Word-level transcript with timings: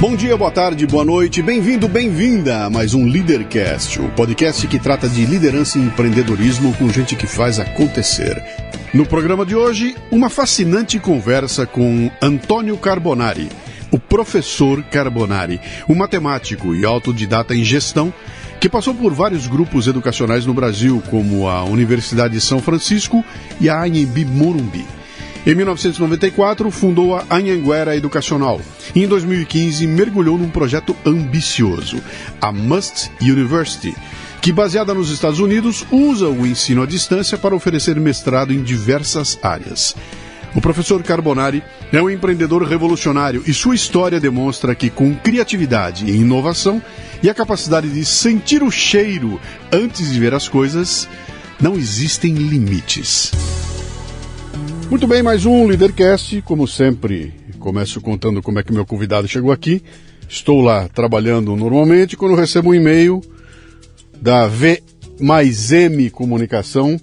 Bom 0.00 0.16
dia, 0.16 0.34
boa 0.34 0.50
tarde, 0.50 0.86
boa 0.86 1.04
noite, 1.04 1.42
bem-vindo, 1.42 1.86
bem-vinda 1.86 2.64
a 2.64 2.70
mais 2.70 2.94
um 2.94 3.04
Leadercast, 3.04 4.00
o 4.00 4.08
podcast 4.12 4.66
que 4.66 4.78
trata 4.78 5.06
de 5.06 5.26
liderança 5.26 5.78
e 5.78 5.82
empreendedorismo 5.82 6.74
com 6.76 6.88
gente 6.88 7.14
que 7.14 7.26
faz 7.26 7.60
acontecer. 7.60 8.42
No 8.94 9.04
programa 9.04 9.44
de 9.44 9.54
hoje, 9.54 9.94
uma 10.10 10.30
fascinante 10.30 10.98
conversa 10.98 11.66
com 11.66 12.10
Antônio 12.22 12.78
Carbonari, 12.78 13.50
o 13.90 13.98
professor 13.98 14.82
Carbonari, 14.84 15.60
um 15.86 15.94
matemático 15.94 16.74
e 16.74 16.82
autodidata 16.86 17.54
em 17.54 17.62
gestão 17.62 18.10
que 18.58 18.70
passou 18.70 18.94
por 18.94 19.12
vários 19.12 19.46
grupos 19.46 19.86
educacionais 19.86 20.46
no 20.46 20.54
Brasil, 20.54 21.02
como 21.10 21.46
a 21.46 21.62
Universidade 21.64 22.32
de 22.32 22.40
São 22.40 22.58
Francisco 22.58 23.22
e 23.60 23.68
a 23.68 23.82
Anhembi 23.82 24.24
Morumbi. 24.24 24.99
Em 25.46 25.54
1994, 25.54 26.70
fundou 26.70 27.16
a 27.16 27.24
Anhanguera 27.30 27.96
Educacional 27.96 28.60
e 28.94 29.02
em 29.02 29.08
2015 29.08 29.86
mergulhou 29.86 30.36
num 30.36 30.50
projeto 30.50 30.94
ambicioso, 31.04 32.02
a 32.40 32.52
Must 32.52 33.10
University, 33.22 33.96
que, 34.42 34.52
baseada 34.52 34.92
nos 34.92 35.10
Estados 35.10 35.40
Unidos, 35.40 35.86
usa 35.90 36.28
o 36.28 36.46
ensino 36.46 36.82
à 36.82 36.86
distância 36.86 37.38
para 37.38 37.54
oferecer 37.54 37.98
mestrado 37.98 38.52
em 38.52 38.62
diversas 38.62 39.38
áreas. 39.42 39.96
O 40.54 40.60
professor 40.60 41.02
Carbonari 41.02 41.62
é 41.90 42.02
um 42.02 42.10
empreendedor 42.10 42.62
revolucionário 42.64 43.42
e 43.46 43.54
sua 43.54 43.74
história 43.74 44.20
demonstra 44.20 44.74
que, 44.74 44.90
com 44.90 45.14
criatividade 45.14 46.04
e 46.04 46.16
inovação 46.16 46.82
e 47.22 47.30
a 47.30 47.34
capacidade 47.34 47.88
de 47.88 48.04
sentir 48.04 48.62
o 48.62 48.70
cheiro 48.70 49.40
antes 49.72 50.12
de 50.12 50.20
ver 50.20 50.34
as 50.34 50.48
coisas, 50.48 51.08
não 51.60 51.76
existem 51.76 52.34
limites. 52.34 53.30
Muito 54.90 55.06
bem, 55.06 55.22
mais 55.22 55.46
um 55.46 55.68
Leadercast. 55.68 56.42
Como 56.42 56.66
sempre, 56.66 57.32
começo 57.60 58.00
contando 58.00 58.42
como 58.42 58.58
é 58.58 58.62
que 58.64 58.72
meu 58.72 58.84
convidado 58.84 59.28
chegou 59.28 59.52
aqui. 59.52 59.80
Estou 60.28 60.60
lá 60.60 60.88
trabalhando 60.88 61.54
normalmente 61.54 62.16
quando 62.16 62.34
recebo 62.34 62.70
um 62.70 62.74
e-mail 62.74 63.22
da 64.20 64.48
V 64.48 64.82
mais 65.20 65.70
M 65.70 66.10
Comunicação 66.10 67.00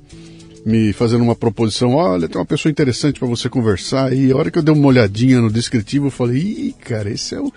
me 0.66 0.92
fazendo 0.92 1.24
uma 1.24 1.34
proposição. 1.34 1.94
Olha, 1.94 2.28
tem 2.28 2.38
uma 2.38 2.46
pessoa 2.46 2.70
interessante 2.70 3.20
para 3.20 3.28
você 3.30 3.48
conversar. 3.48 4.12
E 4.12 4.34
a 4.34 4.36
hora 4.36 4.52
que 4.52 4.60
eu 4.60 4.64
dei 4.64 4.76
uma 4.76 4.88
olhadinha 4.88 5.40
no 5.40 5.50
descritivo, 5.50 6.08
eu 6.08 6.12
falei: 6.12 6.40
Ih, 6.40 6.76
cara, 6.82 7.10
esse 7.10 7.36
é 7.36 7.40
o 7.40 7.54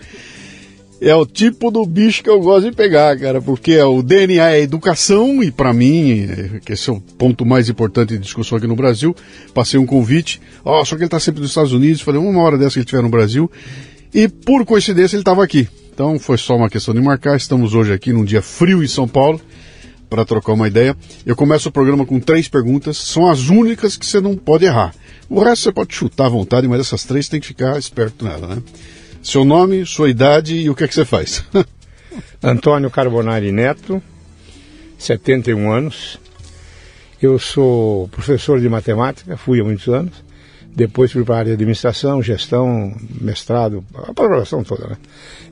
é 1.00 1.15
o 1.15 1.25
tipo 1.25 1.71
do 1.71 1.84
bicho 1.87 2.22
que 2.22 2.28
eu 2.28 2.41
gosto 2.41 2.71
de 2.71 2.77
pegar, 2.77 3.19
cara, 3.19 3.41
porque 3.41 3.81
o 3.81 4.03
DNA 4.03 4.50
é 4.50 4.61
educação 4.61 5.43
e 5.43 5.50
para 5.50 5.72
mim, 5.72 6.28
que 6.65 6.75
esse 6.75 6.91
é 6.91 6.93
o 6.93 7.00
ponto 7.00 7.47
mais 7.47 7.69
importante 7.71 8.11
de 8.11 8.19
discussão 8.19 8.59
aqui 8.59 8.66
no 8.66 8.77
Brasil, 8.77 9.16
passei 9.55 9.81
um 9.81 9.87
convite, 9.87 10.41
ó, 10.62 10.81
oh, 10.81 10.84
só 10.84 10.97
que 10.97 11.03
ele 11.03 11.09
tá 11.09 11.19
sempre 11.19 11.41
nos 11.41 11.50
Estados 11.50 11.72
Unidos, 11.72 12.03
falei, 12.03 12.21
uma 12.21 12.43
hora 12.43 12.59
dessa 12.59 12.72
que 12.72 12.78
ele 12.81 12.84
estiver 12.84 13.03
no 13.03 13.09
Brasil, 13.09 13.50
e 14.12 14.28
por 14.28 14.66
coincidência 14.66 15.16
ele 15.16 15.22
estava 15.22 15.43
aqui. 15.43 15.66
Então 15.94 16.19
foi 16.19 16.37
só 16.37 16.55
uma 16.55 16.69
questão 16.69 16.93
de 16.93 17.00
marcar, 17.00 17.37
estamos 17.37 17.75
hoje 17.75 17.93
aqui 17.93 18.12
num 18.12 18.25
dia 18.25 18.43
frio 18.43 18.84
em 18.84 18.89
São 18.89 19.09
Paulo, 19.09 19.41
para 20.10 20.25
trocar 20.25 20.53
uma 20.53 20.66
ideia. 20.66 20.97
Eu 21.25 21.37
começo 21.37 21.69
o 21.69 21.72
programa 21.72 22.05
com 22.05 22.19
três 22.19 22.49
perguntas, 22.49 22.99
são 22.99 23.31
as 23.31 23.49
únicas 23.49 23.97
que 23.97 24.05
você 24.05 24.21
não 24.21 24.37
pode 24.37 24.65
errar. 24.65 24.93
O 25.28 25.41
resto 25.41 25.62
você 25.62 25.72
pode 25.72 25.94
chutar 25.94 26.27
à 26.27 26.28
vontade, 26.28 26.66
mas 26.66 26.81
essas 26.81 27.05
três 27.05 27.28
tem 27.28 27.41
que 27.41 27.47
ficar 27.47 27.78
esperto 27.78 28.25
nela, 28.25 28.56
né? 28.56 28.62
Seu 29.22 29.44
nome, 29.44 29.84
sua 29.84 30.08
idade 30.08 30.56
e 30.56 30.70
o 30.70 30.75
que 30.75 30.84
é 30.84 30.88
que 30.88 30.94
você 30.94 31.04
faz? 31.04 31.44
Antônio 32.42 32.91
Carbonari 32.91 33.53
Neto, 33.53 34.03
71 34.98 35.70
anos. 35.70 36.19
Eu 37.20 37.38
sou 37.38 38.09
professor 38.09 38.59
de 38.59 38.69
matemática, 38.69 39.36
fui 39.36 39.60
há 39.60 39.64
muitos 39.64 39.88
anos. 39.88 40.14
Depois 40.75 41.12
fui 41.12 41.22
para 41.25 41.34
a 41.34 41.38
área 41.38 41.50
de 41.50 41.54
administração, 41.54 42.22
gestão, 42.22 42.97
mestrado, 43.20 43.84
a 43.94 44.14
programação 44.14 44.62
toda, 44.62 44.86
né? 44.86 44.97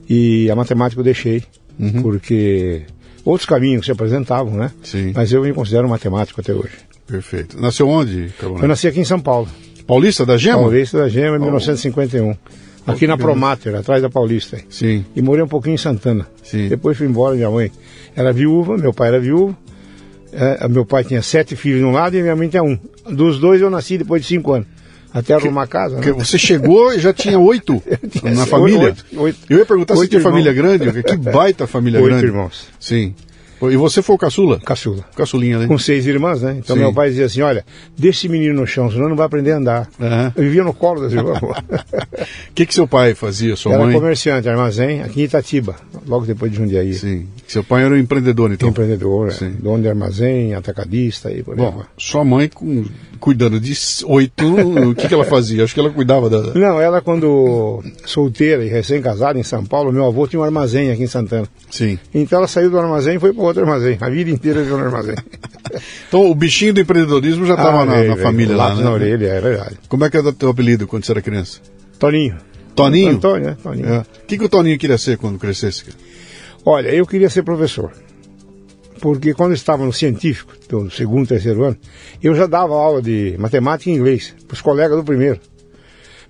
E 0.09 0.49
a 0.49 0.55
matemática 0.55 0.99
eu 0.99 1.03
deixei, 1.03 1.43
uhum. 1.77 2.01
porque 2.01 2.83
outros 3.23 3.45
caminhos 3.45 3.85
se 3.85 3.91
apresentavam, 3.91 4.53
né? 4.53 4.71
Sim. 4.81 5.11
Mas 5.13 5.31
eu 5.31 5.43
me 5.43 5.53
considero 5.53 5.87
matemático 5.87 6.41
até 6.41 6.53
hoje. 6.53 6.73
Perfeito. 7.05 7.59
Nasceu 7.59 7.87
onde, 7.87 8.29
Carbonari? 8.39 8.63
Eu 8.63 8.69
nasci 8.69 8.87
aqui 8.87 8.99
em 9.01 9.05
São 9.05 9.19
Paulo. 9.19 9.47
Paulista 9.85 10.25
da 10.25 10.37
Gema? 10.37 10.59
Paulista 10.59 10.97
da 10.97 11.09
Gema, 11.09 11.35
em 11.35 11.39
oh. 11.39 11.43
1951. 11.43 12.35
Aqui 12.91 13.07
na 13.07 13.17
Promater, 13.17 13.75
atrás 13.75 14.01
da 14.01 14.09
Paulista. 14.09 14.57
Sim. 14.69 15.05
E 15.15 15.21
morei 15.21 15.43
um 15.43 15.47
pouquinho 15.47 15.75
em 15.75 15.77
Santana. 15.77 16.27
Sim. 16.43 16.67
Depois 16.67 16.97
fui 16.97 17.07
embora, 17.07 17.35
minha 17.35 17.49
mãe 17.49 17.71
era 18.15 18.31
viúva, 18.33 18.77
meu 18.77 18.93
pai 18.93 19.09
era 19.09 19.19
viúvo. 19.19 19.55
É, 20.31 20.67
meu 20.67 20.85
pai 20.85 21.03
tinha 21.03 21.21
sete 21.21 21.55
filhos 21.55 21.79
de 21.79 21.85
um 21.85 21.91
lado 21.91 22.15
e 22.15 22.21
minha 22.21 22.35
mãe 22.35 22.47
tinha 22.47 22.63
um. 22.63 22.77
Dos 23.09 23.39
dois 23.39 23.61
eu 23.61 23.69
nasci 23.69 23.97
depois 23.97 24.21
de 24.21 24.27
cinco 24.27 24.53
anos. 24.53 24.67
Até 25.11 25.33
arrumar 25.33 25.65
casa. 25.67 25.97
Né? 25.99 26.11
Você 26.11 26.37
chegou 26.37 26.93
e 26.93 26.99
já 26.99 27.11
tinha 27.11 27.39
oito 27.39 27.81
tinha 28.11 28.31
na 28.31 28.45
família? 28.45 28.89
Oito, 28.89 29.05
oito, 29.17 29.39
eu 29.49 29.57
ia 29.57 29.65
perguntar 29.65 29.95
se 29.95 30.07
tinha 30.07 30.19
irmãos. 30.19 30.31
família 30.31 30.53
grande, 30.53 31.03
que 31.03 31.17
baita 31.31 31.65
família 31.65 31.99
oito 31.99 32.09
grande. 32.09 32.25
irmãos. 32.27 32.67
Sim. 32.79 33.15
E 33.61 33.75
você 33.75 34.01
foi 34.01 34.15
o 34.15 34.19
caçula? 34.19 34.59
Caçula. 34.59 35.03
Caçulinha, 35.15 35.59
né? 35.59 35.67
Com 35.67 35.77
seis 35.77 36.05
irmãs, 36.05 36.41
né? 36.41 36.55
Então 36.59 36.75
Sim. 36.75 36.81
meu 36.81 36.93
pai 36.93 37.09
dizia 37.09 37.25
assim, 37.25 37.41
olha, 37.41 37.65
deixa 37.97 38.19
esse 38.19 38.29
menino 38.29 38.53
no 38.61 38.67
chão, 38.67 38.89
senão 38.91 39.09
não 39.09 39.15
vai 39.15 39.25
aprender 39.25 39.51
a 39.51 39.57
andar. 39.57 39.89
Aham. 39.99 40.33
Eu 40.35 40.43
vivia 40.43 40.63
no 40.63 40.73
colo 40.73 41.01
das 41.01 41.13
irmãs. 41.13 41.39
O 42.49 42.53
que, 42.59 42.65
que 42.65 42.73
seu 42.73 42.85
pai 42.87 43.13
fazia, 43.15 43.55
sua 43.55 43.73
Era 43.73 43.85
mãe? 43.85 43.93
comerciante, 43.93 44.49
armazém, 44.49 45.01
aqui 45.01 45.21
em 45.21 45.23
Itatiba, 45.23 45.75
logo 46.05 46.25
depois 46.25 46.51
de 46.51 46.57
Jundiaí. 46.57 46.93
Sim. 46.93 47.27
Seu 47.47 47.63
pai 47.63 47.85
era 47.85 47.93
um 47.93 47.97
empreendedor, 47.97 48.51
então. 48.51 48.67
Empreendedor, 48.69 49.29
é, 49.29 49.31
Sim. 49.31 49.55
dono 49.59 49.81
de 49.81 49.87
armazém, 49.87 50.53
atacadista 50.53 51.31
e 51.31 51.41
por 51.41 51.53
aí 51.53 51.59
Bom, 51.59 51.83
sua 51.97 52.25
mãe 52.25 52.49
com- 52.49 52.83
cuidando 53.19 53.59
de 53.59 53.73
oito, 54.05 54.89
o 54.89 54.93
que, 54.95 55.07
que 55.07 55.13
ela 55.13 55.23
fazia? 55.23 55.63
Acho 55.63 55.73
que 55.73 55.79
ela 55.79 55.89
cuidava 55.89 56.29
da. 56.29 56.53
Não, 56.53 56.81
ela 56.81 56.99
quando 57.01 57.81
solteira 58.05 58.65
e 58.65 58.67
recém-casada 58.69 59.39
em 59.39 59.43
São 59.43 59.63
Paulo, 59.65 59.91
meu 59.93 60.05
avô 60.05 60.27
tinha 60.27 60.39
um 60.41 60.43
armazém 60.43 60.91
aqui 60.91 61.03
em 61.03 61.07
Santana. 61.07 61.47
Sim. 61.69 61.97
Então 62.13 62.39
ela 62.39 62.47
saiu 62.47 62.69
do 62.69 62.77
armazém 62.79 63.15
e 63.15 63.19
foi 63.19 63.33
para 63.33 63.43
outro 63.49 63.63
armazém. 63.63 63.97
A 63.99 64.09
vida 64.09 64.29
inteira 64.31 64.61
viveu 64.61 64.77
no 64.77 64.85
armazém. 64.85 65.15
Então 66.07 66.25
o 66.31 66.33
bichinho 66.33 66.73
do 66.73 66.79
empreendedorismo 66.81 67.45
já 67.45 67.53
estava 67.53 67.81
Ah, 67.81 67.85
na, 67.85 68.03
na 68.03 68.17
família 68.17 68.55
lá, 68.55 68.73
né? 68.73 68.83
na 68.83 68.91
orelha, 68.91 69.27
é 69.27 69.39
verdade. 69.39 69.77
Como 69.87 70.03
é 70.03 70.09
que 70.09 70.17
era 70.17 70.27
o 70.27 70.33
teu 70.33 70.49
apelido 70.49 70.87
quando 70.87 71.05
você 71.05 71.11
era 71.11 71.21
criança? 71.21 71.59
Toninho. 71.99 72.37
Toninho? 72.73 73.11
Antônio, 73.11 73.49
né? 73.49 73.57
Toninho. 73.61 73.87
É. 73.87 73.99
O 73.99 74.25
que, 74.25 74.37
que 74.39 74.45
o 74.45 74.49
Toninho 74.49 74.79
queria 74.79 74.97
ser 74.97 75.19
quando 75.19 75.37
crescesse? 75.37 75.83
Olha, 76.65 76.89
eu 76.89 77.05
queria 77.05 77.29
ser 77.29 77.43
professor. 77.43 77.91
Porque 78.99 79.33
quando 79.35 79.51
eu 79.51 79.55
estava 79.55 79.85
no 79.85 79.93
científico, 79.93 80.53
do 80.67 80.89
segundo, 80.89 81.27
terceiro 81.27 81.63
ano, 81.65 81.77
eu 82.21 82.33
já 82.33 82.47
dava 82.47 82.73
aula 82.73 83.01
de 83.01 83.35
matemática 83.37 83.91
e 83.91 83.93
inglês 83.93 84.35
para 84.47 84.55
os 84.55 84.61
colegas 84.61 84.97
do 84.97 85.03
primeiro. 85.03 85.39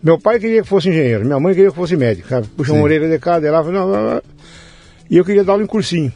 Meu 0.03 0.19
pai 0.19 0.39
queria 0.39 0.61
que 0.61 0.67
fosse 0.67 0.89
engenheiro, 0.89 1.25
minha 1.25 1.39
mãe 1.39 1.53
queria 1.53 1.69
que 1.69 1.75
fosse 1.75 1.95
médico, 1.95 2.27
sabe? 2.27 2.47
Puxa 2.47 2.73
uma 2.73 2.83
orelha 2.83 3.09
de 3.09 3.19
cada, 3.19 3.47
e 3.47 3.49
lá, 3.49 3.63
não, 3.63 3.71
não, 3.71 4.09
não. 4.15 4.21
e 5.09 5.17
eu 5.17 5.25
queria 5.25 5.43
dar 5.43 5.53
aula 5.53 5.63
em 5.63 5.67
cursinho. 5.67 6.11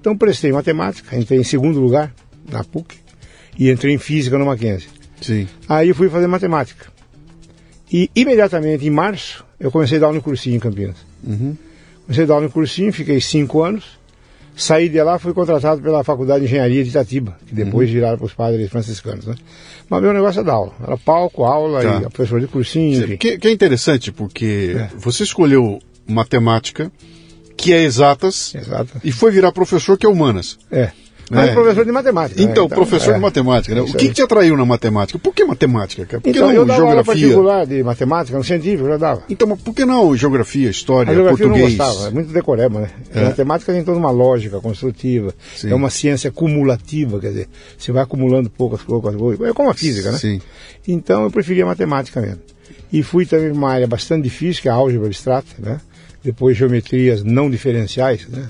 Então 0.00 0.16
prestei 0.16 0.52
matemática, 0.52 1.16
entrei 1.16 1.40
em 1.40 1.44
segundo 1.44 1.80
lugar 1.80 2.14
na 2.50 2.62
PUC 2.64 2.96
e 3.58 3.70
entrei 3.70 3.94
em 3.94 3.98
física 3.98 4.38
no 4.38 4.46
Mackenzie. 4.46 4.88
Sim. 5.20 5.48
Aí 5.68 5.92
fui 5.92 6.08
fazer 6.08 6.26
matemática. 6.26 6.86
E 7.92 8.10
imediatamente, 8.14 8.86
em 8.86 8.90
março, 8.90 9.44
eu 9.58 9.70
comecei 9.70 9.96
a 9.96 10.00
dar 10.00 10.06
aula 10.06 10.18
em 10.18 10.20
cursinho 10.20 10.56
em 10.56 10.60
Campinas. 10.60 10.96
Uhum. 11.26 11.56
Comecei 12.06 12.24
a 12.24 12.26
dar 12.26 12.34
aula 12.34 12.46
em 12.46 12.50
cursinho, 12.50 12.92
fiquei 12.92 13.20
cinco 13.20 13.62
anos. 13.62 13.98
Saí 14.54 14.88
de 14.88 15.00
lá, 15.02 15.18
fui 15.20 15.32
contratado 15.32 15.80
pela 15.80 16.02
Faculdade 16.02 16.40
de 16.40 16.46
Engenharia 16.46 16.82
de 16.82 16.90
Itatiba, 16.90 17.38
que 17.46 17.52
Uhum. 17.56 17.64
depois 17.64 17.88
viraram 17.90 18.18
para 18.18 18.26
os 18.26 18.34
padres 18.34 18.68
franciscanos. 18.68 19.24
Né? 19.26 19.34
Mas 19.88 20.02
meu 20.02 20.12
negócio 20.12 20.40
é 20.40 20.44
dar 20.44 20.54
aula. 20.54 20.72
Era 20.82 20.96
palco, 20.96 21.44
aula 21.44 21.80
Tá. 21.80 21.98
e 21.98 22.10
professor 22.10 22.40
de 22.40 22.48
cursinho, 22.48 23.04
enfim. 23.04 23.16
Que, 23.16 23.38
que 23.38 23.48
é 23.48 23.52
interessante, 23.52 24.10
porque 24.12 24.74
É. 24.76 24.88
você 24.96 25.22
escolheu 25.22 25.80
matemática, 26.06 26.90
que 27.58 27.72
é 27.74 27.82
exatas, 27.82 28.54
Exato. 28.54 28.92
e 29.04 29.12
foi 29.12 29.30
virar 29.32 29.52
professor, 29.52 29.98
que 29.98 30.06
é 30.06 30.08
humanas. 30.08 30.56
É. 30.70 30.90
Mas 31.30 31.50
É. 31.50 31.52
professor 31.52 31.84
de 31.84 31.92
matemática. 31.92 32.40
né? 32.42 32.50
Então, 32.50 32.66
professor 32.70 33.10
é. 33.10 33.14
de 33.16 33.20
matemática, 33.20 33.74
né? 33.74 33.82
O 33.82 33.92
que, 33.92 34.08
que 34.08 34.14
te 34.14 34.22
atraiu 34.22 34.56
na 34.56 34.64
matemática? 34.64 35.18
Por 35.18 35.34
que 35.34 35.44
matemática? 35.44 36.06
Por 36.06 36.22
que 36.22 36.30
Então, 36.30 36.50
eu 36.50 36.60
não 36.60 36.66
dava 36.66 36.80
aula 36.80 36.94
geografia? 36.94 37.22
particular 37.26 37.66
de 37.66 37.82
matemática, 37.84 38.38
no 38.38 38.44
científico 38.44 38.84
eu 38.84 38.88
já 38.92 38.96
dava. 38.96 39.22
Então, 39.28 39.46
mas 39.46 39.60
por 39.60 39.74
que 39.74 39.84
não 39.84 40.16
geografia, 40.16 40.70
história, 40.70 41.12
A 41.12 41.14
geografia 41.14 41.44
eu 41.44 41.48
não 41.50 41.56
português? 41.58 41.78
gostava, 41.78 42.08
é 42.08 42.10
muito 42.12 42.32
decoreba, 42.32 42.80
né? 42.80 42.90
É. 43.14 43.20
A 43.20 43.24
matemática 43.24 43.72
tem 43.74 43.84
toda 43.84 43.98
uma 43.98 44.10
lógica 44.10 44.58
construtiva, 44.58 45.34
Sim. 45.54 45.70
é 45.70 45.74
uma 45.74 45.90
ciência 45.90 46.30
cumulativa, 46.30 47.20
quer 47.20 47.28
dizer, 47.28 47.48
você 47.76 47.92
vai 47.92 48.02
acumulando 48.04 48.48
poucas, 48.48 48.80
poucas 48.80 49.14
coisas, 49.14 49.46
é 49.46 49.52
como 49.52 49.68
a 49.68 49.74
física, 49.74 50.10
né? 50.12 50.16
Sim. 50.16 50.40
Então 50.86 51.24
eu 51.24 51.30
preferia 51.30 51.66
matemática 51.66 52.22
mesmo. 52.22 52.38
E 52.90 53.02
fui 53.02 53.26
também 53.26 53.50
uma 53.50 53.70
área 53.70 53.86
bastante 53.86 54.22
difícil, 54.22 54.62
que 54.62 54.68
é 54.68 54.70
a 54.70 54.74
álgebra 54.76 55.08
abstrata, 55.08 55.48
né? 55.58 55.78
Depois 56.22 56.56
geometrias 56.56 57.22
não 57.22 57.50
diferenciais, 57.50 58.26
né? 58.28 58.48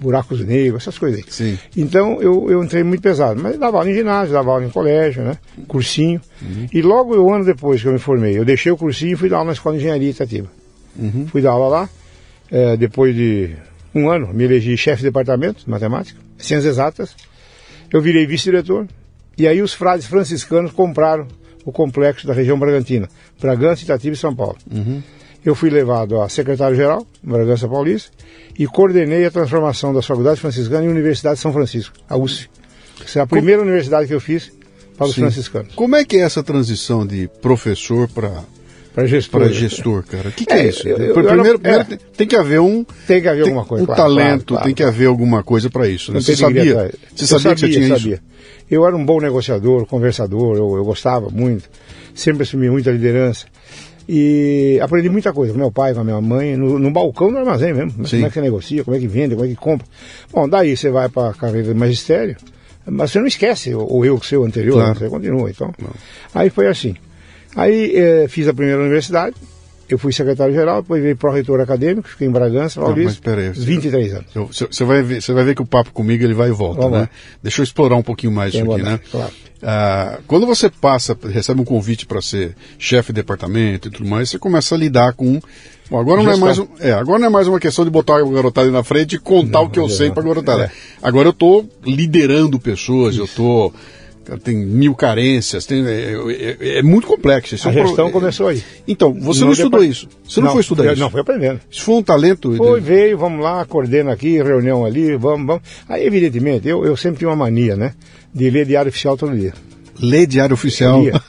Buracos 0.00 0.44
negros, 0.44 0.82
essas 0.82 0.98
coisas 0.98 1.20
aí. 1.20 1.24
Sim. 1.28 1.58
Então 1.76 2.20
eu, 2.20 2.50
eu 2.50 2.62
entrei 2.62 2.82
muito 2.82 3.02
pesado, 3.02 3.40
mas 3.40 3.58
dava 3.58 3.78
aula 3.78 3.90
em 3.90 3.94
ginásio, 3.94 4.32
dava 4.32 4.50
aula 4.50 4.64
em 4.64 4.70
colégio, 4.70 5.22
né? 5.22 5.38
Cursinho. 5.68 6.20
Uhum. 6.40 6.66
E 6.72 6.82
logo 6.82 7.16
um 7.16 7.32
ano 7.32 7.44
depois 7.44 7.80
que 7.80 7.88
eu 7.88 7.92
me 7.92 7.98
formei, 7.98 8.36
eu 8.36 8.44
deixei 8.44 8.72
o 8.72 8.76
cursinho 8.76 9.12
e 9.12 9.16
fui 9.16 9.28
dar 9.28 9.36
aula 9.36 9.48
na 9.48 9.52
escola 9.52 9.76
de 9.76 9.82
engenharia 9.82 10.10
Itatiba. 10.10 10.50
Uhum. 10.96 11.26
Fui 11.28 11.40
dar 11.40 11.52
aula 11.52 11.68
lá, 11.68 11.90
eh, 12.50 12.76
depois 12.76 13.14
de 13.14 13.54
um 13.94 14.10
ano, 14.10 14.32
me 14.32 14.44
elegi 14.44 14.76
chefe 14.76 15.02
de 15.02 15.08
departamento 15.08 15.64
de 15.64 15.70
matemática, 15.70 16.18
ciências 16.38 16.74
exatas. 16.74 17.14
Eu 17.92 18.00
virei 18.00 18.26
vice-diretor. 18.26 18.88
E 19.36 19.46
aí 19.46 19.62
os 19.62 19.72
frades 19.72 20.06
franciscanos 20.06 20.72
compraram 20.72 21.26
o 21.64 21.72
complexo 21.72 22.26
da 22.26 22.34
região 22.34 22.58
Bragantina, 22.58 23.08
Bragança, 23.40 23.82
Itatiba 23.82 24.14
e 24.14 24.18
São 24.18 24.34
Paulo. 24.34 24.58
Eu 25.44 25.54
fui 25.54 25.70
levado 25.70 26.20
a 26.20 26.28
secretário-geral, 26.28 27.04
Bragança 27.22 27.66
Paulista, 27.68 28.10
e 28.58 28.66
coordenei 28.66 29.24
a 29.26 29.30
transformação 29.30 29.92
da 29.92 30.00
Faculdade 30.02 30.40
Franciscana 30.40 30.84
em 30.84 30.88
Universidade 30.88 31.36
de 31.36 31.40
São 31.42 31.52
Francisco, 31.52 31.94
a 32.08 32.16
USF. 32.16 32.48
Essa 33.04 33.18
é 33.18 33.22
a 33.22 33.26
primeira 33.26 33.60
universidade 33.60 34.06
que 34.06 34.14
eu 34.14 34.20
fiz 34.20 34.52
para 34.96 35.06
os 35.08 35.14
Sim. 35.14 35.22
franciscanos, 35.22 35.74
Como 35.74 35.96
é 35.96 36.04
que 36.04 36.16
é 36.16 36.20
essa 36.20 36.42
transição 36.42 37.04
de 37.06 37.28
professor 37.40 38.08
para 38.08 38.30
para 38.94 39.06
gestor. 39.06 39.40
para 39.40 39.50
gestor, 39.50 40.04
cara? 40.04 40.28
O 40.28 40.32
que, 40.32 40.44
que 40.44 40.52
é, 40.52 40.60
É, 40.60 40.68
isso? 40.68 40.86
eu- 40.86 40.98
eu- 40.98 41.14
primeiro, 41.14 41.38
eu 41.40 41.44
não- 41.54 41.58
primeiro 41.60 41.86
é. 41.94 41.98
tem, 42.14 42.26
que 42.26 42.36
haver 42.36 42.60
um, 42.60 42.84
Tem 43.06 43.22
que 43.22 43.26
haver 43.28 43.44
alguma 43.44 43.64
coisa. 43.64 43.82
um 43.82 43.86
claro, 43.86 44.02
talento, 44.02 44.44
claro, 44.48 44.64
tem 44.66 44.74
que 44.74 44.82
claro. 44.82 44.94
haver 44.96 45.06
alguma 45.08 45.42
coisa 45.42 45.70
para 45.70 45.88
isso. 45.88 46.12
Né? 46.12 46.20
Você 46.20 46.36
sabia? 46.36 46.90
Você 47.16 47.24
Eu 47.24 47.38
sabia, 47.40 47.54
que 47.54 47.60
você 47.62 47.68
tinha 47.70 47.88
sabia. 47.88 48.14
isso? 48.16 48.22
Eu 48.70 48.86
era 48.86 48.94
um 48.94 49.04
bom 49.04 49.18
negociador, 49.18 49.86
conversador, 49.86 50.56
eu, 50.58 50.76
eu 50.76 50.84
gostava 50.84 51.30
muito, 51.30 51.68
sempre 52.14 52.42
assumi 52.42 52.68
muita 52.70 52.90
liderança. 52.92 53.46
E 54.08 54.78
aprendi 54.82 55.08
muita 55.08 55.32
coisa 55.32 55.52
com 55.52 55.58
meu 55.58 55.70
pai, 55.70 55.94
com 55.94 56.00
a 56.00 56.04
minha 56.04 56.20
mãe, 56.20 56.56
no, 56.56 56.78
no 56.78 56.90
balcão 56.90 57.30
do 57.30 57.38
armazém 57.38 57.72
mesmo. 57.72 58.06
Sim. 58.06 58.16
Como 58.16 58.26
é 58.26 58.28
que 58.28 58.34
você 58.34 58.40
negocia, 58.40 58.84
como 58.84 58.96
é 58.96 59.00
que 59.00 59.06
vende, 59.06 59.34
como 59.34 59.46
é 59.46 59.48
que 59.48 59.56
compra. 59.56 59.86
Bom, 60.32 60.48
daí 60.48 60.76
você 60.76 60.90
vai 60.90 61.08
para 61.08 61.30
a 61.30 61.34
carreira 61.34 61.68
de 61.68 61.74
magistério, 61.78 62.36
mas 62.86 63.10
você 63.12 63.20
não 63.20 63.26
esquece 63.26 63.74
o, 63.74 64.04
eu 64.04 64.18
que 64.18 64.26
seu 64.26 64.44
anterior, 64.44 64.74
Claro. 64.74 64.98
você 64.98 65.08
continua. 65.08 65.48
Então. 65.50 65.72
Não. 65.80 65.90
Aí 66.34 66.50
foi 66.50 66.66
assim. 66.66 66.96
Aí 67.54 67.92
eh, 67.94 68.26
fiz 68.28 68.48
a 68.48 68.54
primeira 68.54 68.80
universidade, 68.80 69.36
eu 69.88 69.98
fui 69.98 70.10
secretário-geral, 70.12 70.80
depois 70.82 71.02
veio 71.02 71.14
pró-reitor 71.16 71.60
acadêmico, 71.60 72.08
fiquei 72.08 72.26
em 72.26 72.30
Bragança, 72.30 72.80
mas 72.80 72.88
Paulista, 72.94 73.20
peraí, 73.22 73.48
você- 73.54 73.60
23 73.60 74.14
anos. 74.14 74.26
Eu- 74.34 74.46
Você 74.46 74.66
você 74.66 74.84
vai, 74.84 75.02
ver, 75.02 75.20
você 75.22 75.32
vai 75.34 75.44
ver 75.44 75.54
que 75.54 75.60
o 75.62 75.66
papo 75.66 75.92
comigo 75.92 76.24
ele 76.24 76.32
vai 76.34 76.48
e 76.48 76.52
volta, 76.52 76.80
Vamos 76.80 76.92
né? 76.96 77.00
lá. 77.02 77.10
Deixa 77.42 77.60
eu 77.60 77.64
explorar 77.64 77.96
um 77.96 78.02
pouquinho 78.02 78.32
mais 78.32 78.52
Tem 78.52 78.62
isso 78.62 78.72
aqui, 78.72 78.82
né? 78.82 78.98
claro. 79.10 79.32
Ah, 79.62 80.18
quando 80.26 80.44
você 80.46 80.68
passa, 80.68 81.16
recebe 81.30 81.60
um 81.60 81.64
convite 81.64 82.04
para 82.04 82.20
ser 82.20 82.56
chefe 82.78 83.12
de 83.12 83.16
departamento 83.20 83.86
e 83.88 83.90
tudo 83.90 84.08
mais, 84.08 84.28
você 84.30 84.38
começa 84.38 84.74
a 84.74 84.78
lidar 84.78 85.12
com. 85.12 85.40
Bom, 85.90 86.00
agora 86.00 86.22
não 86.22 86.32
é 86.32 86.36
mais 86.36 86.58
um- 86.58 86.66
é, 86.80 86.92
agora 86.92 87.18
não 87.20 87.26
é 87.26 87.30
mais 87.30 87.46
uma 87.46 87.60
questão 87.60 87.84
de 87.84 87.90
botar 87.90 88.16
a 88.18 88.24
garotada 88.24 88.70
na 88.70 88.82
frente 88.82 89.16
e 89.16 89.18
contar 89.18 89.60
o 89.60 89.70
que 89.70 89.78
eu 89.78 89.88
sei 89.88 90.10
para 90.10 90.22
a 90.22 90.26
garotada. 90.26 90.64
é. 90.64 90.70
Agora 91.02 91.28
eu 91.28 91.32
estou 91.32 91.68
liderando 91.84 92.58
pessoas, 92.58 93.16
eu 93.16 93.24
estou 93.26 93.72
tem 94.42 94.56
mil 94.56 94.94
carências, 94.94 95.66
tem, 95.66 95.84
é, 95.86 96.12
é- 96.60 96.78
é 96.78 96.82
muito 96.82 97.06
complexo. 97.06 97.54
Isso 97.54 97.66
A 97.68 97.70
um 97.70 97.74
pro- 97.74 97.86
gestão 97.86 98.10
começou 98.10 98.48
aí. 98.48 98.62
Então, 98.86 99.12
você 99.12 99.40
No 99.40 99.46
não 99.46 99.52
estudou 99.52 99.80
depart- 99.80 99.90
isso. 99.90 100.08
Você 100.28 100.40
não, 100.40 100.52
foi 100.52 100.60
estudar 100.60 100.84
eu- 100.84 100.92
isso. 100.92 101.00
Não, 101.02 101.10
foi 101.10 101.20
aprendendo. 101.20 101.60
Isso 101.70 101.82
foi 101.82 101.94
um 101.96 102.02
talento. 102.02 102.54
Foi, 102.56 102.80
veio, 102.80 103.18
vamos 103.18 103.42
lá, 103.42 103.64
coordena 103.64 104.12
aqui, 104.12 104.42
reunião 104.42 104.84
ali, 104.84 105.16
vamos, 105.16 105.46
vamos. 105.46 105.62
Aí, 105.88 106.06
evidentemente, 106.06 106.68
eu, 106.68 106.84
eu 106.84 106.96
sempre 106.96 107.18
tinha 107.18 107.28
uma 107.30 107.36
mania, 107.36 107.76
né? 107.76 107.94
De 108.34 108.48
ler 108.50 108.64
diário 108.66 108.88
oficial 108.88 109.16
todo 109.16 109.36
dia. 109.36 109.52
Ler 110.00 110.26
diário 110.26 110.54
oficial. 110.54 110.98
Eu 110.98 111.04
lia. 111.10 111.22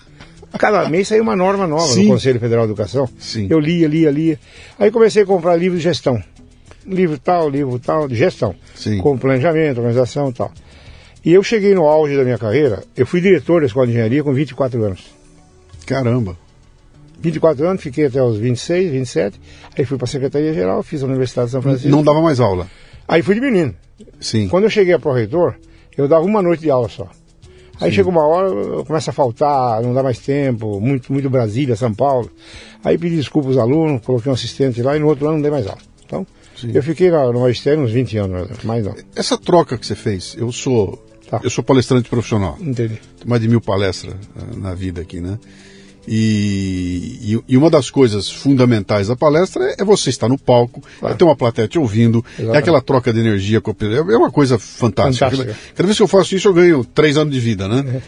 Cada 0.60 0.88
mês 0.88 1.08
saiu 1.08 1.24
uma 1.24 1.36
norma 1.36 1.65
nova 1.65 1.88
Sim. 1.88 2.03
no 2.03 2.10
Conselho 2.13 2.39
Federal 2.39 2.65
de 2.65 2.72
Educação. 2.74 3.10
Sim. 3.17 3.48
Eu 3.50 3.60
lia, 3.60 3.88
lia, 3.88 4.12
lia. 4.12 4.39
Aí 4.77 4.91
comecei 4.91 5.24
a 5.24 5.25
comprar 5.25 5.56
livros 5.56 5.82
de 5.82 5.88
gestão. 5.89 6.22
Livro 6.86 7.17
tal, 7.17 7.50
livro 7.50 7.79
tal, 7.79 8.08
de 8.08 8.15
gestão. 8.15 8.53
Sim. 8.75 9.00
Com 9.00 9.17
planejamento, 9.17 9.77
organização 9.79 10.29
e 10.29 10.34
tal. 10.34 10.51
E 11.25 11.34
eu 11.34 11.42
cheguei 11.42 11.74
no 11.74 11.86
auge 11.86 12.18
da 12.18 12.24
minha 12.24 12.38
carreira, 12.38 12.84
eu 12.98 13.06
fui 13.06 13.22
diretor 13.22 13.62
da 13.62 13.68
Escola 13.68 13.86
de 13.86 13.94
Engenharia 13.94 14.24
com 14.24 14.34
24 14.34 14.84
anos. 14.84 15.06
Caramba. 15.86 16.38
24 17.20 17.65
anos, 17.65 17.82
fiquei 17.82 18.08
até 18.08 18.22
os 18.22 18.38
26, 18.38 18.92
27. 18.92 19.39
Aí 19.77 19.86
fui 19.86 19.98
para 19.98 20.06
a 20.06 20.10
Secretaria-Geral, 20.10 20.84
fiz 20.84 21.01
a 21.01 21.06
Universidade 21.06 21.48
de 21.48 21.51
São 21.53 21.62
Francisco. 21.62 21.89
Não 21.89 22.03
dava 22.03 22.22
mais 22.22 22.42
aula. 22.42 22.68
Aí 23.08 23.22
fui 23.22 23.36
de 23.36 23.42
menino. 23.42 23.74
Sim. 24.20 24.50
Quando 24.50 24.65
eu 24.65 24.70
cheguei 24.70 24.94
a 24.94 25.00
pró-reitor, 25.00 25.56
eu 25.98 26.08
dava 26.08 26.25
uma 26.25 26.42
noite 26.42 26.62
de 26.62 26.70
aula 26.70 26.89
só. 26.89 27.08
Aí 27.80 27.92
chega 27.92 28.10
uma 28.10 28.25
hora, 28.25 28.50
eu 28.50 28.86
começo 28.86 29.10
a 29.10 29.13
faltar, 29.13 29.82
não 29.82 29.94
dá 29.94 30.03
mais 30.03 30.20
tempo, 30.20 30.80
muito, 30.80 31.12
muito 31.12 31.30
Brasília, 31.30 31.75
São 31.75 31.94
Paulo. 31.94 32.30
Aí 32.84 32.98
pedi 32.98 33.15
desculpa 33.15 33.48
aos 33.48 33.58
alunos, 33.58 34.01
coloquei 34.06 34.30
um 34.30 34.36
assistente 34.36 34.82
lá 34.82 34.96
e 34.96 35.00
no 35.00 35.08
outro 35.08 35.25
ano 35.25 35.36
não 35.36 35.42
dei 35.42 35.51
mais 35.51 35.68
aula. 35.68 35.82
Então, 36.06 36.27
Sim. 36.56 36.72
eu 36.74 36.84
fiquei 36.84 37.10
no 37.10 37.39
magistério 37.39 37.82
uns 37.82 37.92
20 37.92 38.18
anos, 38.18 38.63
mais 38.63 38.86
não. 38.86 38.96
Essa 39.15 39.38
troca 39.38 39.77
que 39.77 39.86
você 39.86 39.96
fez, 39.96 40.36
eu 40.38 40.51
sou 40.51 41.01
Tá. 41.40 41.42
eu 41.44 41.50
sou 41.50 41.63
palestrante 41.63 42.10
profissional. 42.10 42.58
Entendi. 42.62 43.00
Tenho 43.18 43.30
mais 43.30 43.42
de 43.42 43.48
mil 43.48 43.60
palestras 43.62 44.13
eh, 44.13 44.56
na 44.58 44.74
vida 44.75 45.02
aqui, 45.02 45.20
né? 45.20 45.40
E, 46.08 47.18
e, 47.22 47.54
e 47.54 47.58
uma 47.58 47.70
das 47.70 47.90
coisas 47.90 48.30
fundamentais 48.30 49.08
da 49.08 49.16
palestra 49.16 49.63
é, 49.63 49.75
é 49.80 49.84
você 49.86 50.10
estar 50.10 50.28
no 50.28 50.38
palco, 50.38 50.82
Claro. 51.00 51.16
é 51.16 51.18
ter 51.18 51.24
uma 51.24 51.36
plateia 51.36 51.68
te 51.68 51.80
ouvindo, 51.80 52.24
é 52.28 52.42
Exatamente. 52.42 52.58
aquela 52.60 52.82
troca 52.82 53.13
de 53.13 53.20
energia 53.20 53.62
com 53.62 53.72
a 53.72 53.74
pessoa. 53.74 54.13
É 54.13 54.18
uma 54.18 54.30
coisa 54.32 54.60
fantástica. 54.60 55.30
Fantástica. 55.30 55.58
Cada 55.74 55.88
vez 55.88 55.98
que 55.98 56.04
eu 56.04 56.08
faço 56.08 56.36
isso, 56.36 56.48
eu 56.50 56.54
ganho 56.54 56.84
três 56.84 57.18
anos 57.18 57.34
de 57.34 57.40
vida, 57.40 57.66
É. 57.66 57.68
né? 57.68 58.02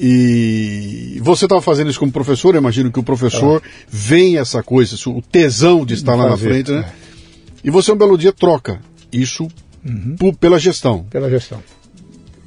E 0.00 1.18
você 1.22 1.44
estava 1.46 1.60
fazendo 1.60 1.90
isso 1.90 1.98
como 1.98 2.12
professor, 2.12 2.54
eu 2.54 2.60
imagino 2.60 2.90
que 2.90 3.00
o 3.00 3.02
professor 3.02 3.60
vem 3.88 4.36
essa 4.38 4.62
coisa, 4.62 4.94
o 5.08 5.20
tesão 5.20 5.84
de 5.84 5.94
estar 5.94 6.14
lá 6.14 6.24
na 6.24 6.30
Fazer, 6.30 6.48
frente, 6.48 6.70
né? 6.70 6.84
é. 6.88 7.08
E 7.64 7.70
você 7.70 7.90
um 7.90 7.96
belo 7.96 8.16
dia 8.16 8.32
troca 8.32 8.80
isso 9.12 9.48
uhum. 9.84 10.32
pela 10.34 10.58
gestão. 10.58 11.04
Pela 11.10 11.28
gestão. 11.28 11.60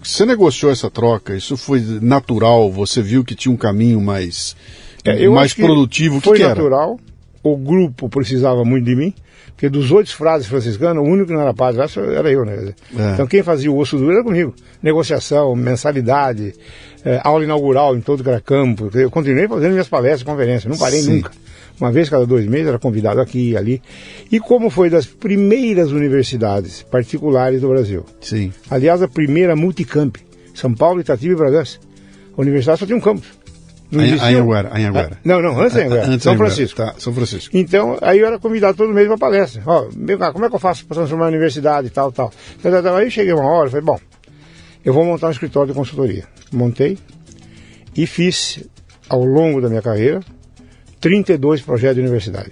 Você 0.03 0.25
negociou 0.25 0.71
essa 0.71 0.89
troca? 0.89 1.35
Isso 1.35 1.55
foi 1.55 1.81
natural? 2.01 2.71
Você 2.71 3.01
viu 3.01 3.23
que 3.23 3.35
tinha 3.35 3.53
um 3.53 3.57
caminho 3.57 4.01
mais, 4.01 4.55
é, 5.03 5.27
mais 5.29 5.53
produtivo? 5.53 6.19
Foi 6.19 6.37
que 6.37 6.43
natural. 6.43 6.99
O 7.43 7.57
grupo 7.57 8.09
precisava 8.09 8.63
muito 8.63 8.85
de 8.85 8.95
mim. 8.95 9.13
Porque 9.61 9.69
dos 9.69 9.91
oito 9.91 10.15
frases 10.15 10.47
franciscanos, 10.47 11.03
o 11.03 11.07
único 11.07 11.27
que 11.27 11.33
não 11.33 11.41
era 11.41 11.53
padre 11.53 11.81
era 12.17 12.31
eu, 12.31 12.43
né? 12.43 12.73
É. 12.97 13.13
Então 13.13 13.27
quem 13.27 13.43
fazia 13.43 13.71
o 13.71 13.77
osso 13.77 13.95
duro 13.95 14.11
era 14.11 14.23
comigo. 14.23 14.55
Negociação, 14.81 15.55
mensalidade, 15.55 16.55
é, 17.05 17.21
aula 17.23 17.43
inaugural 17.43 17.95
em 17.95 18.01
todo 18.01 18.23
que 18.23 18.29
era 18.29 18.41
campo. 18.41 18.89
Eu 18.91 19.11
continuei 19.11 19.47
fazendo 19.47 19.73
minhas 19.73 19.87
palestras, 19.87 20.23
conferências, 20.23 20.65
não 20.65 20.79
parei 20.79 21.01
Sim. 21.01 21.17
nunca. 21.17 21.31
Uma 21.79 21.91
vez 21.91 22.09
cada 22.09 22.25
dois 22.25 22.45
meses 22.45 22.67
era 22.67 22.79
convidado 22.79 23.19
aqui 23.19 23.51
e 23.51 23.57
ali. 23.57 23.81
E 24.31 24.39
como 24.39 24.69
foi 24.69 24.89
das 24.89 25.05
primeiras 25.05 25.91
universidades 25.91 26.83
particulares 26.83 27.61
do 27.61 27.69
Brasil. 27.69 28.05
Sim. 28.19 28.51
Aliás, 28.69 29.01
a 29.01 29.07
primeira 29.07 29.55
multicamp. 29.55 30.17
São 30.53 30.73
Paulo, 30.73 31.01
Itatiba 31.01 31.33
e 31.33 31.37
Bragança. 31.37 31.79
A 32.37 32.41
universidade 32.41 32.79
só 32.79 32.85
tinha 32.85 32.97
um 32.97 33.01
campus. 33.01 33.27
Não 33.91 34.01
existia... 34.03 34.27
Anhanguera, 34.27 34.69
Anhanguera. 34.73 35.11
Ah, 35.15 35.19
não, 35.25 35.41
não, 35.41 35.59
antes 35.59 35.75
Anhanguera. 35.75 36.07
Antes 36.07 36.23
São 36.23 36.37
Francisco. 36.37 36.77
Tá, 36.77 36.95
São 36.97 37.13
Francisco. 37.13 37.57
Então, 37.57 37.97
aí 38.01 38.19
eu 38.19 38.27
era 38.27 38.39
convidado 38.39 38.77
todo 38.77 38.93
mês 38.93 39.07
para 39.07 39.17
palestra. 39.17 39.61
Ó, 39.65 39.89
como 40.31 40.45
é 40.45 40.49
que 40.49 40.55
eu 40.55 40.59
faço 40.59 40.85
para 40.85 40.95
transformar 40.95 41.25
a 41.25 41.29
universidade 41.29 41.87
e 41.87 41.89
tal, 41.89 42.11
tal. 42.11 42.31
Aí 42.97 43.11
cheguei 43.11 43.33
uma 43.33 43.45
hora 43.45 43.67
e 43.67 43.71
falei, 43.71 43.85
bom, 43.85 43.99
eu 44.85 44.93
vou 44.93 45.03
montar 45.03 45.27
um 45.27 45.31
escritório 45.31 45.73
de 45.73 45.77
consultoria. 45.77 46.23
Montei 46.53 46.97
e 47.95 48.07
fiz, 48.07 48.63
ao 49.09 49.25
longo 49.25 49.59
da 49.59 49.67
minha 49.67 49.81
carreira, 49.81 50.21
32 51.01 51.61
projetos 51.61 51.95
de 51.95 52.01
universidade. 52.01 52.51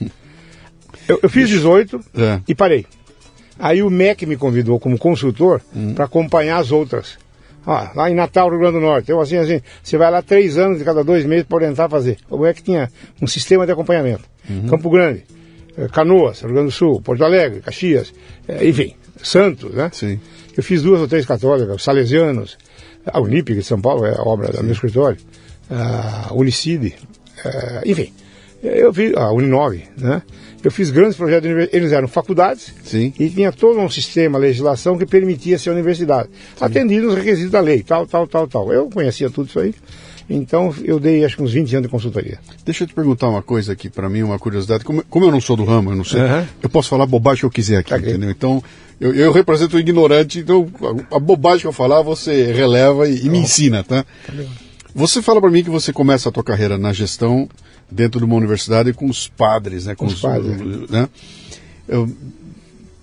Eu, 1.08 1.20
eu 1.22 1.30
fiz 1.30 1.48
18 1.48 2.00
é. 2.16 2.40
e 2.48 2.52
parei. 2.52 2.84
Aí 3.56 3.80
o 3.80 3.88
MEC 3.88 4.26
me 4.26 4.36
convidou 4.36 4.80
como 4.80 4.98
consultor 4.98 5.62
hum. 5.72 5.94
para 5.94 6.06
acompanhar 6.06 6.58
as 6.58 6.72
outras. 6.72 7.16
Ah, 7.66 7.92
lá 7.94 8.10
em 8.10 8.14
Natal, 8.14 8.48
Rio 8.48 8.58
Grande 8.58 8.74
do 8.74 8.80
Norte. 8.80 9.10
Eu 9.10 9.20
assim, 9.20 9.36
assim, 9.36 9.60
você 9.82 9.96
vai 9.96 10.10
lá 10.10 10.22
três 10.22 10.58
anos 10.58 10.78
de 10.78 10.84
cada 10.84 11.02
dois 11.02 11.24
meses 11.24 11.44
para 11.46 11.56
orientar 11.56 11.86
a 11.86 11.88
fazer. 11.88 12.18
O 12.28 12.44
é 12.44 12.52
que 12.52 12.62
tinha 12.62 12.90
um 13.20 13.26
sistema 13.26 13.66
de 13.66 13.72
acompanhamento. 13.72 14.24
Uhum. 14.48 14.68
Campo 14.68 14.90
Grande, 14.90 15.24
eh, 15.76 15.88
Canoas, 15.92 16.40
Rio 16.40 16.52
Grande 16.52 16.66
do 16.66 16.72
Sul, 16.72 17.00
Porto 17.00 17.24
Alegre, 17.24 17.60
Caxias, 17.60 18.12
eh, 18.46 18.68
enfim, 18.68 18.94
Santos, 19.22 19.74
né? 19.74 19.90
Sim. 19.92 20.20
Eu 20.56 20.62
fiz 20.62 20.82
duas 20.82 21.00
ou 21.00 21.08
três 21.08 21.26
católicas, 21.26 21.82
Salesianos, 21.82 22.56
a 23.04 23.20
Unip 23.20 23.52
de 23.52 23.62
São 23.62 23.80
Paulo, 23.80 24.06
é 24.06 24.14
a 24.14 24.22
obra 24.22 24.52
Sim. 24.52 24.58
do 24.58 24.64
meu 24.64 24.72
escritório, 24.72 25.18
a 25.68 26.32
Unicide, 26.32 26.94
eh, 27.44 27.82
enfim. 27.86 28.12
Eu 28.62 28.92
fiz 28.92 29.14
a 29.14 29.30
Uninove, 29.32 29.84
né? 29.96 30.22
Eu 30.64 30.70
fiz 30.70 30.90
grandes 30.90 31.16
projetos, 31.16 31.48
eles 31.72 31.92
eram 31.92 32.08
faculdades 32.08 32.74
Sim. 32.82 33.12
e 33.20 33.30
tinha 33.30 33.52
todo 33.52 33.78
um 33.78 33.88
sistema, 33.88 34.38
legislação 34.38 34.98
que 34.98 35.06
permitia 35.06 35.58
ser 35.58 35.70
universidade, 35.70 36.28
Sim. 36.56 36.64
atendido 36.64 37.08
os 37.08 37.14
requisitos 37.14 37.52
da 37.52 37.60
lei, 37.60 37.84
tal, 37.84 38.06
tal, 38.06 38.26
tal, 38.26 38.48
tal. 38.48 38.72
Eu 38.72 38.90
conhecia 38.90 39.30
tudo 39.30 39.48
isso 39.48 39.60
aí. 39.60 39.74
Então 40.28 40.74
eu 40.82 40.98
dei 40.98 41.24
acho 41.24 41.36
que 41.36 41.42
uns 41.42 41.52
20 41.52 41.76
anos 41.76 41.86
de 41.86 41.90
consultoria. 41.90 42.40
Deixa 42.64 42.82
eu 42.82 42.88
te 42.88 42.94
perguntar 42.94 43.28
uma 43.28 43.42
coisa 43.42 43.72
aqui, 43.72 43.88
para 43.88 44.08
mim, 44.08 44.22
uma 44.22 44.38
curiosidade. 44.38 44.84
Como, 44.84 45.04
como, 45.04 45.24
eu 45.24 45.30
não 45.30 45.40
sou 45.40 45.56
do 45.56 45.64
ramo, 45.64 45.92
eu 45.92 45.96
não 45.96 46.04
sei, 46.04 46.20
uhum. 46.20 46.44
eu 46.60 46.68
posso 46.68 46.88
falar 46.88 47.06
bobagem 47.06 47.40
que 47.40 47.46
eu 47.46 47.50
quiser 47.50 47.76
aqui, 47.76 47.90
tá 47.90 47.98
entendeu? 47.98 48.30
Então 48.30 48.60
eu, 49.00 49.14
eu, 49.14 49.30
represento 49.30 49.76
o 49.76 49.78
ignorante, 49.78 50.40
então 50.40 50.66
a, 51.12 51.16
a, 51.16 51.20
bobagem 51.20 51.60
que 51.60 51.66
eu 51.66 51.72
falar 51.72 52.02
você 52.02 52.50
releva 52.52 53.08
e, 53.08 53.26
e 53.26 53.28
me 53.28 53.38
ensina, 53.38 53.84
tá? 53.84 54.04
tá 54.26 54.32
você 54.96 55.20
fala 55.20 55.42
para 55.42 55.50
mim 55.50 55.62
que 55.62 55.68
você 55.68 55.92
começa 55.92 56.30
a 56.30 56.32
tua 56.32 56.42
carreira 56.42 56.78
na 56.78 56.90
gestão 56.90 57.46
dentro 57.90 58.18
de 58.18 58.24
uma 58.24 58.34
universidade 58.34 58.94
com 58.94 59.04
os 59.04 59.28
padres, 59.28 59.84
né? 59.84 59.94
Com, 59.94 60.06
com 60.06 60.12
os, 60.12 60.22
padres. 60.22 60.58
Né? 60.88 61.06
Eu, 61.86 62.10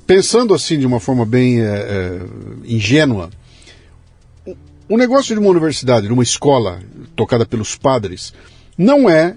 pensando 0.08 0.56
assim 0.56 0.80
de 0.80 0.88
uma 0.88 1.00
forma 1.00 1.24
bem 1.24 1.62
é, 1.62 1.66
é, 1.66 2.22
ingênua, 2.66 3.30
o 4.90 4.98
negócio 4.98 5.36
de 5.36 5.40
uma 5.40 5.52
universidade, 5.52 6.08
de 6.08 6.14
uma 6.14 6.24
escola 6.24 6.82
tocada 7.16 7.46
pelos 7.46 7.76
padres, 7.76 8.34
não 8.76 9.08
é 9.08 9.36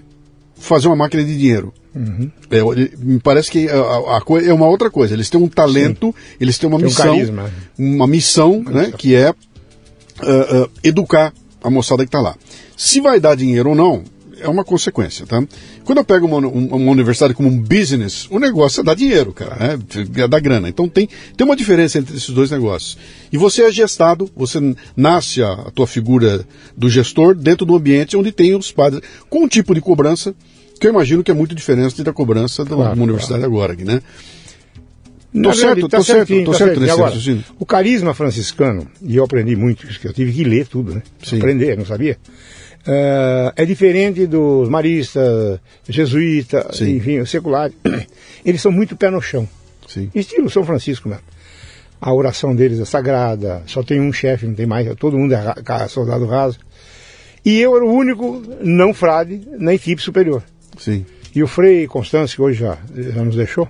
fazer 0.55 0.87
uma 0.87 0.95
máquina 0.95 1.23
de 1.23 1.37
dinheiro. 1.37 1.71
Uhum. 1.93 2.31
É, 2.49 2.59
me 2.97 3.19
parece 3.19 3.51
que 3.51 3.69
a, 3.69 4.21
é 4.43 4.51
uma 4.51 4.67
outra 4.67 4.89
coisa. 4.89 5.13
Eles 5.13 5.29
têm 5.29 5.39
um 5.39 5.47
talento, 5.47 6.07
Sim. 6.07 6.35
eles 6.41 6.57
têm 6.57 6.67
uma 6.67 6.79
Tem 6.79 6.87
missão, 6.87 7.17
um 7.77 7.95
uma 7.95 8.07
missão, 8.07 8.63
né, 8.63 8.91
que 8.97 9.13
é 9.13 9.29
uh, 9.29 9.33
uh, 10.63 10.69
educar 10.83 11.31
a 11.63 11.69
moçada 11.69 12.03
que 12.03 12.07
está 12.07 12.19
lá. 12.19 12.35
Se 12.77 13.01
vai 13.01 13.19
dar 13.19 13.35
dinheiro 13.35 13.69
ou 13.69 13.75
não, 13.75 14.03
é 14.39 14.47
uma 14.47 14.63
consequência, 14.63 15.25
tá? 15.25 15.43
Quando 15.83 15.97
eu 15.97 16.05
pego 16.05 16.27
uma, 16.27 16.37
uma, 16.37 16.91
universidade 16.91 17.33
como 17.33 17.49
um 17.49 17.59
business, 17.59 18.27
o 18.29 18.37
negócio 18.39 18.81
é 18.81 18.83
dar 18.83 18.95
dinheiro, 18.95 19.33
cara, 19.33 19.55
né? 19.55 19.79
É 20.23 20.27
dar 20.27 20.39
grana. 20.39 20.69
Então 20.69 20.87
tem, 20.87 21.09
tem 21.35 21.45
uma 21.45 21.55
diferença 21.55 21.97
entre 21.97 22.15
esses 22.15 22.29
dois 22.29 22.51
negócios. 22.51 22.97
E 23.31 23.37
você 23.37 23.63
é 23.63 23.71
gestado, 23.71 24.29
você 24.35 24.59
nasce 24.95 25.41
a, 25.41 25.51
a 25.51 25.71
tua 25.71 25.87
figura 25.87 26.45
do 26.75 26.87
gestor 26.87 27.33
dentro 27.33 27.65
do 27.65 27.75
ambiente 27.75 28.15
onde 28.15 28.31
tem 28.31 28.55
os 28.55 28.71
padres, 28.71 29.01
com 29.27 29.45
um 29.45 29.47
tipo 29.47 29.73
de 29.73 29.81
cobrança 29.81 30.35
que 30.79 30.85
eu 30.85 30.91
imagino 30.91 31.23
que 31.23 31.31
é 31.31 31.33
muito 31.33 31.55
diferente 31.55 32.03
da 32.03 32.13
cobrança 32.13 32.63
de 32.63 32.73
uma 32.73 32.91
universidade 32.91 33.39
claro. 33.39 33.45
agora, 33.45 33.75
né? 33.75 33.99
Tô 35.41 35.53
certo, 35.53 35.89
tá 35.89 35.97
tô 35.97 36.03
certo, 36.03 36.43
tô 36.43 36.51
tá 36.51 36.57
certo 36.57 36.79
nesse 36.79 36.93
Agora, 36.93 37.15
O 37.59 37.65
carisma 37.65 38.13
franciscano, 38.13 38.87
e 39.01 39.15
eu 39.15 39.23
aprendi 39.23 39.55
muito, 39.55 39.85
eu 40.03 40.13
tive 40.13 40.31
que 40.31 40.43
ler 40.43 40.67
tudo, 40.67 40.95
né? 40.95 41.03
Sim. 41.23 41.37
Aprender, 41.37 41.77
não 41.77 41.85
sabia. 41.85 42.17
Uh, 42.87 43.51
é 43.53 43.65
diferente 43.65 44.25
dos 44.25 44.69
maristas, 44.69 45.59
jesuítas, 45.89 46.79
enfim, 46.81 47.23
seculares. 47.25 47.75
Eles 48.45 48.61
são 48.61 48.71
muito 48.71 48.95
pé 48.95 49.09
no 49.09 49.21
chão. 49.21 49.47
Sim. 49.85 50.09
Estilo 50.15 50.49
São 50.49 50.63
Francisco 50.63 51.09
mesmo. 51.09 51.23
A 51.99 52.13
oração 52.13 52.55
deles 52.55 52.79
é 52.79 52.85
sagrada, 52.85 53.63
só 53.65 53.83
tem 53.83 53.99
um 53.99 54.13
chefe, 54.13 54.45
não 54.45 54.53
tem 54.53 54.65
mais, 54.65 54.87
todo 54.95 55.17
mundo 55.17 55.33
é 55.33 55.87
soldado 55.89 56.25
raso. 56.27 56.59
E 57.43 57.59
eu 57.59 57.75
era 57.75 57.83
o 57.83 57.91
único 57.91 58.41
não 58.61 58.93
frade 58.93 59.41
na 59.57 59.73
equipe 59.73 60.01
superior. 60.01 60.43
Sim. 60.77 61.05
E 61.35 61.43
o 61.43 61.47
Frei 61.47 61.87
Constâncio, 61.87 62.35
que 62.35 62.41
hoje 62.41 62.59
já, 62.59 62.77
já 62.95 63.23
nos 63.23 63.35
deixou, 63.35 63.67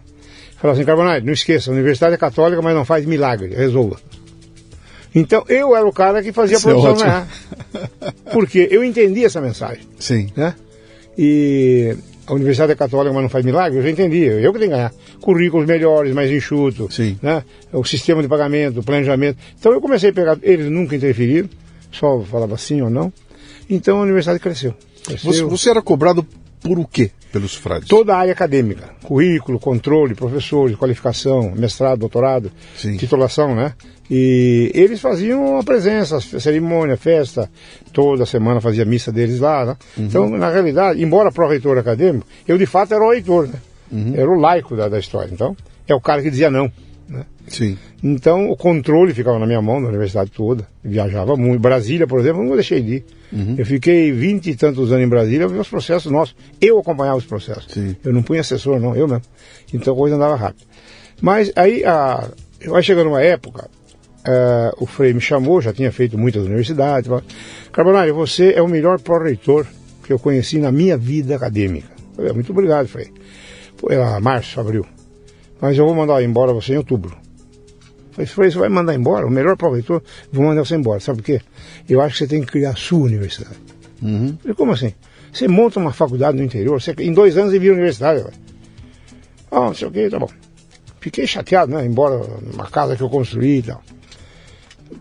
falou 0.57 0.75
assim, 0.75 0.83
Carbonari, 0.83 1.25
não 1.25 1.33
esqueça, 1.33 1.71
a 1.71 1.73
universidade 1.73 2.13
é 2.13 2.17
católica, 2.17 2.61
mas 2.61 2.75
não 2.75 2.85
faz 2.85 3.05
milagre, 3.05 3.55
resolva. 3.55 3.97
Então 5.17 5.43
eu 5.49 5.75
era 5.75 5.87
o 5.87 5.91
cara 5.91 6.21
que 6.21 6.31
fazia 6.31 6.57
a 6.57 6.59
é 6.59 6.61
produção 6.61 6.91
é 6.91 6.99
ganhar. 6.99 7.27
Porque 8.31 8.67
eu 8.69 8.83
entendi 8.83 9.25
essa 9.25 9.41
mensagem. 9.41 9.83
Sim. 9.99 10.29
Né? 10.35 10.53
E 11.17 11.95
a 12.27 12.33
Universidade 12.33 12.73
é 12.73 12.75
Católica, 12.75 13.11
mas 13.11 13.23
não 13.23 13.29
faz 13.29 13.43
milagre, 13.43 13.79
eu 13.79 13.83
já 13.83 13.89
entendi. 13.89 14.19
Eu 14.19 14.53
que 14.53 14.59
tenho 14.59 14.71
que 14.71 14.77
ganhar. 14.77 14.93
Currículos 15.19 15.65
melhores, 15.65 16.13
mais 16.13 16.29
enxuto. 16.29 16.87
Sim. 16.91 17.17
Né? 17.19 17.43
O 17.73 17.83
sistema 17.83 18.21
de 18.21 18.27
pagamento, 18.27 18.81
o 18.81 18.83
planejamento. 18.83 19.39
Então 19.59 19.71
eu 19.71 19.81
comecei 19.81 20.11
a 20.11 20.13
pegar. 20.13 20.37
Eles 20.43 20.69
nunca 20.69 20.95
interferiram, 20.95 21.49
só 21.91 22.21
falava 22.21 22.55
sim 22.55 22.81
ou 22.81 22.89
não. 22.89 23.11
Então 23.67 23.97
a 23.97 24.01
universidade 24.03 24.39
cresceu. 24.39 24.75
cresceu. 25.03 25.33
Você, 25.33 25.43
você 25.43 25.69
era 25.71 25.81
cobrado 25.81 26.23
por 26.61 26.77
o 26.77 26.85
quê 26.85 27.09
pelos 27.31 27.55
frades? 27.55 27.87
Toda 27.87 28.15
a 28.15 28.19
área 28.19 28.33
acadêmica. 28.33 28.89
Currículo, 29.03 29.59
controle, 29.59 30.15
professores, 30.15 30.75
qualificação, 30.75 31.51
mestrado, 31.55 31.99
doutorado, 31.99 32.51
Sim. 32.75 32.97
titulação, 32.97 33.55
né? 33.55 33.73
E 34.09 34.71
eles 34.73 35.01
faziam 35.01 35.59
a 35.59 35.63
presença, 35.63 36.17
a 36.17 36.39
cerimônia, 36.39 36.93
a 36.93 36.97
festa, 36.97 37.49
toda 37.91 38.25
semana 38.25 38.61
fazia 38.61 38.85
missa 38.85 39.11
deles 39.11 39.39
lá, 39.39 39.65
né? 39.65 39.77
Uhum. 39.97 40.05
Então, 40.05 40.29
na 40.29 40.49
realidade, 40.49 41.03
embora 41.03 41.31
pró-reitor 41.31 41.77
acadêmico, 41.77 42.25
eu 42.47 42.57
de 42.57 42.65
fato 42.65 42.93
era 42.93 43.03
o 43.03 43.11
reitor, 43.11 43.47
né? 43.47 43.59
Uhum. 43.91 44.13
Era 44.15 44.29
o 44.29 44.39
laico 44.39 44.75
da, 44.75 44.87
da 44.87 44.99
história. 44.99 45.29
Então, 45.31 45.55
é 45.87 45.93
o 45.93 46.01
cara 46.01 46.21
que 46.21 46.29
dizia 46.29 46.49
não. 46.49 46.71
Né? 47.07 47.25
Sim. 47.47 47.77
Então, 48.03 48.49
o 48.49 48.55
controle 48.55 49.13
ficava 49.13 49.39
na 49.39 49.45
minha 49.45 49.61
mão, 49.61 49.79
na 49.79 49.89
universidade 49.89 50.31
toda. 50.31 50.67
viajava 50.83 51.35
muito. 51.35 51.59
Brasília, 51.59 52.07
por 52.07 52.19
exemplo, 52.19 52.43
não 52.43 52.55
deixei 52.55 52.81
de 52.81 52.95
ir. 52.95 53.05
Uhum. 53.31 53.55
Eu 53.57 53.65
fiquei 53.65 54.11
vinte 54.11 54.49
e 54.49 54.55
tantos 54.55 54.91
anos 54.91 55.05
em 55.05 55.09
Brasília, 55.09 55.47
vi 55.47 55.57
os 55.57 55.67
processos 55.67 56.11
nossos. 56.11 56.35
Eu 56.61 56.79
acompanhava 56.79 57.17
os 57.17 57.25
processos. 57.25 57.71
Sim. 57.71 57.95
Eu 58.03 58.13
não 58.13 58.23
punha 58.23 58.41
assessor, 58.41 58.79
não, 58.79 58.95
eu 58.95 59.07
mesmo. 59.07 59.23
Então 59.73 59.93
a 59.93 59.97
coisa 59.97 60.15
andava 60.15 60.35
rápido. 60.35 60.65
Mas 61.21 61.51
aí, 61.55 61.83
a, 61.83 62.29
vai 62.67 62.81
chegando 62.83 63.09
uma 63.09 63.21
época, 63.21 63.69
uh, 64.27 64.83
o 64.83 64.85
Frei 64.85 65.13
me 65.13 65.19
chamou, 65.19 65.61
já 65.61 65.73
tinha 65.73 65.91
feito 65.91 66.17
muitas 66.17 66.45
universidades. 66.45 67.11
Carbonari, 67.71 68.11
você 68.11 68.53
é 68.53 68.61
o 68.61 68.67
melhor 68.67 68.99
pró-reitor 68.99 69.65
que 70.03 70.13
eu 70.13 70.19
conheci 70.19 70.59
na 70.59 70.71
minha 70.71 70.97
vida 70.97 71.35
acadêmica. 71.35 71.89
Falei, 72.15 72.31
muito 72.31 72.51
obrigado, 72.51 72.87
Frei. 72.87 73.11
Foi 73.75 73.95
lá, 73.95 74.19
março, 74.19 74.59
abril. 74.59 74.85
Mas 75.59 75.77
eu 75.77 75.85
vou 75.85 75.95
mandar 75.95 76.23
embora 76.23 76.53
você 76.53 76.73
em 76.73 76.77
outubro. 76.77 77.17
Falei, 78.11 78.25
Frei, 78.25 78.51
você 78.51 78.57
vai 78.57 78.69
mandar 78.69 78.95
embora? 78.95 79.27
O 79.27 79.29
melhor 79.29 79.57
pró-reitor, 79.57 80.01
vou 80.31 80.45
mandar 80.45 80.65
você 80.65 80.75
embora. 80.75 80.99
Sabe 80.99 81.17
por 81.17 81.25
quê? 81.25 81.41
Eu 81.87 82.01
acho 82.01 82.13
que 82.13 82.19
você 82.19 82.27
tem 82.27 82.41
que 82.41 82.47
criar 82.47 82.71
a 82.71 82.75
sua 82.75 82.99
universidade. 82.99 83.55
Uhum. 84.01 84.37
Falei, 84.41 84.55
como 84.55 84.71
assim? 84.71 84.93
Você 85.31 85.47
monta 85.47 85.79
uma 85.79 85.93
faculdade 85.93 86.37
no 86.37 86.43
interior, 86.43 86.81
você, 86.81 86.93
em 86.99 87.13
dois 87.13 87.37
anos 87.37 87.51
você 87.51 87.59
vira 87.59 87.73
universidade. 87.73 88.25
Ah, 89.51 89.61
não 89.61 89.73
sei 89.73 89.87
o 89.87 89.91
que, 89.91 90.09
tá 90.09 90.19
bom. 90.19 90.29
Fiquei 90.99 91.25
chateado, 91.25 91.71
né? 91.71 91.85
Embora 91.85 92.21
uma 92.53 92.69
casa 92.69 92.95
que 92.95 93.03
eu 93.03 93.09
construí 93.09 93.59
e 93.59 93.63
tal. 93.63 93.81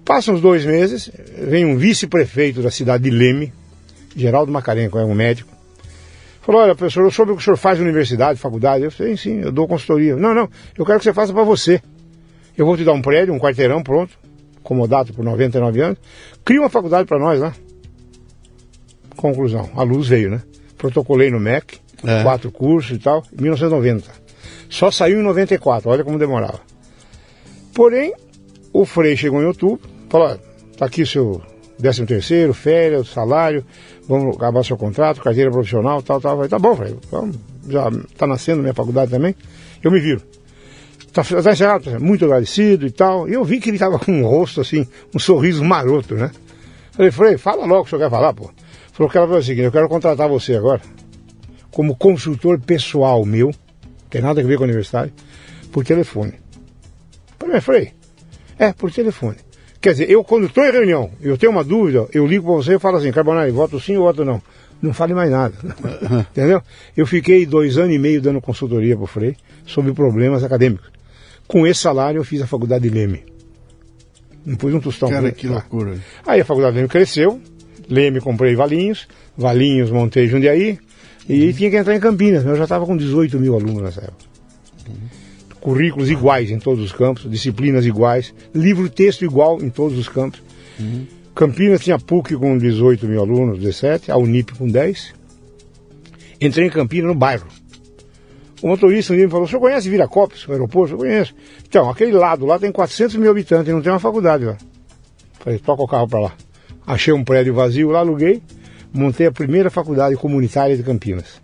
Passam 0.05 0.35
uns 0.35 0.41
dois 0.41 0.65
meses, 0.65 1.11
vem 1.39 1.65
um 1.65 1.77
vice-prefeito 1.77 2.63
da 2.63 2.71
cidade 2.71 3.05
de 3.05 3.11
Leme, 3.11 3.53
Geraldo 4.15 4.51
Macarenco, 4.53 4.99
é 4.99 5.05
um 5.05 5.15
médico. 5.15 5.57
Falou, 6.43 6.63
olha, 6.63 6.77
professor, 6.77 7.03
eu 7.03 7.11
soube 7.11 7.33
que 7.33 7.39
o 7.39 7.41
senhor 7.41 7.57
faz 7.57 7.81
universidade, 7.81 8.39
faculdade. 8.39 8.85
Eu 8.85 8.91
falei, 8.93 9.17
sim, 9.17 9.41
eu 9.41 9.51
dou 9.51 9.67
consultoria. 9.67 10.15
Não, 10.15 10.33
não, 10.33 10.49
eu 10.79 10.87
quero 10.87 10.99
que 10.99 11.05
você 11.05 11.13
faça 11.13 11.33
para 11.33 11.43
você. 11.43 11.83
Eu 12.57 12.65
vou 12.65 12.77
te 12.77 12.85
dar 12.85 12.93
um 12.93 13.03
prédio, 13.03 13.35
um 13.35 13.39
quarteirão 13.39 13.83
pronto, 13.83 14.17
acomodado 14.67 15.13
por 15.13 15.25
99 15.25 15.81
anos. 15.81 15.99
Cria 16.45 16.61
uma 16.61 16.69
faculdade 16.69 17.07
para 17.07 17.19
nós 17.19 17.41
lá. 17.41 17.55
Conclusão, 19.17 19.71
a 19.75 19.83
luz 19.83 20.09
veio, 20.09 20.31
né? 20.31 20.43
Protocolei 20.77 21.31
no 21.31 21.41
MEC, 21.41 21.79
é. 22.05 22.23
quatro 22.23 22.51
cursos 22.51 22.97
e 22.97 22.99
tal, 22.99 23.23
em 23.33 23.43
1990. 23.43 24.11
Só 24.69 24.91
saiu 24.91 25.21
em 25.21 25.23
94, 25.23 25.89
olha 25.89 26.05
como 26.05 26.19
demorava. 26.19 26.61
Porém, 27.73 28.13
o 28.73 28.85
Frei 28.85 29.17
chegou 29.17 29.41
em 29.41 29.47
outubro, 29.47 29.89
falou, 30.11 30.39
tá 30.77 30.85
aqui 30.85 31.03
o 31.03 31.07
seu 31.07 31.41
13 31.79 32.05
terceiro, 32.05 32.53
férias, 32.53 33.09
salário, 33.09 33.65
vamos 34.07 34.37
acabar 34.37 34.65
seu 34.65 34.77
contrato, 34.77 35.23
carteira 35.23 35.51
profissional, 35.51 36.03
tal, 36.03 36.21
tal. 36.21 36.37
Falei, 36.37 36.51
tá 36.51 36.59
bom, 36.59 36.77
Frei, 36.77 36.97
vamos, 37.11 37.37
já 37.69 37.91
tá 38.19 38.27
nascendo 38.27 38.61
minha 38.61 38.75
faculdade 38.75 39.11
também, 39.11 39.35
eu 39.83 39.91
me 39.91 40.01
viro. 40.01 40.21
Tá, 41.17 41.43
tá 41.43 41.53
encerrado, 41.53 41.99
muito 41.99 42.27
agradecido 42.27 42.87
e 42.87 42.91
tal. 42.91 43.27
E 43.27 43.33
eu 43.33 43.43
vi 43.43 43.59
que 43.59 43.71
ele 43.71 43.79
tava 43.79 43.99
com 43.99 44.13
um 44.13 44.27
rosto 44.27 44.61
assim, 44.61 44.87
um 45.15 45.19
sorriso 45.19 45.65
maroto, 45.65 46.15
né? 46.15 46.31
Falei, 46.93 47.11
Frei, 47.11 47.39
fala 47.39 47.65
logo 47.65 47.81
o 47.81 47.85
que 47.85 47.91
senhor 47.91 48.03
quer 48.03 48.11
falar, 48.11 48.35
pô. 48.35 48.51
Falou 48.93 49.11
que 49.11 49.17
ela 49.17 49.27
falou 49.27 49.41
o 49.41 49.43
seguinte, 49.43 49.65
eu 49.65 49.73
quero 49.73 49.89
contratar 49.89 50.29
você 50.29 50.55
agora 50.55 50.83
como 51.77 51.95
consultor 51.95 52.59
pessoal 52.59 53.23
meu, 53.27 53.51
tem 54.09 54.23
nada 54.23 54.41
a 54.41 54.45
ver 54.45 54.57
com 54.57 54.65
a 54.65 54.67
universidade, 54.67 55.13
por 55.71 55.85
telefone. 55.85 56.33
Falei, 57.39 57.61
Frei, 57.61 57.93
é, 58.59 58.73
por 58.73 58.91
telefone. 58.91 59.37
Quer 59.79 59.91
dizer, 59.91 60.11
eu 60.11 60.25
quando 60.25 60.47
estou 60.47 60.65
em 60.65 60.73
reunião, 60.73 61.11
eu 61.21 61.37
tenho 61.37 61.53
uma 61.53 61.63
dúvida, 61.63 62.09
eu 62.15 62.27
ligo 62.27 62.47
para 62.47 62.55
você 62.55 62.77
e 62.77 62.79
falo 62.79 62.97
assim, 62.97 63.13
Carbonari, 63.13 63.51
voto 63.51 63.79
sim 63.79 63.95
ou 63.97 64.05
voto 64.05 64.25
não. 64.25 64.41
Não 64.81 64.95
fale 64.95 65.13
mais 65.13 65.31
nada. 65.31 65.55
Entendeu? 66.33 66.63
Eu 66.97 67.07
fiquei 67.07 67.45
dois 67.45 67.77
anos 67.77 67.95
e 67.95 67.99
meio 67.99 68.23
dando 68.23 68.41
consultoria 68.41 68.97
para 68.97 69.05
o 69.05 69.07
Frei 69.07 69.37
sobre 69.67 69.93
problemas 69.93 70.43
acadêmicos. 70.43 70.91
Com 71.47 71.67
esse 71.67 71.81
salário 71.81 72.19
eu 72.19 72.25
fiz 72.25 72.43
a 72.43 72.47
faculdade 72.47 72.89
de 72.89 72.95
Leme. 72.95 73.25
Não 74.45 74.57
pus 74.57 74.73
um 74.75 74.81
tostão. 74.81 75.09
Cara, 75.09 75.31
que 75.33 75.47
loucura. 75.47 75.99
Aí 76.27 76.41
a 76.41 76.45
faculdade 76.45 76.75
de 76.75 76.79
Leme 76.79 76.89
cresceu, 76.89 77.41
Leme 77.89 78.21
comprei 78.21 78.55
Valinhos, 78.55 79.09
Valinhos 79.37 79.91
montei 79.91 80.29
Jundiaí, 80.29 80.79
e 81.29 81.47
uhum. 81.47 81.53
tinha 81.53 81.71
que 81.71 81.77
entrar 81.77 81.95
em 81.95 82.01
Campinas. 82.01 82.45
Eu 82.45 82.57
já 82.57 82.65
estava 82.65 82.87
com 82.87 82.97
18 82.97 83.39
mil 83.39 83.55
alunos 83.55 83.83
nessa 83.83 84.01
época. 84.03 84.25
Uhum. 84.89 84.95
Currículos 85.61 86.11
iguais 86.11 86.51
em 86.51 86.59
todos 86.59 86.85
os 86.85 86.93
campos, 86.93 87.29
disciplinas 87.29 87.85
iguais, 87.85 88.33
livro-texto 88.55 89.25
igual 89.25 89.61
em 89.61 89.69
todos 89.69 89.99
os 89.99 90.09
campos. 90.09 90.41
Uhum. 90.79 91.07
Campinas 91.35 91.83
tinha 91.83 91.99
PUC 91.99 92.37
com 92.37 92.57
18 92.57 93.07
mil 93.07 93.21
alunos, 93.21 93.59
17, 93.59 94.11
a 94.11 94.17
Unip 94.17 94.55
com 94.55 94.69
10. 94.69 95.13
Entrei 96.41 96.67
em 96.67 96.71
Campinas 96.71 97.09
no 97.09 97.15
bairro. 97.15 97.47
O 98.63 98.69
motorista 98.69 99.13
um 99.13 99.17
dia 99.17 99.27
me 99.27 99.31
falou, 99.31 99.45
o 99.45 99.49
senhor 99.49 99.61
conhece 99.61 99.89
Viracopos, 99.89 100.47
o 100.49 100.53
aeroporto? 100.53 100.95
Eu 100.95 100.99
conheço. 100.99 101.35
Então, 101.69 101.91
aquele 101.91 102.13
lado 102.13 102.47
lá 102.47 102.59
tem 102.59 102.73
400 102.73 103.17
mil 103.17 103.31
habitantes 103.31 103.73
não 103.73 103.83
tem 103.83 103.93
uma 103.93 103.99
faculdade 103.99 104.45
lá. 104.45 104.57
Falei, 105.41 105.59
toca 105.59 105.83
o 105.83 105.89
carro 105.89 106.09
para 106.09 106.21
lá. 106.21 106.33
Achei 106.87 107.13
um 107.13 107.23
prédio 107.23 107.53
vazio 107.53 107.91
lá, 107.91 107.99
aluguei, 107.99 108.43
montei 108.93 109.27
a 109.27 109.33
primeira 109.33 109.71
faculdade 109.71 110.17
comunitária 110.17 110.77
de 110.77 110.83
Campinas. 110.83 111.41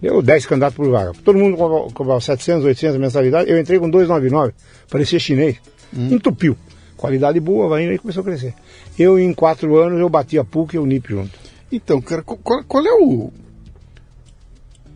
Deu 0.00 0.20
10 0.20 0.46
candidatos 0.46 0.76
por 0.76 0.90
vaga. 0.90 1.12
Todo 1.24 1.38
mundo 1.38 1.56
cobrava 1.92 2.20
700, 2.20 2.64
800 2.64 2.98
mensalidade. 2.98 3.50
Eu 3.50 3.58
entrei 3.58 3.78
com 3.78 3.88
299, 3.88 4.52
parecia 4.90 5.18
chinês. 5.18 5.56
Hum. 5.96 6.08
Entupiu. 6.12 6.56
Qualidade 6.96 7.38
boa, 7.40 7.68
vai 7.68 7.84
indo 7.84 7.92
e 7.92 7.98
começou 7.98 8.22
a 8.22 8.24
crescer. 8.24 8.54
Eu, 8.98 9.18
em 9.18 9.32
quatro 9.32 9.76
anos, 9.76 10.00
eu 10.00 10.08
bati 10.08 10.38
a 10.38 10.44
PUC 10.44 10.76
e 10.76 10.78
o 10.78 10.86
NIP 10.86 11.10
junto. 11.10 11.38
Então, 11.70 12.00
cara, 12.00 12.22
qual, 12.22 12.64
qual 12.64 12.86
é 12.86 12.92
o. 12.92 13.30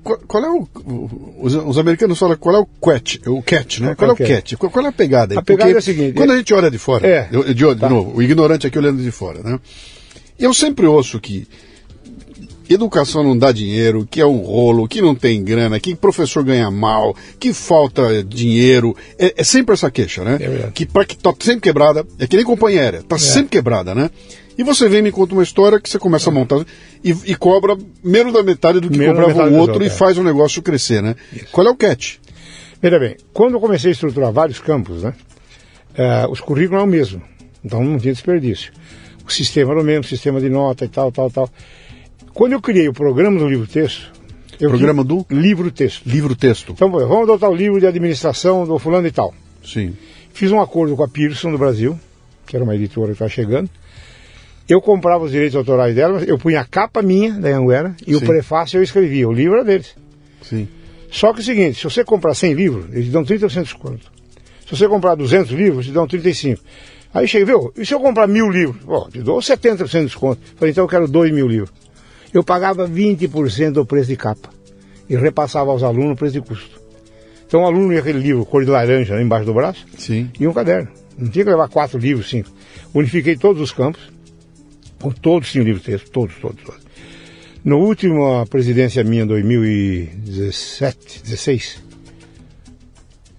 Qual, 0.03 0.19
qual 0.27 0.45
é 0.45 0.51
o. 0.51 0.69
Os, 1.41 1.55
os, 1.55 1.79
americanos 1.79 2.19
falam 2.19 2.37
qual 2.37 2.57
é 2.57 2.59
o 2.59 2.67
catch, 2.67 3.19
o 3.27 3.43
catch, 3.43 3.81
né? 3.81 3.95
Qual 3.95 4.11
é 4.11 4.15
o 4.15 4.17
catch? 4.17 4.55
Qual, 4.55 4.71
qual 4.71 4.87
é 4.87 4.89
a 4.89 4.93
pegada? 4.93 5.39
A 5.39 5.43
pegada 5.43 5.71
Porque 5.71 5.77
é 5.77 5.79
a 5.79 5.83
seguinte. 5.83 6.15
Quando 6.15 6.33
a 6.33 6.37
gente 6.37 6.55
olha 6.55 6.71
de 6.71 6.79
fora, 6.79 7.07
é, 7.07 7.29
eu, 7.31 7.45
de, 7.45 7.55
de 7.55 7.77
tá. 7.77 7.89
novo, 7.89 8.17
o 8.17 8.23
ignorante 8.23 8.67
aqui 8.67 8.79
olhando 8.79 9.03
de 9.03 9.11
fora, 9.11 9.43
né? 9.43 9.59
Eu 10.39 10.55
sempre 10.55 10.87
ouço 10.87 11.21
que 11.21 11.47
educação 12.75 13.23
não 13.23 13.37
dá 13.37 13.53
dinheiro, 13.53 14.07
que 14.09 14.21
é 14.21 14.27
um 14.27 14.39
rolo, 14.39 14.89
que 14.89 15.01
não 15.03 15.15
tem 15.15 15.43
grana, 15.43 15.81
que 15.81 15.95
professor 15.95 16.45
ganha 16.45 16.71
mal, 16.71 17.17
que 17.39 17.53
falta 17.53 18.23
dinheiro. 18.23 18.97
É, 19.19 19.35
é 19.39 19.45
sempre 19.45 19.75
essa 19.75 19.91
queixa, 19.91 20.25
né? 20.25 20.39
É 20.41 20.71
que 20.73 20.87
para 20.87 21.05
que 21.05 21.17
tá 21.17 21.35
sempre 21.41 21.63
quebrada, 21.63 22.07
é 22.19 22.27
que 22.27 22.37
nem 22.37 22.45
companhia 22.45 22.81
aérea, 22.81 23.03
tá 23.03 23.17
é. 23.17 23.19
sempre 23.19 23.51
quebrada, 23.51 23.95
né? 23.95 24.11
E 24.61 24.63
você 24.63 24.89
vem 24.89 24.99
e 24.99 25.03
me 25.03 25.13
conta 25.13 25.33
uma 25.33 25.43
história 25.43 25.81
que 25.81 25.89
você 25.89 25.99
começa 25.99 26.29
a 26.31 26.33
montar 26.33 26.65
e, 27.03 27.11
e 27.11 27.35
cobra 27.35 27.77
menos 28.05 28.33
da 28.33 28.43
metade 28.43 28.81
do 28.81 28.91
que 28.91 28.99
menos 28.99 29.17
cobrava 29.17 29.51
o 29.51 29.57
outro 29.57 29.83
e 29.83 29.87
é. 29.87 29.91
faz 29.91 30.19
o 30.19 30.23
negócio 30.23 30.61
crescer, 30.63 31.03
né? 31.03 31.17
Isso. 31.33 31.47
Qual 31.51 31.67
é 31.67 31.71
o 31.71 31.75
catch? 31.75 32.17
Veja 32.81 32.99
bem, 32.99 33.17
quando 33.33 33.55
eu 33.55 33.61
comecei 33.61 33.91
a 33.91 33.93
estruturar 33.93 34.33
vários 34.33 34.59
campos, 34.59 35.03
né? 35.03 35.15
Uh, 35.93 36.31
os 36.31 36.41
currículos 36.41 36.81
eram 36.81 36.85
o 36.85 36.91
mesmo, 36.91 37.23
então 37.65 37.83
não 37.83 37.99
tinha 37.99 38.13
desperdício 38.13 38.73
o 39.31 39.33
sistema 39.33 39.71
era 39.71 39.81
o 39.81 39.85
mesmo, 39.85 40.05
sistema 40.05 40.41
de 40.41 40.49
nota 40.49 40.85
e 40.85 40.89
tal, 40.89 41.11
tal, 41.13 41.31
tal. 41.31 41.49
Quando 42.35 42.53
eu 42.53 42.61
criei 42.61 42.89
o 42.89 42.93
programa 42.93 43.39
do 43.39 43.49
livro-texto, 43.49 44.21
Programa 44.59 45.03
do? 45.03 45.25
Livro-texto. 45.31 46.07
Livro-texto. 46.07 46.73
Então, 46.73 46.91
vamos 46.91 47.23
adotar 47.23 47.49
o 47.49 47.55
livro 47.55 47.81
de 47.81 47.87
administração 47.87 48.67
do 48.67 48.79
fulano 48.79 49.07
e 49.07 49.11
tal. 49.11 49.33
Sim. 49.65 49.97
Fiz 50.35 50.53
um 50.53 50.61
acordo 50.61 50.95
com 50.95 51.03
a 51.03 51.09
Pearson 51.09 51.51
do 51.51 51.57
Brasil, 51.57 51.99
que 52.47 52.57
era 52.57 52.63
uma 52.63 52.75
editora 52.75 53.07
que 53.07 53.13
estava 53.13 53.31
chegando. 53.31 53.71
Eu 54.71 54.81
comprava 54.81 55.25
os 55.25 55.33
direitos 55.33 55.57
autorais 55.57 55.97
dela, 55.97 56.23
eu 56.23 56.39
punha 56.39 56.61
a 56.61 56.65
capa 56.65 57.03
minha 57.03 57.33
da 57.33 57.49
Anguera 57.49 57.97
e 58.07 58.15
Sim. 58.15 58.19
o 58.19 58.21
prefácio 58.21 58.79
eu 58.79 58.85
escrevia. 58.85 59.29
O 59.29 59.33
livro 59.33 59.57
era 59.57 59.65
deles. 59.65 59.97
Sim. 60.43 60.69
Só 61.11 61.33
que 61.33 61.41
é 61.41 61.43
o 61.43 61.45
seguinte, 61.45 61.79
se 61.79 61.83
você 61.83 62.05
comprar 62.05 62.35
100 62.35 62.55
livros, 62.55 62.87
eles 62.93 63.11
dão 63.11 63.25
30% 63.25 63.49
de 63.49 63.63
desconto. 63.63 64.13
Se 64.65 64.77
você 64.77 64.87
comprar 64.87 65.17
200 65.17 65.51
livros, 65.51 65.87
eles 65.87 65.93
dão 65.93 66.07
35%. 66.07 66.61
Aí 67.13 67.27
cheguei, 67.27 67.47
viu, 67.47 67.73
e 67.77 67.85
se 67.85 67.93
eu 67.93 67.99
comprar 67.99 68.29
mil 68.29 68.49
livros? 68.49 68.81
Bom, 68.85 69.09
te 69.11 69.21
dou 69.21 69.41
70% 69.41 69.89
de 69.89 70.05
desconto. 70.05 70.41
Falei, 70.55 70.71
então 70.71 70.85
eu 70.85 70.89
quero 70.89 71.09
dois 71.09 71.33
mil 71.33 71.49
livros. 71.49 71.73
Eu 72.33 72.45
pagava 72.45 72.89
20% 72.89 73.73
do 73.73 73.85
preço 73.85 74.09
de 74.09 74.17
capa 74.17 74.51
e 75.09 75.17
repassava 75.17 75.73
aos 75.73 75.83
alunos 75.83 76.13
o 76.13 76.17
preço 76.17 76.35
de 76.35 76.41
custo. 76.41 76.81
Então 77.45 77.63
o 77.63 77.67
aluno 77.67 77.93
ia 77.93 77.99
aquele 77.99 78.21
livro 78.21 78.47
cor 78.47 78.65
de 78.65 78.71
laranja 78.71 79.17
né, 79.17 79.23
embaixo 79.23 79.47
do 79.47 79.53
braço 79.53 79.85
Sim. 79.99 80.31
e 80.39 80.47
um 80.47 80.53
caderno. 80.53 80.89
Não 81.19 81.29
tinha 81.29 81.45
que 81.45 81.51
levar 81.51 81.69
quatro 81.69 81.99
livros, 81.99 82.31
cinco. 82.31 82.49
Unifiquei 82.95 83.37
todos 83.37 83.61
os 83.61 83.73
campos, 83.73 84.01
todos 85.21 85.51
tinham 85.51 85.65
livro 85.65 85.83
texto, 85.83 86.11
todos, 86.11 86.37
todos, 86.37 86.63
todos. 86.63 86.81
No 87.65 87.79
último, 87.79 88.41
a 88.41 88.47
presidência 88.47 89.03
minha, 89.05 89.27
2017, 89.27 91.23
16, 91.23 91.83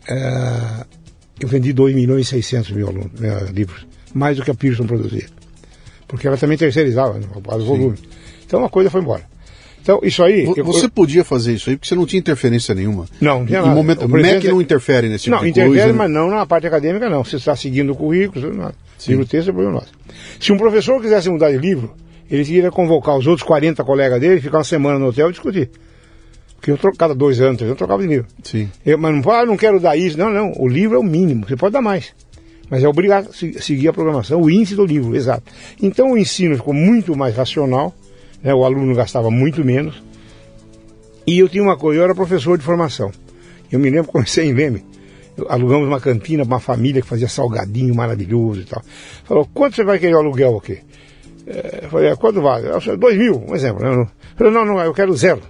é, 0.07 0.85
eu 1.39 1.47
vendi 1.47 1.73
2 1.73 1.95
milhões 1.95 2.27
e 2.27 2.29
600 2.29 2.71
mil 2.71 2.87
alunos, 2.87 3.19
né, 3.19 3.47
livros, 3.53 3.85
mais 4.13 4.37
do 4.37 4.43
que 4.43 4.51
a 4.51 4.53
Pearson 4.53 4.85
produzia. 4.85 5.27
Porque 6.07 6.27
ela 6.27 6.37
também 6.37 6.57
terceirizava 6.57 7.17
né, 7.17 7.25
o 7.33 7.41
volume. 7.65 7.97
Então 8.45 8.63
a 8.65 8.69
coisa 8.69 8.89
foi 8.89 9.01
embora. 9.01 9.31
Então, 9.81 9.99
isso 10.03 10.23
aí. 10.23 10.45
Você 10.45 10.85
eu, 10.85 10.91
podia 10.91 11.23
fazer 11.23 11.53
isso 11.53 11.69
aí 11.69 11.75
porque 11.75 11.87
você 11.87 11.95
não 11.95 12.05
tinha 12.05 12.19
interferência 12.19 12.75
nenhuma. 12.75 13.07
Não, 13.19 13.39
não 13.39 13.45
tinha 13.47 13.61
nada. 13.61 13.73
Momento, 13.73 14.05
o 14.05 14.09
MEC 14.09 14.47
não 14.47 14.61
interfere 14.61 15.09
nesse 15.09 15.23
tipo 15.23 15.35
não, 15.35 15.43
de 15.43 15.51
coisa. 15.51 15.65
Não, 15.65 15.73
interfere, 15.73 15.97
mas 15.97 16.11
não 16.11 16.29
na 16.29 16.45
parte 16.45 16.67
acadêmica, 16.67 17.09
não. 17.09 17.23
Você 17.23 17.37
está 17.37 17.55
seguindo 17.55 17.91
o 17.91 17.95
currículo, 17.95 18.53
não. 18.53 18.71
Livro 19.09 19.25
texto 19.25 19.49
é 19.49 19.51
problema 19.51 19.79
nosso. 19.79 19.91
Se 20.39 20.51
um 20.51 20.57
professor 20.57 21.01
quisesse 21.01 21.29
mudar 21.29 21.51
de 21.51 21.57
livro, 21.57 21.93
ele 22.29 22.41
iria 22.41 22.71
convocar 22.71 23.17
os 23.17 23.27
outros 23.27 23.45
40 23.47 23.83
colegas 23.83 24.19
dele, 24.19 24.39
ficar 24.39 24.59
uma 24.59 24.63
semana 24.63 24.99
no 24.99 25.07
hotel 25.07 25.29
e 25.29 25.31
discutir. 25.31 25.69
Porque 26.55 26.71
eu 26.71 26.77
troco, 26.77 26.95
cada 26.95 27.15
dois 27.15 27.41
anos, 27.41 27.59
eu 27.61 27.75
trocava 27.75 28.01
de 28.03 28.07
livro. 28.07 28.27
Sim. 28.43 28.69
Eu, 28.85 28.97
mas 28.97 29.13
não, 29.13 29.31
ah, 29.31 29.45
não 29.45 29.57
quero 29.57 29.79
dar 29.79 29.97
isso. 29.97 30.17
Não, 30.17 30.31
não. 30.31 30.53
O 30.57 30.67
livro 30.67 30.95
é 30.95 30.99
o 30.99 31.03
mínimo. 31.03 31.47
Você 31.47 31.55
pode 31.55 31.73
dar 31.73 31.81
mais. 31.81 32.13
Mas 32.71 32.85
é 32.85 32.87
obrigado 32.87 33.29
a 33.29 33.61
seguir 33.61 33.89
a 33.89 33.93
programação, 33.93 34.41
o 34.41 34.49
índice 34.49 34.75
do 34.75 34.85
livro, 34.85 35.13
exato. 35.13 35.43
Então 35.81 36.13
o 36.13 36.17
ensino 36.17 36.55
ficou 36.55 36.73
muito 36.73 37.13
mais 37.17 37.35
racional, 37.35 37.93
né? 38.41 38.53
o 38.53 38.63
aluno 38.63 38.95
gastava 38.95 39.29
muito 39.29 39.65
menos. 39.65 40.01
E 41.27 41.37
eu 41.37 41.49
tinha 41.49 41.61
uma 41.61 41.75
coisa, 41.75 41.99
eu 41.99 42.03
era 42.05 42.15
professor 42.15 42.57
de 42.57 42.63
formação. 42.63 43.11
Eu 43.69 43.77
me 43.77 43.89
lembro, 43.89 44.09
comecei 44.13 44.45
em 44.45 44.53
Leme, 44.53 44.85
alugamos 45.49 45.87
uma 45.87 45.99
cantina 45.99 46.45
para 46.45 46.55
uma 46.55 46.59
família 46.59 47.01
que 47.01 47.07
fazia 47.07 47.27
salgadinho 47.27 47.93
maravilhoso 47.95 48.61
e 48.61 48.65
tal. 48.65 48.81
Falou, 49.23 49.47
quanto 49.53 49.75
você 49.75 49.83
vai 49.83 49.99
querer 49.99 50.15
o 50.15 50.19
aluguel 50.19 50.57
aqui? 50.57 50.79
É, 51.47 51.81
eu 51.83 51.89
falei, 51.89 52.15
quanto 52.15 52.41
vale? 52.41 52.67
Dois 52.97 53.17
mil, 53.17 53.43
um 53.47 53.55
exemplo. 53.55 53.85
Eu 53.85 54.07
falei, 54.35 54.53
não, 54.53 54.65
não, 54.65 54.79
eu 54.79 54.93
quero 54.93 55.15
zero. 55.15 55.41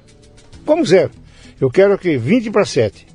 Como 0.65 0.85
zero? 0.85 1.11
Eu 1.59 1.69
quero 1.69 1.97
que 1.97 2.17
20 2.17 2.49
para 2.51 2.65
7 2.65 3.07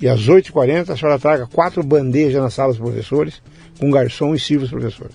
e 0.00 0.08
às 0.08 0.28
8h40 0.28 0.90
a 0.90 0.96
senhora 0.96 1.18
traga 1.18 1.46
quatro 1.46 1.82
bandejas 1.82 2.42
na 2.42 2.50
sala 2.50 2.72
dos 2.72 2.80
professores, 2.80 3.40
com 3.78 3.90
garçom 3.90 4.34
e 4.34 4.38
sirva 4.38 4.64
os 4.64 4.70
professores. 4.70 5.14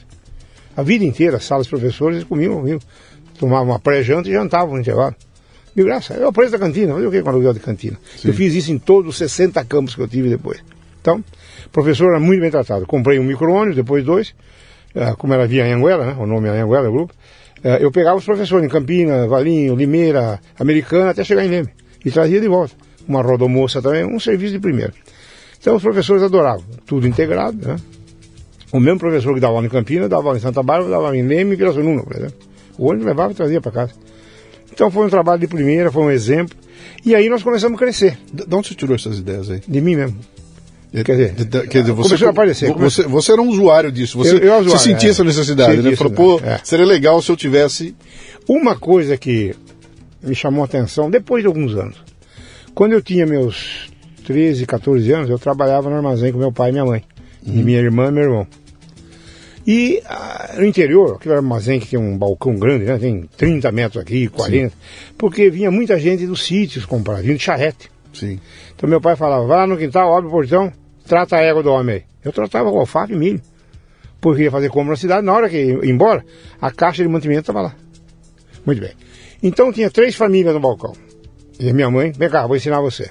A 0.75 0.81
vida 0.81 1.03
inteira, 1.03 1.39
salas 1.39 1.67
dos 1.67 1.79
professores, 1.79 2.23
comiam, 2.23 2.55
comiam. 2.55 2.79
Tomavam 3.37 3.69
uma 3.69 3.79
pré-janta 3.79 4.29
e 4.29 4.31
jantavam 4.31 4.75
no 4.75 4.81
intervalo. 4.81 5.15
De 5.75 5.83
graça, 5.83 6.13
é 6.13 6.25
o 6.25 6.33
preço 6.33 6.53
da 6.53 6.59
cantina, 6.59 6.93
fazer 6.93 7.07
o 7.07 7.11
que 7.11 7.21
com 7.21 7.29
aluguel 7.29 7.53
de 7.53 7.59
cantina? 7.59 7.97
Sim. 8.17 8.29
Eu 8.29 8.33
fiz 8.33 8.53
isso 8.53 8.71
em 8.71 8.77
todos 8.77 9.11
os 9.11 9.17
60 9.17 9.63
campos 9.65 9.93
que 9.93 10.01
eu 10.01 10.07
tive 10.07 10.29
depois. 10.29 10.63
Então, 11.09 11.23
o 11.65 11.69
professor 11.69 12.09
era 12.09 12.19
muito 12.19 12.41
bem 12.41 12.51
tratado. 12.51 12.85
Comprei 12.85 13.19
um 13.19 13.23
micro-ônibus, 13.23 13.75
depois 13.75 14.03
dois, 14.03 14.35
uh, 14.95 15.15
como 15.17 15.33
era 15.33 15.47
via 15.47 15.65
Anhanguela, 15.65 16.05
né? 16.05 16.15
o 16.19 16.25
nome 16.25 16.47
é 16.47 16.51
Anhanguela, 16.51 16.89
o 16.89 16.91
grupo. 16.91 17.13
Uh, 17.63 17.67
eu 17.81 17.91
pegava 17.91 18.17
os 18.17 18.25
professores 18.25 18.65
em 18.65 18.69
Campina, 18.69 19.27
Valinho, 19.27 19.75
Limeira, 19.75 20.39
Americana, 20.59 21.11
até 21.11 21.23
chegar 21.23 21.43
em 21.43 21.49
Leme 21.49 21.69
e 22.05 22.11
trazia 22.11 22.39
de 22.39 22.47
volta. 22.47 22.75
Uma 23.07 23.21
rodomoça 23.21 23.81
também, 23.81 24.05
um 24.05 24.19
serviço 24.19 24.53
de 24.53 24.59
primeira. 24.59 24.93
Então 25.59 25.75
os 25.75 25.81
professores 25.81 26.21
adoravam, 26.23 26.63
tudo 26.85 27.07
integrado, 27.07 27.67
né? 27.67 27.75
O 28.71 28.79
mesmo 28.79 28.99
professor 28.99 29.33
que 29.33 29.39
dava 29.39 29.55
aula 29.55 29.65
em 29.65 29.69
Campinas, 29.69 30.07
dava 30.07 30.27
aula 30.27 30.37
em 30.37 30.41
Santa 30.41 30.61
Bárbara, 30.61 30.91
dava 30.91 31.05
aula 31.05 31.17
em 31.17 31.25
Leme 31.25 31.55
e 31.55 31.57
Pirassununga, 31.57 32.03
por 32.03 32.15
exemplo. 32.15 32.37
O 32.77 32.85
ônibus 32.85 33.07
levava 33.07 33.31
e 33.31 33.35
trazia 33.35 33.59
para 33.59 33.71
casa. 33.71 33.93
Então 34.71 34.91
foi 34.91 35.07
um 35.07 35.09
trabalho 35.09 35.41
de 35.41 35.47
primeira, 35.47 35.91
foi 35.91 36.03
um 36.03 36.11
exemplo. 36.11 36.55
E 37.03 37.15
aí 37.15 37.27
nós 37.29 37.41
começamos 37.41 37.75
a 37.75 37.79
crescer. 37.79 38.17
De 38.31 38.43
onde 38.55 38.67
você 38.67 38.75
tirou 38.75 38.95
essas 38.95 39.17
ideias 39.17 39.49
aí? 39.49 39.61
De 39.67 39.81
mim 39.81 39.95
mesmo. 39.95 40.19
Quer 40.91 41.03
dizer, 41.03 41.67
quer 41.67 41.81
dizer 41.81 41.91
você, 41.91 42.09
começou 42.09 42.27
a 42.27 42.31
aparecer. 42.31 42.73
Você, 42.73 43.03
você 43.03 43.31
era 43.31 43.41
um 43.41 43.47
usuário 43.49 43.91
disso. 43.91 44.17
Você, 44.17 44.31
Eu- 44.31 44.39
eu 44.39 44.59
usuário, 44.59 44.69
você 44.71 44.89
sentia 44.89 45.09
é. 45.09 45.11
essa 45.11 45.23
necessidade, 45.23 45.81
né? 45.81 45.95
Falou, 45.95 46.13
pô, 46.13 46.41
é. 46.43 46.59
seria 46.63 46.85
legal 46.85 47.21
se 47.21 47.31
eu 47.31 47.35
tivesse. 47.35 47.95
Uma 48.47 48.75
coisa 48.75 49.15
que 49.15 49.55
me 50.23 50.33
chamou 50.33 50.63
a 50.63 50.65
atenção 50.65 51.09
depois 51.11 51.43
de 51.43 51.47
alguns 51.47 51.75
anos. 51.75 51.97
Quando 52.73 52.93
eu 52.93 53.01
tinha 53.01 53.25
meus 53.27 53.87
13, 54.25 54.65
14 54.65 55.11
anos, 55.11 55.29
eu 55.29 55.37
trabalhava 55.37 55.89
no 55.89 55.95
armazém 55.95 56.31
com 56.31 56.39
meu 56.39 56.51
pai 56.51 56.69
e 56.69 56.71
minha 56.71 56.85
mãe. 56.85 57.03
E 57.45 57.51
minha 57.51 57.79
irmã 57.79 58.07
e 58.07 58.11
meu 58.11 58.23
irmão. 58.23 58.47
E 59.67 60.01
ah, 60.05 60.55
no 60.57 60.65
interior, 60.65 61.15
aquele 61.15 61.35
armazém 61.35 61.79
que 61.79 61.87
tem 61.87 61.99
um 61.99 62.17
balcão 62.17 62.55
grande, 62.55 62.85
né? 62.85 62.97
Tem 62.97 63.29
30 63.37 63.71
metros 63.71 64.01
aqui, 64.01 64.27
40. 64.27 64.73
Porque 65.17 65.49
vinha 65.49 65.69
muita 65.69 65.99
gente 65.99 66.25
dos 66.25 66.43
sítios 66.43 66.85
comprar, 66.85 67.21
vinha 67.21 67.35
de 67.35 67.43
charrete. 67.43 67.91
Sim. 68.13 68.39
Então 68.75 68.89
meu 68.89 68.99
pai 68.99 69.15
falava, 69.15 69.45
vai 69.45 69.57
lá 69.57 69.67
no 69.67 69.77
quintal, 69.77 70.15
abre 70.15 70.27
o 70.27 70.31
portão, 70.31 70.71
trata 71.07 71.37
a 71.37 71.41
égua 71.41 71.63
do 71.63 71.71
homem 71.71 71.95
aí. 71.95 72.03
Eu 72.23 72.31
tratava 72.31 72.71
com 72.71 72.79
alfafa 72.79 73.13
e 73.13 73.15
milho. 73.15 73.41
Porque 74.19 74.43
ia 74.43 74.51
fazer 74.51 74.69
compra 74.69 74.91
na 74.91 74.97
cidade, 74.97 75.25
na 75.25 75.33
hora 75.33 75.49
que 75.49 75.57
ia 75.57 75.89
embora, 75.89 76.25
a 76.61 76.71
caixa 76.71 77.01
de 77.01 77.09
mantimento 77.09 77.41
estava 77.41 77.61
lá. 77.61 77.75
Muito 78.65 78.81
bem. 78.81 78.91
Então 79.41 79.71
tinha 79.71 79.89
três 79.89 80.15
famílias 80.15 80.53
no 80.53 80.59
balcão. 80.59 80.93
E 81.59 81.69
a 81.69 81.73
minha 81.73 81.89
mãe, 81.89 82.11
vem 82.11 82.29
cá, 82.29 82.45
vou 82.45 82.55
ensinar 82.55 82.81
você. 82.81 83.09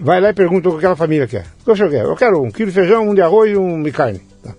Vai 0.00 0.20
lá 0.20 0.30
e 0.30 0.34
pergunta 0.34 0.68
o 0.68 0.72
que 0.72 0.78
aquela 0.78 0.96
família 0.96 1.26
quer. 1.26 1.44
O 1.60 1.64
que 1.64 1.70
o 1.70 1.76
senhor 1.76 1.90
quer? 1.90 2.04
Eu 2.04 2.16
quero 2.16 2.42
um 2.42 2.50
quilo 2.50 2.70
de 2.70 2.74
feijão, 2.74 3.08
um 3.08 3.14
de 3.14 3.20
arroz 3.20 3.52
e 3.52 3.56
um 3.56 3.82
de 3.82 3.92
carne. 3.92 4.20
Tá. 4.42 4.54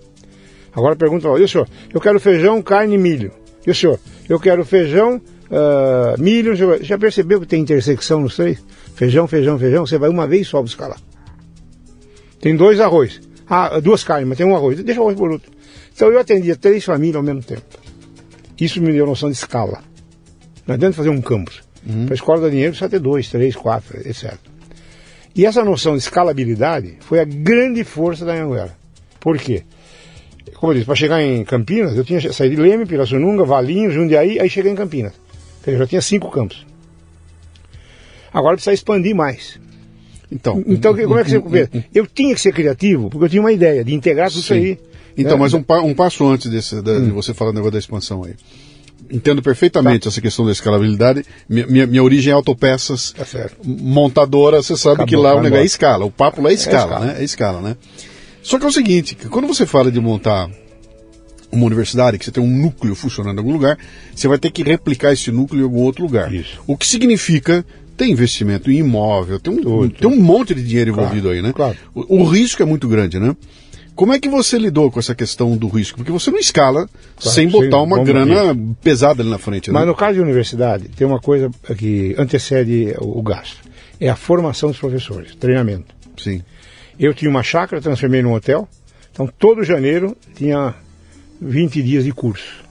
Agora 0.72 0.94
pergunta 0.94 1.26
e 1.26 1.42
o 1.42 1.48
senhor? 1.48 1.68
Eu 1.92 2.00
quero 2.00 2.20
feijão, 2.20 2.62
carne 2.62 2.94
e 2.94 2.98
milho. 2.98 3.32
E 3.66 3.70
o 3.70 3.74
senhor? 3.74 3.98
Eu 4.28 4.38
quero 4.38 4.64
feijão, 4.64 5.20
ah, 5.52 6.14
milho, 6.18 6.54
já 6.82 6.96
percebeu 6.96 7.40
que 7.40 7.46
tem 7.46 7.60
intersecção 7.60 8.20
nos 8.20 8.36
três? 8.36 8.58
Feijão, 8.94 9.28
feijão, 9.28 9.58
feijão, 9.58 9.86
você 9.86 9.98
vai 9.98 10.08
uma 10.08 10.26
vez 10.26 10.48
só 10.48 10.62
buscar 10.62 10.88
lá. 10.88 10.96
Tem 12.40 12.56
dois 12.56 12.80
arroz. 12.80 13.20
Ah, 13.48 13.78
duas 13.80 14.02
carnes, 14.02 14.28
mas 14.28 14.38
tem 14.38 14.46
um 14.46 14.56
arroz. 14.56 14.82
Deixa 14.82 15.00
o 15.00 15.04
arroz 15.04 15.16
por 15.16 15.30
outro. 15.30 15.52
Então 15.94 16.10
eu 16.10 16.18
atendia 16.18 16.56
três 16.56 16.84
famílias 16.84 17.16
ao 17.16 17.22
mesmo 17.22 17.42
tempo. 17.42 17.62
Isso 18.58 18.80
me 18.80 18.92
deu 18.92 19.06
noção 19.06 19.30
de 19.30 19.36
escala. 19.36 19.82
Não 20.66 20.74
adianta 20.74 20.96
fazer 20.96 21.10
um 21.10 21.20
campus. 21.20 21.62
Para 22.06 22.12
a 22.12 22.14
escola 22.14 22.40
dar 22.42 22.50
dinheiro 22.50 22.70
precisa 22.70 22.88
ter 22.88 23.00
dois, 23.00 23.28
três, 23.28 23.54
quatro, 23.56 23.98
etc. 23.98 24.34
E 25.34 25.44
essa 25.44 25.64
noção 25.64 25.96
de 25.96 26.02
escalabilidade 26.02 26.96
foi 27.00 27.18
a 27.20 27.24
grande 27.24 27.84
força 27.84 28.24
da 28.24 28.34
Anguera. 28.34 28.76
Por 29.18 29.36
quê? 29.36 29.64
Como 30.54 30.72
eu 30.72 30.74
disse, 30.74 30.86
para 30.86 30.94
chegar 30.94 31.22
em 31.22 31.44
Campinas, 31.44 31.96
eu 31.96 32.04
tinha 32.04 32.32
saído 32.32 32.56
de 32.56 32.62
Leme, 32.62 32.86
Pirassununga, 32.86 33.44
Valinho, 33.44 33.90
Jundiaí, 33.90 34.38
aí 34.38 34.48
cheguei 34.48 34.70
em 34.70 34.76
Campinas. 34.76 35.12
Eu 35.66 35.78
já 35.78 35.86
tinha 35.86 36.00
cinco 36.02 36.30
campos. 36.30 36.66
Agora 38.32 38.56
precisa 38.56 38.72
expandir 38.72 39.14
mais. 39.14 39.60
Então, 40.30 40.62
Então, 40.66 40.94
como 40.96 41.18
é 41.18 41.24
que 41.24 41.30
você 41.30 41.38
vê? 41.40 41.68
Eu 41.94 42.06
tinha 42.06 42.34
que 42.34 42.40
ser 42.40 42.52
criativo, 42.52 43.10
porque 43.10 43.26
eu 43.26 43.28
tinha 43.28 43.42
uma 43.42 43.52
ideia 43.52 43.84
de 43.84 43.94
integrar 43.94 44.28
tudo 44.28 44.38
isso 44.40 44.48
Sim. 44.54 44.60
aí. 44.60 44.78
Então, 45.16 45.32
né? 45.32 45.40
mas 45.40 45.52
um, 45.52 45.62
pa- 45.62 45.80
um 45.82 45.92
passo 45.94 46.26
antes 46.26 46.50
desse, 46.50 46.80
da- 46.80 46.98
de 46.98 47.10
você 47.10 47.34
falar 47.34 47.50
do 47.50 47.56
negócio 47.56 47.72
da 47.72 47.78
expansão 47.78 48.24
aí. 48.24 48.34
Entendo 49.10 49.42
perfeitamente 49.42 50.08
essa 50.08 50.22
questão 50.22 50.46
da 50.46 50.52
escalabilidade. 50.52 51.22
Minha, 51.46 51.66
minha, 51.66 51.86
minha 51.86 52.02
origem 52.02 52.30
é 52.30 52.34
autopeças. 52.34 53.12
Tá. 53.12 53.26
Montadora, 53.62 54.62
você 54.62 54.74
sabe 54.74 54.94
Acabou, 55.02 55.08
que 55.08 55.16
lá 55.16 55.34
o 55.34 55.42
negócio 55.42 55.62
é 55.62 55.66
escala. 55.66 56.04
O 56.06 56.10
papo 56.10 56.40
lá 56.40 56.48
é 56.50 56.54
escala, 56.54 56.84
escala. 56.94 57.04
né? 57.06 57.16
É 57.20 57.24
escala, 57.24 57.60
né? 57.60 57.76
Só 58.42 58.58
que 58.58 58.64
é 58.64 58.68
o 58.68 58.72
seguinte, 58.72 59.14
quando 59.28 59.46
você 59.46 59.66
fala 59.66 59.92
de 59.92 60.00
montar 60.00 60.48
uma 61.52 61.66
universidade, 61.66 62.18
que 62.18 62.24
você 62.24 62.30
tem 62.30 62.42
um 62.42 62.48
núcleo 62.48 62.94
funcionando 62.94 63.36
em 63.36 63.40
algum 63.40 63.52
lugar, 63.52 63.78
você 64.14 64.26
vai 64.26 64.38
ter 64.38 64.50
que 64.50 64.62
replicar 64.62 65.12
esse 65.12 65.30
núcleo 65.30 65.60
em 65.60 65.64
algum 65.64 65.80
outro 65.80 66.02
lugar. 66.02 66.32
Isso. 66.32 66.60
O 66.66 66.76
que 66.76 66.86
significa 66.86 67.64
tem 67.96 68.10
investimento 68.10 68.70
em 68.70 68.78
imóvel, 68.78 69.38
tem 69.38 69.52
um, 69.52 69.60
Tudo, 69.60 69.90
tem 69.90 70.08
um 70.08 70.20
monte 70.20 70.54
de 70.54 70.62
dinheiro 70.62 70.90
envolvido 70.90 71.28
aí, 71.28 71.42
né? 71.42 71.52
claro. 71.54 71.76
O, 71.94 72.22
o 72.22 72.24
risco 72.24 72.62
é 72.62 72.66
muito 72.66 72.88
grande, 72.88 73.20
né? 73.20 73.36
Como 73.94 74.12
é 74.14 74.18
que 74.18 74.28
você 74.28 74.58
lidou 74.58 74.90
com 74.90 74.98
essa 74.98 75.14
questão 75.14 75.54
do 75.54 75.68
risco? 75.68 75.98
Porque 75.98 76.10
você 76.10 76.30
não 76.30 76.38
escala 76.38 76.88
sem 77.18 77.32
sem 77.32 77.48
botar 77.48 77.82
uma 77.82 77.98
bomba 77.98 78.04
grana 78.04 78.74
pesada 78.82 79.22
ali 79.22 79.30
na 79.30 79.36
frente, 79.36 79.70
né? 79.70 79.74
Mas 79.74 79.86
no 79.86 79.94
caso 79.94 80.14
de 80.14 80.20
universidade, 80.22 80.88
tem 80.88 81.06
uma 81.06 81.20
coisa 81.20 81.50
que 81.76 82.14
antecede 82.18 82.94
o 82.98 83.18
o 83.18 83.22
gasto. 83.22 83.58
É 84.00 84.08
a 84.08 84.16
formação 84.16 84.70
dos 84.70 84.78
professores, 84.78 85.34
treinamento. 85.36 85.94
Sim. 86.16 86.42
Eu 86.98 87.12
tinha 87.12 87.30
uma 87.30 87.42
chácara, 87.42 87.82
transformei 87.82 88.22
num 88.22 88.32
hotel. 88.32 88.66
Então, 89.12 89.28
todo 89.38 89.62
janeiro 89.62 90.16
tinha 90.34 90.74
20 91.42 91.82
dias 91.82 92.04
de 92.04 92.12
curso. 92.12 92.62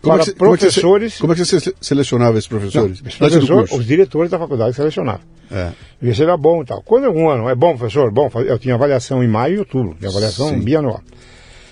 Como 0.00 0.14
é 0.14 0.16
Para 0.18 0.24
que 0.24 0.30
você- 0.30 0.36
como 0.38 0.54
é 0.54 0.56
que 0.56 0.60
professores... 0.64 1.18
Como 1.18 1.32
é 1.32 1.36
que 1.36 1.44
você 1.44 1.60
se- 1.60 1.74
selecionava 1.80 2.38
esses 2.38 2.50
Não, 2.50 2.58
professores? 2.58 3.00
professores 3.00 3.48
curso. 3.48 3.76
os 3.78 3.86
diretores 3.86 4.30
da 4.30 4.38
faculdade 4.38 4.76
selecionavam. 4.76 5.22
É. 5.50 5.72
Ver 6.00 6.14
se 6.14 6.22
era 6.22 6.36
bom 6.36 6.62
e 6.62 6.66
tal. 6.66 6.82
Quando 6.82 7.04
algum 7.06 7.28
ano 7.28 7.48
é 7.48 7.54
bom, 7.54 7.76
professor, 7.76 8.10
bom, 8.12 8.30
eu 8.46 8.58
tinha 8.58 8.74
avaliação 8.74 9.22
em 9.24 9.28
maio 9.28 9.56
e 9.56 9.58
outubro, 9.60 9.94
tinha 9.98 10.10
avaliação 10.10 10.48
Sim. 10.50 10.60
bianual. 10.60 11.00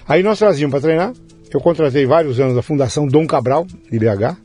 Aí 0.09 0.23
nós 0.23 0.39
trazíamos 0.39 0.73
para 0.73 0.81
treinar. 0.81 1.13
Eu 1.53 1.61
contratei 1.61 2.07
vários 2.07 2.41
anos 2.41 2.57
a 2.57 2.63
Fundação 2.63 3.07
Dom 3.07 3.27
Cabral, 3.27 3.67
de 3.91 3.99
BH, 3.99 4.37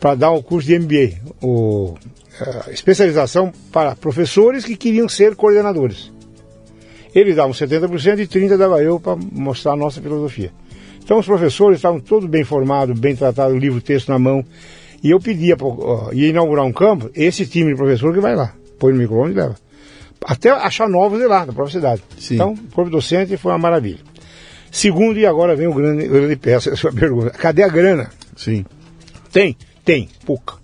para 0.00 0.14
dar 0.14 0.30
o 0.30 0.42
curso 0.42 0.66
de 0.66 0.78
MBA, 0.78 1.18
o, 1.42 1.94
eh, 2.40 2.72
especialização 2.72 3.52
para 3.70 3.94
professores 3.94 4.64
que 4.64 4.74
queriam 4.76 5.06
ser 5.08 5.36
coordenadores. 5.36 6.10
Eles 7.14 7.36
davam 7.36 7.52
70% 7.52 8.18
e 8.18 8.26
30% 8.26 8.56
dava 8.56 8.82
eu 8.82 8.98
para 8.98 9.16
mostrar 9.16 9.72
a 9.72 9.76
nossa 9.76 10.00
filosofia. 10.00 10.50
Então 11.02 11.18
os 11.18 11.26
professores 11.26 11.78
estavam 11.78 12.00
todos 12.00 12.28
bem 12.28 12.44
formados, 12.44 12.98
bem 12.98 13.14
tratados, 13.14 13.56
livro, 13.56 13.80
texto 13.80 14.08
na 14.08 14.18
mão. 14.18 14.44
E 15.02 15.10
eu 15.10 15.20
pedia, 15.20 15.56
pra, 15.56 15.66
ó, 15.66 16.10
ia 16.12 16.28
inaugurar 16.28 16.64
um 16.64 16.72
campo, 16.72 17.10
esse 17.14 17.46
time 17.46 17.70
de 17.70 17.76
professor 17.76 18.12
que 18.14 18.20
vai 18.20 18.34
lá, 18.34 18.54
põe 18.78 18.92
no 18.92 18.98
micro-ondas 18.98 19.32
e 19.32 19.38
leva. 19.38 19.56
Até 20.24 20.50
achar 20.50 20.88
novos 20.88 21.20
de 21.20 21.26
lá, 21.26 21.44
da 21.44 21.52
própria 21.52 21.72
cidade. 21.72 22.02
Sim. 22.18 22.34
Então, 22.34 22.52
o 22.54 22.74
corpo 22.74 22.90
docente 22.90 23.36
foi 23.36 23.52
uma 23.52 23.58
maravilha. 23.58 24.00
Segundo, 24.70 25.18
e 25.18 25.26
agora 25.26 25.54
vem 25.54 25.66
o 25.66 25.74
grande, 25.74 26.08
grande 26.08 26.36
peça, 26.36 26.72
a 26.74 26.76
sua 26.76 26.90
pergunta. 26.90 27.30
Cadê 27.30 27.62
a 27.62 27.68
grana? 27.68 28.10
Sim. 28.34 28.64
Tem? 29.30 29.54
Tem, 29.84 30.08
pouca. 30.24 30.54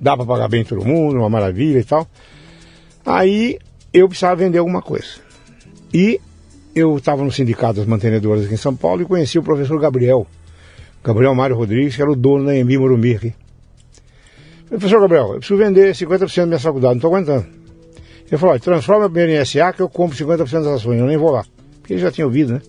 Dá 0.00 0.16
para 0.16 0.24
pagar 0.24 0.48
bem 0.48 0.64
todo 0.64 0.84
mundo, 0.84 1.18
uma 1.18 1.28
maravilha 1.28 1.78
e 1.78 1.84
tal. 1.84 2.08
Aí 3.04 3.58
eu 3.92 4.08
precisava 4.08 4.36
vender 4.36 4.58
alguma 4.58 4.80
coisa. 4.80 5.23
E 5.94 6.20
eu 6.74 6.96
estava 6.96 7.22
no 7.22 7.30
sindicato 7.30 7.74
das 7.74 7.86
mantenedoras 7.86 8.44
aqui 8.44 8.54
em 8.54 8.56
São 8.56 8.74
Paulo 8.74 9.02
e 9.02 9.04
conheci 9.04 9.38
o 9.38 9.44
professor 9.44 9.78
Gabriel. 9.80 10.26
Gabriel 11.04 11.32
Mário 11.36 11.54
Rodrigues, 11.54 11.94
que 11.94 12.02
era 12.02 12.10
o 12.10 12.16
dono 12.16 12.46
da 12.46 12.58
Embi 12.58 12.76
Morumbi 12.76 13.14
aqui. 13.14 13.32
Falei, 14.64 14.80
professor 14.80 15.00
Gabriel, 15.00 15.34
eu 15.34 15.38
preciso 15.38 15.56
vender 15.56 15.94
50% 15.94 16.36
da 16.36 16.46
minha 16.46 16.58
faculdade, 16.58 16.94
não 16.94 16.98
estou 16.98 17.14
aguentando. 17.14 17.46
Ele 18.26 18.38
falou, 18.38 18.58
transforma 18.58 19.08
primeiro 19.08 19.40
em 19.40 19.72
que 19.72 19.82
eu 19.82 19.88
compro 19.88 20.16
50% 20.16 20.36
das 20.50 20.66
ações, 20.66 20.98
eu 20.98 21.06
nem 21.06 21.16
vou 21.16 21.30
lá. 21.30 21.44
Porque 21.80 21.92
ele 21.92 22.00
já 22.00 22.10
tinha 22.10 22.26
ouvido, 22.26 22.54
né? 22.54 22.62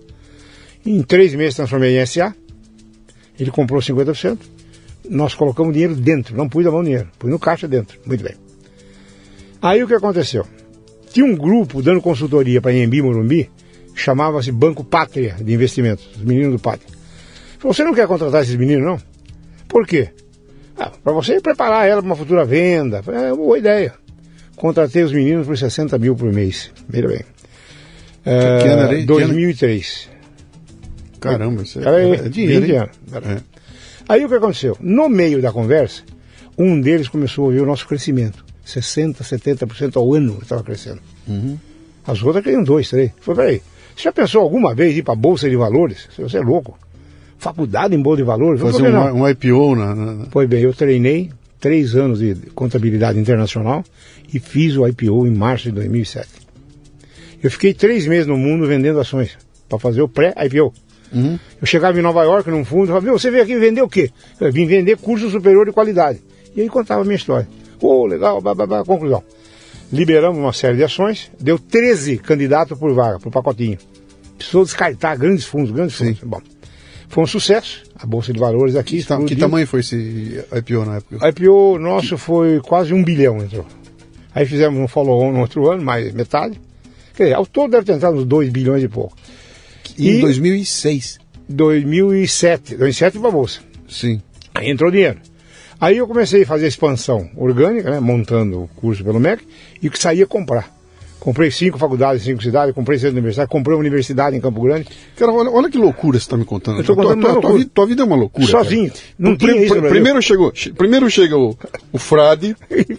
Em 0.85 1.01
três 1.01 1.33
meses 1.33 1.55
transformei 1.55 1.99
em 1.99 2.05
SA, 2.05 2.35
ele 3.39 3.49
comprou 3.49 3.81
50%, 3.81 4.38
nós 5.09 5.33
colocamos 5.33 5.73
dinheiro 5.73 5.95
dentro, 5.95 6.38
não 6.38 6.47
pus 6.47 6.65
a 6.67 6.69
mão 6.69 6.81
no 6.81 6.85
dinheiro, 6.85 7.07
pus 7.17 7.31
no 7.31 7.39
caixa 7.39 7.67
dentro. 7.67 7.97
Muito 8.05 8.23
bem. 8.23 8.35
Aí 9.61 9.83
o 9.83 9.88
que 9.88 9.95
aconteceu? 9.95 10.45
Tinha 11.15 11.25
um 11.25 11.34
grupo 11.34 11.82
dando 11.82 12.01
consultoria 12.01 12.60
para 12.60 12.73
Embi 12.73 13.01
Morumbi, 13.01 13.49
chamava-se 13.95 14.51
Banco 14.51 14.84
Pátria 14.84 15.38
de 15.41 15.54
Investimentos, 15.54 16.06
os 16.13 16.21
meninos 16.21 16.51
do 16.51 16.60
Pátria. 16.60 16.89
Falou, 17.58 17.73
você 17.73 17.86
não 17.86 17.93
quer 17.93 18.06
contratar 18.06 18.41
esses 18.41 18.58
meninos, 18.58 18.86
não? 18.86 18.99
Por 19.65 19.88
quê? 19.88 20.10
Ah, 20.78 20.91
para 21.01 21.13
você 21.13 21.39
preparar 21.39 21.88
ela 21.88 22.01
para 22.01 22.10
uma 22.10 22.17
futura 22.17 22.43
venda. 22.43 23.01
Falei, 23.01 23.21
É 23.21 23.28
uma 23.28 23.38
boa 23.38 23.58
ideia. 23.58 23.93
Contratei 24.58 25.04
os 25.04 25.13
meninos 25.13 25.47
por 25.47 25.58
60 25.58 25.97
mil 25.97 26.17
por 26.17 26.34
mês. 26.34 26.69
Veja 26.89 27.08
bem. 27.08 27.21
É, 28.25 28.60
que 28.62 28.67
ano 28.67 28.82
era, 28.82 28.93
hein? 28.95 28.99
Que 28.99 29.06
2003. 29.06 30.10
Caramba, 31.21 31.63
isso 31.63 31.80
é, 31.80 32.10
é 32.10 32.28
dinheiro, 32.28 32.65
20 32.65 32.71
hein? 32.73 32.78
anos. 32.78 33.25
É. 33.25 33.41
Aí 34.10 34.25
o 34.25 34.28
que 34.28 34.36
aconteceu? 34.36 34.75
No 34.82 35.08
meio 35.08 35.41
da 35.41 35.54
conversa, 35.54 36.04
um 36.58 36.82
deles 36.82 37.08
começou 37.08 37.49
a 37.49 37.54
ver 37.54 37.62
o 37.62 37.65
nosso 37.65 37.88
crescimento. 37.88 38.44
60%, 38.65 39.17
70% 39.21 39.95
ao 39.97 40.13
ano 40.13 40.39
estava 40.41 40.63
crescendo. 40.63 40.99
Uhum. 41.28 41.58
As 42.06 42.21
outras 42.23 42.43
queriam 42.43 42.63
dois, 42.63 42.89
três. 42.89 43.12
Falei, 43.21 43.36
peraí, 43.45 43.62
você 43.95 44.04
já 44.04 44.12
pensou 44.12 44.41
alguma 44.41 44.73
vez 44.75 44.95
ir 44.97 45.04
para 45.04 45.13
a 45.13 45.17
Bolsa 45.17 45.49
de 45.49 45.56
Valores? 45.56 46.08
Você 46.17 46.38
é 46.38 46.41
louco. 46.41 46.78
Faculdade 47.38 47.95
em 47.95 48.01
Bolsa 48.01 48.17
de 48.17 48.23
Valores? 48.23 48.62
Fazer 48.62 48.84
um, 49.13 49.23
um 49.23 49.30
IPO 49.30 49.75
na- 49.75 50.25
Pois 50.32 50.47
bem, 50.49 50.62
eu 50.62 50.73
treinei 50.73 51.32
três 51.60 51.95
anos 51.95 52.19
de 52.19 52.36
contabilidade 52.54 53.19
internacional 53.19 53.84
e 54.34 54.39
fiz 54.39 54.75
o 54.78 54.88
IPO 54.88 55.28
em 55.28 55.32
março 55.36 55.65
de 55.65 55.71
2007. 55.71 56.28
Eu 57.43 57.51
fiquei 57.51 57.73
três 57.73 58.08
meses 58.08 58.25
no 58.28 58.38
mundo 58.38 58.65
vendendo 58.67 58.99
ações 58.99 59.38
para 59.69 59.78
fazer 59.80 60.01
o 60.01 60.08
pré-IPO. 60.08 60.73
Uhum. 61.13 61.38
Eu 61.62 61.67
chegava 61.67 61.97
em 61.97 62.01
Nova 62.01 62.23
York, 62.23 62.49
num 62.49 62.65
fundo, 62.65 62.86
e 62.86 62.88
falava, 62.88 63.06
"Meu, 63.06 63.17
você 63.19 63.30
veio 63.30 63.43
aqui 63.43 63.56
vender 63.58 63.82
o 63.82 63.88
quê? 63.89 64.10
Eu 64.39 64.51
vim 64.51 64.65
vender 64.65 64.97
curso 64.97 65.30
superior 65.30 65.65
de 65.65 65.71
qualidade. 65.71 66.19
E 66.56 66.62
aí 66.62 66.69
contava 66.69 67.01
a 67.01 67.04
minha 67.04 67.15
história. 67.15 67.47
Ô, 67.81 68.05
legal, 68.05 68.41
blá, 68.41 68.53
blá, 68.55 68.65
blá, 68.65 68.83
conclusão. 68.85 69.23
liberamos 69.91 70.39
uma 70.39 70.53
série 70.53 70.77
de 70.77 70.83
ações, 70.83 71.31
deu 71.39 71.57
13 71.59 72.17
candidatos 72.17 72.77
por 72.77 72.93
vaga, 72.93 73.19
por 73.19 73.31
pacotinho. 73.31 73.77
Precisou 74.38 74.63
descartar 74.63 75.15
grandes 75.15 75.45
fundos, 75.45 75.71
grandes 75.71 75.95
fundos. 75.95 76.19
Bom, 76.23 76.41
foi 77.07 77.23
um 77.23 77.27
sucesso, 77.27 77.83
a 77.97 78.05
Bolsa 78.05 78.33
de 78.33 78.39
Valores 78.39 78.75
aqui. 78.75 78.97
Que, 79.01 79.07
ta- 79.07 79.23
que 79.23 79.35
tamanho 79.35 79.65
foi 79.67 79.79
esse 79.81 80.43
IPO 80.55 80.85
na 80.85 80.95
época? 80.97 81.17
A 81.25 81.29
IPO 81.29 81.77
nosso 81.79 82.17
foi 82.17 82.59
quase 82.61 82.93
um 82.93 83.03
bilhão, 83.03 83.38
entrou. 83.38 83.65
Aí 84.33 84.45
fizemos 84.45 84.77
um 84.79 84.88
follow-on 84.88 85.31
no 85.31 85.39
outro 85.41 85.69
ano, 85.71 85.81
mais 85.83 86.11
metade. 86.13 86.59
Quer 87.15 87.23
dizer, 87.23 87.35
ao 87.35 87.45
todo 87.45 87.71
deve 87.71 87.85
ter 87.85 87.93
entrado 87.93 88.17
uns 88.17 88.25
2 88.25 88.49
bilhões 88.49 88.83
e 88.83 88.88
pouco. 88.89 89.15
Em 89.97 90.17
E- 90.17 90.21
2006. 90.21 91.19
2007, 91.47 92.75
2007 92.75 93.19
para 93.19 93.29
a 93.29 93.31
Bolsa. 93.31 93.61
Sim. 93.88 94.21
Aí 94.53 94.69
entrou 94.69 94.91
dinheiro. 94.91 95.19
Aí 95.79 95.97
eu 95.97 96.07
comecei 96.07 96.43
a 96.43 96.45
fazer 96.45 96.67
expansão 96.67 97.29
orgânica, 97.35 97.89
né, 97.91 97.99
montando 97.99 98.63
o 98.63 98.67
curso 98.75 99.03
pelo 99.03 99.19
MEC, 99.19 99.43
e 99.81 99.89
que 99.89 99.99
saía 99.99 100.25
comprar. 100.25 100.73
Comprei 101.19 101.49
cinco 101.49 101.79
faculdades, 101.79 102.21
cinco 102.23 102.43
cidades, 102.43 102.75
comprei 102.75 102.99
seis 102.99 103.11
universidades, 103.11 103.49
comprei 103.51 103.75
uma 103.75 103.79
universidade 103.81 104.35
em 104.38 104.39
Campo 104.39 104.61
Grande, 104.61 104.88
Cara, 105.17 105.31
olha, 105.33 105.49
olha 105.49 105.69
que 105.71 105.77
loucura 105.77 106.19
você 106.19 106.23
está 106.25 106.38
me 106.38 106.45
contando. 106.45 106.77
Eu 106.79 106.83
tô 106.83 106.93
Tua- 106.93 107.03
contando 107.03 107.21
tua, 107.21 107.29
tua 107.31 107.33
loucura. 107.33 107.57
vida, 107.57 107.71
tua 107.73 107.85
vida 107.88 108.01
é 108.03 108.05
uma 108.05 108.15
loucura. 108.15 108.45
sozinho. 108.47 108.89
cara. 108.89 109.01
Não 109.17 109.35
Pri- 109.35 109.53
tinha 109.53 109.67
Brasil. 109.69 109.89
primeiro, 109.89 110.21
chegou, 110.21 110.51
che- 110.53 110.71
primeiro 110.71 111.09
chega 111.09 111.35
o, 111.35 111.57
o 111.91 111.97
frade 111.97 112.55
e 112.69 112.95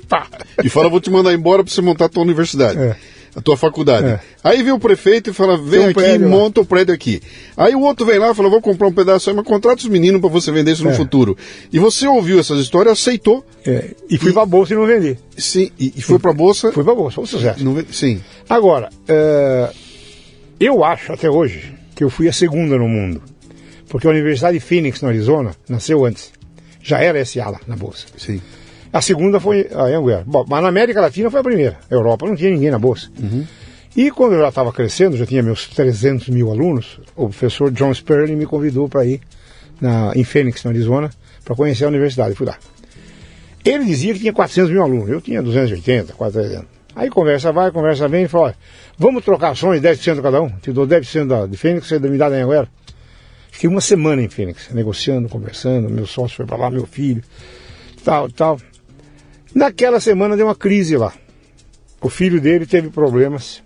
e 0.65 0.69
fala: 0.69 0.89
vou 0.89 1.01
te 1.01 1.09
mandar 1.09 1.33
embora 1.35 1.63
para 1.63 1.73
você 1.73 1.81
montar 1.81 2.07
a 2.07 2.09
tua 2.09 2.23
universidade. 2.25 2.77
É. 2.77 2.97
A 3.37 3.43
tua 3.43 3.55
faculdade. 3.57 4.07
É. 4.09 4.21
Aí 4.43 4.63
vem 4.63 4.73
o 4.73 4.79
prefeito 4.79 5.29
e 5.29 5.33
fala: 5.33 5.59
vem 5.59 5.81
um 5.81 5.89
aqui 5.91 6.01
e 6.01 6.17
lá. 6.19 6.27
monta 6.27 6.63
o 6.63 6.65
prédio 6.65 6.95
aqui. 6.95 7.21
Aí 7.55 7.75
o 7.75 7.81
outro 7.83 8.07
vem 8.07 8.19
lá 8.19 8.31
e 8.31 8.35
fala: 8.35 8.49
vou 8.49 8.63
comprar 8.63 8.87
um 8.89 8.93
pedaço 8.93 9.29
aí, 9.29 9.37
mas 9.37 9.45
contrata 9.45 9.77
os 9.83 9.87
meninos 9.89 10.23
para 10.23 10.31
você 10.31 10.51
vender 10.51 10.73
isso 10.73 10.83
no 10.83 10.91
É. 10.91 10.95
futuro. 10.95 11.37
E 11.71 11.79
você 11.79 12.07
ouviu 12.09 12.41
essas 12.41 12.59
histórias, 12.59 12.95
aceitou, 12.99 13.45
É, 13.67 13.91
e 14.09 14.17
fui 14.17 14.33
para 14.33 14.43
a 14.43 14.47
Bolsa 14.47 14.73
e 14.73 14.77
não 14.77 14.87
vendi. 14.87 15.19
sim, 15.37 15.71
e, 15.79 15.93
e 15.97 16.01
foi 16.03 16.19
para 16.19 16.31
a 16.31 16.35
bolsa. 16.35 16.73
Fui 16.73 16.83
para 16.83 16.95
a 16.95 16.97
Bolsa, 16.97 17.15
foi 17.17 17.25
um 17.25 17.27
sucesso. 17.27 17.63
Não 17.63 17.85
sim. 17.91 18.23
Agora, 18.49 18.89
é, 19.07 19.71
eu 20.59 20.83
acho 20.83 21.13
até 21.13 21.29
hoje 21.29 21.75
que 21.95 22.03
eu 22.03 22.09
fui 22.09 22.29
a 22.29 22.33
segunda 22.33 22.79
no 22.79 22.89
mundo. 22.89 23.23
Porque 23.89 24.07
a 24.07 24.11
Universidade 24.11 24.59
de 24.59 24.65
Phoenix, 24.65 25.01
no 25.03 25.09
Arizona, 25.09 25.55
nasceu 25.69 26.05
antes. 26.05 26.33
Já 26.83 27.01
era 27.01 27.23
SA 27.25 27.51
lá 27.51 27.61
na 27.67 27.77
Bolsa. 27.77 28.07
Sim. 28.17 28.41
A 28.93 29.01
segunda 29.01 29.39
foi 29.41 29.69
a 29.73 29.85
Anguera. 29.85 30.25
Bom, 30.27 30.45
mas 30.49 30.63
na 30.63 30.69
América 30.69 31.01
Latina 31.01 31.31
foi 31.31 31.41
a 31.41 31.45
primeira. 31.45 31.79
A 31.91 31.95
Europa 31.95 32.27
não 32.27 32.37
tinha 32.37 32.51
ninguém 32.51 32.71
na 32.71 32.79
Bolsa. 32.79 33.11
E 33.97 34.11
quando 34.11 34.35
eu 34.35 34.41
já 34.41 34.49
estava 34.49 34.73
crescendo, 34.73 35.17
já 35.17 35.25
tinha 35.25 35.43
meus 35.43 35.69
300 35.69 36.29
mil 36.29 36.51
alunos, 36.51 37.01
o 37.17 37.29
professor 37.29 37.71
John 37.71 37.93
Sperling 37.93 38.37
me 38.37 38.45
convidou 38.45 38.89
para 38.89 39.07
ir 39.07 39.21
na, 39.81 40.13
em 40.15 40.23
Phoenix, 40.23 40.63
no 40.65 40.71
Arizona, 40.71 41.11
para 41.45 41.55
conhecer 41.55 41.87
a 41.87 41.89
universidade. 41.89 42.35
Fui 42.35 42.47
lá. 42.47 42.59
Ele 43.65 43.85
dizia 43.85 44.13
que 44.13 44.21
tinha 44.21 44.33
400 44.33 44.71
mil 44.71 44.83
alunos, 44.83 45.09
eu 45.09 45.21
tinha 45.21 45.43
280, 45.43 46.13
quase 46.13 46.35
300. 46.35 46.67
Aí 46.95 47.11
conversa 47.11 47.53
vai, 47.53 47.71
conversa 47.71 48.07
vem, 48.07 48.25
e 48.25 48.29
fala, 48.29 48.45
olha, 48.45 48.57
vamos 48.99 49.25
trocar 49.25 49.51
ações, 49.51 49.81
10% 49.83 50.23
cada 50.23 50.41
um, 50.41 50.49
te 50.49 50.73
dou 50.73 50.87
10% 50.87 51.27
da, 51.27 51.47
de 51.47 51.57
Fênix, 51.57 51.89
você 51.89 51.99
me 51.99 52.17
dá 52.17 52.29
da 52.29 52.37
Anguera. 52.37 52.69
Fiquei 53.51 53.69
uma 53.69 53.81
semana 53.81 54.23
em 54.23 54.29
Fênix, 54.29 54.71
negociando, 54.73 55.29
conversando, 55.29 55.91
meu 55.91 56.07
sócio 56.07 56.37
foi 56.37 56.47
para 56.47 56.57
lá, 56.57 56.71
meu 56.71 56.87
filho, 56.87 57.23
tal, 58.05 58.31
tal. 58.31 58.59
Naquela 59.57 60.01
semana 60.01 60.37
deu 60.37 60.47
uma 60.47 60.55
crise 60.55 60.99
lá. 60.99 61.15
O 62.03 62.11
filho 62.11 62.39
dele 62.39 62.67
teve 62.67 62.91
problemas, 62.91 63.63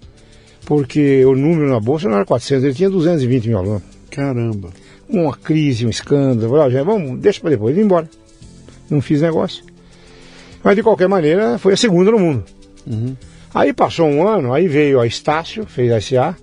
porque 0.65 1.25
o 1.25 1.35
número 1.35 1.69
na 1.69 1.81
bolsa 1.81 2.09
não 2.09 2.15
era 2.15 2.25
400, 2.25 2.63
ele 2.65 2.75
tinha 2.75 2.89
220 2.89 3.49
mil 3.49 3.59
alunos. 3.59 3.83
Caramba. 4.09 4.71
Uma 5.09 5.37
crise, 5.37 5.85
um 5.85 5.91
escândalo, 5.91 6.55
eu 6.57 6.61
falei, 6.63 6.79
"Ah, 6.79 6.85
vamos, 6.85 7.19
deixa 7.19 7.41
para 7.41 7.51
depois, 7.51 7.75
vim 7.75 7.83
embora. 7.83 8.09
Não 8.89 9.01
fiz 9.01 9.21
negócio. 9.21 9.65
Mas 10.63 10.77
de 10.77 10.83
qualquer 10.85 11.09
maneira, 11.09 11.59
foi 11.59 11.73
a 11.73 11.77
segunda 11.77 12.13
no 12.13 12.21
mundo. 12.21 12.45
Aí 13.53 13.73
passou 13.73 14.07
um 14.07 14.29
ano, 14.29 14.53
aí 14.55 14.69
veio 14.69 15.01
a 15.01 15.07
Estácio, 15.09 15.67
fez 15.67 15.91
a 15.91 16.01
SA, 16.01 16.37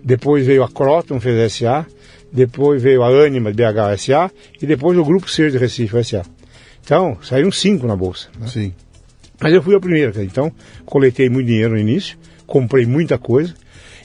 depois 0.00 0.46
veio 0.46 0.62
a 0.62 0.68
Croton, 0.70 1.18
fez 1.18 1.40
a 1.40 1.48
SA, 1.48 1.86
depois 2.32 2.80
veio 2.80 3.02
a 3.02 3.08
Anima, 3.08 3.50
BH 3.50 3.96
SA, 3.98 4.30
e 4.60 4.64
depois 4.64 4.96
o 4.96 5.04
Grupo 5.04 5.28
Ser 5.28 5.50
de 5.50 5.58
Recife, 5.58 6.04
SA. 6.04 6.22
Então, 6.84 7.18
saíram 7.20 7.50
cinco 7.50 7.84
na 7.88 7.96
bolsa. 7.96 8.28
né? 8.38 8.46
Sim. 8.46 8.72
Mas 9.42 9.52
eu 9.52 9.62
fui 9.62 9.74
a 9.74 9.80
primeira, 9.80 10.22
então 10.22 10.52
coletei 10.84 11.28
muito 11.28 11.46
dinheiro 11.48 11.70
no 11.72 11.78
início, 11.78 12.16
comprei 12.46 12.86
muita 12.86 13.18
coisa, 13.18 13.54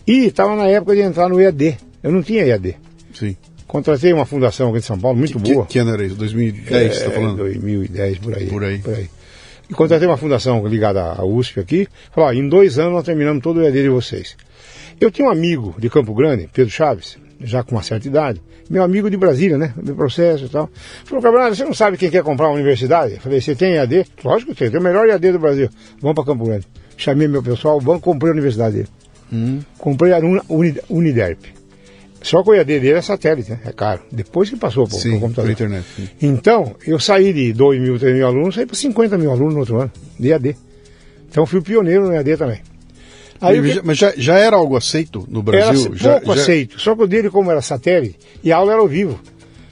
e 0.06 0.26
estava 0.26 0.56
na 0.56 0.68
época 0.68 0.96
de 0.96 1.02
entrar 1.02 1.30
no 1.30 1.40
EAD. 1.40 1.78
Eu 2.02 2.12
não 2.12 2.24
tinha 2.24 2.44
EAD. 2.46 2.76
Sim. 3.14 3.36
Contratei 3.68 4.14
uma 4.14 4.26
fundação 4.26 4.70
aqui 4.70 4.80
de 4.80 4.86
São 4.86 4.98
Paulo, 4.98 5.18
muito 5.18 5.38
Que, 5.40 5.54
boa. 5.54 5.66
que 5.66 5.78
ano 5.80 5.92
era 5.94 6.06
isso? 6.06 6.16
2010, 6.16 6.70
você 6.70 6.76
É, 6.78 6.88
está 6.88 7.12
falando? 7.12 7.38
2010, 7.38 8.18
por 8.20 8.36
aí. 8.38 8.46
Por 8.48 8.64
aí. 8.64 8.82
E 9.70 9.74
contratei 9.74 10.08
uma 10.08 10.16
fundação 10.16 10.66
ligada 10.66 11.02
à 11.04 11.26
USP 11.26 11.60
aqui. 11.60 11.88
Falou, 12.14 12.30
ó, 12.30 12.34
em 12.34 12.48
dois 12.48 12.80
anos 12.80 12.94
nós 12.94 13.04
terminamos 13.04 13.44
todo 13.44 13.58
o 13.58 13.64
EAD 13.64 13.82
de 13.84 13.90
vocês. 13.90 14.38
Eu 15.00 15.12
tinha 15.12 15.28
um 15.28 15.32
amigo 15.32 15.76
de 15.78 15.90
Campo 15.90 16.14
Grande, 16.14 16.50
Pedro 16.54 16.72
Chaves, 16.72 17.18
já 17.40 17.64
com 17.64 17.76
uma 17.76 17.84
certa 17.84 18.08
idade, 18.08 18.42
meu 18.70 18.84
amigo 18.84 19.10
de 19.10 19.18
Brasília, 19.18 19.58
né? 19.58 19.74
Do 19.78 19.96
processo 19.96 20.46
e 20.46 20.50
tal. 20.50 20.70
Falou, 21.06 21.22
Camarada, 21.22 21.56
você 21.56 21.64
não 21.64 21.74
sabe 21.74 21.98
quem 21.98 22.10
quer 22.10 22.24
comprar 22.24 22.48
uma 22.48 22.56
universidade? 22.56 23.14
Eu 23.16 23.20
falei, 23.22 23.40
você 23.42 23.56
tem 23.56 23.74
EAD? 23.76 24.06
Lógico 24.24 24.54
que 24.54 24.60
tem, 24.60 24.72
tem 24.72 24.80
o 24.80 24.84
melhor 24.84 25.08
EAD 25.08 25.32
do 25.32 25.40
Brasil. 25.40 25.70
Vamos 26.02 26.16
para 26.16 26.26
Campo 26.26 26.46
Grande. 26.46 26.68
Chamei 26.98 27.28
meu 27.28 27.44
pessoal, 27.44 27.80
vamos, 27.80 28.02
comprei 28.02 28.32
a 28.32 28.34
universidade 28.34 28.76
dele. 28.78 28.88
Hum. 29.32 29.60
Comprei 29.78 30.14
a 30.14 30.18
Uni- 30.20 30.42
Uni- 30.50 30.80
Uniderp. 30.90 31.40
Só 32.22 32.42
que 32.42 32.50
o 32.50 32.54
EAD 32.56 32.80
dele 32.80 32.94
é 32.98 33.02
satélite, 33.02 33.52
né? 33.52 33.60
É 33.66 33.72
caro. 33.72 34.02
Depois 34.12 34.50
que 34.50 34.56
passou 34.56 34.88
para 34.88 34.98
o 34.98 35.20
computador. 35.20 35.52
internet. 35.52 35.86
sim. 35.96 36.10
Então, 36.22 36.76
eu 36.86 37.00
saí 37.00 37.32
de 37.32 37.54
2 37.54 37.80
mil, 37.80 38.00
3 38.00 38.16
mil 38.16 38.26
alunos, 38.26 38.56
saí 38.56 38.66
para 38.66 38.76
50 38.76 39.18
mil 39.18 39.32
alunos 39.32 39.54
no 39.54 39.60
outro 39.60 39.80
ano, 39.80 39.92
de 40.20 40.30
EAD. 40.30 40.56
Então 41.30 41.46
fui 41.46 41.62
pioneiro 41.62 42.08
no 42.08 42.14
EAD 42.14 42.36
também. 42.38 42.60
Aí, 43.40 43.62
Mas 43.62 43.74
já- 43.76 43.82
Mas 43.84 43.98
já, 43.98 44.14
já 44.18 44.38
era 44.38 44.56
algo 44.56 44.76
aceito 44.76 45.26
no 45.30 45.40
era 45.40 45.44
Brasil? 45.44 45.82
pouco 45.84 45.98
já, 45.98 46.20
já- 46.22 46.34
aceito, 46.34 46.80
só 46.80 46.96
que 46.96 47.04
o 47.04 47.08
dele, 47.08 47.30
como 47.30 47.52
era 47.52 47.62
satélite, 47.62 48.18
e 48.44 48.52
a 48.52 48.58
aula 48.58 48.74
era 48.74 48.82
ao 48.82 48.88
vivo. 48.88 49.20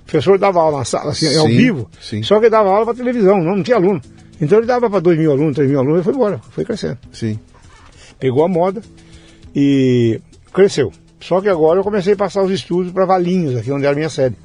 O 0.01 0.03
professor 0.05 0.37
dava 0.37 0.59
aula 0.61 0.79
na 0.79 0.85
sala, 0.85 1.11
assim, 1.11 1.35
ao 1.35 1.47
Sim, 1.47 1.57
vivo, 1.57 1.89
sim. 1.99 2.21
só 2.21 2.37
que 2.39 2.45
ele 2.45 2.51
dava 2.51 2.69
aula 2.69 2.85
para 2.85 2.93
televisão, 2.93 3.37
não, 3.43 3.55
não 3.55 3.63
tinha 3.63 3.77
aluno. 3.77 3.99
Então 4.39 4.59
ele 4.59 4.67
dava 4.67 4.89
para 4.89 4.99
2 4.99 5.17
mil 5.17 5.31
alunos, 5.31 5.55
3 5.55 5.69
mil 5.69 5.79
alunos, 5.79 6.01
e 6.01 6.03
foi 6.03 6.13
embora, 6.13 6.39
foi 6.51 6.63
crescendo. 6.63 6.97
Sim. 7.11 7.39
Pegou 8.19 8.43
a 8.43 8.47
moda 8.47 8.81
e 9.55 10.19
cresceu. 10.53 10.91
Só 11.19 11.41
que 11.41 11.49
agora 11.49 11.79
eu 11.79 11.83
comecei 11.83 12.13
a 12.13 12.17
passar 12.17 12.43
os 12.43 12.51
estúdios 12.51 12.93
para 12.93 13.05
Valinhos, 13.05 13.55
aqui 13.55 13.71
onde 13.71 13.85
era 13.85 13.93
a 13.93 13.95
minha 13.95 14.09
sede. 14.09 14.35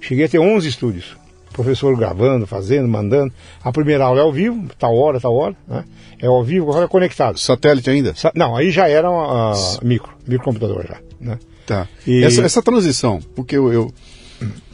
Cheguei 0.00 0.26
a 0.26 0.28
ter 0.28 0.38
11 0.38 0.68
estúdios. 0.68 1.16
Professor 1.56 1.96
gravando, 1.96 2.46
fazendo, 2.46 2.86
mandando. 2.86 3.32
A 3.64 3.72
primeira 3.72 4.04
aula 4.04 4.20
é 4.20 4.22
ao 4.22 4.30
vivo, 4.32 4.66
tal 4.78 4.94
hora, 4.94 5.18
tal 5.18 5.34
hora. 5.34 5.56
Né? 5.66 5.84
É 6.20 6.26
ao 6.26 6.44
vivo, 6.44 6.68
agora 6.68 6.84
é 6.84 6.88
conectado. 6.88 7.38
Satélite 7.38 7.88
ainda? 7.88 8.14
Sa- 8.14 8.30
Não, 8.34 8.54
aí 8.54 8.70
já 8.70 8.86
era 8.88 9.10
uma, 9.10 9.52
ah, 9.52 9.78
micro, 9.82 10.12
microcomputador 10.28 10.84
já. 10.86 10.98
Né? 11.18 11.38
Tá. 11.66 11.88
E- 12.06 12.22
Essa, 12.22 12.42
essa 12.42 12.62
transição, 12.62 13.20
porque 13.34 13.56
eu, 13.56 13.72
eu, 13.72 13.90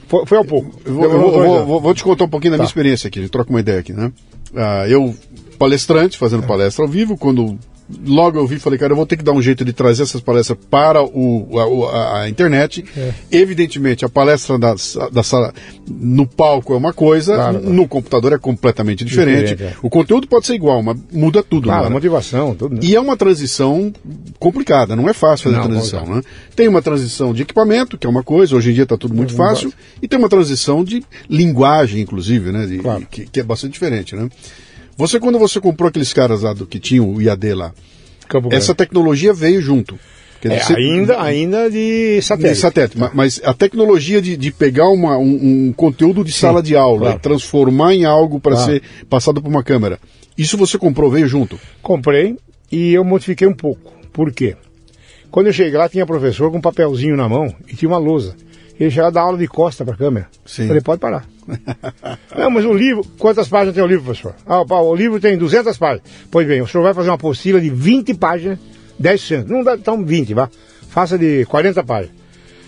Foi, 0.09 0.27
foi 0.27 0.37
ao 0.38 0.45
pouco. 0.45 0.79
eu 0.85 0.92
vou, 0.92 1.05
eu 1.05 1.11
vou- 1.21 1.66
vou- 1.66 1.81
vou- 1.81 1.95
te 1.95 2.03
contar 2.03 2.25
um 2.25 2.29
pouquinho 2.29 2.51
da 2.51 2.57
minha 2.59 2.66
Tá. 2.66 2.71
experiência 2.71 3.07
aqui, 3.09 3.21
a 3.21 3.23
gente 3.23 3.31
troca 3.31 3.49
uma 3.49 3.61
ideia 3.61 3.79
aqui, 3.79 3.92
né? 3.92 4.12
Ah, 4.55 4.87
eu, 4.88 5.14
palestrante, 5.59 6.16
É. 6.16 6.18
fazendo 6.18 6.42
palestra 6.42 6.85
ao 6.85 6.90
vivo, 6.90 7.16
quando 7.16 7.57
logo 8.07 8.38
eu 8.38 8.46
vi, 8.46 8.59
falei, 8.59 8.78
cara, 8.78 8.92
eu 8.92 8.96
vou 8.96 9.07
ter 9.07 9.16
que 9.16 9.24
dar 9.24 9.33
um 9.33 9.42
jeito 9.42 9.64
de 9.64 9.72
trazer 9.72 10.02
essas 10.05 10.20
palestras 10.20 10.59
para 10.70 11.02
o, 11.02 11.59
a, 11.59 11.96
a- 11.96 12.22
a 12.22 12.28
internet. 12.28 12.85
É. 12.96 13.12
Evidentemente, 13.31 14.05
a 14.05 14.09
palestra 14.09 14.59
da, 14.59 14.74
da 15.12 15.22
sala 15.22 15.52
no 15.88 16.26
palco 16.26 16.72
é 16.74 16.76
uma 16.76 16.92
coisa, 16.92 17.35
Claro, 17.35 17.61
no 17.61 17.87
computador 17.88 18.33
é 18.33 18.38
completamente 18.38 19.05
diferente. 19.05 19.50
Diferente, 19.55 19.74
é. 19.74 19.76
O 19.83 19.90
conteúdo 19.90 20.26
pode 20.26 20.46
ser 20.46 20.55
igual, 20.55 20.83
mas 20.83 20.96
muda 21.12 21.42
tudo. 21.42 21.64
Claro, 21.64 21.85
né? 21.85 21.90
motivação, 21.90 22.55
tudo. 22.55 22.74
né? 22.74 22.81
E 22.83 22.94
é 22.96 23.00
uma 23.00 23.16
transição 23.16 23.92
complicada, 24.38 24.96
não 24.96 25.09
é 25.09 25.12
fácil 25.12 25.44
fazer 25.44 25.57
Não, 25.57 25.64
a 25.64 25.68
transição. 25.68 26.07
Né? 26.07 26.22
Tem 26.57 26.68
uma 26.68 26.83
transição 26.83 27.33
de 27.33 27.42
equipamento, 27.42 27.96
que 27.98 28.07
é 28.07 28.11
uma 28.11 28.22
coisa, 28.22 28.57
hoje 28.57 28.70
em 28.70 28.74
dia 28.74 28.83
está 28.85 28.96
tudo 28.96 29.14
muito 29.14 29.35
Muito 29.35 29.37
fácil, 29.37 29.72
e 30.00 30.09
tem 30.09 30.18
uma 30.18 30.28
transição 30.28 30.83
de 30.85 31.02
linguagem, 31.28 32.00
inclusive, 32.00 32.50
né? 32.52 32.66
de- 32.66 32.78
Claro. 32.78 33.07
que, 33.11 33.26
que 33.26 33.40
é 33.40 33.42
bastante 33.42 33.72
diferente. 33.74 34.14
Né? 34.16 34.28
Você, 34.96 35.18
quando 35.18 35.38
você 35.38 35.61
comprou 35.61 35.88
aqueles 35.88 36.12
caras 36.12 36.42
lá 36.42 36.52
do 36.52 36.66
que 36.66 36.78
tinham 36.78 37.09
o 37.14 37.20
IAD 37.20 37.55
lá, 37.55 37.72
Campo 38.28 38.48
Grande. 38.48 38.62
essa 38.62 38.74
tecnologia 38.74 39.33
veio 39.33 39.61
junto. 39.61 39.98
É, 40.44 40.59
você- 40.59 40.74
ainda, 40.74 41.22
ainda 41.22 41.70
de 41.70 42.16
de 42.16 42.22
satélite. 42.22 42.59
satélite, 42.61 42.98
ma- 42.98 43.12
mas 43.14 43.40
a 43.44 43.55
tecnologia 43.55 44.20
de, 44.20 44.37
de 44.37 44.50
pegar 44.50 44.88
uma- 44.88 45.16
um, 45.16 45.68
um 45.68 45.72
conteúdo 45.72 46.24
de 46.24 46.33
sala 46.33 46.61
de 46.61 46.74
aula 46.76 47.00
claro. 47.02 47.16
e 47.16 47.20
transformar 47.20 47.94
em 47.94 48.05
algo 48.05 48.40
para 48.40 48.57
Claro. 48.57 48.72
ser 48.72 48.83
passado 49.09 49.40
por 49.40 49.48
uma 49.48 49.62
câmera, 49.62 50.00
isso 50.37 50.57
você 50.57 50.76
comprou, 50.76 51.11
veio 51.12 51.28
junto? 51.28 51.61
Comprei 51.81 52.37
e 52.72 52.92
eu 52.92 53.05
modifiquei 53.05 53.46
um 53.46 53.55
pouco. 53.55 53.92
Por 54.12 54.33
quê? 54.33 54.57
Quando 55.31 55.46
eu 55.46 55.52
cheguei 55.52 55.78
lá, 55.78 55.88
tinha 55.88 56.05
professor 56.05 56.50
com 56.50 56.59
um 56.59 56.61
papelzinho 56.61 57.16
na 57.16 57.28
mão 57.28 57.55
e 57.68 57.76
tinha 57.76 57.88
uma 57.88 57.98
lousa. 57.98 58.35
Ele 58.81 58.90
chegava 58.90 59.09
a 59.09 59.12
dar 59.12 59.20
aula 59.22 59.38
de 59.38 59.46
costa 59.46 59.85
para 59.85 59.94
a 59.94 59.96
câmera. 59.96 60.26
Sim. 60.44 60.66
Falei, 60.66 60.83
pode 60.83 61.00
parar. 61.00 61.24
Não, 62.37 62.50
mas 62.50 62.64
o 62.64 62.72
livro, 62.72 63.05
quantas 63.18 63.48
páginas 63.48 63.74
tem 63.74 63.83
o 63.83 63.87
livro, 63.87 64.05
professor? 64.05 64.35
Ah, 64.46 64.62
o 64.62 64.94
livro 64.94 65.20
tem 65.20 65.37
200 65.37 65.76
páginas. 65.76 66.02
Pois 66.31 66.46
bem, 66.46 66.61
o 66.61 66.66
senhor 66.66 66.83
vai 66.83 66.94
fazer 66.94 67.09
uma 67.09 67.16
apostila 67.16 67.61
de 67.61 67.70
20 67.70 68.14
páginas, 68.14 68.59
10%. 69.00 69.46
Não 69.46 69.62
dá, 69.62 69.74
então 69.74 70.05
20, 70.05 70.35
vá. 70.35 70.48
Faça 70.88 71.18
de 71.18 71.44
40 71.46 71.83
páginas. 71.85 72.16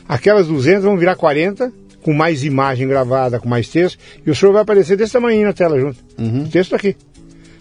Aquelas 0.08 0.46
200 0.46 0.84
vão 0.84 0.96
virar 0.96 1.16
40, 1.16 1.72
com 2.02 2.12
mais 2.12 2.44
imagem 2.44 2.86
gravada, 2.86 3.40
com 3.40 3.48
mais 3.48 3.68
texto, 3.68 3.98
e 4.24 4.30
o 4.30 4.34
senhor 4.34 4.52
vai 4.52 4.62
aparecer 4.62 4.96
desse 4.96 5.12
tamanho 5.12 5.44
na 5.44 5.52
tela 5.52 5.80
junto. 5.80 5.98
O 6.44 6.48
texto 6.48 6.74
aqui. 6.74 6.96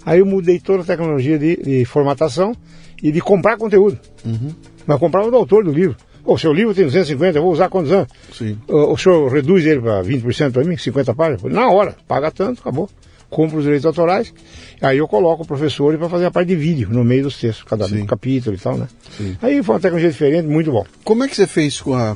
Aí 0.05 0.19
eu 0.19 0.25
mudei 0.25 0.59
toda 0.59 0.83
a 0.83 0.85
tecnologia 0.85 1.39
de, 1.39 1.55
de 1.55 1.85
formatação 1.85 2.53
e 3.01 3.11
de 3.11 3.21
comprar 3.21 3.57
conteúdo. 3.57 3.97
Uhum. 4.25 4.53
Mas 4.85 4.99
comprava 4.99 5.31
do 5.31 5.37
autor 5.37 5.63
do 5.63 5.71
livro. 5.71 5.95
O 6.25 6.37
seu 6.37 6.53
livro 6.53 6.73
tem 6.73 6.85
250, 6.85 7.37
eu 7.37 7.41
vou 7.43 7.51
usar 7.51 7.69
quantos 7.69 7.91
anos? 7.91 8.07
Sim. 8.37 8.57
O, 8.67 8.93
o 8.93 8.97
senhor 8.97 9.31
reduz 9.31 9.65
ele 9.65 9.81
para 9.81 10.01
20% 10.03 10.51
para 10.51 10.63
mim, 10.63 10.77
50 10.77 11.13
páginas? 11.13 11.43
Na 11.51 11.69
hora, 11.69 11.95
paga 12.07 12.31
tanto, 12.31 12.61
acabou. 12.61 12.89
Compro 13.29 13.57
os 13.57 13.63
direitos 13.63 13.85
autorais, 13.85 14.31
aí 14.79 14.99
eu 14.99 15.07
coloco 15.07 15.41
o 15.43 15.45
professor 15.47 15.97
para 15.97 16.07
fazer 16.07 16.25
a 16.27 16.31
parte 16.31 16.49
de 16.49 16.55
vídeo 16.55 16.87
no 16.91 17.03
meio 17.03 17.23
dos 17.23 17.39
textos, 17.39 17.63
cada 17.63 17.87
Sim. 17.89 18.05
capítulo 18.05 18.55
e 18.55 18.59
tal, 18.59 18.77
né? 18.77 18.87
Sim. 19.17 19.35
Aí 19.41 19.63
foi 19.63 19.73
uma 19.73 19.81
tecnologia 19.81 20.11
diferente, 20.11 20.47
muito 20.47 20.71
bom. 20.71 20.85
Como 21.03 21.23
é 21.23 21.27
que 21.27 21.35
você 21.35 21.47
fez 21.47 21.81
com 21.81 21.95
a, 21.95 22.15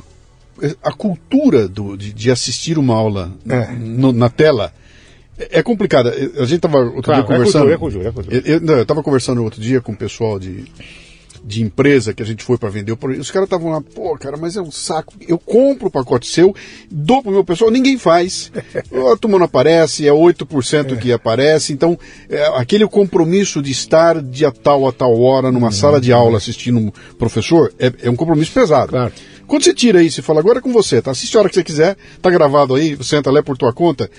a 0.80 0.92
cultura 0.92 1.66
do, 1.66 1.96
de, 1.96 2.12
de 2.12 2.30
assistir 2.30 2.78
uma 2.78 2.94
aula 2.94 3.32
É. 3.48 3.66
no- 3.72 4.12
na 4.12 4.28
tela? 4.30 4.72
É 5.36 5.58
é 5.58 5.62
complicada. 5.62 6.10
A 6.10 6.44
gente 6.44 6.54
estava 6.56 6.78
outro 6.78 7.02
Claro, 7.02 7.24
dia 7.26 7.34
é 7.34 7.36
conversando. 7.38 7.62
cultura, 7.62 7.74
é 7.74 7.78
cultura, 7.78 8.08
é 8.08 8.12
cultura. 8.12 8.36
Eu- 8.36 8.54
Eu, 8.54 8.60
não, 8.60 8.74
eu 8.74 8.86
tava 8.86 9.02
conversando 9.02 9.42
outro 9.42 9.60
dia 9.60 9.80
com 9.80 9.92
o 9.92 9.96
pessoal 9.96 10.38
de, 10.38 10.64
de 11.44 11.62
empresa 11.62 12.12
que 12.12 12.22
a 12.22 12.26
gente 12.26 12.44
foi 12.44 12.58
para 12.58 12.68
vender 12.68 12.92
o 12.92 12.96
produto. 12.96 13.20
Os 13.20 13.30
caras 13.30 13.46
estavam 13.46 13.70
lá, 13.70 13.80
pô, 13.80 14.16
cara, 14.18 14.36
mas 14.36 14.56
é 14.56 14.60
um 14.60 14.70
saco. 14.70 15.14
Eu 15.26 15.38
compro 15.38 15.88
o 15.88 15.90
pacote 15.90 16.26
seu, 16.26 16.54
dou 16.90 17.22
pro 17.22 17.32
meu 17.32 17.44
pessoal, 17.44 17.70
ninguém 17.70 17.98
faz. 17.98 18.50
A 19.12 19.16
turma 19.16 19.38
não 19.38 19.46
aparece, 19.46 20.06
é 20.06 20.12
8% 20.12 20.98
que 20.98 21.12
aparece. 21.12 21.72
Então, 21.72 21.98
é, 22.28 22.46
aquele 22.58 22.86
compromisso 22.86 23.62
de 23.62 23.70
estar 23.70 24.20
de 24.20 24.44
a 24.44 24.50
tal 24.50 24.86
a 24.86 24.92
tal 24.92 25.20
hora 25.20 25.50
numa 25.50 25.70
sala 25.70 26.00
de 26.00 26.12
aula 26.12 26.38
assistindo 26.38 26.78
um 26.78 26.90
professor 27.18 27.72
é, 27.78 27.92
é 28.02 28.10
um 28.10 28.16
compromisso 28.16 28.52
pesado. 28.52 28.90
Claro. 28.90 29.12
Quando 29.46 29.64
você 29.64 29.72
tira 29.72 30.02
isso 30.02 30.20
e 30.20 30.22
fala, 30.22 30.40
agora 30.40 30.58
é 30.58 30.62
com 30.62 30.72
você, 30.72 31.00
tá? 31.00 31.10
Assiste 31.10 31.36
a 31.36 31.40
hora 31.40 31.48
que 31.48 31.54
você 31.54 31.64
quiser, 31.64 31.96
tá 32.20 32.28
gravado 32.28 32.74
aí, 32.74 32.94
você 32.94 33.16
entra 33.16 33.32
lá 33.32 33.42
por 33.42 33.56
tua 33.56 33.72
conta. 33.72 34.10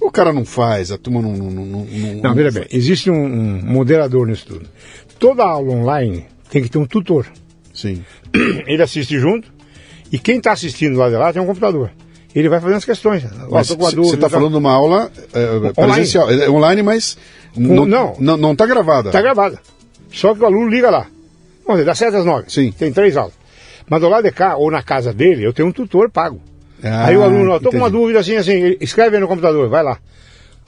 O 0.00 0.10
cara 0.10 0.32
não 0.32 0.44
faz, 0.44 0.90
a 0.90 0.98
turma 0.98 1.20
não. 1.20 1.32
Não, 1.36 1.50
não, 1.50 1.66
não, 1.66 1.86
Não, 2.22 2.34
veja 2.34 2.50
bem, 2.50 2.66
existe 2.70 3.10
um, 3.10 3.24
um 3.24 3.62
moderador 3.64 4.26
nisso 4.26 4.46
tudo. 4.46 4.66
Toda 5.18 5.44
aula 5.44 5.72
online 5.72 6.26
tem 6.50 6.62
que 6.62 6.68
ter 6.68 6.78
um 6.78 6.86
tutor. 6.86 7.26
Sim. 7.74 8.04
Ele 8.66 8.82
assiste 8.82 9.18
junto 9.18 9.52
e 10.10 10.18
quem 10.18 10.38
está 10.38 10.52
assistindo 10.52 10.98
lá 10.98 11.08
de 11.08 11.16
lá 11.16 11.32
tem 11.32 11.40
um 11.40 11.46
computador. 11.46 11.90
Ele 12.34 12.48
vai 12.48 12.60
fazendo 12.60 12.76
as 12.76 12.84
questões. 12.84 13.24
Mas 13.50 13.70
com 13.70 13.76
você 13.76 14.14
está 14.14 14.28
falando 14.28 14.52
de 14.52 14.58
uma 14.58 14.72
aula 14.72 15.10
é, 15.32 15.72
presencial, 15.72 16.30
é 16.30 16.48
online, 16.48 16.82
mas 16.82 17.16
não, 17.56 17.86
não. 17.86 18.16
não, 18.18 18.36
não 18.36 18.56
tá 18.56 18.66
gravada. 18.66 19.08
Está 19.08 19.20
gravada. 19.20 19.58
Só 20.12 20.34
que 20.34 20.40
o 20.40 20.46
aluno 20.46 20.68
liga 20.68 20.90
lá. 20.90 21.06
Vamos 21.66 21.80
dizer, 21.80 21.84
das 21.84 21.98
7 21.98 22.16
às 22.16 22.24
9. 22.24 22.44
Sim. 22.48 22.72
Tem 22.72 22.92
três 22.92 23.16
aulas. 23.16 23.34
Mas 23.88 24.00
do 24.00 24.08
lado 24.08 24.24
de 24.24 24.30
cá, 24.30 24.56
ou 24.56 24.70
na 24.70 24.82
casa 24.82 25.12
dele, 25.12 25.44
eu 25.44 25.52
tenho 25.52 25.68
um 25.68 25.72
tutor 25.72 26.10
pago. 26.10 26.40
Ah, 26.82 27.06
aí 27.06 27.16
o 27.16 27.22
aluno, 27.22 27.58
tô 27.60 27.70
com 27.70 27.76
uma 27.78 27.90
dúvida 27.90 28.20
assim, 28.20 28.36
assim, 28.36 28.76
escreve 28.80 29.16
aí 29.16 29.20
no 29.20 29.28
computador, 29.28 29.68
vai 29.68 29.82
lá. 29.82 29.98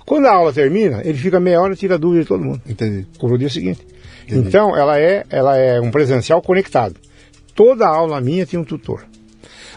Quando 0.05 0.27
a 0.27 0.33
aula 0.33 0.53
termina, 0.53 1.03
ele 1.05 1.17
fica 1.17 1.39
meia 1.39 1.61
hora 1.61 1.73
e 1.73 1.77
tira 1.77 1.95
a 1.95 1.99
dúvida 1.99 2.23
de 2.23 2.29
todo 2.29 2.43
mundo. 2.43 2.61
Entendi. 2.67 3.07
Para 3.19 3.29
o 3.29 3.39
dia 3.39 3.49
seguinte. 3.49 3.87
Então, 4.39 4.77
ela 4.77 4.99
é, 4.99 5.25
ela 5.31 5.57
é 5.57 5.81
um 5.81 5.91
presencial 5.91 6.43
conectado. 6.43 6.97
Toda 7.55 7.87
aula 7.87 8.21
minha 8.21 8.47
tem 8.47 8.59
um 8.59 8.65
tutor. 8.65 9.05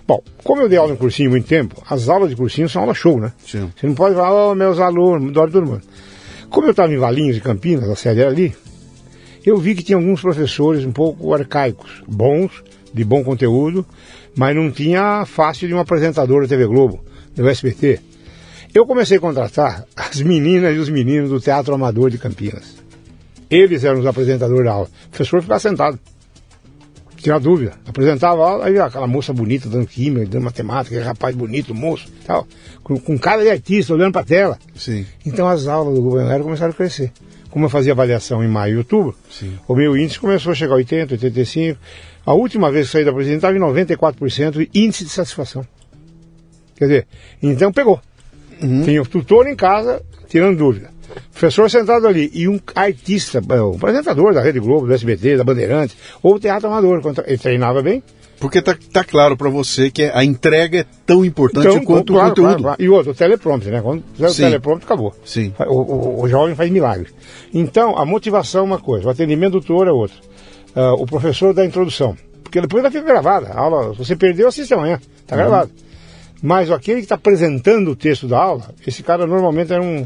Bom, 0.07 0.21
como 0.43 0.61
eu 0.61 0.69
dei 0.69 0.77
aula 0.77 0.93
em 0.93 0.97
cursinho 0.97 1.29
há 1.29 1.31
muito 1.31 1.47
tempo, 1.47 1.81
as 1.89 2.09
aulas 2.09 2.29
de 2.29 2.35
cursinho 2.35 2.67
são 2.67 2.81
aula 2.81 2.93
show, 2.93 3.19
né? 3.19 3.31
Sim. 3.45 3.71
Você 3.75 3.87
não 3.87 3.95
pode 3.95 4.15
falar, 4.15 4.51
oh, 4.51 4.55
meus 4.55 4.79
alunos, 4.79 5.29
adoro 5.29 5.51
todo 5.51 5.65
mundo. 5.65 5.81
Como 6.49 6.67
eu 6.67 6.71
estava 6.71 6.93
em 6.93 6.97
Valinhos 6.97 7.37
e 7.37 7.41
Campinas, 7.41 7.89
a 7.89 7.95
sede 7.95 8.19
era 8.19 8.29
ali, 8.29 8.53
eu 9.45 9.57
vi 9.57 9.75
que 9.75 9.83
tinha 9.83 9.97
alguns 9.97 10.21
professores 10.21 10.85
um 10.85 10.91
pouco 10.91 11.33
arcaicos, 11.33 12.03
bons, 12.07 12.63
de 12.93 13.03
bom 13.03 13.23
conteúdo, 13.23 13.85
mas 14.35 14.55
não 14.55 14.69
tinha 14.69 15.21
a 15.21 15.25
face 15.25 15.67
de 15.67 15.73
um 15.73 15.79
apresentador 15.79 16.43
da 16.43 16.47
TV 16.47 16.65
Globo, 16.65 17.03
do 17.35 17.47
SBT. 17.47 17.99
Eu 18.73 18.85
comecei 18.85 19.17
a 19.17 19.21
contratar 19.21 19.85
as 19.95 20.21
meninas 20.21 20.75
e 20.75 20.79
os 20.79 20.89
meninos 20.89 21.29
do 21.29 21.39
Teatro 21.39 21.73
Amador 21.73 22.09
de 22.09 22.17
Campinas. 22.17 22.83
Eles 23.49 23.84
eram 23.84 23.99
os 23.99 24.06
apresentadores 24.06 24.65
da 24.65 24.71
aula. 24.71 24.88
O 25.06 25.10
professor 25.10 25.41
ficava 25.41 25.60
sentado. 25.60 25.99
Tinha 27.17 27.39
dúvida. 27.39 27.73
Apresentava 27.86 28.43
a 28.43 28.49
aula, 28.49 28.65
aí 28.65 28.77
aquela 28.77 29.08
moça 29.08 29.32
bonita 29.32 29.69
dando 29.69 29.88
química, 29.88 30.25
dando 30.25 30.43
matemática, 30.43 30.95
aquele 30.95 31.08
rapaz 31.08 31.34
bonito, 31.34 31.73
moço, 31.73 32.12
tal, 32.25 32.45
com, 32.84 32.99
com 32.99 33.17
cara 33.17 33.41
de 33.41 33.49
artista, 33.49 33.93
olhando 33.93 34.12
para 34.12 34.21
a 34.21 34.25
tela. 34.25 34.60
Sim. 34.75 35.06
Então 35.25 35.47
as 35.47 35.67
aulas 35.67 35.95
do 35.95 36.01
governo 36.01 36.43
começaram 36.43 36.71
a 36.71 36.75
crescer. 36.75 37.12
Como 37.49 37.65
eu 37.65 37.69
fazia 37.69 37.93
avaliação 37.93 38.43
em 38.43 38.47
maio 38.47 38.73
e 38.73 38.77
outubro, 38.77 39.15
Sim. 39.29 39.58
o 39.67 39.75
meu 39.75 39.95
índice 39.95 40.19
começou 40.19 40.51
a 40.51 40.56
chegar 40.56 40.73
a 40.73 40.77
80, 40.77 41.13
85. 41.13 41.79
A 42.25 42.34
última 42.34 42.71
vez 42.71 42.88
que 42.88 42.93
saí 42.93 43.06
da 43.06 43.13
presidência 43.13 43.47
estava 43.47 43.56
em 43.56 43.62
94% 43.62 44.51
de 44.51 44.69
índice 44.73 45.06
de 45.06 45.10
satisfação. 45.10 45.65
Quer 46.75 46.86
dizer, 46.86 47.08
então 47.41 47.71
pegou. 47.71 48.01
Tinha 48.84 49.01
o 49.01 49.06
tutor 49.06 49.47
em 49.47 49.56
casa, 49.56 50.01
tirando 50.27 50.58
dúvida. 50.58 50.92
Professor 51.32 51.69
sentado 51.69 52.08
ali 52.08 52.30
e 52.34 52.47
um 52.47 52.60
artista, 52.76 53.41
eh, 53.49 53.62
um 53.62 53.76
apresentador 53.76 54.34
da 54.34 54.41
Rede 54.41 54.60
Globo, 54.60 54.88
do 54.88 54.93
SBT, 54.93 55.38
da 55.38 55.43
Bandeirantes, 55.43 55.95
ou 56.21 56.39
teatro 56.39 56.67
amador. 56.67 57.02
Ele 57.26 57.38
treinava 57.38 57.82
bem. 57.82 58.02
Porque 58.39 58.62
tá, 58.62 58.76
tá 58.91 59.04
claro 59.06 59.38
para 59.38 59.49
você 59.49 59.89
que 59.89 60.04
a 60.04 60.21
entrega 60.23 60.80
é 60.82 60.86
tão 61.06 61.23
importante 61.23 61.67
Então, 61.67 61.84
quanto 61.86 62.12
claro, 62.12 62.28
o 62.28 62.30
conteúdo. 62.32 62.47
claro, 62.49 62.62
claro. 62.63 62.82
E 62.84 62.89
outro, 62.89 63.12
o 63.12 63.15
teleprompter, 63.15 63.71
né? 63.71 63.82
Quando 63.82 64.04
fizer 64.13 64.28
o 64.30 64.34
teleprompter, 64.36 64.86
acabou. 64.86 65.15
Sim. 65.23 65.54
O, 65.67 65.76
o- 65.82 66.23
o 66.23 66.28
jovem 66.28 66.54
faz 66.54 66.69
milagres. 66.69 67.13
Então, 67.54 67.97
a 67.97 68.04
motivação 68.06 68.62
é 68.62 68.63
uma 68.65 68.80
coisa, 68.80 69.08
o 69.08 69.10
atendimento 69.10 69.54
do 69.54 69.62
tutor 69.62 69.88
é 69.88 69.91
outra. 69.91 70.17
Ah, 70.76 70.93
o 70.93 71.06
professor 71.06 71.54
dá 71.54 71.62
a 71.62 71.65
introdução. 71.65 72.17
Porque 72.43 72.60
depois 72.60 72.84
ela 72.84 72.91
fica 72.91 73.06
gravada. 73.06 73.47
A 73.54 73.60
aula, 73.60 73.93
se 73.93 73.99
você 73.99 74.15
perdeu, 74.15 74.47
assiste 74.49 74.73
amanhã. 74.73 74.99
Está 75.21 75.38
gravado. 75.38 75.71
Mas 76.41 76.69
aquele 76.69 76.97
que 76.97 77.04
está 77.06 77.15
apresentando 77.15 77.91
o 77.91 77.95
texto 77.95 78.28
da 78.28 78.38
aula, 78.39 78.71
esse 78.86 79.02
cara 79.04 79.26
normalmente 79.26 79.71
era 79.71 79.82
um 79.82 80.06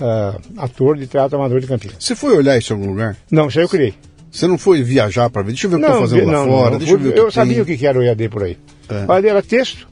ah, 0.00 0.38
ator 0.58 0.96
de 0.96 1.06
teatro 1.06 1.38
amador 1.38 1.60
de 1.60 1.66
Campinas. 1.66 1.96
Você 1.98 2.14
foi 2.14 2.36
olhar 2.36 2.56
isso 2.58 2.72
em 2.72 2.76
algum 2.76 2.90
lugar? 2.90 3.16
Não, 3.30 3.48
isso 3.48 3.58
aí 3.58 3.64
eu 3.64 3.68
criei. 3.68 3.94
Você 4.30 4.48
não 4.48 4.58
foi 4.58 4.82
viajar 4.82 5.30
para 5.30 5.42
ver? 5.42 5.52
Deixa 5.52 5.66
eu 5.66 5.70
ver 5.70 5.76
o 5.76 5.78
que 5.78 5.86
estão 5.86 6.00
fazendo 6.00 6.26
lá 6.26 6.32
não, 6.32 6.46
fora, 6.46 6.70
não, 6.72 6.78
deixa 6.78 6.94
eu 6.94 6.98
ver 6.98 7.16
eu 7.16 7.22
tem. 7.24 7.30
sabia 7.30 7.62
o 7.62 7.64
que 7.64 7.86
era 7.86 7.98
o 7.98 8.02
EAD 8.02 8.28
por 8.28 8.42
aí. 8.42 8.58
É. 8.88 9.04
O 9.06 9.12
EAD 9.12 9.28
era 9.28 9.42
texto, 9.42 9.86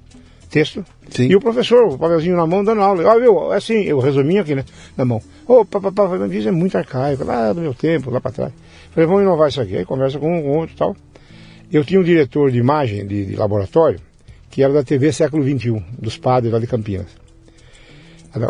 texto, 0.50 0.84
Sim. 1.10 1.28
e 1.28 1.36
o 1.36 1.40
professor, 1.40 1.84
o 1.84 1.96
papelzinho 1.96 2.36
na 2.36 2.44
mão, 2.44 2.64
dando 2.64 2.80
aula. 2.82 3.04
Ó, 3.04 3.20
viu, 3.20 3.52
é 3.52 3.56
assim, 3.58 3.82
eu 3.82 4.00
resuminho 4.00 4.42
aqui, 4.42 4.56
né, 4.56 4.64
na 4.96 5.04
mão. 5.04 5.22
Ô, 5.46 5.64
papapá, 5.64 6.08
isso 6.30 6.48
é 6.48 6.50
muito 6.50 6.76
arcaico, 6.76 7.24
lá 7.24 7.52
do 7.52 7.60
meu 7.60 7.72
tempo, 7.72 8.10
lá 8.10 8.20
para 8.20 8.32
trás. 8.32 8.52
Falei, 8.90 9.06
vamos 9.06 9.22
inovar 9.22 9.48
isso 9.48 9.60
aqui. 9.60 9.76
Aí 9.76 9.84
conversa 9.84 10.18
com 10.18 10.36
um, 10.36 10.42
com 10.42 10.58
outro 10.58 10.74
e 10.74 10.78
tal. 10.78 10.96
Eu 11.72 11.84
tinha 11.84 12.00
um 12.00 12.04
diretor 12.04 12.50
de 12.50 12.58
imagem, 12.58 13.06
de, 13.06 13.24
de 13.24 13.36
laboratório, 13.36 14.00
que 14.50 14.62
era 14.62 14.72
da 14.72 14.82
TV 14.82 15.12
século 15.12 15.42
XXI, 15.42 15.82
dos 15.98 16.18
padres 16.18 16.52
lá 16.52 16.58
de 16.58 16.66
Campinas. 16.66 17.21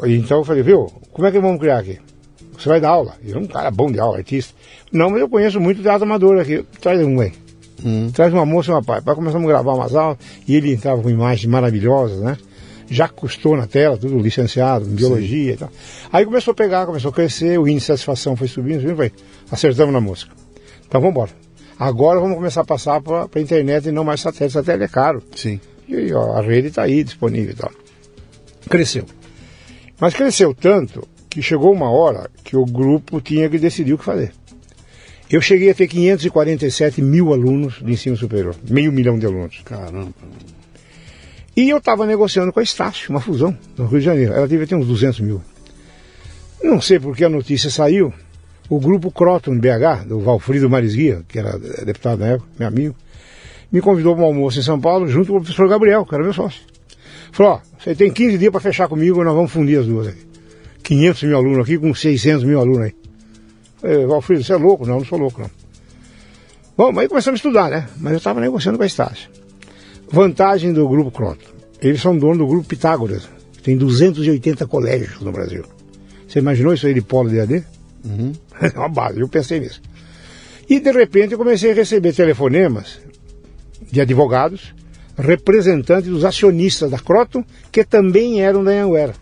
Então 0.07 0.39
eu 0.39 0.45
falei, 0.45 0.63
viu, 0.63 0.87
como 1.13 1.27
é 1.27 1.33
que 1.33 1.41
vamos 1.41 1.61
criar 1.61 1.79
aqui? 1.79 1.99
Você 2.57 2.69
vai 2.69 2.81
dar 2.81 2.91
aula? 2.91 3.15
Eu 3.25 3.39
um 3.39 3.47
cara 3.47 3.71
bom 3.71 3.91
de 3.91 3.99
aula, 3.99 4.19
artista. 4.19 4.55
Não, 4.93 5.11
mas 5.11 5.21
eu 5.21 5.29
conheço 5.29 5.59
muito 5.59 5.83
teatro 5.83 6.05
amador 6.05 6.39
aqui. 6.39 6.65
Traz 6.81 7.01
um 7.05 7.21
aí. 7.21 7.33
Hum. 7.85 8.11
Traz 8.13 8.33
uma 8.33 8.47
moça 8.47 8.71
e 8.71 8.75
uma 8.75 8.83
pai. 8.83 9.01
Pai 9.01 9.15
começamos 9.15 9.45
a 9.47 9.49
gravar 9.49 9.75
umas 9.75 9.95
aulas 9.95 10.19
e 10.47 10.55
ele 10.55 10.73
entrava 10.73 11.03
com 11.03 11.11
imagens 11.11 11.47
maravilhosas, 11.47 12.21
né? 12.21 12.39
Já 12.89 13.09
custou 13.09 13.57
na 13.57 13.67
tela, 13.67 13.97
tudo 13.97 14.19
licenciado, 14.19 14.87
em 14.87 14.95
biologia 14.95 15.53
e 15.55 15.57
tal. 15.57 15.71
Aí 16.13 16.25
começou 16.25 16.53
a 16.53 16.55
pegar, 16.55 16.87
começou 16.87 17.11
a 17.11 17.13
crescer, 17.13 17.59
o 17.59 17.67
índice 17.67 17.87
de 17.87 17.87
satisfação 17.87 18.37
foi 18.37 18.47
subindo, 18.47 18.81
subindo, 18.81 18.97
foi. 18.97 19.11
Acertamos 19.51 19.93
na 19.93 20.01
música. 20.01 20.33
Então 20.87 21.01
vamos 21.01 21.17
embora. 21.17 21.31
Agora 21.79 22.21
vamos 22.21 22.37
começar 22.37 22.61
a 22.61 22.65
passar 22.65 23.01
para 23.01 23.29
a 23.35 23.41
internet 23.41 23.89
e 23.89 23.93
não 23.93 24.05
mais 24.05 24.21
satélite. 24.21 24.53
Satélite 24.53 24.85
é 24.85 24.89
caro. 24.89 25.23
Sim. 25.35 25.59
E 25.89 26.13
ó, 26.13 26.37
a 26.37 26.43
rede 26.43 26.69
está 26.69 26.83
aí 26.83 27.03
disponível 27.03 27.53
e 27.53 27.57
tal. 27.57 27.73
Cresceu. 28.69 29.05
Mas 30.03 30.15
cresceu 30.15 30.53
tanto 30.53 31.07
que 31.31 31.41
chegou 31.41 31.73
uma 31.73 31.89
hora 31.89 32.29
que 32.43 32.57
o 32.57 32.65
grupo 32.65 33.21
tinha 33.21 33.49
que 33.49 33.57
decidir 33.57 33.95
o 33.95 33.99
que 33.99 34.05
fazer. 34.05 34.33
Eu 35.31 35.41
cheguei 35.41 35.71
a 35.71 35.75
ter 35.75 35.87
547 35.87 37.01
mil 37.01 37.33
alunos 37.33 37.75
de 37.81 37.93
ensino 37.93 38.17
superior, 38.17 38.57
meio 38.69 38.91
milhão 38.91 39.17
de 39.17 39.27
alunos. 39.27 39.63
Caramba. 39.65 40.13
E 41.57 41.71
eu 41.71 41.79
estava 41.79 42.05
negociando 42.05 42.53
com 42.53 42.59
a 42.59 42.65
Estácio, 42.65 43.11
uma 43.11 43.21
fusão, 43.21 43.57
no 43.79 43.87
Rio 43.87 44.01
de 44.01 44.05
Janeiro. 44.05 44.33
Ela 44.33 44.49
devia 44.49 44.67
ter 44.67 44.75
uns 44.75 44.89
200 44.89 45.21
mil. 45.21 45.41
Não 46.65 46.81
sei 46.81 46.99
por 46.99 47.17
que 47.17 47.25
a 47.25 47.29
notícia 47.29 47.71
saiu. 47.71 48.13
O 48.69 48.81
grupo 48.81 49.09
Croton 49.13 49.57
BH, 49.57 50.09
do 50.09 50.19
Valfrido 50.19 50.69
Marisguia, 50.69 51.23
que 51.29 51.39
era 51.39 51.57
deputado 51.57 52.19
na 52.19 52.27
época, 52.27 52.49
meu 52.59 52.67
amigo, 52.67 52.97
me 53.71 53.81
convidou 53.81 54.17
para 54.17 54.25
um 54.25 54.27
almoço 54.27 54.59
em 54.59 54.63
São 54.63 54.81
Paulo, 54.81 55.07
junto 55.07 55.31
com 55.31 55.39
o 55.39 55.43
professor 55.43 55.69
Gabriel, 55.69 56.05
que 56.05 56.13
era 56.13 56.25
meu 56.25 56.33
sócio. 56.33 56.72
Falou, 57.33 57.55
ó, 57.55 57.61
você 57.79 57.95
tem 57.95 58.13
15 58.13 58.39
dias 58.39 58.53
para 58.53 58.61
fechar 58.61 58.89
comigo, 58.89 59.25
nós 59.25 59.35
vamos 59.35 59.51
fundir 59.51 59.81
as 59.81 59.87
duas 59.87 60.09
aqui. 60.09 60.21
500 60.83 61.23
mil 61.25 61.37
alunos 61.37 61.59
aqui 61.61 61.79
com 61.79 61.95
600 61.95 62.45
mil 62.45 62.61
alunos 62.61 62.83
aí. 62.83 62.95
Falei, 63.81 64.07
Valfrido, 64.07 64.45
você 64.45 64.53
é 64.53 64.57
louco? 64.57 64.87
Não, 64.87 64.99
não 64.99 65.05
sou 65.05 65.19
louco, 65.19 65.41
não. 65.41 65.51
Bom, 66.77 66.93
mas 66.93 67.03
aí 67.03 67.09
começamos 67.09 67.39
a 67.39 67.41
estudar, 67.41 67.71
né? 67.71 67.89
Mas 67.99 68.13
eu 68.13 68.19
estava 68.19 68.41
negociando 68.41 68.79
com 68.79 68.85
a 68.85 68.87
Estácio. 68.87 69.31
Vantagem 70.11 70.73
do 70.73 70.87
Grupo 70.87 71.11
Croton. 71.11 71.51
Eles 71.81 72.01
são 72.01 72.17
dono 72.17 72.39
do 72.39 72.47
Grupo 72.47 72.69
Pitágoras. 72.69 73.29
Tem 73.63 73.77
280 73.77 74.67
colégios 74.67 75.21
no 75.21 75.33
Brasil. 75.33 75.65
Você 76.29 76.39
imaginou 76.39 76.75
isso 76.75 76.87
aí 76.87 76.95
de 76.95 77.01
polo 77.01 77.31
de 77.31 77.41
AD? 77.41 77.65
Uhum. 78.05 78.33
É 78.75 78.79
uma 78.79 78.89
base, 78.89 79.19
eu 79.19 79.29
pensei 79.29 79.59
nisso. 79.59 79.83
E 80.69 80.79
de 80.79 80.93
repente 80.93 81.33
eu 81.33 81.39
comecei 81.39 81.73
a 81.73 81.75
receber 81.75 82.13
telefonemas 82.13 83.01
de 83.91 84.01
advogados, 84.01 84.73
representantes 85.17 86.11
dos 86.11 86.25
acionistas 86.25 86.91
da 86.91 86.99
Croton, 86.99 87.45
que 87.71 87.85
também 87.85 88.43
eram 88.43 88.65
da 88.65 88.71
Anhanguera. 88.71 89.15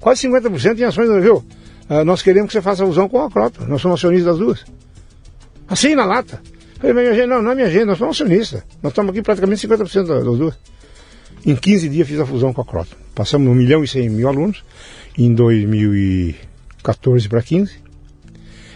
Quase 0.00 0.28
50% 0.28 0.78
em 0.78 0.84
ações, 0.84 1.22
viu? 1.22 1.44
ah, 1.88 2.04
nós 2.04 2.22
queremos 2.22 2.48
que 2.48 2.52
você 2.52 2.62
faça 2.62 2.84
fusão 2.84 3.08
com 3.08 3.20
a 3.20 3.30
Croton. 3.30 3.64
Nós 3.66 3.80
somos 3.80 4.00
acionistas 4.00 4.32
das 4.32 4.38
duas. 4.38 4.64
Assim 5.68 5.94
na 5.94 6.04
lata. 6.04 6.42
Eu 6.82 6.94
falei, 6.94 7.08
agenda, 7.08 7.36
não, 7.36 7.42
não 7.42 7.52
é 7.52 7.54
minha 7.54 7.66
agenda, 7.66 7.86
nós 7.86 7.98
somos 7.98 8.20
acionistas. 8.20 8.62
Nós 8.82 8.92
estamos 8.92 9.10
aqui 9.10 9.22
praticamente 9.22 9.66
50% 9.66 10.06
das 10.06 10.24
duas. 10.24 10.54
Em 11.46 11.54
15 11.56 11.88
dias 11.88 12.08
fiz 12.08 12.20
a 12.20 12.26
fusão 12.26 12.52
com 12.52 12.60
a 12.60 12.64
Croton. 12.64 12.96
Passamos 13.14 13.48
1 13.48 13.54
milhão 13.54 13.84
e 13.84 13.88
100 13.88 14.10
mil 14.10 14.28
alunos 14.28 14.64
em 15.16 15.32
2014 15.34 17.28
para 17.28 17.42
15. 17.42 17.72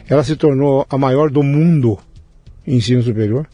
Ela 0.09 0.25
se 0.25 0.37
tornou 0.37 0.87
a 0.89 0.97
maior 0.97 1.31
do 1.31 1.43
mundo 1.43 1.99
em 2.67 2.77
ensino 2.77 3.03
superior, 3.03 3.47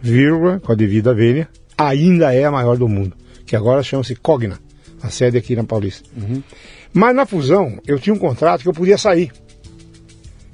vírgula, 0.00 0.60
com 0.60 0.72
a 0.72 0.74
devida 0.74 1.14
vênia, 1.14 1.48
ainda 1.76 2.34
é 2.34 2.44
a 2.44 2.50
maior 2.50 2.76
do 2.76 2.88
mundo, 2.88 3.16
que 3.44 3.56
agora 3.56 3.82
chama-se 3.82 4.14
Cogna, 4.16 4.58
a 5.02 5.10
sede 5.10 5.36
aqui 5.38 5.54
na 5.54 5.64
Paulista. 5.64 6.08
Uhum. 6.16 6.42
Mas 6.92 7.14
na 7.14 7.26
fusão, 7.26 7.78
eu 7.86 7.98
tinha 7.98 8.14
um 8.14 8.18
contrato 8.18 8.62
que 8.62 8.68
eu 8.68 8.72
podia 8.72 8.96
sair. 8.96 9.30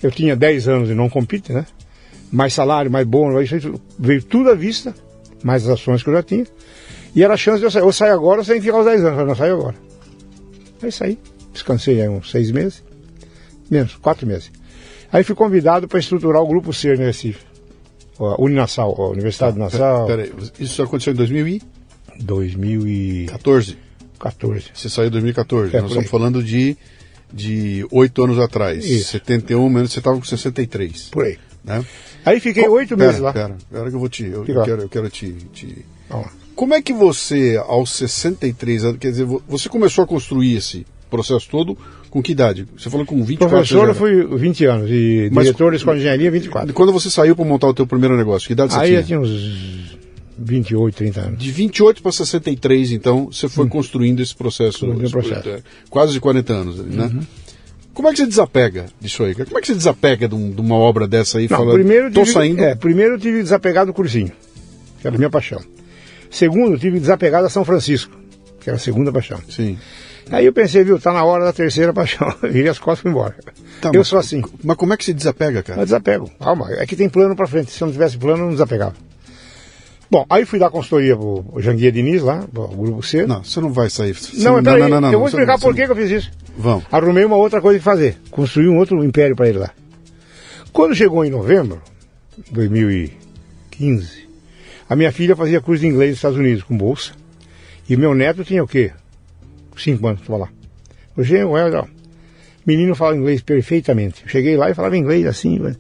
Eu 0.03 0.11
tinha 0.11 0.35
10 0.35 0.69
anos 0.69 0.91
e 0.91 0.95
não 0.95 1.09
compete, 1.09 1.53
né? 1.53 1.65
Mais 2.31 2.53
salário, 2.53 2.91
mais 2.91 3.07
bônus, 3.07 3.51
isso 3.53 3.81
veio 3.99 4.23
tudo 4.23 4.51
à 4.51 4.55
vista, 4.55 4.95
mais 5.45 5.63
as 5.63 5.81
ações 5.81 6.03
que 6.03 6.09
eu 6.09 6.15
já 6.15 6.23
tinha. 6.23 6.47
E 7.15 7.23
era 7.23 7.35
a 7.35 7.37
chance 7.37 7.59
de 7.59 7.67
eu 7.67 7.71
sair. 7.71 7.83
Eu 7.83 7.93
saio 7.93 8.15
agora 8.15 8.43
sem 8.43 8.61
ficar 8.61 8.79
os 8.79 8.87
10 8.87 9.01
anos. 9.01 9.11
Eu 9.11 9.15
falei, 9.15 9.29
não 9.29 9.37
saio 9.37 9.55
agora. 9.55 9.77
Aí 10.83 10.91
saí. 10.91 11.19
Descansei 11.53 12.01
aí 12.01 12.09
uns 12.09 12.31
seis 12.31 12.51
meses. 12.51 12.83
Menos, 13.71 13.97
quatro 13.97 14.27
meses. 14.27 14.51
Aí 15.13 15.23
fui 15.23 15.35
convidado 15.35 15.87
para 15.87 15.99
estruturar 15.99 16.43
o 16.43 16.47
Grupo 16.47 16.73
C 16.73 16.95
no 16.95 17.05
Recife. 17.05 17.52
A 18.25 18.41
Uninassal, 18.41 18.95
a 19.01 19.09
Universidade 19.11 19.55
de 19.55 19.59
Nassau. 19.59 20.07
Peraí, 20.07 20.33
isso 20.59 20.83
aconteceu 20.83 21.13
em 21.13 21.17
2014. 21.17 23.77
2014. 24.19 24.65
Você 24.75 24.89
saiu 24.89 25.09
em 25.09 25.11
2014. 25.11 25.77
É, 25.77 25.81
Nós 25.81 25.91
estamos 25.91 26.11
falando 26.11 26.43
de 26.43 26.77
de 27.35 27.87
oito 27.91 28.23
anos 28.23 28.39
atrás. 28.39 28.85
Isso. 28.85 29.13
71 29.13 29.67
menos 29.71 29.91
você 29.93 30.01
estava 30.01 30.19
com 30.19 30.25
63. 30.25 31.09
Por 31.11 31.25
aí. 31.25 31.39
Né? 31.65 31.83
Aí 32.27 32.41
fiquei 32.41 32.69
oito 32.69 32.95
meses 32.97 33.21
lá. 33.21 33.33
Pera, 33.33 33.57
pera 33.71 33.89
que 33.89 33.97
eu 33.97 34.01
vou 34.01 34.09
te. 34.09 34.25
Eu, 34.25 34.45
eu 34.45 34.65
quero, 34.65 34.83
eu 34.83 34.89
quero 34.89 35.09
te, 35.09 35.33
te-. 35.53 35.85
Como 36.55 36.75
é 36.75 36.83
que 36.83 36.93
você, 36.93 37.57
aos 37.67 37.91
63 37.93 38.85
anos, 38.85 38.99
quer 38.99 39.11
dizer, 39.11 39.25
vo- 39.25 39.43
você 39.49 39.69
começou 39.71 40.05
a 40.05 40.07
construir 40.07 40.57
esse 40.57 40.87
processo 41.11 41.49
todo 41.51 41.77
com 42.13 42.23
que 42.23 42.33
idade? 42.33 42.67
Você 42.77 42.91
falou 42.91 43.07
com 43.07 43.17
24 43.25 43.49
Professor, 43.57 43.89
eu 43.89 43.95
fui 43.95 44.39
20 44.39 44.65
anos. 44.67 44.91
E 44.91 45.31
Mas- 45.33 45.47
diretor 45.47 45.71
de 45.71 45.79
escola 45.79 45.97
de 45.97 46.03
engenharia, 46.03 46.31
24. 46.31 46.73
Quando 46.75 46.93
você 46.93 47.09
saiu 47.11 47.35
para 47.35 47.45
montar 47.45 47.69
o 47.69 47.75
teu 47.75 47.87
primeiro 47.87 48.17
negócio, 48.17 48.47
que 48.47 48.53
idade 48.53 48.73
você 48.75 48.79
Aí 48.79 48.89
tinha? 48.89 49.01
eu 49.01 49.05
tinha 49.05 49.21
uns 49.21 49.97
28, 50.39 50.95
30 50.95 51.21
anos. 51.21 51.39
De 51.43 51.51
28 51.51 52.03
para 52.03 52.13
63, 52.13 52.93
então, 52.93 53.27
você 53.33 53.49
foi 53.49 53.67
construindo 53.69 54.21
esse 54.21 54.35
processo. 54.35 54.85
Esse- 55.03 55.11
processo. 55.13 55.49
é, 55.49 55.63
Quase 55.89 56.13
de 56.13 56.21
40 56.21 56.53
anos, 56.53 56.77
né? 56.79 57.11
Como 57.95 58.09
é 58.09 58.13
que 58.13 58.19
você 58.19 58.27
desapega 58.27 58.87
disso 59.01 59.23
aí? 59.23 59.35
Como 59.35 59.59
é 59.59 59.61
que 59.61 59.67
você 59.67 59.75
desapega 59.75 60.27
de, 60.29 60.35
um- 60.35 60.51
de 60.51 60.61
uma 60.61 60.75
obra 60.77 61.07
dessa 61.07 61.39
aí, 61.39 61.47
Não, 61.49 61.57
falando, 61.59 61.75
primeiro 61.75 62.11
tive, 62.11 62.27
saindo... 62.27 62.63
é, 62.63 62.75
primeiro 62.75 63.15
eu 63.15 63.19
tive 63.19 63.39
que 63.39 63.43
desapegar 63.43 63.85
do 63.87 63.93
cursinho, 63.93 64.33
que 65.01 65.07
era 65.07 65.15
a 65.17 65.19
minha 65.19 65.31
paixão. 65.31 65.61
Segundo, 66.31 66.73
eu 66.73 66.79
tive 66.79 66.95
que 66.95 67.01
desapegar 67.01 67.43
da 67.43 67.49
São 67.51 67.65
Francisco, 67.65 68.17
que 68.61 68.69
era 68.71 68.77
a 68.77 68.81
segunda 68.81 69.13
paixão. 69.13 69.39
Sim. 69.49 69.79
Aí 70.31 70.47
eu 70.47 70.53
pensei, 70.53 70.83
viu, 70.85 70.99
tá 70.99 71.13
na 71.13 71.25
hora 71.25 71.45
da 71.45 71.53
terceira 71.53 71.93
paixão. 71.93 72.33
Virei 72.43 72.69
as 72.69 72.79
costas 72.79 73.01
e 73.01 73.03
fui 73.03 73.11
embora. 73.11 73.35
Tá, 73.81 73.89
eu 73.93 73.99
mas- 73.99 74.09
sou 74.09 74.19
assim. 74.19 74.43
Mas 74.65 74.77
como 74.77 74.93
é 74.95 74.97
que 74.97 75.05
você 75.05 75.13
desapega, 75.13 75.63
cara? 75.63 75.79
Mas 75.79 75.87
desapego. 75.89 76.31
Calma, 76.41 76.69
é 76.73 76.87
que 76.87 76.97
tem 76.97 77.09
plano 77.09 77.35
pra 77.37 77.47
frente. 77.47 77.71
Se 77.71 77.83
eu 77.83 77.87
não 77.87 77.93
tivesse 77.93 78.17
plano, 78.17 78.39
eu 78.43 78.45
não 78.47 78.53
desapegava. 78.53 78.95
Bom, 80.11 80.27
aí 80.29 80.45
fui 80.45 80.59
dar 80.59 80.69
consultoria 80.71 81.17
pro 81.17 81.45
Janguia 81.59 81.91
Diniz 81.91 82.23
lá, 82.23 82.45
pro 82.53 82.69
Grupo 82.69 83.03
C. 83.03 83.27
Não, 83.27 83.43
você 83.43 83.61
não 83.61 83.73
vai 83.73 83.89
sair. 83.89 84.13
Você- 84.15 84.45
Não, 84.45 84.55
mas 84.55 84.65
peraí, 84.65 84.93
eu 85.13 85.19
vou 85.19 85.27
explicar 85.29 85.53
não- 85.55 85.59
por 85.61 85.75
que, 85.75 85.83
eu 85.83 85.97
fiz 85.97 86.11
isso. 86.11 86.31
não- 86.57 86.63
Vamos. 86.63 86.85
Arrumei 86.93 87.25
uma 87.25 87.37
outra 87.37 87.61
coisa 87.63 87.79
que 87.79 87.85
fazer. 87.85 88.19
Construí 88.31 88.69
um 88.69 88.77
outro 88.77 89.03
império 89.03 89.35
para 89.35 89.49
ele 89.49 89.59
lá. 89.59 89.71
Quando 90.71 90.95
chegou 90.95 91.25
em 91.25 91.31
novembro 91.31 91.81
de 92.37 92.53
2015, 92.53 94.29
a 94.89 94.95
minha 94.95 95.11
filha 95.13 95.35
fazia 95.35 95.61
curso 95.61 95.81
de 95.81 95.87
inglês 95.89 96.11
nos 96.11 96.19
Estados 96.19 96.39
Unidos 96.39 96.63
com 96.63 96.77
bolsa. 96.77 97.13
E 97.89 97.97
meu 97.97 98.15
neto 98.15 98.45
tinha 98.45 98.63
o 98.63 98.69
quê? 98.69 98.93
Cinco 99.77 100.07
anos, 100.07 100.21
estava 100.21 100.41
lá. 100.41 100.49
Eu 101.17 101.25
cheguei, 101.25 101.45
ué, 101.45 101.71
não. 101.71 101.89
Menino 102.65 102.95
fala 102.95 103.17
inglês 103.17 103.43
perfeitamente. 103.43 104.23
Eu 104.23 104.29
cheguei 104.29 104.57
lá 104.57 104.71
e 104.71 104.75
falava 104.75 104.97
inglês 104.97 105.27
assim. 105.27 105.61
ué. 105.61 105.77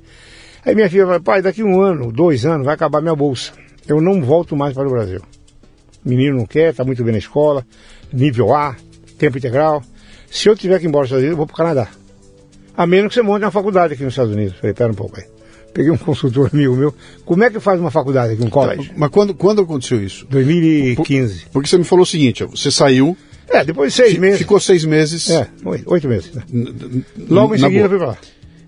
Aí 0.64 0.74
minha 0.74 0.88
filha 0.88 1.06
falou, 1.06 1.20
pai, 1.20 1.42
daqui 1.42 1.62
um 1.62 1.80
ano, 1.80 2.12
dois 2.12 2.46
anos, 2.46 2.64
vai 2.64 2.74
acabar 2.74 3.00
minha 3.00 3.16
bolsa. 3.16 3.52
Eu 3.86 4.00
não 4.00 4.22
volto 4.22 4.56
mais 4.56 4.74
para 4.74 4.86
o 4.86 4.90
Brasil. 4.90 5.20
Menino 6.04 6.36
não 6.36 6.46
quer, 6.46 6.70
está 6.70 6.84
muito 6.84 7.02
bem 7.02 7.12
na 7.12 7.18
escola, 7.18 7.66
nível 8.12 8.54
A, 8.54 8.76
tempo 9.18 9.38
integral. 9.38 9.82
Se 10.30 10.48
eu 10.48 10.56
tiver 10.56 10.78
que 10.78 10.86
ir 10.86 10.88
embora 10.88 11.02
dos 11.02 11.08
Estados 11.08 11.22
Unidos, 11.22 11.32
eu 11.32 11.36
vou 11.36 11.46
para 11.46 11.54
o 11.54 11.56
Canadá. 11.56 11.88
A 12.76 12.86
menos 12.86 13.08
que 13.08 13.14
você 13.14 13.22
monte 13.22 13.42
uma 13.42 13.50
faculdade 13.50 13.94
aqui 13.94 14.02
nos 14.02 14.12
Estados 14.12 14.32
Unidos. 14.32 14.56
Falei, 14.58 14.72
pera 14.72 14.90
um 14.90 14.94
pouco 14.94 15.20
aí. 15.20 15.26
Peguei 15.74 15.90
um 15.90 15.96
consultor 15.98 16.50
amigo 16.52 16.74
meu. 16.74 16.94
Como 17.24 17.44
é 17.44 17.50
que 17.50 17.60
faz 17.60 17.80
uma 17.80 17.90
faculdade 17.90 18.34
aqui, 18.34 18.42
um 18.42 18.50
college? 18.50 18.92
Mas 18.96 19.10
quando, 19.10 19.34
quando 19.34 19.62
aconteceu 19.62 20.02
isso? 20.02 20.26
2015. 20.30 21.46
Porque 21.52 21.68
você 21.68 21.78
me 21.78 21.84
falou 21.84 22.04
o 22.04 22.06
seguinte, 22.06 22.44
ó, 22.44 22.46
você 22.46 22.70
saiu, 22.70 23.16
É, 23.52 23.64
depois 23.64 23.92
de 23.92 23.96
seis 24.02 24.12
fi- 24.14 24.18
meses. 24.20 24.38
ficou 24.38 24.58
seis 24.58 24.84
meses. 24.84 25.28
É, 25.30 25.46
oito, 25.86 26.08
meses. 26.08 26.32
né? 26.32 26.42
n- 26.52 27.04
Logo 27.28 27.54
em 27.54 27.58
seguida 27.58 27.88
fui 27.88 27.98
pra 27.98 28.06
lá. 28.08 28.16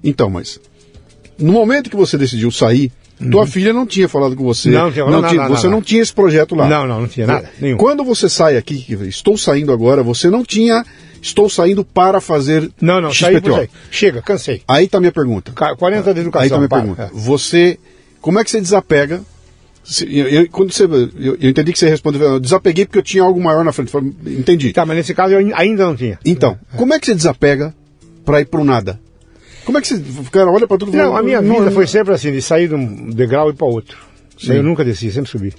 Então, 0.03 0.29
mas 0.29 0.61
no 1.39 1.53
momento 1.53 1.89
que 1.91 1.97
você 1.97 2.19
decidiu 2.19 2.51
sair, 2.51 2.93
tua 3.31 3.47
filha 3.47 3.73
não 3.73 3.87
tinha 3.87 4.09
falado 4.09 4.37
com 4.37 4.45
você. 4.45 4.69
Uhum. 4.69 4.75
Não 4.75 4.93
tinha 4.93 5.05
falado 5.05 5.23
nada, 5.23 5.35
nada, 5.35 5.49
Você 5.49 5.67
nada. 5.67 5.77
não 5.77 5.83
tinha 5.83 6.03
esse 6.03 6.13
projeto 6.13 6.55
lá. 6.55 6.69
Não, 6.69 6.87
não, 6.87 7.01
não 7.01 7.09
tinha 7.09 7.27
nada, 7.27 7.51
nenhum. 7.61 7.77
Quando 7.79 8.05
você 8.05 8.29
sai 8.29 8.57
aqui, 8.57 8.85
estou 9.09 9.37
saindo 9.39 9.73
agora, 9.73 10.03
você 10.03 10.29
não 10.29 10.45
tinha. 10.45 10.85
Estou 11.23 11.49
saindo 11.49 11.87
para 11.87 12.21
fazer 12.21 12.71
Não, 12.79 13.01
não, 13.01 13.11
XPTO. 13.11 13.67
Chega, 13.91 14.21
cansei. 14.21 14.61
Aí 14.69 14.87
a 14.93 15.01
minha 15.01 15.11
pergunta. 15.13 15.53
Ca- 15.53 15.75
40 15.75 16.13
de 16.13 16.21
educação. 16.21 16.45
Aí 16.45 16.53
a 16.53 16.57
minha 16.59 16.69
para. 16.69 16.81
pergunta. 16.83 17.03
É. 17.05 17.11
Você, 17.15 17.79
como 18.21 18.39
é 18.39 18.45
que 18.45 18.51
você 18.51 18.61
desapega? 18.61 19.23
Eu, 20.09 20.29
eu- 20.29 20.49
quando 20.51 20.73
você, 20.73 20.85
eu, 20.85 21.37
eu 21.41 21.51
entendi 21.51 21.73
que 21.73 21.79
você 21.79 21.89
respondeu, 21.89 22.23
eu 22.23 22.41
desapeguei 22.41 22.87
porque 22.87 22.99
eu 22.99 23.03
tinha 23.03 23.23
algo 23.23 23.41
maior 23.43 23.63
na 23.65 23.73
frente. 23.73 23.93
Entendi. 24.27 24.73
Tá, 24.73 24.87
mas 24.87 24.97
nesse 24.97 25.15
caso 25.15 25.35
eu 25.35 25.39
ain- 25.39 25.53
ainda 25.55 25.85
não 25.85 25.95
tinha. 25.95 26.19
Então, 26.25 26.59
como 26.77 26.95
é 26.95 26.99
que 26.99 27.07
você 27.07 27.15
desapega 27.15 27.75
para 28.25 28.41
ir 28.41 28.47
para 28.47 28.61
o 28.61 28.65
nada? 28.65 28.99
Como 29.65 29.77
é 29.79 29.81
que 29.81 29.89
você, 29.89 30.03
cara, 30.31 30.51
olha 30.51 30.67
para 30.67 30.79
tudo 30.79 30.93
Não, 30.97 31.17
a 31.17 31.23
minha 31.23 31.41
vida 31.41 31.71
foi 31.71 31.87
sempre 31.87 32.13
assim, 32.15 32.33
de 32.33 32.41
sair 32.43 32.69
de 32.69 32.75
um 32.75 33.11
degrau 33.11 33.51
e 33.51 33.53
para 33.55 33.67
outro. 33.67 33.97
Sim. 34.39 34.55
Eu 34.55 34.63
nunca 34.63 34.85
desci, 34.85 35.11
sempre 35.13 35.31
subi. 35.31 35.53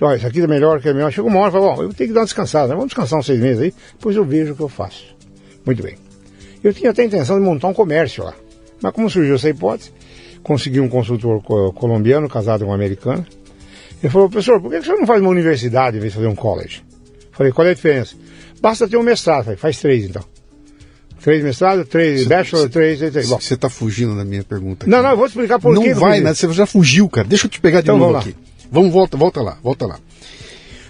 Olha, 0.00 0.16
isso 0.16 0.26
aqui 0.26 0.40
é 0.40 0.46
melhor, 0.46 0.80
que 0.80 0.88
é 0.88 0.92
melhor. 0.92 1.10
Chegou 1.12 1.30
uma 1.30 1.38
hora 1.40 1.48
e 1.48 1.52
falei, 1.52 1.68
bom, 1.68 1.82
eu 1.82 1.94
tenho 1.94 2.08
que 2.10 2.14
dar 2.14 2.20
uma 2.20 2.26
descansada, 2.26 2.66
né? 2.68 2.74
vamos 2.74 2.88
descansar 2.88 3.18
uns 3.18 3.26
seis 3.26 3.38
meses 3.40 3.62
aí, 3.62 3.74
depois 3.96 4.14
eu 4.16 4.24
vejo 4.24 4.52
o 4.52 4.56
que 4.56 4.62
eu 4.62 4.68
faço. 4.68 5.04
Muito 5.64 5.82
bem. 5.82 5.94
Eu 6.62 6.72
tinha 6.74 6.90
até 6.90 7.02
a 7.02 7.04
intenção 7.04 7.38
de 7.38 7.44
montar 7.44 7.68
um 7.68 7.74
comércio 7.74 8.24
lá. 8.24 8.34
Mas 8.82 8.92
como 8.92 9.08
surgiu 9.08 9.36
essa 9.36 9.48
hipótese, 9.48 9.90
consegui 10.42 10.80
um 10.80 10.88
consultor 10.88 11.40
co- 11.42 11.72
colombiano, 11.72 12.28
casado 12.28 12.60
com 12.60 12.66
uma 12.70 12.74
americana. 12.74 13.24
Ele 14.02 14.12
falou, 14.12 14.28
professor, 14.28 14.60
por 14.60 14.70
que 14.70 14.80
você 14.82 14.92
não 14.92 15.06
faz 15.06 15.20
uma 15.20 15.30
universidade 15.30 15.96
em 15.96 16.00
vez 16.00 16.12
de 16.12 16.16
fazer 16.18 16.28
um 16.28 16.34
college? 16.34 16.82
Falei, 17.32 17.52
qual 17.52 17.66
é 17.66 17.70
a 17.70 17.74
diferença? 17.74 18.14
Basta 18.60 18.86
ter 18.88 18.96
um 18.96 19.02
mestrado. 19.02 19.44
Falei, 19.44 19.56
faz 19.58 19.78
três 19.78 20.04
então. 20.04 20.22
Três 21.22 21.42
mestrados, 21.42 21.88
três 21.88 22.26
bachelor, 22.26 22.68
três, 22.68 22.98
três, 22.98 23.12
três. 23.12 23.28
Você 23.28 23.54
está 23.54 23.70
fugindo 23.70 24.14
da 24.14 24.26
minha 24.26 24.42
pergunta. 24.44 24.86
não, 24.86 24.98
aqui. 24.98 25.04
não, 25.04 25.10
eu 25.12 25.16
vou 25.16 25.26
te 25.26 25.30
explicar 25.30 25.58
por 25.58 25.74
não 25.74 25.82
que 25.82 25.88
eu 25.88 25.96
vai, 25.96 26.20
né? 26.20 26.34
Você 26.34 26.52
já 26.52 26.66
fugiu, 26.66 27.08
cara. 27.08 27.26
Deixa 27.26 27.46
eu 27.46 27.50
te 27.50 27.60
pegar 27.60 27.80
de 27.80 27.86
Então, 27.86 27.96
novo 27.96 28.12
vamos 28.12 28.26
aqui. 28.28 28.36
Vamos, 28.70 28.92
volta, 28.92 29.16
volta 29.16 29.40
lá, 29.40 29.56
volta 29.62 29.86
lá. 29.86 29.98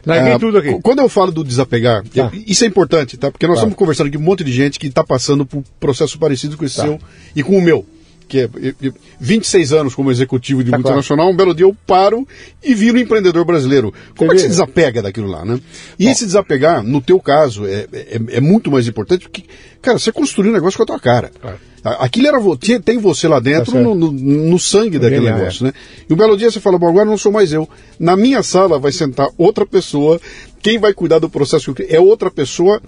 Larguei 0.04 0.32
Ah, 0.32 0.38
tudo 0.38 0.58
aqui. 0.58 0.72
qu- 0.72 0.82
Quando 0.82 0.98
eu 1.00 1.08
falo 1.08 1.30
do 1.30 1.44
desapegar, 1.44 2.02
Tá. 2.08 2.30
eu- 2.34 2.42
isso 2.46 2.64
é 2.64 2.66
importante, 2.66 3.16
tá? 3.16 3.30
Porque 3.30 3.46
nós 3.46 3.56
Tá. 3.56 3.60
estamos 3.60 3.76
conversando 3.78 4.08
aqui 4.08 4.16
com 4.16 4.22
um 4.22 4.26
monte 4.26 4.42
de 4.42 4.52
gente 4.52 4.78
que 4.78 4.88
está 4.88 5.04
passando 5.04 5.46
por 5.46 5.58
um 5.58 5.64
processo 5.78 6.18
parecido 6.18 6.56
com 6.58 6.64
esse 6.64 6.76
Tá. 6.76 6.82
seu 6.82 6.98
e 7.36 7.42
com 7.42 7.56
o 7.56 7.62
meu. 7.62 7.86
Que 8.26 8.40
é 8.40 8.48
eu- 8.56 8.74
eu- 8.82 8.94
26 9.20 9.72
anos 9.72 9.94
como 9.94 10.10
executivo 10.10 10.64
de 10.64 10.70
Tá 10.70 10.78
multinacional, 10.78 11.30
um 11.30 11.36
belo 11.36 11.54
dia 11.54 11.66
eu 11.66 11.76
paro 11.86 12.26
e 12.62 12.74
viro 12.74 12.98
empreendedor 12.98 13.44
brasileiro. 13.44 13.92
Como 14.16 14.30
é 14.32 14.34
que 14.34 14.40
se 14.42 14.48
desapega 14.48 15.02
daquilo 15.02 15.26
lá, 15.28 15.44
né? 15.44 15.60
E 15.98 16.06
esse 16.08 16.24
desapegar, 16.24 16.82
no 16.82 17.00
teu 17.00 17.20
caso, 17.20 17.66
é, 17.66 17.86
é, 17.92 18.20
é 18.36 18.40
muito 18.40 18.70
mais 18.70 18.88
importante 18.88 19.22
porque, 19.28 19.44
cara, 19.82 19.98
você 19.98 20.10
construiu 20.10 20.50
um 20.50 20.54
negócio 20.54 20.76
com 20.76 20.82
a 20.82 20.86
tua 20.86 20.98
cara. 21.00 21.30
Claro. 21.40 21.58
Aquilo 21.84 22.26
era 22.28 22.40
vo- 22.40 22.56
tinha- 22.56 22.80
tem 22.80 22.96
você 22.96 23.28
lá 23.28 23.38
dentro 23.40 23.72
Tá 23.72 23.78
no, 23.78 23.94
no- 23.94 24.10
no 24.10 24.58
sangue 24.58 24.98
daquele 24.98 25.26
negócio, 25.36 25.66
né? 25.66 25.72
E 26.08 26.12
um 26.12 26.16
belo 26.16 26.34
dia 26.34 26.50
você 26.50 26.58
fala, 26.58 26.78
bom, 26.78 26.88
agora 26.88 27.04
não 27.04 27.18
sou 27.18 27.30
mais 27.30 27.52
eu. 27.52 27.68
Na 28.00 28.16
minha 28.16 28.42
sala 28.42 28.78
vai 28.78 28.90
sentar 28.90 29.28
outra 29.36 29.66
pessoa, 29.66 30.18
quem 30.62 30.78
vai 30.78 30.94
cuidar 30.94 31.18
do 31.18 31.28
processo 31.28 31.74
é 31.88 32.00
outra 32.00 32.30
pessoa. 32.30 32.80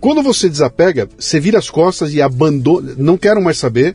Quando 0.00 0.20
você 0.24 0.48
desapega, 0.48 1.08
você 1.16 1.38
vira 1.38 1.60
as 1.60 1.70
costas 1.70 2.12
e 2.12 2.20
abandona, 2.20 2.94
não 2.98 3.16
quero 3.16 3.40
mais 3.40 3.56
saber. 3.58 3.94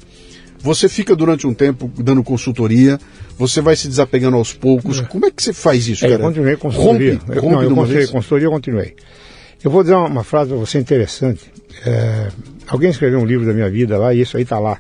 Você 0.68 0.89
fica 0.89 1.15
durante 1.15 1.47
um 1.47 1.53
tempo 1.53 1.89
dando 1.97 2.22
consultoria, 2.22 2.99
você 3.38 3.61
vai 3.61 3.74
se 3.78 3.88
desapegando 3.88 4.36
aos 4.36 4.51
poucos. 4.51 4.99
Como 4.99 5.26
é 5.26 5.32
que 5.32 5.41
você 5.41 5.53
faz 5.53 5.88
isso, 5.88 6.03
É, 6.03 6.07
eu 6.09 6.11
cara? 6.11 6.24
continuei 6.24 6.57
consultoria. 6.57 7.13
Rompe, 7.13 7.26
eu, 7.30 7.41
rompe 7.41 7.53
não, 7.55 7.59
de 7.59 7.63
eu 7.63 7.70
continuei 7.70 7.97
vez? 7.99 8.09
consultoria, 8.09 8.47
eu 8.47 8.51
continuei. 8.51 8.95
Eu 9.63 9.72
vou 9.72 9.82
dizer 9.82 9.95
uma, 9.95 10.07
uma 10.07 10.24
frase 10.26 10.49
para 10.49 10.59
você 10.59 10.78
interessante. 10.78 11.49
É, 11.86 12.28
alguém 12.68 12.89
escreveu 12.89 13.18
um 13.18 13.26
livro 13.26 13.45
da 13.45 13.53
minha 13.53 13.70
vida 13.70 13.97
lá 13.97 14.13
e 14.13 14.20
isso 14.20 14.36
aí 14.36 14.43
está 14.43 14.59
lá. 14.59 14.78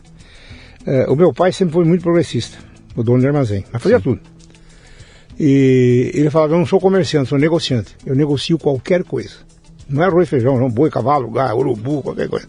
É, 0.85 1.05
o 1.09 1.15
meu 1.15 1.31
pai 1.33 1.53
sempre 1.53 1.73
foi 1.73 1.85
muito 1.85 2.01
progressista, 2.01 2.57
o 2.93 3.01
dono 3.01 3.21
do 3.21 3.27
armazém, 3.27 3.63
mas 3.71 3.81
fazia 3.81 4.01
tudo. 4.01 4.19
E 5.39 6.11
ele 6.13 6.29
falava, 6.29 6.53
eu 6.53 6.57
não 6.57 6.65
sou 6.65 6.81
comerciante, 6.81 7.29
sou 7.29 7.39
negociante. 7.39 7.95
Eu 8.05 8.13
negocio 8.13 8.57
qualquer 8.57 9.05
coisa. 9.05 9.35
Não 9.87 10.03
é 10.03 10.07
arroz 10.07 10.27
e 10.27 10.29
feijão, 10.29 10.59
não, 10.59 10.69
boi, 10.69 10.89
cavalo, 10.89 11.31
gado, 11.31 11.57
urubu, 11.57 12.01
qualquer 12.01 12.27
coisa. 12.27 12.47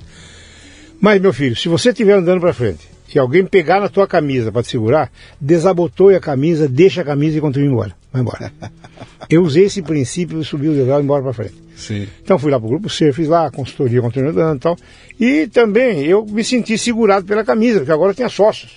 Mas, 1.00 1.20
meu 1.20 1.32
filho, 1.32 1.54
se 1.54 1.68
você 1.68 1.90
estiver 1.90 2.14
andando 2.14 2.40
para 2.40 2.52
frente 2.52 2.97
e 3.14 3.18
alguém 3.18 3.44
pegar 3.44 3.80
na 3.80 3.88
tua 3.88 4.06
camisa 4.06 4.52
para 4.52 4.62
te 4.62 4.68
segurar, 4.68 5.10
desabotoe 5.40 6.14
a 6.14 6.20
camisa, 6.20 6.68
deixa 6.68 7.00
a 7.00 7.04
camisa 7.04 7.38
e 7.38 7.40
continue 7.40 7.68
embora. 7.68 7.94
Vai 8.12 8.22
embora. 8.22 8.52
Eu 9.28 9.42
usei 9.42 9.64
esse 9.64 9.82
princípio 9.82 10.40
e 10.40 10.44
subi 10.44 10.68
o 10.68 10.74
degrau 10.74 11.00
e 11.00 11.02
embora 11.02 11.22
para 11.22 11.32
frente. 11.32 11.54
Sim. 11.76 12.08
Então 12.22 12.38
fui 12.38 12.50
lá 12.50 12.58
pro 12.58 12.68
grupo 12.68 12.88
C, 12.88 13.12
fiz 13.12 13.28
lá 13.28 13.46
a 13.46 13.50
consultoria, 13.50 14.00
continuei 14.00 14.30
andando 14.30 14.56
e 14.56 14.60
tal. 14.60 14.76
E 15.18 15.46
também 15.46 16.04
eu 16.04 16.24
me 16.24 16.42
senti 16.42 16.76
segurado 16.76 17.24
pela 17.24 17.44
camisa, 17.44 17.78
porque 17.78 17.92
agora 17.92 18.12
tinha 18.12 18.28
sócios. 18.28 18.72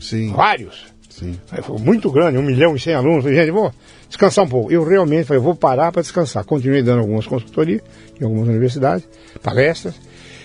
Sim. 0.00 0.32
Vários. 0.32 0.86
Sim. 1.10 1.38
Aí 1.50 1.62
foi 1.62 1.78
muito 1.78 2.10
grande, 2.10 2.38
um 2.38 2.42
milhão 2.42 2.76
e 2.76 2.80
cem 2.80 2.94
alunos. 2.94 3.24
Falei, 3.24 3.38
gente, 3.38 3.50
vou 3.50 3.72
descansar 4.08 4.44
um 4.44 4.48
pouco. 4.48 4.72
Eu 4.72 4.84
realmente 4.84 5.26
falei, 5.26 5.42
vou 5.42 5.54
parar 5.54 5.92
para 5.92 6.00
descansar. 6.00 6.44
Continuei 6.44 6.82
dando 6.82 7.00
algumas 7.00 7.26
consultorias 7.26 7.82
em 8.20 8.24
algumas 8.24 8.48
universidades, 8.48 9.06
palestras. 9.42 9.94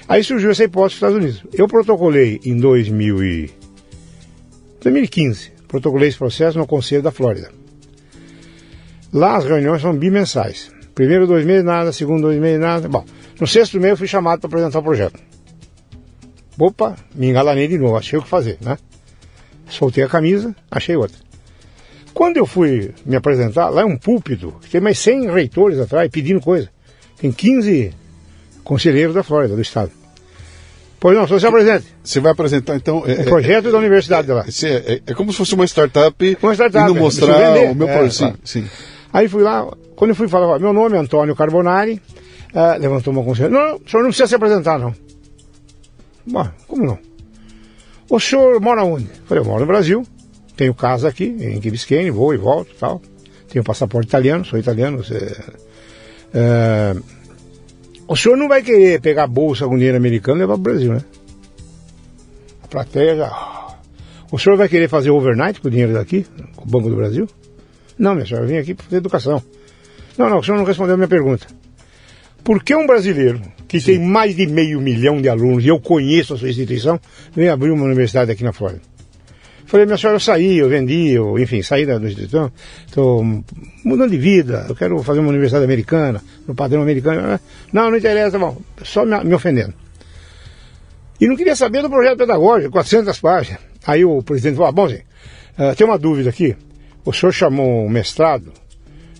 Aí 0.07 0.23
surgiu 0.23 0.51
essa 0.51 0.63
hipótese 0.63 0.99
dos 0.99 1.09
Estados 1.09 1.17
Unidos. 1.17 1.43
Eu 1.53 1.67
protocolei 1.67 2.39
em 2.45 2.57
2000 2.57 3.23
e... 3.23 3.51
2015, 4.81 5.51
protocolei 5.67 6.09
esse 6.09 6.17
processo 6.17 6.57
no 6.57 6.67
Conselho 6.67 7.01
da 7.01 7.11
Flórida. 7.11 7.51
Lá 9.13 9.37
as 9.37 9.45
reuniões 9.45 9.81
são 9.81 9.95
bimensais. 9.95 10.71
Primeiro 10.93 11.25
dois 11.25 11.45
meses 11.45 11.63
nada, 11.63 11.91
segundo 11.91 12.23
dois 12.23 12.39
meses 12.39 12.59
nada. 12.59 12.89
Bom, 12.89 13.05
no 13.39 13.47
sexto 13.47 13.79
mês 13.79 13.91
eu 13.91 13.97
fui 13.97 14.07
chamado 14.07 14.41
para 14.41 14.47
apresentar 14.47 14.79
o 14.79 14.83
projeto. 14.83 15.19
Opa, 16.59 16.95
me 17.15 17.29
engalanei 17.29 17.67
de 17.67 17.77
novo, 17.77 17.95
achei 17.95 18.19
o 18.19 18.21
que 18.21 18.27
fazer, 18.27 18.57
né? 18.61 18.77
Soltei 19.67 20.03
a 20.03 20.09
camisa, 20.09 20.55
achei 20.69 20.95
outra. 20.95 21.17
Quando 22.13 22.37
eu 22.37 22.45
fui 22.45 22.93
me 23.05 23.15
apresentar, 23.15 23.69
lá 23.69 23.81
é 23.81 23.85
um 23.85 23.97
púlpito, 23.97 24.53
tem 24.69 24.79
mais 24.79 24.99
100 24.99 25.31
reitores 25.31 25.79
atrás 25.79 26.09
pedindo 26.11 26.41
coisa. 26.41 26.69
Tem 27.17 27.31
15 27.31 27.93
conselheiros 28.63 29.13
da 29.13 29.23
Flórida, 29.23 29.55
do 29.55 29.61
estado. 29.61 29.91
Pois 30.99 31.17
não, 31.17 31.27
só 31.27 31.37
se 31.37 31.45
apresente. 31.45 31.85
Você 32.01 32.19
vai 32.21 32.31
apresentar, 32.31 32.75
então... 32.77 33.03
É, 33.05 33.21
o 33.21 33.23
projeto 33.25 33.67
é, 33.67 33.71
da 33.71 33.77
universidade 33.77 34.25
de 34.25 34.33
lá. 34.33 34.45
É, 34.63 35.01
é, 35.05 35.13
como 35.13 35.31
se 35.33 35.37
fosse 35.37 35.53
uma 35.53 35.65
startup, 35.65 36.37
uma 36.41 36.53
startup 36.53 36.89
indo 36.89 36.95
mostrar 36.99 37.57
o 37.71 37.75
meu 37.75 37.87
projeto. 37.87 38.39
Sim, 38.45 38.61
sim. 38.61 38.69
Aí 39.11 39.27
fui 39.27 39.43
lá, 39.43 39.67
quando 39.95 40.11
eu 40.11 40.15
fui 40.15 40.27
falar, 40.29 40.57
meu 40.59 40.71
nome 40.71 40.95
é 40.95 40.99
Antônio 40.99 41.35
Carbonari, 41.35 42.01
uh, 42.53 42.79
levantou 42.79 43.11
uma 43.11 43.23
conselheira. 43.23 43.53
Não, 43.53 43.75
o 43.75 43.89
senhor 43.89 44.01
não 44.01 44.09
precisa 44.09 44.27
se 44.27 44.35
apresentar, 44.35 44.79
não. 44.79 44.95
Bom, 46.25 46.47
como 46.67 46.85
não? 46.85 46.97
O 48.09 48.19
senhor 48.19 48.59
mora 48.61 48.83
onde? 48.83 49.09
Falei, 49.25 49.43
eu 49.43 49.45
moro 49.45 49.59
no 49.59 49.65
Brasil, 49.65 50.05
tenho 50.55 50.73
casa 50.73 51.09
aqui, 51.09 51.25
em 51.25 51.59
Key 51.59 51.69
Biscayne, 51.69 52.11
vou 52.11 52.33
e 52.33 52.37
volto 52.37 52.71
e 52.71 52.75
tal. 52.75 53.01
Tenho 53.49 53.63
passaporte 53.63 54.07
italiano, 54.07 54.45
sou 54.45 54.57
italiano. 54.57 55.03
Você, 55.03 55.35
é, 56.33 56.95
o 58.13 58.15
senhor 58.15 58.37
não 58.37 58.47
vai 58.47 58.61
querer 58.61 59.01
pegar 59.01 59.23
a 59.23 59.27
bolsa 59.27 59.65
com 59.65 59.75
dinheiro 59.75 59.97
americano 59.97 60.37
e 60.37 60.41
levar 60.41 60.53
para 60.53 60.59
o 60.59 60.63
Brasil, 60.63 60.93
né? 60.93 61.01
A 62.63 62.67
plateia 62.67 63.15
já... 63.15 63.77
O 64.31 64.37
senhor 64.37 64.55
vai 64.55 64.69
querer 64.69 64.87
fazer 64.87 65.09
overnight 65.09 65.59
com 65.59 65.67
o 65.67 65.71
dinheiro 65.71 65.93
daqui, 65.93 66.23
com 66.55 66.63
o 66.63 66.69
Banco 66.69 66.89
do 66.89 66.95
Brasil? 66.95 67.27
Não, 67.97 68.13
minha 68.13 68.23
senhora, 68.23 68.45
eu 68.45 68.49
vim 68.49 68.57
aqui 68.57 68.75
para 68.75 68.83
fazer 68.83 68.97
educação. 68.97 69.41
Não, 70.15 70.29
não, 70.29 70.37
o 70.37 70.43
senhor 70.43 70.57
não 70.57 70.63
respondeu 70.63 70.93
a 70.93 70.97
minha 70.97 71.07
pergunta. 71.07 71.47
Por 72.43 72.63
que 72.63 72.75
um 72.75 72.85
brasileiro 72.85 73.41
que 73.67 73.79
Sim. 73.79 73.85
tem 73.85 73.99
mais 73.99 74.35
de 74.35 74.45
meio 74.45 74.79
milhão 74.79 75.19
de 75.19 75.27
alunos, 75.27 75.65
e 75.65 75.69
eu 75.69 75.79
conheço 75.79 76.35
a 76.35 76.37
sua 76.37 76.49
instituição, 76.49 76.99
vem 77.35 77.49
abrir 77.49 77.71
uma 77.71 77.85
universidade 77.85 78.29
aqui 78.29 78.43
na 78.43 78.53
Flórida? 78.53 78.81
Falei, 79.73 79.87
minha 79.87 79.97
senhora, 79.97 80.17
eu 80.17 80.19
saí, 80.19 80.59
eu 80.59 80.69
vendi, 80.69 81.13
eu, 81.13 81.39
enfim, 81.39 81.63
saí 81.63 81.83
da 81.83 81.95
instituição, 81.95 82.51
estou 82.85 83.23
mudando 83.83 84.11
de 84.11 84.19
vida, 84.19 84.67
eu 84.69 84.75
quero 84.75 85.01
fazer 85.01 85.19
uma 85.19 85.29
universidade 85.29 85.65
americana, 85.65 86.21
no 86.47 86.53
padrão 86.53 86.83
americano. 86.83 87.39
Não, 87.73 87.89
não 87.89 87.97
interessa, 87.97 88.37
bom, 88.37 88.55
só 88.83 89.03
me, 89.03 89.23
me 89.23 89.33
ofendendo. 89.33 89.73
E 91.19 91.27
não 91.27 91.35
queria 91.35 91.55
saber 91.55 91.81
do 91.81 91.89
projeto 91.89 92.19
pedagógico, 92.19 92.71
400 92.71 93.19
páginas. 93.19 93.61
Aí 93.87 94.05
o 94.05 94.21
presidente 94.21 94.57
falou, 94.57 94.69
ah, 94.69 94.71
bom, 94.71 94.87
gente, 94.87 95.07
uh, 95.57 95.75
tem 95.75 95.87
uma 95.87 95.97
dúvida 95.97 96.29
aqui. 96.29 96.55
O 97.03 97.11
senhor 97.11 97.31
chamou 97.31 97.83
um 97.83 97.89
mestrado, 97.89 98.53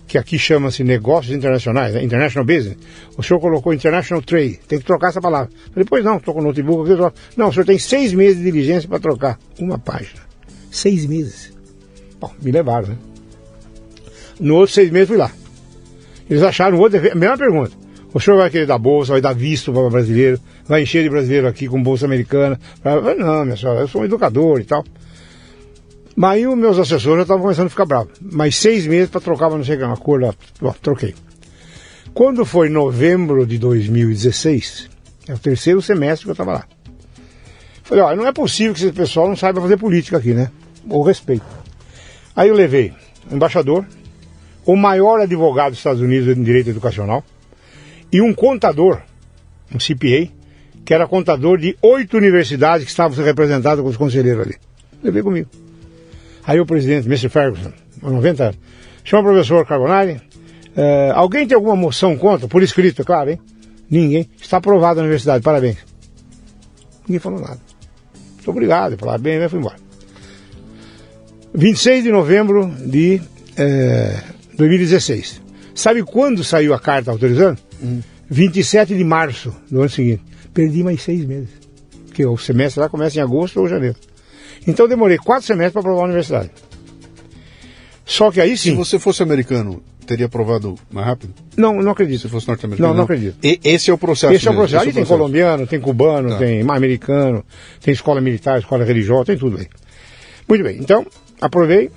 que 0.06 0.16
aqui 0.16 0.38
chama-se 0.38 0.84
Negócios 0.84 1.34
Internacionais, 1.34 1.94
né? 1.94 2.04
International 2.04 2.46
Business. 2.46 2.76
O 3.18 3.24
senhor 3.24 3.40
colocou 3.40 3.74
International 3.74 4.22
Trade, 4.22 4.60
tem 4.68 4.78
que 4.78 4.84
trocar 4.84 5.08
essa 5.08 5.20
palavra. 5.20 5.50
falei, 5.72 5.84
pois 5.84 6.04
não, 6.04 6.18
estou 6.18 6.32
com 6.32 6.38
o 6.38 6.44
notebook 6.44 6.92
aqui. 6.92 7.16
Não, 7.36 7.48
o 7.48 7.52
senhor 7.52 7.66
tem 7.66 7.76
seis 7.76 8.12
meses 8.12 8.38
de 8.38 8.44
diligência 8.44 8.88
para 8.88 9.00
trocar 9.00 9.36
uma 9.58 9.80
página. 9.80 10.23
Seis 10.74 11.06
meses. 11.06 11.52
Bom, 12.18 12.32
me 12.42 12.50
levaram, 12.50 12.88
né? 12.88 12.96
No 14.40 14.56
outro 14.56 14.74
seis 14.74 14.90
meses 14.90 15.06
fui 15.06 15.16
lá. 15.16 15.30
Eles 16.28 16.42
acharam 16.42 16.80
outro, 16.80 16.98
a 16.98 17.14
mesma 17.14 17.38
pergunta. 17.38 17.70
O 18.12 18.18
senhor 18.18 18.38
vai 18.38 18.50
querer 18.50 18.66
dar 18.66 18.76
bolsa, 18.76 19.12
vai 19.12 19.20
dar 19.20 19.36
visto 19.36 19.72
para 19.72 19.88
brasileiro, 19.88 20.40
vai 20.66 20.82
encher 20.82 21.04
de 21.04 21.10
brasileiro 21.10 21.46
aqui 21.46 21.68
com 21.68 21.80
bolsa 21.80 22.06
americana. 22.06 22.58
Falei, 22.82 23.14
não, 23.14 23.44
minha 23.44 23.56
senhora, 23.56 23.82
eu 23.82 23.88
sou 23.88 24.02
um 24.02 24.04
educador 24.04 24.60
e 24.60 24.64
tal. 24.64 24.84
Mas 26.16 26.32
aí 26.32 26.46
os 26.48 26.58
meus 26.58 26.76
assessores 26.76 27.18
já 27.18 27.22
estavam 27.22 27.42
começando 27.42 27.66
a 27.66 27.70
ficar 27.70 27.86
bravos. 27.86 28.12
Mais 28.20 28.56
seis 28.56 28.84
meses 28.84 29.10
para 29.10 29.20
trocar, 29.20 29.50
mas 29.50 29.58
não 29.58 29.64
sei 29.64 29.80
uma 29.80 29.96
cor 29.96 30.20
lá. 30.20 30.34
Bom, 30.60 30.74
troquei. 30.82 31.14
Quando 32.12 32.44
foi 32.44 32.68
novembro 32.68 33.46
de 33.46 33.58
2016, 33.58 34.90
é 35.28 35.34
o 35.34 35.38
terceiro 35.38 35.80
semestre 35.80 36.24
que 36.24 36.30
eu 36.30 36.34
estava 36.34 36.52
lá. 36.52 36.64
Falei, 37.84 38.02
ó, 38.02 38.16
não 38.16 38.26
é 38.26 38.32
possível 38.32 38.74
que 38.74 38.82
esse 38.82 38.92
pessoal 38.92 39.28
não 39.28 39.36
saiba 39.36 39.60
fazer 39.60 39.76
política 39.76 40.16
aqui, 40.16 40.34
né? 40.34 40.50
O 40.88 41.02
respeito. 41.02 41.44
Aí 42.36 42.48
eu 42.48 42.54
levei 42.54 42.92
o 43.30 43.34
embaixador, 43.34 43.86
o 44.66 44.76
maior 44.76 45.20
advogado 45.20 45.70
dos 45.70 45.78
Estados 45.78 46.00
Unidos 46.00 46.36
em 46.36 46.42
direito 46.42 46.70
educacional, 46.70 47.24
e 48.12 48.20
um 48.20 48.34
contador, 48.34 49.00
um 49.74 49.78
CPA, 49.78 50.30
que 50.84 50.92
era 50.92 51.06
contador 51.06 51.58
de 51.58 51.76
oito 51.82 52.16
universidades 52.16 52.84
que 52.84 52.90
estavam 52.90 53.24
representadas 53.24 53.82
com 53.82 53.88
os 53.88 53.96
conselheiros 53.96 54.46
ali. 54.46 54.56
Levei 55.02 55.22
comigo. 55.22 55.48
Aí 56.46 56.60
o 56.60 56.66
presidente, 56.66 57.06
Mr. 57.06 57.28
Ferguson, 57.28 57.72
90 58.02 58.44
anos, 58.44 58.58
chama 59.02 59.22
o 59.22 59.32
professor 59.32 59.66
Carbonari. 59.66 60.20
Uh, 60.76 61.12
alguém 61.14 61.46
tem 61.46 61.54
alguma 61.54 61.76
moção 61.76 62.16
contra? 62.16 62.48
Por 62.48 62.62
escrito, 62.62 63.02
é 63.02 63.04
claro, 63.04 63.30
hein? 63.30 63.40
Ninguém. 63.90 64.28
Está 64.40 64.58
aprovado 64.58 64.96
na 64.96 65.02
universidade, 65.02 65.42
parabéns. 65.42 65.78
Ninguém 67.06 67.20
falou 67.20 67.40
nada. 67.40 67.60
Muito 68.34 68.50
obrigado, 68.50 68.96
bem, 69.20 69.42
e 69.42 69.48
fui 69.48 69.58
embora. 69.58 69.83
26 71.54 72.02
de 72.02 72.10
novembro 72.10 72.66
de 72.84 73.20
eh, 73.56 74.20
2016. 74.56 75.40
Sabe 75.72 76.02
quando 76.02 76.42
saiu 76.42 76.74
a 76.74 76.80
carta 76.80 77.12
autorizando? 77.12 77.58
Hum. 77.82 78.00
27 78.28 78.96
de 78.96 79.04
março 79.04 79.54
do 79.70 79.80
ano 79.80 79.88
seguinte. 79.88 80.22
Perdi 80.52 80.82
mais 80.82 81.02
seis 81.02 81.24
meses. 81.24 81.50
Porque 82.06 82.26
o 82.26 82.36
semestre 82.36 82.80
lá 82.80 82.88
começa 82.88 83.18
em 83.18 83.22
agosto 83.22 83.60
ou 83.60 83.68
janeiro. 83.68 83.96
Então 84.66 84.88
demorei 84.88 85.16
quatro 85.16 85.46
semestres 85.46 85.72
para 85.72 85.80
aprovar 85.80 86.02
a 86.02 86.04
universidade. 86.06 86.50
Só 88.04 88.30
que 88.32 88.40
aí 88.40 88.56
sim. 88.56 88.70
Se 88.70 88.76
você 88.76 88.98
fosse 88.98 89.22
americano, 89.22 89.80
teria 90.06 90.26
aprovado 90.26 90.74
mais 90.90 91.06
rápido? 91.06 91.34
Não, 91.56 91.74
não 91.80 91.92
acredito. 91.92 92.22
Se 92.22 92.28
fosse 92.28 92.48
norte-americano? 92.48 92.88
Não, 92.88 92.96
não 92.96 93.04
acredito. 93.04 93.36
E, 93.42 93.60
esse 93.62 93.90
é 93.90 93.94
o 93.94 93.98
processo. 93.98 94.32
Esse 94.32 94.46
mesmo. 94.46 94.50
é 94.50 94.54
o 94.54 94.66
processo. 94.66 94.82
Ali 94.82 94.90
é 94.90 94.94
tem 94.94 95.04
colombiano, 95.04 95.66
tem 95.66 95.80
cubano, 95.80 96.30
tá. 96.30 96.38
tem 96.38 96.62
americano, 96.62 97.44
tem 97.80 97.94
escola 97.94 98.20
militar, 98.20 98.58
escola 98.58 98.84
religiosa, 98.84 99.26
tem 99.26 99.38
tudo 99.38 99.58
aí. 99.58 99.68
Muito 100.48 100.62
bem, 100.62 100.78
então, 100.78 101.06
aprovei. 101.46 101.90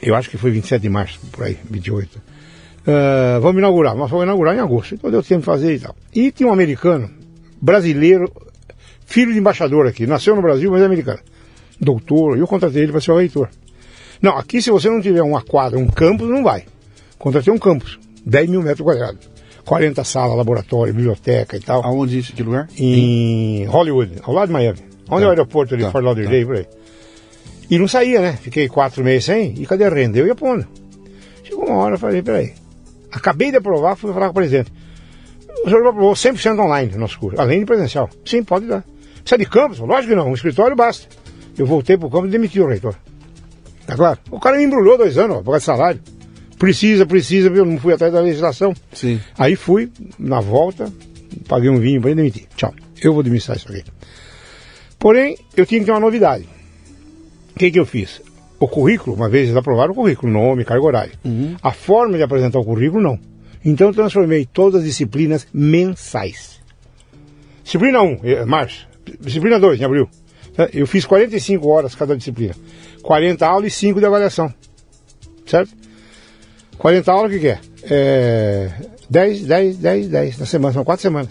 Eu 0.00 0.14
acho 0.14 0.28
que 0.28 0.36
foi 0.36 0.50
27 0.50 0.82
de 0.82 0.88
março, 0.88 1.20
por 1.30 1.44
aí, 1.44 1.56
28. 1.70 2.18
Uh, 2.18 3.40
vamos 3.40 3.58
inaugurar, 3.58 3.94
mas 3.94 4.10
vamos 4.10 4.24
inaugurar 4.24 4.56
em 4.56 4.60
agosto. 4.60 4.94
Então 4.94 5.10
deu 5.10 5.22
tempo 5.22 5.40
de 5.40 5.46
fazer 5.46 5.74
e 5.74 5.78
tal. 5.78 5.94
E 6.12 6.32
tinha 6.32 6.48
um 6.48 6.52
americano, 6.52 7.08
brasileiro, 7.60 8.30
filho 9.06 9.32
de 9.32 9.38
embaixador 9.38 9.86
aqui, 9.86 10.06
nasceu 10.06 10.34
no 10.34 10.42
Brasil, 10.42 10.70
mas 10.70 10.82
é 10.82 10.86
americano 10.86 11.20
doutor, 11.82 12.38
eu 12.38 12.46
contratei 12.46 12.82
ele 12.82 12.92
para 12.92 13.00
ser 13.00 13.10
o 13.10 13.18
reitor. 13.18 13.48
Não, 14.20 14.38
aqui 14.38 14.62
se 14.62 14.70
você 14.70 14.88
não 14.88 15.00
tiver 15.00 15.22
uma 15.22 15.42
quadra, 15.42 15.78
um 15.78 15.88
campus, 15.88 16.28
não 16.28 16.44
vai. 16.44 16.64
Contratei 17.18 17.52
um 17.52 17.58
campus, 17.58 17.98
10 18.24 18.48
mil 18.48 18.62
metros 18.62 18.84
quadrados. 18.84 19.30
40 19.64 20.02
salas, 20.04 20.36
laboratório, 20.36 20.94
biblioteca 20.94 21.56
e 21.56 21.60
tal. 21.60 21.84
Aonde 21.84 22.18
isso? 22.18 22.32
Que 22.32 22.42
lugar? 22.42 22.68
Em 22.76 23.64
Hollywood, 23.66 24.14
ao 24.22 24.32
lado 24.32 24.48
de 24.48 24.52
Miami. 24.52 24.78
Onde 25.08 25.20
tá. 25.20 25.24
é 25.24 25.26
o 25.26 25.30
aeroporto 25.30 25.74
ali, 25.74 25.84
tá. 25.84 25.90
Fort 25.90 26.04
Lauderdale, 26.04 26.40
tá. 26.40 26.46
por 26.46 26.56
aí. 26.56 26.66
E 27.72 27.78
não 27.78 27.88
saía, 27.88 28.20
né? 28.20 28.36
Fiquei 28.36 28.68
quatro 28.68 29.02
meses 29.02 29.24
sem, 29.24 29.54
e 29.54 29.64
cadê 29.64 29.84
a 29.84 29.88
renda? 29.88 30.18
Eu 30.18 30.26
ia 30.26 30.34
pondo. 30.34 30.68
Chegou 31.42 31.64
uma 31.64 31.76
hora, 31.76 31.94
eu 31.94 31.98
falei, 31.98 32.20
peraí. 32.20 32.52
Acabei 33.10 33.50
de 33.50 33.56
aprovar, 33.56 33.96
fui 33.96 34.12
falar 34.12 34.26
com 34.26 34.32
o 34.32 34.34
presidente. 34.34 34.70
O 35.64 35.70
senhor 35.70 35.86
aprovou 35.86 36.12
100% 36.12 36.58
online 36.58 36.92
no 36.92 36.98
nosso 36.98 37.18
curso, 37.18 37.40
além 37.40 37.60
de 37.60 37.64
presencial. 37.64 38.10
Sim, 38.26 38.44
pode 38.44 38.66
dar. 38.66 38.84
Precisa 39.22 39.38
de 39.38 39.46
campus? 39.46 39.78
Lógico 39.78 40.10
que 40.10 40.14
não, 40.14 40.28
um 40.28 40.34
escritório 40.34 40.76
basta. 40.76 41.06
Eu 41.56 41.64
voltei 41.64 41.96
pro 41.96 42.10
campo 42.10 42.26
e 42.26 42.30
demiti 42.30 42.60
o 42.60 42.68
reitor. 42.68 42.94
Tá 43.86 43.96
claro? 43.96 44.18
O 44.30 44.38
cara 44.38 44.58
me 44.58 44.64
embrulhou 44.64 44.98
dois 44.98 45.16
anos, 45.16 45.36
ó, 45.36 45.38
por 45.38 45.52
causa 45.52 45.60
de 45.60 45.64
salário. 45.64 46.00
Precisa, 46.58 47.06
precisa, 47.06 47.48
eu 47.48 47.64
não 47.64 47.78
fui 47.78 47.94
atrás 47.94 48.12
da 48.12 48.20
legislação. 48.20 48.74
Sim. 48.92 49.18
Aí 49.38 49.56
fui, 49.56 49.90
na 50.18 50.40
volta, 50.40 50.92
paguei 51.48 51.70
um 51.70 51.80
vinho 51.80 52.02
para 52.02 52.10
ele 52.10 52.20
demitir. 52.20 52.46
Tchau. 52.54 52.74
Eu 53.02 53.12
vou 53.12 53.20
administrar 53.20 53.56
isso 53.56 53.66
aqui. 53.70 53.82
Porém, 54.98 55.38
eu 55.56 55.64
tinha 55.64 55.80
que 55.80 55.86
ter 55.86 55.92
uma 55.92 56.00
novidade. 56.00 56.46
O 57.54 57.58
que, 57.58 57.70
que 57.70 57.78
eu 57.78 57.86
fiz? 57.86 58.20
O 58.58 58.68
currículo, 58.68 59.16
uma 59.16 59.28
vez 59.28 59.44
eles 59.44 59.56
aprovaram 59.56 59.92
o 59.92 59.94
currículo, 59.94 60.32
nome, 60.32 60.64
carga 60.64 60.84
horária. 60.84 61.12
Uhum. 61.24 61.56
A 61.62 61.72
forma 61.72 62.16
de 62.16 62.22
apresentar 62.22 62.58
o 62.58 62.64
currículo, 62.64 63.02
não. 63.02 63.18
Então 63.64 63.88
eu 63.88 63.94
transformei 63.94 64.46
todas 64.46 64.80
as 64.80 64.86
disciplinas 64.86 65.46
mensais. 65.52 66.60
Disciplina 67.64 68.02
1, 68.02 68.20
é, 68.22 68.44
março. 68.44 68.88
Disciplina 69.20 69.58
2, 69.58 69.80
em 69.80 69.84
abril. 69.84 70.08
Tá? 70.54 70.68
Eu 70.72 70.86
fiz 70.86 71.04
45 71.04 71.68
horas 71.68 71.94
cada 71.94 72.16
disciplina. 72.16 72.54
40 73.02 73.46
aulas 73.46 73.72
e 73.72 73.76
5 73.76 74.00
de 74.00 74.06
avaliação. 74.06 74.52
Certo? 75.46 75.72
40 76.78 77.12
aulas, 77.12 77.30
o 77.30 77.34
que, 77.34 77.40
que 77.40 77.48
é? 77.48 77.58
é? 77.84 78.72
10, 79.08 79.42
10, 79.42 79.76
10, 79.76 80.08
10 80.08 80.38
na 80.38 80.46
semana, 80.46 80.72
são 80.72 80.84
4 80.84 81.02
semanas. 81.02 81.30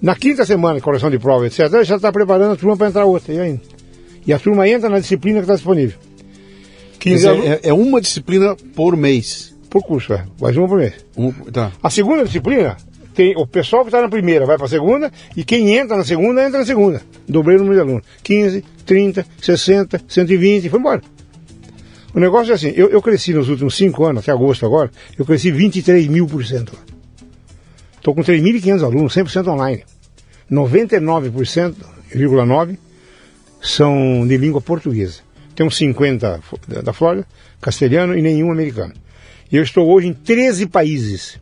Na 0.00 0.14
quinta 0.14 0.46
semana, 0.46 0.80
correção 0.80 1.10
de 1.10 1.18
prova, 1.18 1.46
etc., 1.46 1.82
já 1.82 1.96
está 1.96 2.12
preparando 2.12 2.52
a 2.52 2.56
turma 2.56 2.76
para 2.76 2.88
entrar 2.88 3.04
outra. 3.04 3.32
E, 3.34 3.40
ainda. 3.40 3.60
E 4.26 4.32
a 4.32 4.38
turma 4.38 4.68
entra 4.68 4.88
na 4.88 4.98
disciplina 4.98 5.38
que 5.38 5.44
está 5.44 5.54
disponível. 5.54 5.98
15 6.98 7.28
é, 7.28 7.60
é, 7.64 7.72
uma 7.72 8.00
disciplina 8.00 8.56
por 8.74 8.96
mês. 8.96 9.54
Por 9.70 9.82
curso, 9.82 10.12
é. 10.12 10.24
Mais 10.40 10.56
uma 10.56 10.66
por 10.66 10.78
mês. 10.78 10.94
Um, 11.16 11.30
tá. 11.32 11.72
A 11.82 11.90
segunda 11.90 12.24
disciplina, 12.24 12.76
tem 13.14 13.34
o 13.36 13.46
pessoal 13.46 13.82
que 13.82 13.88
está 13.88 14.00
na 14.00 14.08
primeira 14.08 14.46
vai 14.46 14.56
para 14.56 14.66
a 14.66 14.68
segunda 14.68 15.12
e 15.36 15.44
quem 15.44 15.76
entra 15.76 15.96
na 15.96 16.04
segunda, 16.04 16.44
entra 16.44 16.60
na 16.60 16.64
segunda. 16.64 17.02
Dobrei 17.28 17.56
o 17.56 17.60
número 17.60 17.76
de 17.76 17.80
alunos. 17.80 18.02
15, 18.22 18.64
30, 18.86 19.26
60, 19.40 20.02
120 20.06 20.64
e 20.64 20.68
foi 20.68 20.78
embora. 20.78 21.02
O 22.14 22.20
negócio 22.20 22.52
é 22.52 22.54
assim, 22.54 22.72
eu, 22.74 22.88
eu 22.90 23.02
cresci 23.02 23.34
nos 23.34 23.48
últimos 23.48 23.76
5 23.76 24.04
anos, 24.04 24.22
até 24.22 24.32
agosto 24.32 24.64
agora, 24.64 24.90
eu 25.18 25.24
cresci 25.24 25.50
23 25.50 26.06
mil 26.06 26.26
por 26.26 26.44
cento. 26.44 26.72
Estou 27.96 28.14
com 28.14 28.22
3.500 28.22 28.84
alunos, 28.84 29.14
100% 29.14 29.48
online. 29.48 29.84
99,9% 30.50 31.74
são 33.60 34.26
de 34.26 34.36
língua 34.36 34.60
portuguesa. 34.60 35.20
Tem 35.54 35.66
uns 35.66 35.76
50 35.76 36.40
da 36.84 36.92
Flórida, 36.92 37.26
castelhano 37.60 38.16
e 38.16 38.22
nenhum 38.22 38.52
americano. 38.52 38.94
E 39.50 39.56
eu 39.56 39.62
estou 39.62 39.88
hoje 39.88 40.08
em 40.08 40.12
13 40.12 40.66
países. 40.66 41.38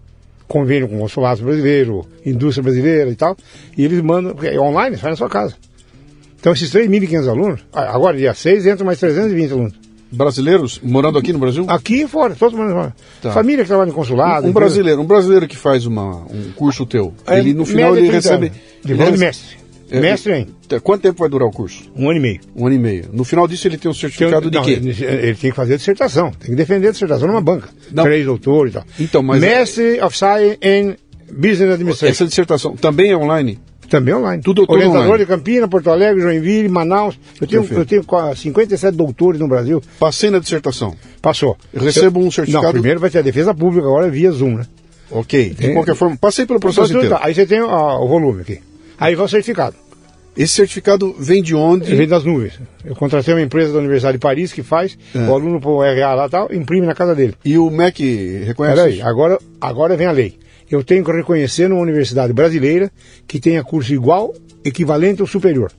Convênio 0.49 0.89
com 0.89 0.97
o 0.97 1.01
consulado 1.01 1.43
brasileiro, 1.43 2.07
indústria 2.25 2.63
brasileira 2.63 3.11
e 3.11 3.17
tal. 3.17 3.37
E 3.77 3.85
eles 3.85 4.01
mandam, 4.01 4.33
porque 4.33 4.49
é 4.49 4.61
online, 4.61 4.97
sai 4.97 5.11
na 5.11 5.17
sua 5.17 5.29
casa. 5.29 5.55
Então 6.39 6.53
esses 6.53 6.73
3.500 6.73 7.29
alunos, 7.29 7.61
agora 7.73 8.17
dia 8.17 8.33
6 8.33 8.67
entram 8.67 8.87
mais 8.87 9.01
320 9.01 9.53
alunos. 9.53 9.75
Brasileiros 10.11 10.81
morando 10.83 11.19
aqui 11.19 11.33
no 11.33 11.41
Brasil? 11.41 11.67
Aqui 11.69 12.03
e 12.03 12.09
fora, 12.09 12.35
todos 12.37 12.57
morando 12.57 12.75
fora. 12.75 12.97
Tá. 13.21 13.33
Família 13.33 13.65
que 13.65 13.69
trabalha 13.69 13.89
no 13.89 13.95
consulado. 13.95 14.47
Um, 14.47 14.51
um 14.51 14.53
brasileiro, 14.53 15.01
um 15.01 15.05
brasileiro 15.05 15.49
que 15.49 15.57
faz 15.57 15.85
uma, 15.85 16.25
um 16.31 16.53
curso 16.55 16.87
teu, 16.87 17.13
é, 17.27 17.41
ele 17.41 17.53
no 17.53 17.67
final 17.67 17.97
ele 17.97 18.09
recebe. 18.09 18.53
Diploma 18.85 19.13
de 19.13 19.19
mestre. 19.19 19.66
É, 19.91 20.01
mestre, 20.01 20.33
hein? 20.33 20.49
Quanto 20.83 21.03
tempo 21.03 21.21
vai 21.21 21.29
durar 21.29 21.49
o 21.49 21.53
curso? 21.53 21.85
Um 21.95 22.09
ano 22.11 22.19
e 22.19 22.23
meio. 22.23 22.41
Um 22.55 22.67
ano 22.67 22.75
e 22.75 22.79
meio. 22.79 23.05
No 23.13 23.25
final 23.25 23.47
disso 23.47 23.69
ele 23.69 23.79
tem 23.79 23.91
um 23.91 23.95
certificado 23.95 24.51
tem, 24.51 24.61
de 24.61 24.67
quê? 24.67 24.73
Ele, 24.73 25.05
ele, 25.05 25.35
tem 25.35 25.51
que 25.51 25.57
fazer 25.57 25.75
a 25.75 25.77
dissertação, 25.77 26.31
tem 26.33 26.51
que 26.51 26.57
defender 26.57 26.89
a 26.89 26.91
dissertação 26.91 27.29
numa 27.29 27.41
banca. 27.41 27.69
Não. 27.93 28.05
Três 28.05 28.25
doutores 28.25 28.73
e 28.73 28.75
tal. 28.75 28.85
Então, 28.99 29.23
mas... 29.23 29.41
Mestre 29.41 30.01
of 30.01 30.17
Science 30.17 30.59
in 30.63 30.97
Business 31.33 31.75
Administration. 31.75 32.07
Essa 32.07 32.25
dissertação 32.27 32.77
também 32.77 33.11
é 33.11 33.17
online? 33.17 33.59
Também 33.89 34.15
online. 34.15 34.43
Tudo 34.43 34.65
Orientador 34.69 35.07
online. 35.07 35.19
de 35.19 35.27
Campina, 35.27 35.69
Porto 35.69 35.91
Alegre, 35.91 36.21
Joinville, 36.21 36.69
Manaus. 36.69 37.19
Eu 37.41 37.47
tenho, 37.47 37.67
eu 37.71 37.87
tenho 37.87 38.05
57 38.35 38.97
doutores 38.97 39.41
no 39.41 39.49
Brasil. 39.49 39.81
Passei 39.99 40.31
na 40.31 40.39
dissertação. 40.39 40.95
Passou. 41.23 41.57
Eu 41.73 41.83
recebo 41.83 42.21
um 42.21 42.31
certificado. 42.31 42.67
Não, 42.67 42.73
primeiro 42.73 43.01
vai 43.01 43.11
ter 43.11 43.19
a 43.19 43.23
defesa 43.23 43.55
pública, 43.55 43.87
agora 43.87 44.11
via 44.11 44.31
Zoom, 44.33 44.57
né? 44.57 44.67
Ok. 45.11 45.51
De 45.51 45.73
qualquer 45.73 45.95
forma, 45.95 46.17
passei 46.17 46.47
pelo 46.47 46.59
processo 46.59 46.93
inteiro. 46.93 47.15
Tá. 47.15 47.21
Aí 47.23 47.33
você 47.33 47.47
tem 47.47 47.63
ó, 47.63 48.05
o 48.05 48.09
volume 48.09 48.41
aqui. 48.41 48.59
Aí 48.99 49.15
vai 49.15 49.27
o 49.27 49.29
certificado. 49.29 49.77
Esse 50.37 50.53
certificado 50.53 51.17
vem 51.19 51.43
de 51.43 51.55
onde? 51.55 51.95
Vem 51.95 52.07
das 52.07 52.23
nuvens. 52.23 52.61
Eu 52.85 52.95
contratei 52.95 53.33
uma 53.33 53.41
empresa 53.41 53.73
da 53.73 53.79
Universidade 53.79 54.19
de 54.19 54.21
Paris 54.21 54.53
que 54.53 54.63
faz, 54.63 54.99
é. 55.15 55.19
o 55.19 55.35
aluno 55.35 55.59
põe 55.59 55.73
o 55.73 55.81
RA 55.81 56.15
lá 56.15 56.27
e 56.27 56.31
tal, 56.31 56.53
imprime 56.53 56.87
na 56.87 56.95
casa 56.95 57.15
dele. 57.15 57.35
E 57.43 57.57
o 57.57 57.71
MEC 57.71 58.43
reconhece 58.45 58.77
Peraí, 58.77 59.01
agora, 59.01 59.39
agora 59.59 59.97
vem 59.97 60.07
a 60.07 60.13
lei. 60.13 60.39
Eu 60.71 60.85
tenho 60.85 61.03
que 61.03 61.11
reconhecer 61.11 61.69
numa 61.69 61.81
universidade 61.81 62.35
brasileira 62.35 62.91
que 63.27 63.41
tenha 63.41 63.65
curso 63.65 63.95
igual, 63.95 64.35
equivalente 64.63 65.23
ou 65.23 65.29
superior. 65.29 65.73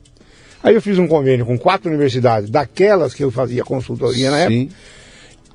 Aí 0.64 0.74
eu 0.74 0.82
fiz 0.82 0.98
um 0.98 1.08
convênio 1.08 1.46
com 1.46 1.58
quatro 1.58 1.88
universidades, 1.88 2.50
daquelas 2.50 3.14
que 3.14 3.24
eu 3.24 3.30
fazia 3.30 3.64
consultoria 3.64 4.32
na 4.32 4.48
Sim. 4.48 4.64
época. 4.64 4.76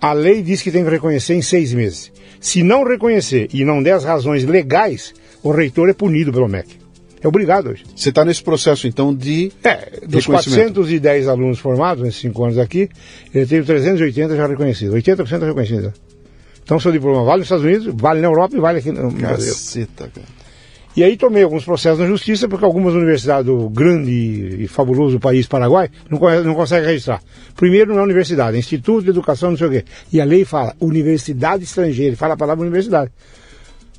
A 0.00 0.12
lei 0.12 0.42
diz 0.42 0.62
que 0.62 0.70
tem 0.70 0.84
que 0.84 0.90
reconhecer 0.90 1.34
em 1.34 1.42
seis 1.42 1.74
meses. 1.74 2.12
Se 2.40 2.62
não 2.62 2.84
reconhecer 2.84 3.48
e 3.52 3.64
não 3.64 3.82
der 3.82 3.92
as 3.92 4.04
razões 4.04 4.44
legais, 4.44 5.12
o 5.42 5.50
reitor 5.50 5.88
é 5.88 5.92
punido 5.92 6.32
pelo 6.32 6.48
MEC. 6.48 6.81
É 7.22 7.28
obrigado 7.28 7.70
hoje. 7.70 7.84
Você 7.94 8.08
está 8.08 8.24
nesse 8.24 8.42
processo, 8.42 8.86
então, 8.88 9.14
de. 9.14 9.52
É, 9.62 10.00
dos 10.06 10.26
410 10.26 11.28
alunos 11.28 11.58
formados 11.58 12.02
nesses 12.02 12.20
cinco 12.20 12.44
anos 12.44 12.58
aqui, 12.58 12.88
eu 13.32 13.46
tenho 13.46 13.64
380 13.64 14.36
já 14.36 14.46
reconhecidos. 14.46 14.94
80% 14.94 15.46
reconhecidos. 15.46 15.92
Então, 16.64 16.80
seu 16.80 16.90
diploma 16.90 17.24
vale 17.24 17.38
nos 17.38 17.46
Estados 17.46 17.64
Unidos, 17.64 17.94
vale 17.94 18.20
na 18.20 18.26
Europa 18.26 18.56
e 18.56 18.60
vale 18.60 18.78
aqui 18.78 18.90
no 18.90 19.10
Brasil. 19.10 19.52
Caceta, 19.52 20.10
cara. 20.12 20.42
E 20.94 21.02
aí 21.02 21.16
tomei 21.16 21.42
alguns 21.42 21.64
processos 21.64 22.00
na 22.00 22.06
justiça, 22.06 22.46
porque 22.46 22.66
algumas 22.66 22.92
universidades 22.92 23.46
do 23.46 23.70
grande 23.70 24.10
e 24.60 24.68
fabuloso 24.68 25.18
país 25.18 25.46
Paraguai 25.46 25.88
não, 26.10 26.18
não 26.44 26.54
conseguem 26.54 26.86
registrar. 26.86 27.22
Primeiro 27.56 27.94
não 27.94 28.00
é 28.00 28.04
universidade, 28.04 28.56
é 28.56 28.60
Instituto 28.60 29.04
de 29.04 29.10
Educação, 29.10 29.50
não 29.50 29.56
sei 29.56 29.66
o 29.68 29.70
quê. 29.70 29.84
E 30.12 30.20
a 30.20 30.24
lei 30.24 30.44
fala 30.44 30.74
universidade 30.80 31.64
estrangeira, 31.64 32.14
fala 32.14 32.34
a 32.34 32.36
palavra 32.36 32.62
universidade. 32.62 33.10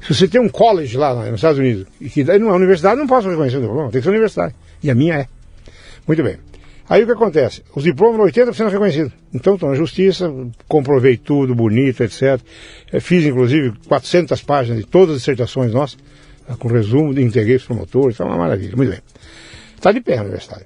Se 0.05 0.13
você 0.13 0.27
tem 0.27 0.41
um 0.41 0.49
college 0.49 0.97
lá 0.97 1.13
nos 1.13 1.35
Estados 1.35 1.59
Unidos, 1.59 1.85
e 1.99 2.09
que 2.09 2.23
não 2.23 2.49
é 2.49 2.53
universidade, 2.53 2.99
não 2.99 3.07
posso 3.07 3.29
reconhecer 3.29 3.57
o 3.57 3.61
diploma, 3.61 3.89
tem 3.89 4.01
que 4.01 4.03
ser 4.03 4.09
universidade. 4.09 4.53
E 4.81 4.91
a 4.91 4.95
minha 4.95 5.15
é. 5.15 5.27
Muito 6.05 6.21
bem. 6.21 6.37
Aí 6.89 7.03
o 7.03 7.05
que 7.05 7.13
acontece? 7.13 7.63
Os 7.73 7.83
diplomas 7.83 8.19
80% 8.33 8.69
reconhecidos. 8.69 9.13
Então 9.33 9.53
estou 9.53 9.69
na 9.69 9.75
justiça, 9.75 10.31
comprovei 10.67 11.15
tudo, 11.15 11.55
bonito, 11.55 12.03
etc. 12.03 12.41
Eh, 12.91 12.99
fiz 12.99 13.25
inclusive 13.25 13.73
400 13.87 14.41
páginas 14.43 14.79
de 14.79 14.85
todas 14.85 15.15
as 15.15 15.21
dissertações 15.21 15.71
nossas, 15.71 15.97
eh, 16.49 16.53
com 16.59 16.67
resumo, 16.67 17.17
integrei 17.17 17.55
os 17.55 17.63
promotores, 17.63 18.15
está 18.15 18.25
uma 18.25 18.37
maravilha. 18.37 18.75
Muito 18.75 18.89
bem. 18.89 18.99
Está 19.75 19.93
de 19.93 20.01
pé 20.01 20.17
a 20.17 20.21
universidade. 20.21 20.65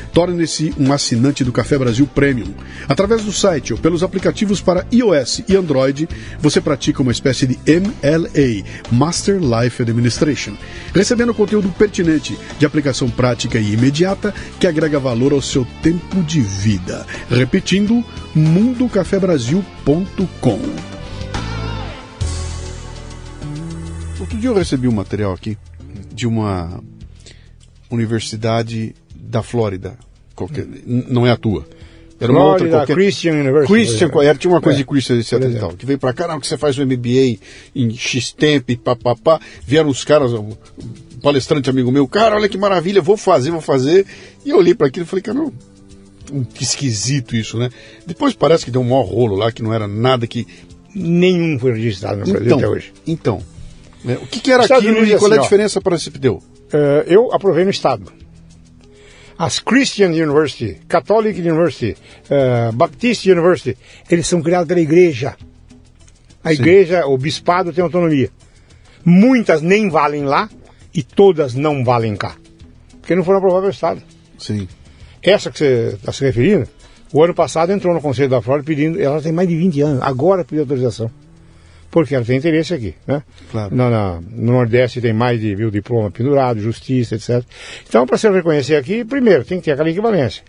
Torne-se 0.13 0.73
um 0.77 0.91
assinante 0.91 1.43
do 1.43 1.51
Café 1.51 1.77
Brasil 1.77 2.07
Premium. 2.07 2.53
Através 2.87 3.23
do 3.23 3.31
site 3.31 3.73
ou 3.73 3.79
pelos 3.79 4.03
aplicativos 4.03 4.61
para 4.61 4.85
iOS 4.91 5.43
e 5.47 5.55
Android, 5.55 6.07
você 6.39 6.59
pratica 6.59 7.01
uma 7.01 7.11
espécie 7.11 7.47
de 7.47 7.57
MLA, 7.65 8.63
Master 8.91 9.39
Life 9.39 9.81
Administration, 9.81 10.55
recebendo 10.93 11.33
conteúdo 11.33 11.69
pertinente, 11.69 12.37
de 12.59 12.65
aplicação 12.65 13.09
prática 13.09 13.57
e 13.57 13.73
imediata 13.73 14.33
que 14.59 14.67
agrega 14.67 14.99
valor 14.99 15.31
ao 15.33 15.41
seu 15.41 15.65
tempo 15.81 16.21
de 16.23 16.41
vida. 16.41 17.05
Repetindo, 17.29 18.03
mundocafebrasil.com. 18.35 20.59
Outro 24.19 24.37
dia 24.37 24.49
eu 24.49 24.55
recebi 24.55 24.87
um 24.87 24.91
material 24.91 25.33
aqui 25.33 25.57
de 26.13 26.27
uma 26.27 26.79
universidade 27.89 28.93
da 29.31 29.41
Flórida. 29.41 29.97
Qualquer, 30.35 30.67
não 30.85 31.25
é 31.25 31.31
a 31.31 31.37
tua. 31.37 31.65
Era 32.19 32.31
uma 32.31 32.41
Florida, 32.41 32.51
outra 32.51 32.69
qualquer... 32.79 32.93
Christian 32.93 33.33
University. 33.33 33.73
Christian, 33.73 34.11
era, 34.21 34.37
tinha 34.37 34.53
uma 34.53 34.61
coisa 34.61 34.77
é, 34.77 34.81
de 34.81 34.85
Christian, 34.85 35.17
etc 35.17 35.33
e 35.33 35.59
tal. 35.59 35.73
Que 35.73 35.85
veio 35.85 35.97
pra 35.97 36.13
cá, 36.13 36.27
não, 36.27 36.39
que 36.39 36.45
você 36.45 36.57
faz 36.57 36.77
o 36.77 36.85
MBA 36.85 37.39
em 37.75 37.89
X-Temp, 37.95 38.69
papapá. 38.83 39.39
Vieram 39.65 39.89
os 39.89 40.03
caras, 40.03 40.31
um 40.33 40.51
palestrante 41.21 41.69
amigo 41.69 41.91
meu, 41.91 42.07
cara, 42.07 42.35
olha 42.35 42.49
que 42.49 42.57
maravilha, 42.57 43.01
vou 43.01 43.17
fazer, 43.17 43.51
vou 43.51 43.61
fazer. 43.61 44.05
E 44.45 44.49
eu 44.49 44.57
olhei 44.57 44.75
para 44.75 44.87
aquilo 44.87 45.05
e 45.05 45.07
falei, 45.07 45.23
cara, 45.23 45.37
não, 45.37 45.51
que 46.53 46.63
esquisito 46.63 47.35
isso, 47.35 47.57
né? 47.57 47.69
Depois 48.05 48.33
parece 48.33 48.65
que 48.65 48.71
deu 48.71 48.81
um 48.81 48.85
maior 48.85 49.05
rolo 49.05 49.35
lá, 49.35 49.51
que 49.51 49.63
não 49.63 49.73
era 49.73 49.87
nada 49.87 50.27
que... 50.27 50.45
Nenhum 50.93 51.57
foi 51.57 51.71
registrado 51.71 52.17
no 52.17 52.25
Brasil 52.25 52.45
então, 52.45 52.57
até 52.57 52.67
hoje. 52.67 52.93
Então, 53.07 53.41
né, 54.03 54.17
o 54.21 54.27
que, 54.27 54.41
que 54.41 54.51
era 54.51 54.65
aquilo 54.65 55.05
e 55.05 55.17
qual 55.17 55.31
é 55.31 55.35
a 55.35 55.39
assim, 55.39 55.43
diferença 55.43 55.79
para 55.79 55.95
esse 55.95 56.11
pneu? 56.11 56.43
Uh, 56.73 57.07
eu 57.07 57.33
aprovei 57.33 57.63
no 57.63 57.71
Estado 57.71 58.11
as 59.41 59.57
Christian 59.57 60.11
University, 60.11 60.79
Catholic 60.87 61.35
University, 61.39 61.97
uh, 62.29 62.71
Baptist 62.73 63.25
University, 63.25 63.75
eles 64.07 64.27
são 64.27 64.39
criados 64.39 64.67
pela 64.67 64.79
igreja. 64.79 65.35
A 66.43 66.49
Sim. 66.49 66.61
igreja, 66.61 67.07
o 67.07 67.17
bispado 67.17 67.73
tem 67.73 67.83
autonomia. 67.83 68.29
Muitas 69.03 69.63
nem 69.63 69.89
valem 69.89 70.25
lá 70.25 70.47
e 70.93 71.01
todas 71.01 71.55
não 71.55 71.83
valem 71.83 72.15
cá. 72.15 72.35
Porque 72.99 73.15
não 73.15 73.23
foram 73.23 73.39
aprovadas 73.39 73.63
pelo 73.63 73.73
Estado. 73.73 74.03
Sim. 74.37 74.67
Essa 75.23 75.49
que 75.49 75.57
você 75.57 75.95
está 75.95 76.11
se 76.11 76.23
referindo, 76.23 76.67
o 77.11 77.23
ano 77.23 77.33
passado 77.33 77.71
entrou 77.71 77.95
no 77.95 78.01
Conselho 78.01 78.29
da 78.29 78.43
Flórida 78.43 78.67
pedindo, 78.67 79.01
ela 79.01 79.19
tem 79.23 79.31
mais 79.31 79.49
de 79.49 79.57
20 79.57 79.81
anos, 79.81 80.03
agora 80.03 80.45
pediu 80.45 80.61
autorização 80.61 81.09
porque 81.91 82.15
ela 82.15 82.25
tem 82.25 82.37
interesse 82.37 82.73
aqui, 82.73 82.95
né? 83.05 83.21
Claro. 83.51 83.75
No, 83.75 83.89
no, 83.89 84.21
no 84.21 84.51
Nordeste 84.53 85.01
tem 85.01 85.13
mais 85.13 85.39
de 85.39 85.55
mil 85.55 85.69
diplomas 85.69 86.13
pendurados, 86.13 86.63
justiça, 86.63 87.15
etc. 87.15 87.43
Então, 87.87 88.07
para 88.07 88.17
se 88.17 88.29
reconhecer 88.29 88.77
aqui, 88.77 89.03
primeiro, 89.03 89.43
tem 89.43 89.59
que 89.59 89.65
ter 89.65 89.71
aquela 89.73 89.89
equivalência. 89.89 90.43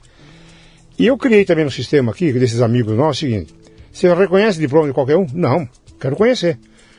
E 0.99 1.07
eu 1.07 1.19
criei 1.19 1.45
também 1.45 1.65
no 1.65 1.71
sistema 1.71 2.13
aqui, 2.13 2.33
desses 2.33 2.61
amigos 2.61 2.97
nossos, 2.97 3.19
o 3.19 3.27
seguinte, 3.27 3.55
você 3.93 4.13
reconhece 4.15 4.59
diploma 4.59 4.87
de 4.87 4.95
qualquer 4.95 5.17
um? 5.17 5.27
Não, 5.35 5.69
quero 6.01 6.17
conhecer. 6.17 6.59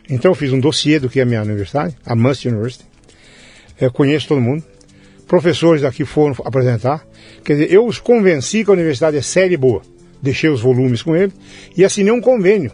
Então 0.10 0.32
eu 0.32 0.36
fiz 0.36 0.52
um 0.52 0.60
dossiê 0.60 1.00
do 1.00 1.10
que 1.10 1.20
é 1.20 1.24
a 1.24 1.26
minha 1.26 1.42
universidade, 1.42 1.96
a 2.06 2.16
Must 2.16 2.48
University. 2.48 2.86
Eu 3.80 3.92
conheço 3.92 4.28
todo 4.28 4.42
mundo. 4.42 4.64
Professores 5.28 5.82
daqui 5.82 6.06
foram 6.06 6.36
apresentar. 6.44 7.06
Quer 7.44 7.54
dizer, 7.54 7.74
eu 7.74 7.86
os 7.86 7.98
convenci 7.98 8.64
que 8.64 8.70
a 8.70 8.74
universidade 8.74 9.18
é 9.18 9.22
séria 9.22 9.54
e 9.54 9.58
boa. 9.58 9.82
Deixei 10.22 10.50
os 10.50 10.62
volumes 10.62 11.02
com 11.02 11.16
ele 11.16 11.32
e 11.76 11.84
assinei 11.84 12.12
um 12.12 12.22
convênio. 12.22 12.72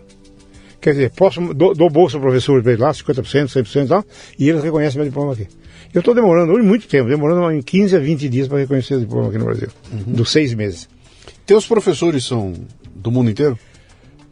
Quer 0.81 0.91
dizer, 0.91 1.11
posso, 1.11 1.53
dou, 1.53 1.75
dou 1.75 1.89
bolsa 1.89 2.17
ao 2.17 2.21
professor 2.21 2.61
para 2.63 2.73
ele 2.73 2.81
lá, 2.81 2.91
50%, 2.91 3.47
100% 3.47 3.85
e 3.85 3.87
tal, 3.87 4.05
e 4.37 4.49
eles 4.49 4.63
reconhecem 4.63 4.97
meu 4.97 5.09
diploma 5.09 5.33
aqui. 5.33 5.47
Eu 5.93 5.99
estou 5.99 6.13
demorando 6.13 6.53
hoje 6.53 6.65
muito 6.65 6.87
tempo, 6.87 7.09
demorando 7.09 7.51
em 7.51 7.61
15 7.61 7.95
a 7.95 7.99
20 7.99 8.29
dias 8.29 8.47
para 8.47 8.59
reconhecer 8.59 8.95
o 8.95 8.99
diploma 8.99 9.29
aqui 9.29 9.37
no 9.37 9.45
Brasil, 9.45 9.69
uhum. 9.91 10.13
dos 10.13 10.31
seis 10.31 10.53
meses. 10.53 10.87
Teus 11.45 11.65
professores 11.67 12.23
são 12.25 12.53
do 12.95 13.11
mundo 13.11 13.29
inteiro? 13.29 13.57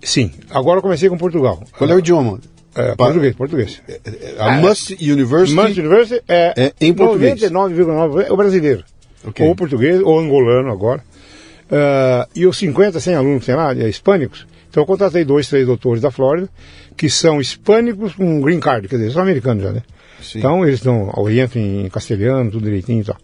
Sim. 0.01 0.31
Agora 0.49 0.77
eu 0.77 0.81
comecei 0.81 1.09
com 1.09 1.17
Portugal. 1.17 1.61
Qual 1.77 1.89
é 1.89 1.95
o 1.95 1.99
idioma? 1.99 2.39
É, 2.75 2.95
português, 2.95 3.35
português. 3.35 3.81
É, 3.87 3.99
é, 4.05 4.35
a 4.37 4.51
Must 4.51 4.93
University, 4.93 5.55
Must 5.55 5.79
University 5.81 6.23
é, 6.27 6.53
é 6.55 6.73
em 6.79 6.93
português. 6.93 7.41
99,9% 7.41 8.25
é 8.27 8.31
o 8.31 8.37
brasileiro. 8.37 8.83
Okay. 9.25 9.47
Ou 9.47 9.55
português, 9.55 9.99
ou 10.03 10.19
angolano 10.19 10.71
agora. 10.71 11.03
Uh, 11.69 12.29
e 12.35 12.45
os 12.45 12.55
50, 12.57 12.99
100 12.99 13.15
alunos 13.15 13.45
tem 13.45 13.55
lá, 13.55 13.73
hispânicos. 13.73 14.45
Então 14.77 14.83
eu 14.83 14.87
contratei 14.87 15.25
dois, 15.25 15.49
três 15.49 15.65
doutores 15.65 16.03
da 16.03 16.11
Flórida, 16.11 16.47
que 16.95 17.09
são 17.09 17.41
hispânicos 17.41 18.13
com 18.13 18.39
green 18.39 18.59
card, 18.59 18.87
quer 18.87 18.97
dizer, 18.97 19.11
são 19.11 19.23
americanos 19.23 19.63
já, 19.63 19.71
né? 19.71 19.81
Sim. 20.21 20.37
Então 20.37 20.63
eles 20.63 20.83
não 20.83 21.11
orientam 21.17 21.59
em 21.59 21.89
castelhano, 21.89 22.51
tudo 22.51 22.65
direitinho 22.65 23.01
e 23.01 23.03
tal. 23.03 23.17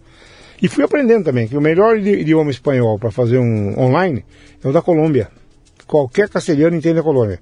E 0.60 0.66
fui 0.66 0.82
aprendendo 0.82 1.26
também 1.26 1.46
que 1.46 1.56
o 1.56 1.60
melhor 1.60 1.96
idioma 1.96 2.50
espanhol 2.50 2.98
para 2.98 3.12
fazer 3.12 3.38
um 3.38 3.78
online 3.78 4.24
é 4.64 4.66
o 4.66 4.72
da 4.72 4.82
Colômbia. 4.82 5.28
Qualquer 5.86 6.28
castelhano 6.28 6.74
entende 6.74 6.98
a 6.98 7.04
Colômbia. 7.04 7.38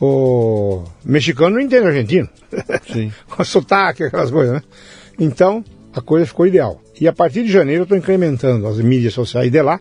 O 0.00 0.82
mexicano 1.04 1.56
não 1.56 1.60
entende 1.60 1.86
argentino. 1.86 2.30
Sim. 2.90 3.12
Com 3.28 3.44
sotaque, 3.44 4.04
aquelas 4.04 4.30
coisas, 4.30 4.54
né? 4.54 4.62
Então, 5.18 5.62
a 5.92 6.00
coisa 6.00 6.24
ficou 6.24 6.46
ideal. 6.46 6.80
E 6.98 7.06
a 7.06 7.12
partir 7.12 7.42
de 7.42 7.52
janeiro 7.52 7.82
eu 7.82 7.84
estou 7.84 7.98
incrementando 7.98 8.66
as 8.66 8.78
mídias 8.78 9.12
sociais 9.12 9.52
de 9.52 9.60
lá 9.60 9.78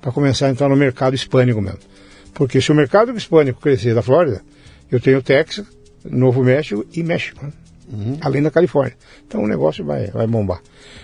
para 0.00 0.10
começar 0.10 0.48
a 0.48 0.50
entrar 0.50 0.68
no 0.68 0.74
mercado 0.74 1.14
hispânico 1.14 1.62
mesmo. 1.62 1.93
Porque 2.34 2.60
se 2.60 2.72
o 2.72 2.74
mercado 2.74 3.16
hispânico 3.16 3.60
crescer 3.60 3.94
da 3.94 4.02
Flórida, 4.02 4.42
eu 4.90 5.00
tenho 5.00 5.22
Texas, 5.22 5.66
Novo 6.04 6.42
México 6.42 6.84
e 6.92 7.02
México. 7.02 7.44
Né? 7.44 7.52
uhum. 7.92 8.16
além 8.20 8.42
da 8.42 8.50
Califórnia. 8.50 8.96
Então 9.26 9.42
o 9.42 9.48
negócio 9.48 9.84
vai, 9.84 10.08
vai 10.08 10.26
bombar. 10.26 10.60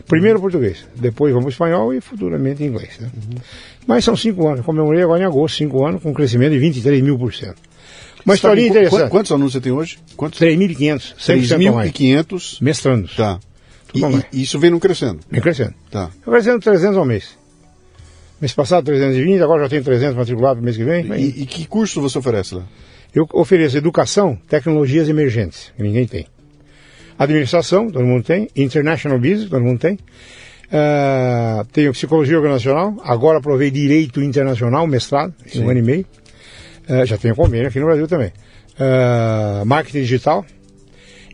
Primeiro 0.06 0.36
uhum. 0.36 0.42
português, 0.42 0.84
depois 0.96 1.32
vamos 1.32 1.54
espanhol 1.54 1.92
e 1.94 2.00
futuramente 2.00 2.62
inglês. 2.62 2.98
Né? 2.98 3.10
Uhum. 3.14 3.38
Mas 3.86 4.04
são 4.04 4.16
cinco 4.16 4.48
anos, 4.48 4.64
comemorei 4.64 5.02
agora 5.02 5.22
em 5.22 5.26
agosto, 5.26 5.56
cinco 5.56 5.84
anos, 5.84 6.02
com 6.02 6.10
um 6.10 6.14
crescimento 6.14 6.52
de 6.52 6.58
23 6.58 7.02
mil 7.02 7.18
por 7.18 7.34
cento. 7.34 7.56
Uma 8.24 8.34
história 8.34 8.66
interessante. 8.66 9.10
Quantos 9.10 9.32
alunos 9.32 9.52
você 9.52 9.60
tem 9.60 9.72
hoje? 9.72 9.98
Quantos? 10.14 10.38
3.500. 10.40 11.14
3.500 11.16 12.58
mestrandos. 12.60 13.16
Tá. 13.16 13.40
E, 13.94 14.02
e, 14.32 14.42
isso 14.42 14.58
vem 14.58 14.70
não 14.70 14.78
crescendo? 14.78 15.20
Vem 15.30 15.40
crescendo. 15.40 15.74
Tá. 15.90 16.10
Vem 16.24 16.34
crescendo 16.34 16.60
300 16.60 16.98
ao 16.98 17.04
mês. 17.06 17.39
Mês 18.40 18.54
passado 18.54 18.86
320, 18.86 19.42
agora 19.42 19.64
já 19.64 19.68
tem 19.68 19.82
300 19.82 20.16
matriculados 20.16 20.58
no 20.58 20.64
mês 20.64 20.76
que 20.76 20.84
vem. 20.84 21.04
E, 21.14 21.42
e 21.42 21.46
que 21.46 21.66
curso 21.66 22.00
você 22.00 22.18
oferece 22.18 22.54
lá? 22.54 22.64
Eu 23.14 23.26
ofereço 23.34 23.76
educação, 23.76 24.38
tecnologias 24.48 25.08
emergentes, 25.08 25.72
que 25.76 25.82
ninguém 25.82 26.06
tem. 26.06 26.26
Administração, 27.18 27.90
todo 27.90 28.04
mundo 28.06 28.24
tem. 28.24 28.48
International 28.56 29.18
Business, 29.18 29.50
todo 29.50 29.62
mundo 29.62 29.78
tem. 29.78 29.94
Uh, 29.94 31.64
tenho 31.72 31.92
Psicologia 31.92 32.36
Organizacional. 32.36 32.96
Agora 33.04 33.38
aprovei 33.38 33.70
Direito 33.70 34.22
Internacional, 34.22 34.86
mestrado, 34.86 35.34
em 35.54 35.60
um 35.60 35.68
ano 35.68 35.80
e 35.80 35.82
meio. 35.82 36.06
Uh, 36.88 37.04
já 37.04 37.18
tenho 37.18 37.34
convênio 37.34 37.68
aqui 37.68 37.78
no 37.78 37.86
Brasil 37.86 38.08
também. 38.08 38.32
Uh, 38.78 39.66
marketing 39.66 40.00
Digital. 40.00 40.46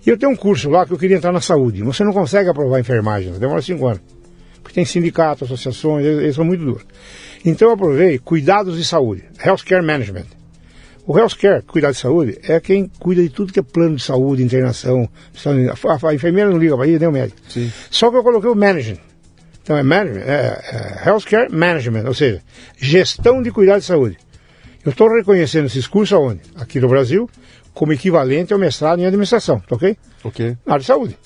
E 0.04 0.10
eu 0.10 0.18
tenho 0.18 0.32
um 0.32 0.36
curso 0.36 0.70
lá 0.70 0.86
que 0.86 0.92
eu 0.92 0.98
queria 0.98 1.16
entrar 1.16 1.30
na 1.30 1.40
saúde. 1.40 1.82
Você 1.82 2.02
não 2.02 2.12
consegue 2.12 2.48
aprovar 2.48 2.80
enfermagem, 2.80 3.32
demora 3.34 3.62
cinco 3.62 3.86
anos. 3.86 4.00
Porque 4.66 4.74
tem 4.74 4.84
sindicatos, 4.84 5.44
associações, 5.44 6.04
eles, 6.04 6.22
eles 6.22 6.34
são 6.34 6.44
muito 6.44 6.64
duros. 6.64 6.82
Então 7.44 7.68
eu 7.68 7.74
aprovei 7.74 8.18
Cuidados 8.18 8.76
de 8.76 8.84
Saúde, 8.84 9.24
Healthcare 9.44 9.80
Management. 9.80 10.26
O 11.06 11.16
healthcare, 11.16 11.62
cuidar 11.62 11.92
de 11.92 11.98
saúde, 11.98 12.36
é 12.42 12.58
quem 12.58 12.90
cuida 12.98 13.22
de 13.22 13.28
tudo 13.28 13.52
que 13.52 13.60
é 13.60 13.62
plano 13.62 13.94
de 13.94 14.02
saúde, 14.02 14.42
internação. 14.42 15.08
A, 15.44 15.92
a, 15.92 16.10
a 16.10 16.14
enfermeira 16.14 16.50
não 16.50 16.58
liga 16.58 16.76
para 16.76 16.88
ir, 16.88 16.98
nem 16.98 17.08
o 17.08 17.12
médico. 17.12 17.38
Sim. 17.48 17.70
Só 17.88 18.10
que 18.10 18.16
eu 18.16 18.24
coloquei 18.24 18.50
o 18.50 18.56
management. 18.56 18.98
Então 19.62 19.76
é 19.76 19.84
management, 19.84 20.22
é, 20.22 21.02
é 21.04 21.08
healthcare 21.08 21.48
management, 21.52 22.06
ou 22.08 22.14
seja, 22.14 22.42
gestão 22.76 23.40
de 23.40 23.52
cuidar 23.52 23.78
de 23.78 23.84
saúde. 23.84 24.18
Eu 24.84 24.90
estou 24.90 25.08
reconhecendo 25.08 25.66
esses 25.66 25.86
cursos 25.86 26.12
aonde? 26.12 26.40
Aqui 26.56 26.80
no 26.80 26.88
Brasil, 26.88 27.30
como 27.72 27.92
equivalente 27.92 28.52
ao 28.52 28.58
mestrado 28.58 28.98
em 28.98 29.06
administração, 29.06 29.60
tá 29.60 29.76
ok? 29.76 29.96
Ok. 30.24 30.56
Na 30.66 30.72
área 30.72 30.80
de 30.80 30.86
saúde. 30.86 31.16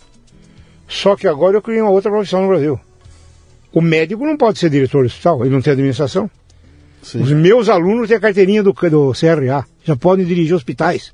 Só 0.86 1.16
que 1.16 1.26
agora 1.26 1.56
eu 1.56 1.62
criei 1.62 1.80
uma 1.80 1.90
outra 1.90 2.10
profissão 2.10 2.42
no 2.42 2.48
Brasil. 2.48 2.78
O 3.72 3.80
médico 3.80 4.24
não 4.24 4.36
pode 4.36 4.58
ser 4.58 4.70
diretor 4.70 5.02
do 5.02 5.06
hospital, 5.06 5.44
ele 5.44 5.54
não 5.54 5.62
tem 5.62 5.72
administração. 5.72 6.30
Sim. 7.02 7.22
Os 7.22 7.32
meus 7.32 7.68
alunos 7.68 8.08
têm 8.08 8.16
a 8.16 8.20
carteirinha 8.20 8.62
do, 8.62 8.72
do 8.72 9.12
CRA, 9.12 9.64
já 9.84 9.96
podem 9.96 10.26
dirigir 10.26 10.54
hospitais. 10.54 11.12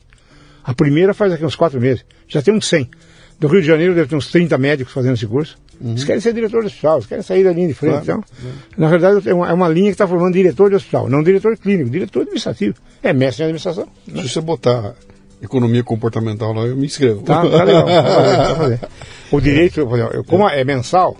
A 0.64 0.74
primeira 0.74 1.14
faz 1.14 1.32
aqui 1.32 1.44
uns 1.44 1.54
quatro 1.54 1.80
meses, 1.80 2.04
já 2.26 2.42
tem 2.42 2.52
uns 2.52 2.66
100. 2.66 2.90
Do 3.38 3.48
Rio 3.48 3.60
de 3.60 3.66
Janeiro 3.66 3.94
deve 3.94 4.08
ter 4.08 4.16
uns 4.16 4.30
30 4.30 4.56
médicos 4.56 4.92
fazendo 4.92 5.14
esse 5.14 5.26
curso. 5.26 5.58
Uhum. 5.80 5.90
Eles 5.90 6.04
querem 6.04 6.20
ser 6.20 6.32
diretor 6.32 6.62
de 6.62 6.68
hospital, 6.68 6.96
eles 6.96 7.06
querem 7.06 7.22
sair 7.22 7.44
da 7.44 7.52
linha 7.52 7.68
de 7.68 7.74
frente. 7.74 8.04
Claro. 8.04 8.24
Então, 8.32 8.50
na 8.78 8.88
verdade, 8.88 9.28
é 9.28 9.34
uma, 9.34 9.48
é 9.48 9.52
uma 9.52 9.68
linha 9.68 9.88
que 9.88 9.94
está 9.94 10.08
formando 10.08 10.32
diretor 10.32 10.70
de 10.70 10.76
hospital, 10.76 11.08
não 11.08 11.22
diretor 11.22 11.56
clínico, 11.58 11.90
diretor 11.90 12.22
administrativo. 12.22 12.76
É 13.02 13.12
mestre 13.12 13.42
em 13.42 13.46
administração. 13.46 13.86
Né? 14.06 14.22
Se 14.22 14.30
você 14.30 14.40
botar 14.40 14.94
economia 15.42 15.84
comportamental 15.84 16.52
lá, 16.54 16.62
eu 16.62 16.76
me 16.76 16.86
inscrevo. 16.86 17.22
Tá, 17.22 17.42
tá 17.42 17.64
legal. 17.64 17.86
Tá 18.80 18.88
o 19.30 19.40
direito, 19.40 19.86
como 20.26 20.48
é 20.48 20.64
mensal, 20.64 21.16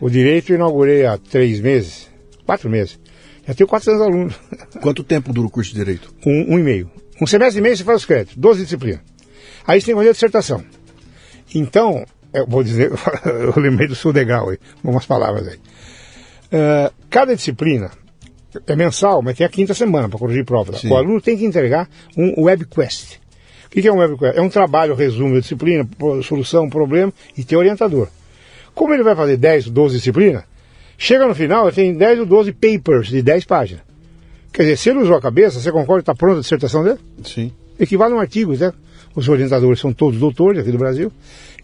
o 0.00 0.08
direito 0.08 0.50
eu 0.50 0.56
inaugurei 0.56 1.06
há 1.06 1.18
três 1.18 1.60
meses, 1.60 2.08
quatro 2.44 2.70
meses. 2.70 2.98
Já 3.46 3.54
tenho 3.54 3.68
400 3.68 4.02
alunos. 4.02 4.34
Quanto 4.82 5.02
tempo 5.02 5.32
dura 5.32 5.46
o 5.46 5.50
curso 5.50 5.70
de 5.70 5.78
Direito? 5.78 6.14
Um, 6.26 6.54
um 6.54 6.58
e 6.58 6.62
meio. 6.62 6.90
Um 7.20 7.26
semestre 7.26 7.60
e 7.60 7.62
meio 7.62 7.76
você 7.76 7.82
faz 7.82 8.00
os 8.00 8.06
créditos, 8.06 8.36
12 8.36 8.62
disciplinas. 8.62 9.00
Aí 9.66 9.80
você 9.80 9.86
tem 9.86 9.94
que 9.94 9.98
fazer 9.98 10.10
a 10.10 10.12
dissertação. 10.12 10.64
Então, 11.54 12.04
eu 12.32 12.46
vou 12.46 12.62
dizer, 12.62 12.92
eu 13.24 13.60
lembrei 13.60 13.88
do 13.88 13.94
seu 13.94 14.12
degrau 14.12 14.50
aí, 14.50 14.58
algumas 14.84 15.06
palavras 15.06 15.48
aí. 15.48 15.56
Uh, 15.56 16.92
cada 17.08 17.34
disciplina 17.34 17.90
é 18.66 18.76
mensal, 18.76 19.22
mas 19.22 19.36
tem 19.36 19.46
a 19.46 19.50
quinta 19.50 19.74
semana 19.74 20.08
para 20.08 20.18
corrigir 20.18 20.44
prova. 20.44 20.76
Sim. 20.76 20.90
O 20.90 20.96
aluno 20.96 21.20
tem 21.20 21.36
que 21.36 21.44
entregar 21.44 21.88
um 22.16 22.44
web 22.44 22.66
quest. 22.66 23.16
O 23.66 23.70
que 23.70 23.86
é 23.86 23.92
um 23.92 23.98
web 23.98 24.16
quest? 24.18 24.36
É 24.36 24.42
um 24.42 24.48
trabalho, 24.48 24.94
resumo 24.94 25.34
da 25.34 25.40
disciplina, 25.40 25.88
solução, 26.22 26.68
problema 26.68 27.12
e 27.36 27.44
ter 27.44 27.56
orientador. 27.56 28.08
Como 28.78 28.94
ele 28.94 29.02
vai 29.02 29.16
fazer 29.16 29.36
10, 29.36 29.70
12 29.70 29.96
disciplinas, 29.96 30.44
Chega 31.00 31.28
no 31.28 31.34
final, 31.34 31.70
tem 31.70 31.94
10 31.94 32.18
ou 32.20 32.26
12 32.26 32.52
papers 32.52 33.06
de 33.06 33.22
10 33.22 33.44
páginas. 33.44 33.82
Quer 34.52 34.62
dizer, 34.62 34.76
se 34.76 34.90
ele 34.90 34.98
usou 34.98 35.14
a 35.14 35.20
cabeça, 35.20 35.60
você 35.60 35.70
concorda 35.70 36.02
que 36.02 36.10
está 36.10 36.14
pronta 36.14 36.38
a 36.38 36.42
dissertação 36.42 36.82
dele? 36.82 36.98
Sim. 37.22 37.52
Equivale 37.78 38.14
a 38.14 38.16
um 38.16 38.20
artigo, 38.20 38.52
né? 38.56 38.72
Os 39.14 39.28
orientadores 39.28 39.78
são 39.78 39.92
todos 39.92 40.18
doutores 40.18 40.60
aqui 40.60 40.72
do 40.72 40.78
Brasil. 40.78 41.12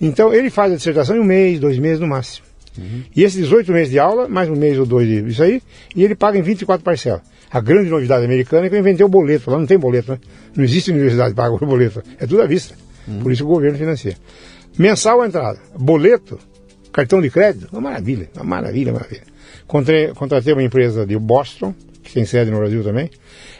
Então, 0.00 0.32
ele 0.32 0.50
faz 0.50 0.72
a 0.72 0.76
dissertação 0.76 1.16
em 1.16 1.18
um 1.18 1.24
mês, 1.24 1.58
dois 1.58 1.80
meses 1.80 1.98
no 1.98 2.06
máximo. 2.06 2.46
Uhum. 2.78 3.02
E 3.14 3.24
esses 3.24 3.36
18 3.36 3.72
meses 3.72 3.90
de 3.90 3.98
aula, 3.98 4.28
mais 4.28 4.48
um 4.48 4.54
mês 4.54 4.78
ou 4.78 4.86
dois 4.86 5.08
de 5.08 5.28
isso 5.28 5.42
aí, 5.42 5.60
e 5.96 6.04
ele 6.04 6.14
paga 6.14 6.38
em 6.38 6.42
24 6.42 6.84
parcelas. 6.84 7.22
A 7.50 7.60
grande 7.60 7.90
novidade 7.90 8.24
americana 8.24 8.66
é 8.66 8.68
que 8.68 8.76
eu 8.76 8.80
inventei 8.80 9.04
o 9.04 9.08
boleto. 9.08 9.50
Lá 9.50 9.58
não 9.58 9.66
tem 9.66 9.78
boleto, 9.78 10.12
né? 10.12 10.18
Não 10.54 10.62
existe 10.62 10.92
universidade 10.92 11.30
que 11.30 11.36
paga 11.36 11.52
o 11.52 11.58
boleto. 11.58 12.02
É 12.20 12.26
tudo 12.26 12.42
à 12.42 12.46
vista. 12.46 12.76
Uhum. 13.08 13.18
Por 13.18 13.32
isso 13.32 13.44
o 13.44 13.48
governo 13.48 13.76
financia. 13.76 14.16
Mensal 14.78 15.20
a 15.22 15.26
entrada. 15.26 15.58
Boleto, 15.76 16.38
cartão 16.95 17.20
de 17.20 17.28
crédito, 17.28 17.68
uma 17.72 17.80
maravilha, 17.80 18.30
uma 18.36 18.45
maravilha, 18.45 18.92
uma 18.92 19.01
maravilha. 19.01 19.24
Contratei, 19.66 20.09
contratei 20.14 20.53
uma 20.53 20.62
empresa 20.62 21.05
de 21.05 21.18
Boston, 21.18 21.74
que 22.03 22.12
tem 22.12 22.24
sede 22.24 22.53
no 22.53 22.59
Brasil 22.59 22.84
também. 22.84 23.11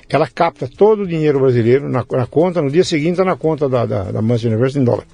Ela 0.09 0.29
capta 0.29 0.69
todo 0.69 1.03
o 1.03 1.07
dinheiro 1.07 1.41
brasileiro 1.41 1.89
na, 1.89 2.05
na 2.13 2.27
conta, 2.27 2.63
no 2.63 2.71
dia 2.71 2.85
seguinte 2.85 3.13
está 3.13 3.25
na 3.25 3.37
conta 3.37 3.69
da, 3.69 3.85
da, 3.85 4.13
da 4.13 4.23
Manchester 4.23 4.53
University 4.53 4.79
em 4.79 4.85
dólar. 4.85 5.05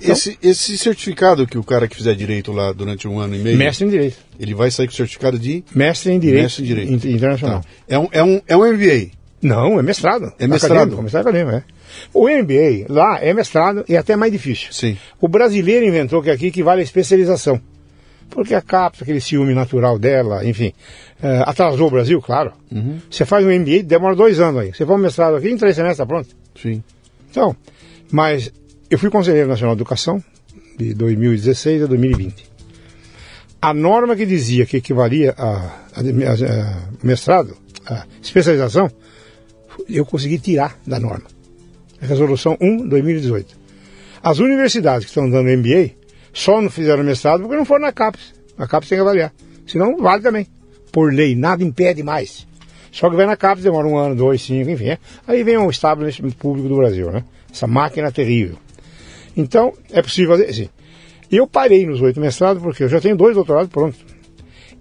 Então, 0.00 0.12
esse, 0.12 0.38
esse 0.42 0.78
certificado 0.78 1.46
que 1.46 1.58
o 1.58 1.64
cara 1.64 1.88
que 1.88 1.96
fizer 1.96 2.14
direito 2.14 2.52
lá 2.52 2.72
durante 2.72 3.08
um 3.08 3.18
ano 3.18 3.34
e 3.34 3.38
meio. 3.38 3.56
Mestre 3.56 3.86
em 3.86 3.90
Direito. 3.90 4.16
Ele 4.38 4.54
vai 4.54 4.70
sair 4.70 4.86
com 4.86 4.92
o 4.92 4.96
certificado 4.96 5.38
de. 5.38 5.64
Mestre 5.74 6.12
em 6.12 6.18
Direito. 6.18 6.42
Mestre 6.42 6.62
em 6.62 6.66
Direito. 6.66 7.08
Internacional. 7.08 7.60
Tá. 7.60 7.66
É, 7.88 7.98
um, 7.98 8.08
é, 8.10 8.22
um, 8.22 8.40
é 8.46 8.56
um 8.56 8.72
MBA. 8.72 9.10
Não, 9.40 9.78
é 9.78 9.82
mestrado. 9.82 10.32
É 10.38 10.46
mestrado. 10.46 10.72
Acadêmico, 10.72 11.02
mestrado 11.02 11.28
acadêmico, 11.28 11.56
é. 11.56 11.64
O 12.12 12.28
MBA 12.28 12.86
lá 12.88 13.18
é 13.20 13.32
mestrado 13.32 13.84
e 13.88 13.94
é 13.94 13.98
até 13.98 14.16
mais 14.16 14.32
difícil. 14.32 14.72
Sim. 14.72 14.96
O 15.20 15.28
brasileiro 15.28 15.84
inventou 15.86 16.22
que 16.22 16.30
aqui 16.30 16.46
equivale 16.46 16.80
a 16.80 16.84
especialização 16.84 17.60
porque 18.32 18.54
a 18.54 18.62
CAPES, 18.62 19.02
aquele 19.02 19.20
ciúme 19.20 19.54
natural 19.54 19.98
dela, 19.98 20.44
enfim, 20.44 20.72
uh, 21.22 21.42
atrasou 21.44 21.88
o 21.88 21.90
Brasil, 21.90 22.20
claro. 22.20 22.52
Uhum. 22.70 22.98
Você 23.10 23.24
faz 23.24 23.44
um 23.44 23.50
MBA, 23.50 23.82
demora 23.84 24.16
dois 24.16 24.40
anos 24.40 24.62
aí. 24.62 24.72
Você 24.72 24.86
faz 24.86 24.98
um 24.98 25.02
mestrado 25.02 25.36
aqui, 25.36 25.50
em 25.50 25.56
três 25.56 25.76
semestres 25.76 26.00
está 26.00 26.06
pronto. 26.06 26.28
Sim. 26.60 26.82
Então, 27.30 27.54
mas 28.10 28.50
eu 28.90 28.98
fui 28.98 29.10
conselheiro 29.10 29.48
nacional 29.48 29.74
de 29.76 29.82
educação 29.82 30.22
de 30.78 30.94
2016 30.94 31.82
a 31.82 31.86
2020. 31.86 32.50
A 33.60 33.72
norma 33.72 34.16
que 34.16 34.26
dizia 34.26 34.66
que 34.66 34.78
equivalia 34.78 35.34
a, 35.36 35.50
a, 35.94 36.00
a 36.00 37.06
mestrado, 37.06 37.56
a 37.86 38.06
especialização, 38.20 38.90
eu 39.88 40.04
consegui 40.04 40.38
tirar 40.38 40.78
da 40.86 40.98
norma. 40.98 41.31
Resolução 42.06 42.56
1, 42.60 42.88
2018. 42.88 43.56
As 44.22 44.38
universidades 44.38 45.04
que 45.04 45.10
estão 45.10 45.28
dando 45.28 45.48
MBA 45.50 45.90
só 46.32 46.60
não 46.60 46.70
fizeram 46.70 47.04
mestrado 47.04 47.42
porque 47.42 47.56
não 47.56 47.64
foram 47.64 47.82
na 47.82 47.92
CAPES. 47.92 48.34
A 48.58 48.66
CAPES 48.66 48.88
tem 48.88 48.98
que 48.98 49.02
avaliar. 49.02 49.32
Senão, 49.66 49.96
vale 49.96 50.22
também. 50.22 50.46
Por 50.90 51.12
lei, 51.12 51.34
nada 51.34 51.62
impede 51.62 52.02
mais. 52.02 52.46
Só 52.90 53.08
que 53.08 53.16
vai 53.16 53.26
na 53.26 53.36
CAPES, 53.36 53.64
demora 53.64 53.86
um 53.86 53.96
ano, 53.96 54.14
dois, 54.14 54.42
cinco, 54.42 54.70
enfim. 54.70 54.88
É. 54.88 54.98
Aí 55.26 55.42
vem 55.42 55.56
o 55.56 55.70
establishment 55.70 56.32
público 56.32 56.68
do 56.68 56.76
Brasil, 56.76 57.10
né? 57.10 57.24
Essa 57.50 57.66
máquina 57.66 58.10
terrível. 58.10 58.58
Então, 59.36 59.72
é 59.90 60.02
possível 60.02 60.32
fazer 60.32 60.50
assim. 60.50 60.68
Eu 61.30 61.46
parei 61.46 61.86
nos 61.86 62.00
oito 62.02 62.20
mestrados 62.20 62.62
porque 62.62 62.84
eu 62.84 62.88
já 62.88 63.00
tenho 63.00 63.16
dois 63.16 63.34
doutorados 63.34 63.70
prontos. 63.70 63.98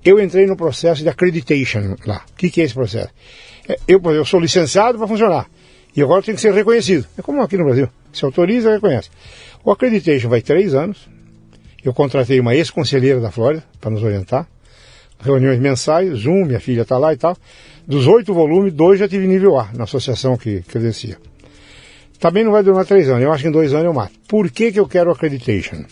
Eu 0.04 0.20
entrei 0.20 0.46
no 0.46 0.58
processo 0.58 1.04
de 1.04 1.10
accreditation 1.10 1.96
lá. 2.06 2.26
O 2.32 2.36
que, 2.36 2.50
que 2.50 2.62
é 2.62 2.66
esse 2.66 2.74
processo? 2.74 3.10
É, 3.70 3.78
eu, 3.88 4.02
eu 4.12 4.26
sou 4.26 4.40
licenciado 4.40 4.98
para 4.98 5.08
funcionar. 5.08 5.48
E 5.96 6.02
agora 6.02 6.22
tem 6.22 6.36
que 6.36 6.42
ser 6.42 6.54
reconhecido. 6.54 7.06
É 7.18 7.22
como 7.22 7.42
aqui 7.42 7.58
no 7.58 7.66
Brasil. 7.66 7.90
Se 8.14 8.24
autoriza, 8.24 8.72
reconhece. 8.72 9.10
O 9.64 9.72
accreditation 9.72 10.30
vai 10.30 10.42
três 10.42 10.74
anos. 10.74 11.10
Eu 11.84 11.94
contratei 11.94 12.40
uma 12.40 12.56
ex-conselheira 12.56 13.20
da 13.20 13.32
Flórida 13.32 13.64
para 13.80 13.92
nos 13.92 14.04
orientar. 14.04 14.48
Reuniões 15.20 15.60
mensais, 15.60 16.20
Zoom, 16.20 16.46
minha 16.46 16.60
filha 16.60 16.82
está 16.82 16.98
lá 16.98 17.14
e 17.14 17.18
tal. 17.18 17.36
Dos 17.86 18.08
oito 18.08 18.34
volumes, 18.34 18.74
dois 18.74 19.00
já 19.00 19.08
tive 19.08 19.28
nível 19.28 19.58
A, 19.60 19.70
na 19.74 19.84
associação 19.84 20.38
que 20.38 20.62
credencia. 20.62 21.18
Também 22.20 22.44
não 22.44 22.52
vai 22.52 22.62
durar 22.62 22.86
três 22.86 23.10
anos, 23.10 23.24
eu 23.24 23.32
acho 23.32 23.44
que 23.44 23.50
em 23.50 23.52
dois 23.52 23.74
anos 23.74 23.86
eu 23.86 23.94
mato. 23.94 24.14
Por 24.28 24.50
que, 24.52 24.72
que 24.72 24.80
eu 24.80 24.88
quero 24.88 25.12
accreditation? 25.12 25.84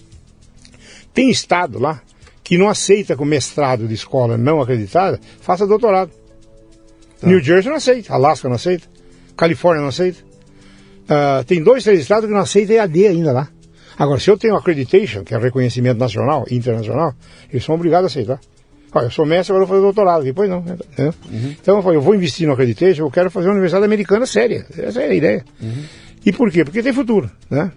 Tem 1.11 1.29
estado 1.29 1.79
lá 1.79 2.01
que 2.43 2.57
não 2.57 2.69
aceita 2.69 3.15
que 3.15 3.21
o 3.21 3.25
mestrado 3.25 3.87
de 3.87 3.95
escola 3.95 4.37
não 4.37 4.61
acreditada 4.61 5.19
faça 5.41 5.65
doutorado. 5.65 6.11
Tá. 7.19 7.27
New 7.27 7.39
Jersey 7.39 7.69
não 7.69 7.77
aceita, 7.77 8.13
Alaska 8.13 8.47
não 8.47 8.55
aceita, 8.55 8.87
Califórnia 9.39 9.81
não 9.81 9.89
aceita. 9.89 10.19
Uh, 11.05 11.43
tem 11.45 11.63
dois, 11.63 11.83
três 11.83 12.01
estados 12.01 12.27
que 12.27 12.33
não 12.33 12.41
aceitam 12.41 12.75
EAD 12.75 13.07
ainda 13.07 13.31
lá. 13.31 13.47
Agora, 13.97 14.19
se 14.19 14.29
eu 14.29 14.37
tenho 14.37 14.55
accreditation, 14.55 15.23
que 15.23 15.33
é 15.33 15.37
reconhecimento 15.37 15.97
nacional 15.97 16.45
e 16.49 16.55
internacional, 16.55 17.13
eles 17.49 17.63
são 17.63 17.73
obrigados 17.73 18.05
a 18.05 18.07
aceitar. 18.07 18.39
Olha, 18.93 19.05
eu 19.05 19.11
sou 19.11 19.25
mestre, 19.25 19.53
agora 19.53 19.65
vou 19.65 19.75
fazer 19.75 19.81
doutorado. 19.81 20.23
Depois 20.23 20.49
não. 20.49 20.61
Né? 20.61 20.77
Uhum. 20.97 21.55
Então 21.61 21.77
eu 21.77 21.83
falei, 21.83 21.97
eu 21.97 22.01
vou 22.01 22.15
investir 22.15 22.47
no 22.47 22.53
accreditation, 22.53 23.03
eu 23.03 23.11
quero 23.11 23.31
fazer 23.31 23.47
uma 23.47 23.53
universidade 23.53 23.85
americana 23.85 24.25
séria. 24.25 24.65
Essa 24.77 25.01
é 25.01 25.09
a 25.09 25.13
ideia. 25.13 25.45
Uhum. 25.61 25.83
E 26.25 26.31
por 26.33 26.51
quê? 26.51 26.65
Porque 26.65 26.83
tem 26.83 26.91
futuro, 26.91 27.29
né? 27.49 27.71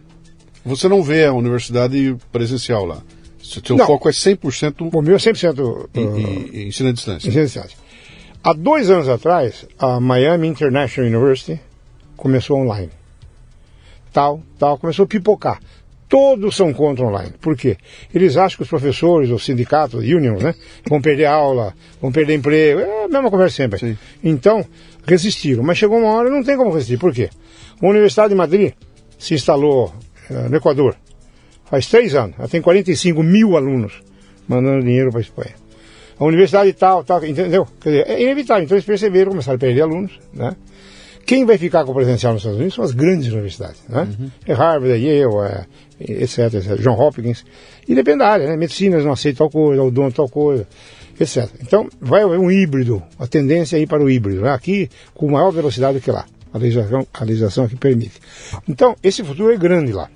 Você 0.65 0.89
não 0.89 1.03
vê 1.03 1.27
a 1.27 1.33
universidade 1.33 2.17
presencial 2.31 2.85
lá. 2.85 3.03
Seu 3.43 3.77
não. 3.77 3.87
foco 3.87 4.09
é 4.09 4.13
100%... 4.13 4.91
O 4.93 5.03
meu 5.03 5.17
é 5.17 5.19
100% 5.19 5.59
uh, 5.59 5.89
em, 5.95 6.61
em, 6.63 6.69
ensino 6.69 6.89
à 6.89 6.93
distância. 6.93 7.29
Ensino 7.29 7.43
à 7.43 7.47
distância. 7.47 7.82
Há 8.45 8.53
dois 8.53 8.91
anos 8.91 9.09
atrás, 9.09 9.67
a 9.79 10.01
Miami 10.01 10.49
International 10.49 11.09
University 11.09 11.61
começou 12.17 12.59
online. 12.59 12.91
Tal, 14.13 14.43
tal, 14.59 14.79
começou 14.79 15.05
a 15.05 15.07
pipocar. 15.07 15.61
Todos 16.09 16.57
são 16.57 16.75
contra 16.75 17.07
online. 17.07 17.33
Por 17.41 17.57
quê? 17.57 17.77
Eles 18.13 18.37
acham 18.37 18.57
que 18.57 18.65
os 18.65 18.69
professores, 18.69 19.31
os 19.31 19.45
sindicatos, 19.45 20.01
unions, 20.01 20.43
né, 20.43 20.55
vão 20.89 21.01
perder 21.01 21.27
aula, 21.27 21.73
vão 22.01 22.11
perder 22.11 22.35
emprego. 22.35 22.81
É 22.81 23.05
a 23.05 23.09
mesma 23.09 23.31
conversa 23.31 23.57
sempre. 23.57 23.79
Sim. 23.79 23.97
Então, 24.23 24.67
resistiram. 25.07 25.63
Mas 25.63 25.79
chegou 25.79 25.99
uma 25.99 26.11
hora 26.13 26.29
não 26.29 26.43
tem 26.43 26.57
como 26.57 26.73
resistir. 26.73 26.99
Por 26.99 27.15
quê? 27.15 27.31
A 27.81 27.87
Universidade 27.87 28.31
de 28.31 28.35
Madrid 28.35 28.73
se 29.19 29.35
instalou 29.35 29.95
uh, 30.31 30.49
no 30.51 30.57
Equador 30.57 30.97
faz 31.73 31.87
três 31.87 32.15
anos. 32.15 32.35
Ela 32.39 32.49
tem 32.49 32.61
45 32.61 33.23
mil 33.23 33.57
alunos 33.57 34.03
mandando 34.47 34.85
dinheiro 34.85 35.11
para 35.11 35.21
a 35.21 35.23
Espanha. 35.23 35.62
A 36.23 36.27
universidade 36.27 36.73
tal, 36.75 37.03
tal, 37.03 37.25
entendeu? 37.25 37.67
Quer 37.81 37.91
dizer, 37.91 38.09
é 38.09 38.23
inevitável. 38.23 38.63
Então 38.63 38.77
eles 38.77 38.85
perceberam, 38.85 39.31
começaram 39.31 39.57
a 39.57 39.59
perder 39.59 39.83
alunos, 39.83 40.13
né? 40.33 40.55
Quem 41.27 41.45
vai 41.45 41.59
ficar 41.59 41.85
com 41.85 41.91
o 41.91 41.95
presencial 41.95 42.33
nos 42.33 42.43
Estados 42.43 42.59
Unidos 42.59 42.77
são 42.77 42.85
as 42.85 42.93
grandes 42.93 43.33
universidades, 43.33 43.83
né? 43.89 44.09
Uhum. 44.21 44.31
É 44.47 44.53
Harvard, 44.53 44.93
é 44.93 44.99
Yale, 44.99 45.35
é, 45.49 46.23
etc, 46.23 46.55
etc, 46.55 46.81
John 46.81 46.95
Hopkins. 46.95 47.45
E 47.89 47.95
depende 47.95 48.19
da 48.19 48.29
área, 48.29 48.47
né? 48.47 48.57
Medicinas 48.57 49.05
não 49.05 49.13
aceita 49.13 49.39
tal 49.39 49.51
coisa, 49.51 49.91
dono 49.91 50.13
tal 50.13 50.29
coisa, 50.29 50.65
etc. 51.19 51.49
Então, 51.61 51.89
vai 52.01 52.23
haver 52.23 52.39
um 52.39 52.53
híbrido, 52.53 53.03
a 53.19 53.27
tendência 53.27 53.77
é 53.77 53.81
ir 53.81 53.89
para 53.89 54.03
o 54.03 54.09
híbrido, 54.09 54.43
né? 54.43 54.51
Aqui 54.51 54.89
com 55.15 55.29
maior 55.29 55.51
velocidade 55.51 56.01
que 56.01 56.11
lá. 56.13 56.25
A 56.53 56.59
legislação, 56.59 57.05
a 57.13 57.25
legislação 57.25 57.65
aqui 57.65 57.75
permite. 57.75 58.21
Então, 58.69 58.95
esse 59.03 59.25
futuro 59.25 59.53
é 59.53 59.57
grande 59.57 59.93
lá. 59.93 60.09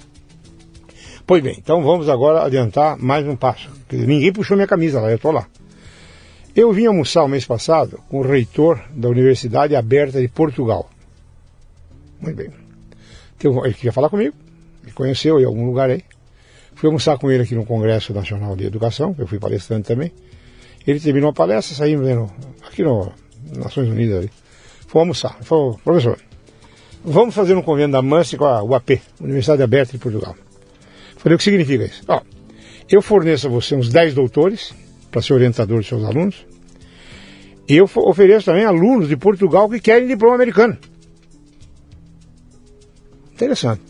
Pois 1.26 1.42
bem, 1.42 1.56
então 1.58 1.82
vamos 1.82 2.08
agora 2.08 2.44
adiantar 2.44 2.96
mais 2.96 3.26
um 3.26 3.34
passo. 3.34 3.68
Ninguém 3.90 4.32
puxou 4.32 4.56
minha 4.56 4.68
camisa 4.68 5.00
lá, 5.00 5.10
eu 5.10 5.16
estou 5.16 5.32
lá. 5.32 5.48
Eu 6.56 6.72
vim 6.72 6.86
almoçar 6.86 7.22
o 7.22 7.28
mês 7.28 7.44
passado 7.44 8.00
com 8.08 8.20
o 8.20 8.22
reitor 8.22 8.80
da 8.90 9.10
Universidade 9.10 9.76
Aberta 9.76 10.18
de 10.22 10.26
Portugal. 10.26 10.88
Muito 12.18 12.34
bem. 12.34 12.50
Ele 13.44 13.74
queria 13.74 13.92
falar 13.92 14.08
comigo, 14.08 14.34
me 14.82 14.90
conheceu 14.90 15.38
em 15.38 15.44
algum 15.44 15.66
lugar 15.66 15.90
aí. 15.90 16.02
Fui 16.74 16.86
almoçar 16.86 17.18
com 17.18 17.30
ele 17.30 17.42
aqui 17.42 17.54
no 17.54 17.66
Congresso 17.66 18.14
Nacional 18.14 18.56
de 18.56 18.64
Educação, 18.64 19.14
eu 19.18 19.26
fui 19.26 19.38
palestrante 19.38 19.86
também. 19.86 20.10
Ele 20.86 20.98
terminou 20.98 21.28
a 21.28 21.32
palestra, 21.34 21.76
saímos 21.76 22.08
aqui 22.66 22.82
no 22.82 23.12
Nações 23.54 23.90
Unidas. 23.90 24.20
Ali. 24.20 24.30
Fui 24.86 24.98
almoçar. 24.98 25.34
Ele 25.36 25.44
falou, 25.44 25.78
professor, 25.84 26.18
vamos 27.04 27.34
fazer 27.34 27.54
um 27.54 27.60
convênio 27.60 27.92
da 27.92 28.00
MANSE 28.00 28.38
com 28.38 28.46
a 28.46 28.62
UAP, 28.64 29.02
Universidade 29.20 29.62
Aberta 29.62 29.92
de 29.92 29.98
Portugal. 29.98 30.34
Falei, 31.18 31.34
o 31.34 31.38
que 31.38 31.44
significa 31.44 31.84
isso? 31.84 32.02
Ó, 32.08 32.22
eu 32.88 33.02
forneço 33.02 33.46
a 33.46 33.50
você 33.50 33.74
uns 33.74 33.90
10 33.90 34.14
doutores 34.14 34.74
para 35.16 35.22
ser 35.22 35.32
orientador 35.32 35.80
de 35.80 35.88
seus 35.88 36.04
alunos. 36.04 36.46
E 37.66 37.74
eu 37.74 37.88
ofereço 37.96 38.44
também 38.44 38.66
alunos 38.66 39.08
de 39.08 39.16
Portugal 39.16 39.66
que 39.66 39.80
querem 39.80 40.06
diploma 40.06 40.34
americano. 40.34 40.76
Interessante. 43.32 43.80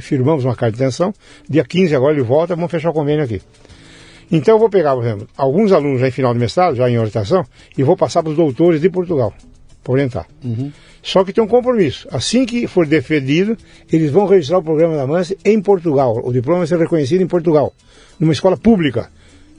Firmamos 0.00 0.44
uma 0.44 0.56
carta 0.56 0.76
de 0.76 0.82
intenção. 0.82 1.14
Dia 1.48 1.62
15 1.62 1.94
agora 1.94 2.14
ele 2.14 2.24
volta, 2.24 2.56
vamos 2.56 2.68
fechar 2.68 2.90
o 2.90 2.92
convênio 2.92 3.22
aqui. 3.22 3.40
Então 4.28 4.56
eu 4.56 4.58
vou 4.58 4.68
pegar, 4.68 4.96
por 4.96 5.04
exemplo, 5.04 5.28
alguns 5.36 5.70
alunos 5.70 6.00
já 6.00 6.08
em 6.08 6.10
final 6.10 6.34
de 6.34 6.40
mestrado, 6.40 6.74
já 6.74 6.90
em 6.90 6.98
orientação, 6.98 7.44
e 7.78 7.84
vou 7.84 7.96
passar 7.96 8.20
para 8.20 8.30
os 8.30 8.36
doutores 8.36 8.80
de 8.80 8.90
Portugal, 8.90 9.32
para 9.84 9.92
orientar. 9.92 10.26
Uhum. 10.42 10.72
Só 11.00 11.22
que 11.22 11.32
tem 11.32 11.44
um 11.44 11.46
compromisso. 11.46 12.08
Assim 12.10 12.44
que 12.44 12.66
for 12.66 12.88
defendido, 12.88 13.56
eles 13.92 14.10
vão 14.10 14.26
registrar 14.26 14.58
o 14.58 14.64
programa 14.64 14.96
da 14.96 15.06
MANSE 15.06 15.38
em 15.44 15.62
Portugal. 15.62 16.20
O 16.24 16.32
diploma 16.32 16.58
vai 16.58 16.66
ser 16.66 16.80
reconhecido 16.80 17.20
em 17.20 17.28
Portugal, 17.28 17.72
numa 18.18 18.32
escola 18.32 18.56
pública. 18.56 19.08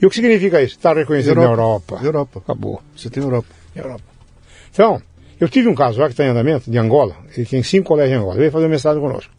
E 0.00 0.06
o 0.06 0.10
que 0.10 0.16
significa 0.16 0.62
isso? 0.62 0.76
Está 0.76 0.92
reconhecido 0.92 1.40
Europa. 1.40 1.56
na 1.56 1.62
Europa. 1.62 2.00
Europa. 2.04 2.38
Acabou. 2.40 2.82
Você 2.94 3.08
tem 3.08 3.22
Europa. 3.22 3.48
Europa. 3.74 4.04
Então, 4.72 5.00
eu 5.40 5.48
tive 5.48 5.68
um 5.68 5.74
caso 5.74 6.00
lá 6.00 6.06
que 6.06 6.12
está 6.12 6.24
em 6.24 6.28
andamento, 6.28 6.70
de 6.70 6.78
Angola, 6.78 7.16
ele 7.36 7.46
tem 7.46 7.62
cinco 7.62 7.88
colégios 7.88 8.16
em 8.16 8.20
Angola, 8.20 8.34
ele 8.34 8.40
veio 8.40 8.52
fazer 8.52 8.68
mestrado 8.68 9.00
conosco. 9.00 9.32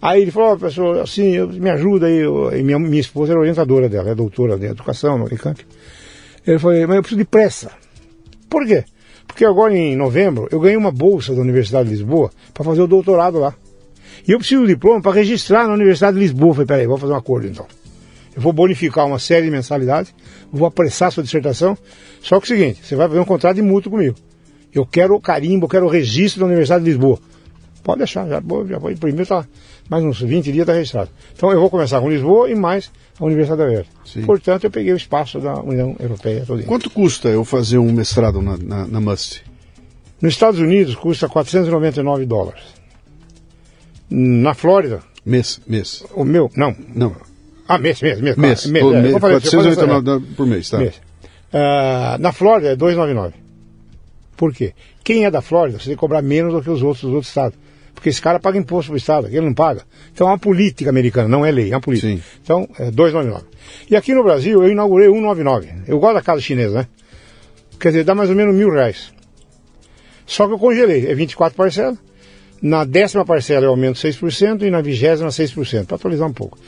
Aí 0.00 0.22
ele 0.22 0.30
falou, 0.30 0.52
oh, 0.52 0.58
professor, 0.58 1.00
assim, 1.00 1.34
eu, 1.34 1.48
me 1.48 1.70
ajuda 1.70 2.06
aí, 2.06 2.18
eu, 2.18 2.50
minha, 2.62 2.78
minha 2.78 3.00
esposa 3.00 3.32
era 3.32 3.40
orientadora 3.40 3.88
dela, 3.88 4.10
é 4.10 4.14
doutora 4.14 4.58
de 4.58 4.66
educação 4.66 5.16
no 5.16 5.24
Unicamp. 5.24 5.64
Ele 6.46 6.58
falou, 6.58 6.76
mas 6.86 6.96
eu 6.96 7.02
preciso 7.02 7.18
de 7.18 7.24
pressa. 7.24 7.70
Por 8.50 8.66
quê? 8.66 8.84
Porque 9.26 9.44
agora 9.46 9.74
em 9.74 9.96
novembro 9.96 10.46
eu 10.50 10.60
ganhei 10.60 10.76
uma 10.76 10.92
bolsa 10.92 11.34
da 11.34 11.40
Universidade 11.40 11.88
de 11.88 11.94
Lisboa 11.94 12.30
para 12.52 12.64
fazer 12.64 12.82
o 12.82 12.86
doutorado 12.86 13.38
lá. 13.38 13.54
E 14.28 14.32
eu 14.32 14.38
preciso 14.38 14.62
de 14.62 14.74
diploma 14.74 15.00
para 15.00 15.12
registrar 15.12 15.66
na 15.66 15.74
Universidade 15.74 16.14
de 16.14 16.20
Lisboa. 16.20 16.50
Eu 16.50 16.54
falei, 16.54 16.66
peraí, 16.66 16.86
vou 16.86 16.98
fazer 16.98 17.12
um 17.12 17.16
acordo 17.16 17.46
então. 17.46 17.66
Eu 18.34 18.42
vou 18.42 18.52
bonificar 18.52 19.06
uma 19.06 19.18
série 19.18 19.46
de 19.46 19.50
mensalidades, 19.50 20.14
vou 20.52 20.66
apressar 20.66 21.12
sua 21.12 21.22
dissertação. 21.22 21.76
Só 22.20 22.40
que 22.40 22.52
é 22.52 22.56
o 22.56 22.58
seguinte, 22.58 22.80
você 22.84 22.96
vai 22.96 23.08
fazer 23.08 23.20
um 23.20 23.24
contrato 23.24 23.56
de 23.56 23.62
mútuo 23.62 23.92
comigo. 23.92 24.16
Eu 24.72 24.84
quero 24.84 25.14
o 25.14 25.20
carimbo, 25.20 25.66
eu 25.66 25.68
quero 25.68 25.86
o 25.86 25.88
registro 25.88 26.40
da 26.40 26.46
Universidade 26.46 26.84
de 26.84 26.90
Lisboa. 26.90 27.18
Pode 27.82 27.98
deixar, 27.98 28.26
já 28.26 28.40
vou, 28.40 28.66
já 28.66 28.78
vou 28.78 28.90
imprimir, 28.90 29.26
tá, 29.26 29.46
mais 29.88 30.02
uns 30.02 30.20
20 30.20 30.44
dias 30.46 30.62
está 30.62 30.72
registrado. 30.72 31.10
Então 31.36 31.52
eu 31.52 31.60
vou 31.60 31.68
começar 31.68 32.00
com 32.00 32.08
Lisboa 32.08 32.50
e 32.50 32.54
mais 32.54 32.90
a 33.20 33.24
Universidade 33.24 33.62
Aberta. 33.62 33.90
Portanto, 34.24 34.64
eu 34.64 34.70
peguei 34.70 34.92
o 34.92 34.96
espaço 34.96 35.38
da 35.38 35.60
União 35.60 35.94
Europeia. 36.00 36.44
Quanto 36.66 36.90
custa 36.90 37.28
eu 37.28 37.44
fazer 37.44 37.78
um 37.78 37.92
mestrado 37.92 38.40
na, 38.40 38.56
na, 38.56 38.86
na 38.86 39.00
MUST? 39.00 39.44
Nos 40.20 40.32
Estados 40.32 40.58
Unidos 40.58 40.94
custa 40.94 41.28
499 41.28 42.24
dólares. 42.24 42.62
Na 44.08 44.54
Flórida. 44.54 45.02
Mês, 45.24 45.60
mês. 45.66 46.04
O 46.14 46.24
meu, 46.24 46.50
não. 46.56 46.74
Não. 46.94 47.14
Ah, 47.68 47.78
mês, 47.78 48.00
mês, 48.02 48.20
mês. 48.20 48.36
Mês, 48.36 48.66
mês, 48.66 48.84
é, 48.84 49.00
mês 49.00 49.18
499 49.18 50.26
por 50.36 50.46
mês, 50.46 50.68
tá? 50.68 50.78
Mês. 50.78 50.96
Uh, 51.52 52.18
na 52.20 52.32
Flórida 52.32 52.72
é 52.72 52.76
299. 52.76 53.34
Por 54.36 54.52
quê? 54.52 54.74
Quem 55.02 55.24
é 55.24 55.30
da 55.30 55.40
Flórida, 55.40 55.78
você 55.78 55.86
tem 55.86 55.94
que 55.94 56.00
cobrar 56.00 56.20
menos 56.22 56.52
do 56.52 56.62
que 56.62 56.70
os 56.70 56.82
outros, 56.82 57.04
os 57.04 57.12
outros 57.12 57.28
estados. 57.28 57.58
Porque 57.94 58.08
esse 58.08 58.20
cara 58.20 58.40
paga 58.40 58.58
imposto 58.58 58.90
para 58.90 58.94
o 58.94 58.98
Estado, 58.98 59.28
ele 59.28 59.40
não 59.40 59.54
paga. 59.54 59.82
Então 60.12 60.26
é 60.26 60.30
uma 60.30 60.38
política 60.38 60.90
americana, 60.90 61.28
não 61.28 61.46
é 61.46 61.50
lei, 61.50 61.72
é 61.72 61.74
uma 61.74 61.80
política. 61.80 62.08
Sim. 62.08 62.22
Então, 62.42 62.68
é 62.78 62.90
299. 62.90 63.46
E 63.88 63.96
aqui 63.96 64.12
no 64.14 64.24
Brasil 64.24 64.62
eu 64.62 64.70
inaugurei 64.70 65.08
199. 65.08 65.68
Eu 65.86 65.98
gosto 66.00 66.14
da 66.14 66.22
casa 66.22 66.40
chinesa, 66.40 66.80
né? 66.80 66.88
Quer 67.78 67.88
dizer, 67.88 68.04
dá 68.04 68.14
mais 68.14 68.30
ou 68.30 68.36
menos 68.36 68.54
mil 68.54 68.70
reais. 68.70 69.12
Só 70.26 70.46
que 70.46 70.54
eu 70.54 70.58
congelei, 70.58 71.06
é 71.06 71.14
24 71.14 71.56
parcelas. 71.56 71.98
Na 72.60 72.84
décima 72.84 73.24
parcela 73.24 73.66
eu 73.66 73.70
aumento 73.70 73.98
6% 73.98 74.62
e 74.62 74.70
na 74.70 74.80
vigésima 74.80 75.28
6%, 75.28 75.86
para 75.86 75.96
atualizar 75.96 76.26
um 76.26 76.32
pouco. 76.32 76.58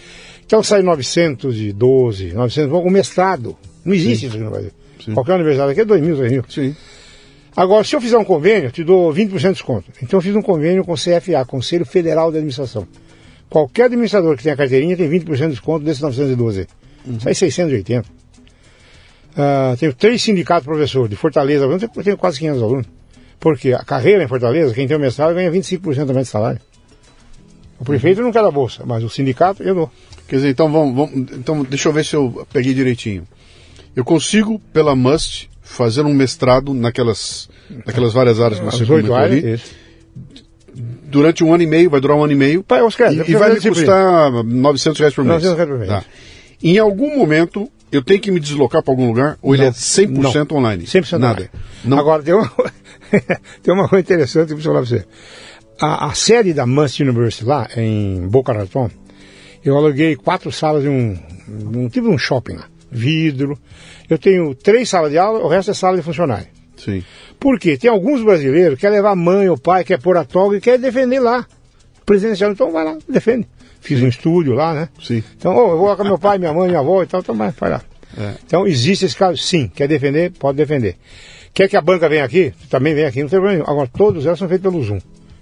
Então 0.47 0.63
sai 0.63 0.81
912, 0.83 2.33
900, 2.33 2.73
o 2.73 2.91
mestrado. 2.91 3.57
Não 3.85 3.93
existe 3.93 4.21
Sim. 4.21 4.27
isso 4.27 4.37
aqui 4.37 4.45
no 4.45 4.51
Brasil. 4.51 4.71
Sim. 5.05 5.15
Qualquer 5.15 5.35
universidade 5.35 5.73
aqui 5.73 5.81
é 5.81 5.85
2 5.85 6.01
mil, 6.01 6.17
3 6.17 6.33
mil. 6.33 6.45
Sim. 6.49 6.75
Agora, 7.57 7.83
se 7.85 7.97
eu 7.97 8.01
fizer 8.01 8.19
um 8.19 8.25
convênio, 8.25 8.69
eu 8.69 8.73
te 8.73 8.85
dou 8.85 9.13
20% 9.13 9.31
de 9.31 9.53
desconto. 9.53 9.91
Então 10.03 10.19
eu 10.19 10.23
fiz 10.23 10.37
um 10.37 10.43
convênio 10.43 10.85
com 10.85 10.93
o 10.93 10.97
CFA, 10.97 11.45
Conselho 11.47 11.85
Federal 11.85 12.31
de 12.31 12.39
Administração. 12.39 12.87
Qualquer 13.49 13.85
administrador 13.85 14.37
que 14.37 14.43
tenha 14.43 14.57
carteirinha 14.57 14.97
tem 14.97 15.09
20% 15.09 15.25
de 15.25 15.49
desconto 15.49 15.85
desses 15.85 16.03
912. 16.03 16.67
Uhum. 17.07 17.21
Sai 17.21 17.35
680. 17.35 18.09
Uh, 19.37 19.77
tenho 19.79 19.95
três 19.95 20.23
sindicatos 20.23 20.65
professores 20.65 21.11
de 21.11 21.17
Fortaleza, 21.17 21.65
eu 21.65 22.03
tenho 22.03 22.17
quase 22.17 22.39
500 22.39 22.63
alunos. 22.63 22.87
Porque 23.39 23.73
a 23.73 23.85
carreira 23.85 24.25
em 24.25 24.29
Fortaleza, 24.29 24.75
quem 24.75 24.87
tem 24.87 24.97
o 24.97 25.01
mestrado 25.01 25.35
ganha 25.35 25.51
25% 25.51 26.07
também 26.07 26.23
de 26.23 26.29
salário. 26.29 26.61
O 27.79 27.85
prefeito 27.85 28.23
não 28.23 28.33
quer 28.33 28.43
dar 28.43 28.51
bolsa, 28.51 28.83
mas 28.87 29.05
o 29.05 29.11
sindicato 29.11 29.63
eu 29.63 29.75
dou. 29.75 29.93
Quer 30.29 30.37
dizer, 30.37 30.51
então 30.51 30.71
vamos, 30.71 30.95
vamos, 30.95 31.33
então 31.33 31.63
deixa 31.63 31.89
eu 31.89 31.93
ver 31.93 32.05
se 32.05 32.15
eu 32.15 32.47
peguei 32.53 32.75
direitinho. 32.75 33.27
Eu 33.95 34.05
consigo, 34.05 34.61
pela 34.73 34.95
MUST, 34.95 35.49
fazer 35.63 36.03
um 36.03 36.13
mestrado 36.13 36.75
naquelas, 36.75 37.49
naquelas 37.87 38.13
várias 38.13 38.41
áreas 38.41 38.61
que 38.61 38.67
você 38.67 38.85
comentou 38.85 39.15
áreas, 39.15 39.45
ali. 39.45 39.55
Isso. 39.55 39.75
Durante 41.05 41.43
um 41.43 41.55
ano 41.55 41.63
e 41.63 41.67
meio, 41.67 41.89
vai 41.89 42.01
durar 42.01 42.17
um 42.17 42.25
ano 42.25 42.33
e 42.33 42.37
meio. 42.37 42.63
Pai, 42.63 42.83
Oscar, 42.83 43.13
e, 43.13 43.31
e 43.31 43.37
vai 43.37 43.55
me 43.55 43.61
custar 43.61 44.31
900 44.45 44.99
reais 44.99 45.15
por 45.15 45.25
mês. 45.25 45.43
900 45.43 45.57
reais 45.57 45.71
por 45.71 45.79
mês. 45.79 45.89
Tá. 45.89 46.05
Em 46.63 46.79
algum 46.79 47.17
momento, 47.17 47.71
eu 47.91 48.03
tenho 48.03 48.21
que 48.21 48.31
me 48.31 48.41
deslocar 48.41 48.83
para 48.83 48.93
algum 48.93 49.07
lugar 49.07 49.39
ou 49.41 49.55
não, 49.55 49.55
ele 49.55 49.65
é 49.65 49.71
100% 49.71 50.51
não. 50.51 50.59
online? 50.59 50.85
100% 50.85 51.19
Nada. 51.19 51.51
Não. 51.85 51.99
Agora, 51.99 52.23
tem 52.23 52.35
uma, 52.35 52.53
tem 53.63 53.73
uma 53.75 53.89
coisa 53.89 54.03
interessante 54.03 54.49
que 54.49 54.53
eu 54.53 54.57
preciso 54.57 54.75
falar 54.75 54.87
para 54.87 54.99
você. 54.99 55.07
A, 55.81 56.07
a 56.07 56.15
sede 56.15 56.53
da 56.53 56.67
Must 56.67 57.03
University 57.03 57.45
lá, 57.45 57.69
em 57.77 58.27
Boca 58.29 58.53
Raton, 58.53 58.91
eu 59.69 59.77
aluguei 59.77 60.17
quatro 60.17 60.53
salas 60.53 60.83
de 60.83 60.89
um, 60.89 61.17
um 61.49 61.89
tipo 61.89 62.09
de 62.09 62.15
um 62.15 62.19
shopping 62.19 62.55
lá. 62.55 62.69
Vidro. 62.91 63.59
Eu 64.09 64.19
tenho 64.19 64.55
três 64.55 64.89
salas 64.89 65.11
de 65.11 65.19
aula, 65.19 65.41
o 65.41 65.49
resto 65.49 65.71
é 65.71 65.75
sala 65.75 65.97
de 65.97 66.03
funcionário. 66.03 66.47
Sim. 66.77 67.03
Por 67.41 67.59
quê? 67.59 67.77
Tem 67.77 67.91
alguns 67.91 68.23
brasileiros 68.23 68.77
que 68.77 68.83
quer 68.83 68.91
levar 68.91 69.11
a 69.11 69.17
mãe 69.17 69.49
ou 69.49 69.59
pai, 69.59 69.85
quer 69.85 70.01
pôr 70.01 70.17
a 70.17 70.25
toga 70.25 70.57
e 70.57 70.61
quer 70.61 70.79
defender 70.79 71.21
lá. 71.21 71.47
Presencial, 72.05 72.53
então 72.53 72.71
vai 72.71 72.85
lá, 72.85 72.97
defende. 73.09 73.49
Fiz 73.81 74.03
um 74.03 74.09
estúdio 74.09 74.55
lá, 74.55 74.75
né? 74.75 74.89
Sim. 75.03 75.23
Então, 75.37 75.55
oh, 75.55 75.73
eu 75.73 75.79
vou 75.79 75.89
lá 75.89 75.97
com 75.97 76.05
meu 76.05 76.19
pai, 76.19 76.39
minha 76.39 76.53
mãe, 76.53 76.69
minha 76.69 76.81
avó 76.81 77.03
e 77.03 77.07
tal, 77.07 77.21
então 77.21 77.37
vai, 77.37 77.51
vai 77.51 77.71
lá. 77.71 77.83
É. 78.17 78.35
Então 78.47 78.67
existe 78.67 79.05
esse 79.05 79.17
caso, 79.17 79.37
sim. 79.39 79.69
Quer 79.69 79.89
defender? 79.89 80.33
Pode 80.33 80.57
defender. 80.57 80.97
Quer 81.53 81.69
que 81.69 81.77
a 81.77 81.81
banca 81.81 82.09
venha 82.09 82.25
aqui? 82.25 82.53
Também 82.69 82.95
vem 82.95 83.05
aqui, 83.05 83.23
não 83.23 83.29
tem 83.29 83.41
problema. 83.41 83.65
Agora, 83.67 83.89
todos 83.89 84.27
elas 84.27 84.39
são 84.39 84.49
feitos 84.49 84.71
pelo 84.71 84.83
Zoom. 84.83 84.99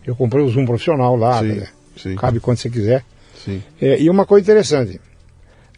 Eu 0.07 0.15
comprei 0.15 0.43
o 0.43 0.49
Zoom 0.49 0.65
profissional 0.65 1.17
lá, 1.17 1.41
sim, 1.41 1.49
né? 1.49 1.69
sim. 1.97 2.17
cabe 2.17 2.41
quando 2.41 2.59
você 2.59 2.71
quiser. 2.71 3.05
Sim. 3.45 3.63
É, 3.81 4.01
e 4.01 4.09
uma 4.09 4.25
coisa 4.25 4.45
interessante, 4.45 5.01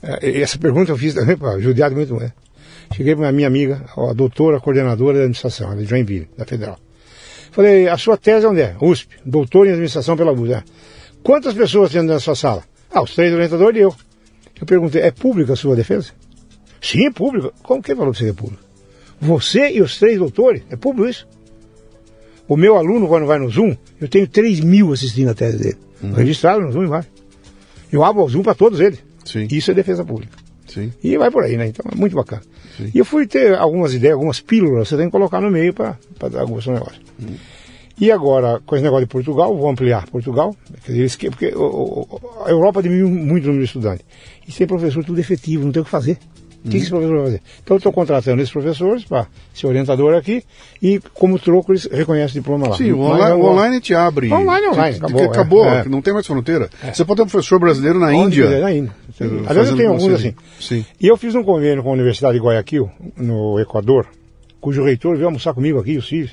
é, 0.02 0.40
essa 0.40 0.58
pergunta 0.58 0.92
eu 0.92 0.96
fiz 0.96 1.14
também 1.14 1.36
para 1.36 1.58
judiado 1.58 1.94
muito. 1.94 2.14
Né? 2.14 2.32
Cheguei 2.94 3.16
para 3.16 3.32
minha 3.32 3.48
amiga, 3.48 3.84
a 3.96 4.12
doutora 4.12 4.60
coordenadora 4.60 5.14
da 5.14 5.20
administração, 5.20 5.76
de 5.76 5.84
Joinville, 5.84 6.28
da 6.36 6.44
Federal. 6.44 6.78
Falei, 7.50 7.88
a 7.88 7.96
sua 7.96 8.16
tese 8.16 8.46
onde 8.46 8.60
é? 8.60 8.76
USP, 8.80 9.16
doutor 9.24 9.66
em 9.66 9.70
administração 9.70 10.16
pela 10.16 10.32
USP. 10.32 10.62
Quantas 11.22 11.54
pessoas 11.54 11.90
tem 11.90 12.02
na 12.02 12.20
sua 12.20 12.36
sala? 12.36 12.62
Ah, 12.90 13.02
os 13.02 13.14
três 13.14 13.32
orientadores 13.32 13.78
e 13.78 13.82
eu. 13.82 13.94
Eu 14.60 14.66
perguntei, 14.66 15.02
é 15.02 15.10
pública 15.10 15.54
a 15.54 15.56
sua 15.56 15.74
defesa? 15.74 16.12
Sim, 16.80 17.06
é 17.06 17.10
pública. 17.10 17.52
Como 17.62 17.82
que 17.82 17.94
falou 17.94 18.12
que 18.12 18.18
você 18.18 18.30
é 18.30 18.32
pública? 18.32 18.62
Você 19.20 19.70
e 19.72 19.82
os 19.82 19.98
três 19.98 20.18
doutores? 20.18 20.62
É 20.70 20.76
público 20.76 21.08
isso? 21.08 21.26
O 22.48 22.56
meu 22.56 22.76
aluno, 22.76 23.08
quando 23.08 23.26
vai 23.26 23.38
no 23.38 23.50
Zoom, 23.50 23.74
eu 24.00 24.08
tenho 24.08 24.28
3 24.28 24.60
mil 24.60 24.92
assistindo 24.92 25.30
a 25.30 25.34
tese 25.34 25.58
dele. 25.58 25.76
Uhum. 26.02 26.12
Registrado 26.12 26.60
no 26.60 26.70
Zoom 26.70 26.84
e 26.84 26.86
vai. 26.86 27.04
Eu 27.93 28.05
abro 28.05 28.22
o 28.22 28.28
Zoom 28.28 28.43
para 28.43 28.55
todos 28.55 28.80
eles. 28.80 29.03
Sim. 29.24 29.47
Isso 29.51 29.70
é 29.70 29.74
defesa 29.74 30.05
pública. 30.05 30.37
Sim. 30.66 30.93
E 31.03 31.16
vai 31.16 31.30
por 31.30 31.45
aí, 31.45 31.57
né? 31.57 31.68
Então 31.68 31.84
é 31.91 31.95
muito 31.95 32.14
bacana. 32.14 32.43
Sim. 32.76 32.91
E 32.95 32.99
eu 32.99 33.05
fui 33.05 33.26
ter 33.26 33.55
algumas 33.57 33.95
ideias, 33.95 34.14
algumas 34.14 34.41
pílulas, 34.41 34.89
você 34.89 34.97
tem 34.97 35.07
que 35.07 35.12
colocar 35.12 35.41
no 35.41 35.51
meio 35.51 35.72
para 35.72 35.99
dar 36.30 36.41
alguns 36.41 36.66
negócios. 36.66 37.01
Hum. 37.20 37.34
E 37.99 38.12
agora, 38.12 38.61
com 38.66 38.74
esse 38.74 38.84
negócio 38.84 39.07
de 39.07 39.11
Portugal, 39.11 39.57
vou 39.57 39.70
ampliar 39.70 40.07
Portugal, 40.11 40.55
porque 40.84 41.55
a 42.45 42.51
Europa 42.51 42.82
diminuiu 42.82 43.09
muito 43.09 43.45
o 43.45 43.47
número 43.47 43.64
de 43.64 43.64
estudantes. 43.64 44.05
E 44.47 44.53
sem 44.53 44.66
professor 44.66 45.03
tudo 45.03 45.18
efetivo, 45.18 45.64
não 45.64 45.72
tem 45.72 45.80
o 45.80 45.84
que 45.84 45.91
fazer. 45.91 46.18
O 46.64 46.68
que, 46.68 46.78
esse 46.78 46.90
professor 46.90 47.14
vai 47.14 47.24
fazer? 47.26 47.42
Então 47.62 47.74
eu 47.74 47.78
estou 47.78 47.92
contratando 47.92 48.42
esses 48.42 48.52
professores 48.52 49.04
para 49.04 49.26
ser 49.54 49.66
orientador 49.66 50.14
aqui 50.14 50.42
e 50.82 51.00
como 51.14 51.38
troco 51.38 51.72
eles 51.72 51.88
reconhecem 51.90 52.40
o 52.40 52.42
diploma 52.42 52.68
lá. 52.68 52.76
Sim, 52.76 52.92
o 52.92 53.00
online, 53.00 53.34
o 53.34 53.44
online 53.44 53.80
te 53.80 53.94
abre. 53.94 54.32
Online, 54.32 54.66
online, 54.68 54.96
acabou. 54.96 55.24
Acabou, 55.24 55.64
é, 55.64 55.80
é. 55.80 55.84
não 55.88 56.02
tem 56.02 56.12
mais 56.12 56.26
fronteira. 56.26 56.68
É. 56.82 56.92
Você 56.92 57.04
pode 57.04 57.18
ter 57.18 57.22
um 57.22 57.28
professor 57.28 57.61
brasileiro 57.61 58.00
na 58.00 58.09
Onde 58.09 58.40
Índia. 58.40 58.61
Na 58.61 58.72
Índia. 58.72 58.92
Aliás, 59.46 59.68
eu 59.68 59.76
tenho 59.76 59.90
alguns 59.90 60.12
assim. 60.12 60.34
Sim. 60.61 60.84
E 61.00 61.07
eu 61.07 61.16
fiz 61.16 61.34
um 61.34 61.44
convênio 61.44 61.82
com 61.82 61.90
a 61.90 61.92
Universidade 61.92 62.38
de 62.38 62.44
Guayaquil, 62.44 62.90
no 63.16 63.61
Equador, 63.61 64.07
cujo 64.61 64.84
reitor 64.84 65.14
veio 65.14 65.26
almoçar 65.26 65.54
comigo 65.54 65.78
aqui, 65.78 65.96
o 65.96 66.02
CIS. 66.02 66.30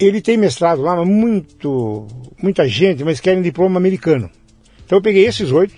Ele 0.00 0.20
tem 0.20 0.36
mestrado 0.36 0.82
lá, 0.82 0.96
mas 0.96 1.06
muito, 1.06 2.08
muita 2.42 2.66
gente, 2.66 3.04
mas 3.04 3.20
querem 3.20 3.40
diploma 3.40 3.76
americano. 3.76 4.28
Então 4.84 4.98
eu 4.98 5.02
peguei 5.02 5.26
esses 5.26 5.52
oito, 5.52 5.74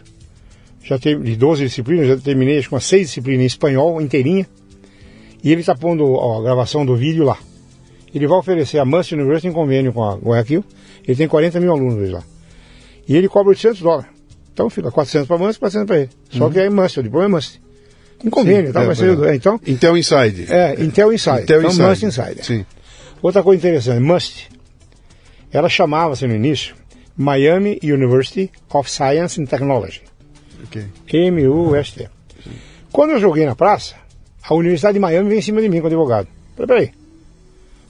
já 0.85 0.99
tem 0.99 1.19
de 1.21 1.35
12 1.35 1.65
disciplinas, 1.65 2.07
já 2.07 2.17
terminei 2.17 2.59
acho 2.59 2.69
que 2.69 2.75
umas 2.75 2.85
seis 2.85 3.09
disciplinas 3.09 3.43
em 3.43 3.47
espanhol, 3.47 4.01
inteirinha. 4.01 4.47
E 5.43 5.51
ele 5.51 5.63
está 5.63 5.75
pondo 5.75 6.05
ó, 6.05 6.41
a 6.41 6.43
gravação 6.43 6.85
do 6.85 6.95
vídeo 6.95 7.25
lá. 7.25 7.39
Ele 8.15 8.27
vai 8.27 8.39
oferecer 8.39 8.79
a 8.79 8.85
Must 8.85 9.15
University 9.15 9.49
em 9.49 9.53
convênio 9.53 9.93
com 9.93 10.05
a 10.05 10.15
Guayaquil. 10.15 10.63
Ele 11.07 11.17
tem 11.17 11.27
40 11.27 11.59
mil 11.59 11.73
alunos 11.73 12.11
lá. 12.11 12.23
E 13.09 13.17
ele 13.17 13.29
cobra 13.29 13.51
800 13.51 13.81
dólares. 13.81 14.11
Então 14.53 14.71
fica 14.71 14.91
400 14.91 15.27
para 15.27 15.39
Must, 15.39 15.59
400 15.59 15.87
para 15.87 16.01
ele. 16.01 16.11
Só 16.31 16.45
uhum. 16.45 16.51
que 16.51 16.61
é 16.61 16.71
Must, 16.71 17.01
o 17.01 17.03
diploma 17.03 17.25
é 17.25 17.29
Must. 17.29 17.61
Em 18.25 18.31
convênio, 18.31 18.69
Sim, 18.69 18.73
tá? 18.73 18.85
É, 18.85 18.95
ser, 18.95 19.25
é. 19.25 19.35
então, 19.35 19.61
Intel 19.67 19.97
Inside. 19.97 20.47
É, 20.49 20.83
Intel 20.83 21.13
Inside. 21.13 21.43
Intel 21.43 21.59
então, 21.59 21.71
Inside. 21.71 21.89
Must 21.89 22.07
Inside. 22.07 22.47
Sim. 22.47 22.67
Outra 23.21 23.43
coisa 23.43 23.59
interessante, 23.59 24.01
Must. 24.01 24.49
Ela 25.53 25.69
chamava-se 25.69 26.27
no 26.27 26.35
início 26.35 26.75
Miami 27.17 27.79
University 27.83 28.51
of 28.73 28.91
Science 28.91 29.41
and 29.41 29.47
Technology. 29.47 30.03
Okay. 30.65 30.87
M-U-S-T. 31.09 32.09
Quando 32.93 33.11
eu 33.11 33.21
joguei 33.21 33.45
na 33.45 33.55
praça, 33.55 33.97
a 34.43 34.55
Universidade 34.55 34.95
de 34.95 35.01
Miami 35.01 35.29
veio 35.29 35.39
em 35.39 35.43
cima 35.43 35.61
de 35.61 35.69
mim 35.69 35.81
com 35.81 35.87
advogado. 35.87 36.29
Falei, 36.57 36.67
peraí, 36.67 36.93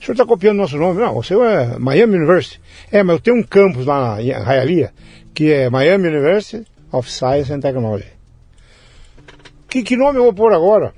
o 0.00 0.04
senhor 0.04 0.14
está 0.14 0.26
copiando 0.26 0.58
nosso 0.58 0.76
nome? 0.76 1.00
Não, 1.00 1.16
o 1.16 1.22
senhor 1.22 1.44
é 1.44 1.78
Miami 1.78 2.16
University. 2.16 2.60
É, 2.92 3.02
mas 3.02 3.16
eu 3.16 3.20
tenho 3.20 3.36
um 3.38 3.42
campus 3.42 3.86
lá 3.86 4.20
em 4.20 4.28
Hialeah, 4.28 4.92
que 5.32 5.52
é 5.52 5.70
Miami 5.70 6.08
University 6.08 6.66
of 6.92 7.10
Science 7.10 7.52
and 7.52 7.60
Technology. 7.60 8.12
Que, 9.68 9.82
que 9.82 9.96
nome 9.96 10.18
eu 10.18 10.24
vou 10.24 10.32
pôr 10.32 10.52
agora? 10.52 10.92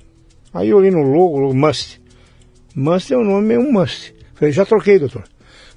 Aí 0.53 0.69
eu 0.69 0.77
olhei 0.77 0.91
no 0.91 1.01
logo, 1.01 1.53
Must. 1.53 2.01
Must 2.75 3.13
é 3.13 3.17
um 3.17 3.23
nome, 3.23 3.55
é 3.55 3.57
um 3.57 3.71
must. 3.71 4.13
Falei, 4.35 4.51
já 4.51 4.65
troquei, 4.65 4.99
doutor. 4.99 5.23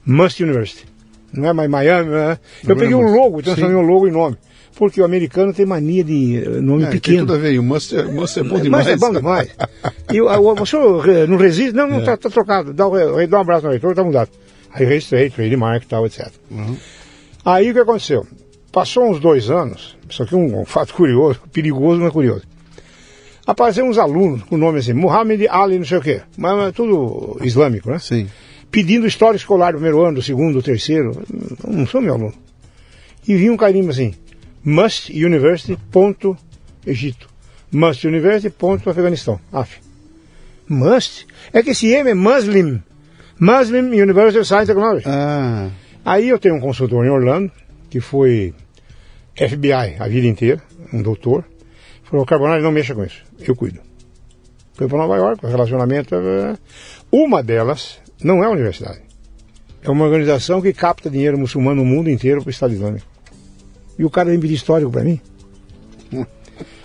Must 0.04 0.42
University. 0.42 0.86
Não 1.32 1.48
é 1.48 1.52
mais 1.52 1.70
Miami, 1.70 2.12
é? 2.12 2.38
Eu 2.66 2.76
peguei 2.76 2.94
um 2.94 3.14
logo, 3.14 3.42
transformei 3.42 3.76
o 3.76 3.80
um 3.80 3.86
logo 3.86 4.08
em 4.08 4.12
nome. 4.12 4.36
Porque 4.80 4.98
o 4.98 5.04
americano 5.04 5.52
tem 5.52 5.66
mania 5.66 6.02
de 6.02 6.38
eh, 6.42 6.48
nome 6.62 6.84
é, 6.84 6.86
pequeno. 6.86 7.18
Tem 7.18 7.26
tudo 7.26 7.34
a 7.34 7.36
ver, 7.36 7.58
o 7.58 7.62
must, 7.62 7.94
é, 7.94 8.02
must 8.02 8.40
é 8.40 8.42
bom 8.42 8.58
demais. 8.58 8.86
Mas 8.86 8.94
é 8.94 8.96
bom 8.96 9.12
demais. 9.12 9.50
e 10.10 10.22
o, 10.22 10.26
o, 10.26 10.52
o 10.54 10.66
senhor 10.66 11.06
não 11.28 11.36
resiste? 11.36 11.74
Não, 11.74 11.86
não, 11.86 11.98
é. 11.98 12.02
tá, 12.02 12.16
tá, 12.16 12.30
trocado. 12.30 12.72
Dá, 12.72 12.86
dá 13.28 13.36
um 13.36 13.40
abraço 13.42 13.66
no 13.66 13.72
reitor, 13.72 13.94
tá 13.94 14.02
mudado. 14.02 14.30
Aí 14.72 14.86
registrei, 14.86 15.28
trademark 15.28 15.84
e 15.84 15.86
tal, 15.86 16.06
etc. 16.06 16.32
Uhum. 16.50 16.78
Aí 17.44 17.70
o 17.70 17.74
que 17.74 17.80
aconteceu? 17.80 18.26
Passou 18.72 19.10
uns 19.10 19.20
dois 19.20 19.50
anos, 19.50 19.98
isso 20.08 20.22
aqui 20.22 20.34
é 20.34 20.38
um, 20.38 20.62
um 20.62 20.64
fato 20.64 20.94
curioso, 20.94 21.42
perigoso, 21.52 22.00
mas 22.00 22.10
curioso. 22.10 22.44
Apareceram 23.46 23.90
uns 23.90 23.98
alunos 23.98 24.44
com 24.44 24.56
nome 24.56 24.78
assim, 24.78 24.94
Muhammad 24.94 25.42
Ali, 25.50 25.76
não 25.76 25.84
sei 25.84 25.98
o 25.98 26.00
quê, 26.00 26.22
mas, 26.38 26.56
mas 26.56 26.72
tudo 26.72 27.38
islâmico, 27.44 27.90
né? 27.90 27.98
Sim. 27.98 28.28
Pedindo 28.70 29.06
história 29.06 29.36
escolar 29.36 29.72
do 29.72 29.78
primeiro 29.78 30.02
ano, 30.02 30.14
do 30.14 30.22
segundo, 30.22 30.54
do 30.54 30.62
terceiro. 30.62 31.22
Não 31.68 31.86
sou 31.86 32.00
meu 32.00 32.14
aluno. 32.14 32.34
E 33.28 33.34
vinha 33.34 33.52
um 33.52 33.56
carimbo 33.56 33.90
assim, 33.90 34.14
Must 34.64 35.10
University, 35.12 35.78
ponto, 35.90 36.36
Egito. 36.86 37.28
Must 37.72 38.06
University, 38.06 38.50
ponto, 38.50 38.90
Afeganistão. 38.90 39.40
Af. 39.52 39.80
Must? 40.68 41.26
É 41.52 41.62
que 41.62 41.70
esse 41.70 41.92
M 41.92 42.10
é 42.10 42.14
Muslim. 42.14 42.82
Muslim 43.38 43.94
University 43.94 44.38
of 44.38 44.46
Science 44.46 44.66
Technology. 44.66 45.04
Ah. 45.06 45.70
Aí 46.04 46.28
eu 46.28 46.38
tenho 46.38 46.56
um 46.56 46.60
consultor 46.60 47.04
em 47.04 47.10
Orlando, 47.10 47.50
que 47.88 48.00
foi 48.00 48.54
FBI 49.36 49.96
a 49.98 50.08
vida 50.08 50.26
inteira, 50.26 50.62
um 50.92 51.02
doutor. 51.02 51.44
Falou, 52.04 52.26
Carbonari, 52.26 52.62
não 52.62 52.72
mexa 52.72 52.94
com 52.94 53.04
isso, 53.04 53.22
eu 53.40 53.54
cuido. 53.54 53.80
Foi 54.74 54.88
para 54.88 54.98
Nova 54.98 55.16
York, 55.16 55.46
relacionamento. 55.46 56.14
Eh, 56.14 56.56
uma 57.12 57.42
delas 57.42 57.98
não 58.22 58.42
é 58.42 58.46
a 58.46 58.50
universidade. 58.50 59.00
É 59.82 59.90
uma 59.90 60.04
organização 60.04 60.60
que 60.60 60.72
capta 60.72 61.08
dinheiro 61.08 61.38
muçulmano 61.38 61.82
no 61.82 61.86
mundo 61.86 62.10
inteiro 62.10 62.40
para 62.40 62.48
o 62.48 62.50
Estado 62.50 62.74
Islâmico. 62.74 63.06
E 64.00 64.04
o 64.04 64.08
cara 64.08 64.30
vem 64.30 64.40
pedir 64.40 64.54
histórico 64.54 64.90
para 64.90 65.04
mim. 65.04 65.20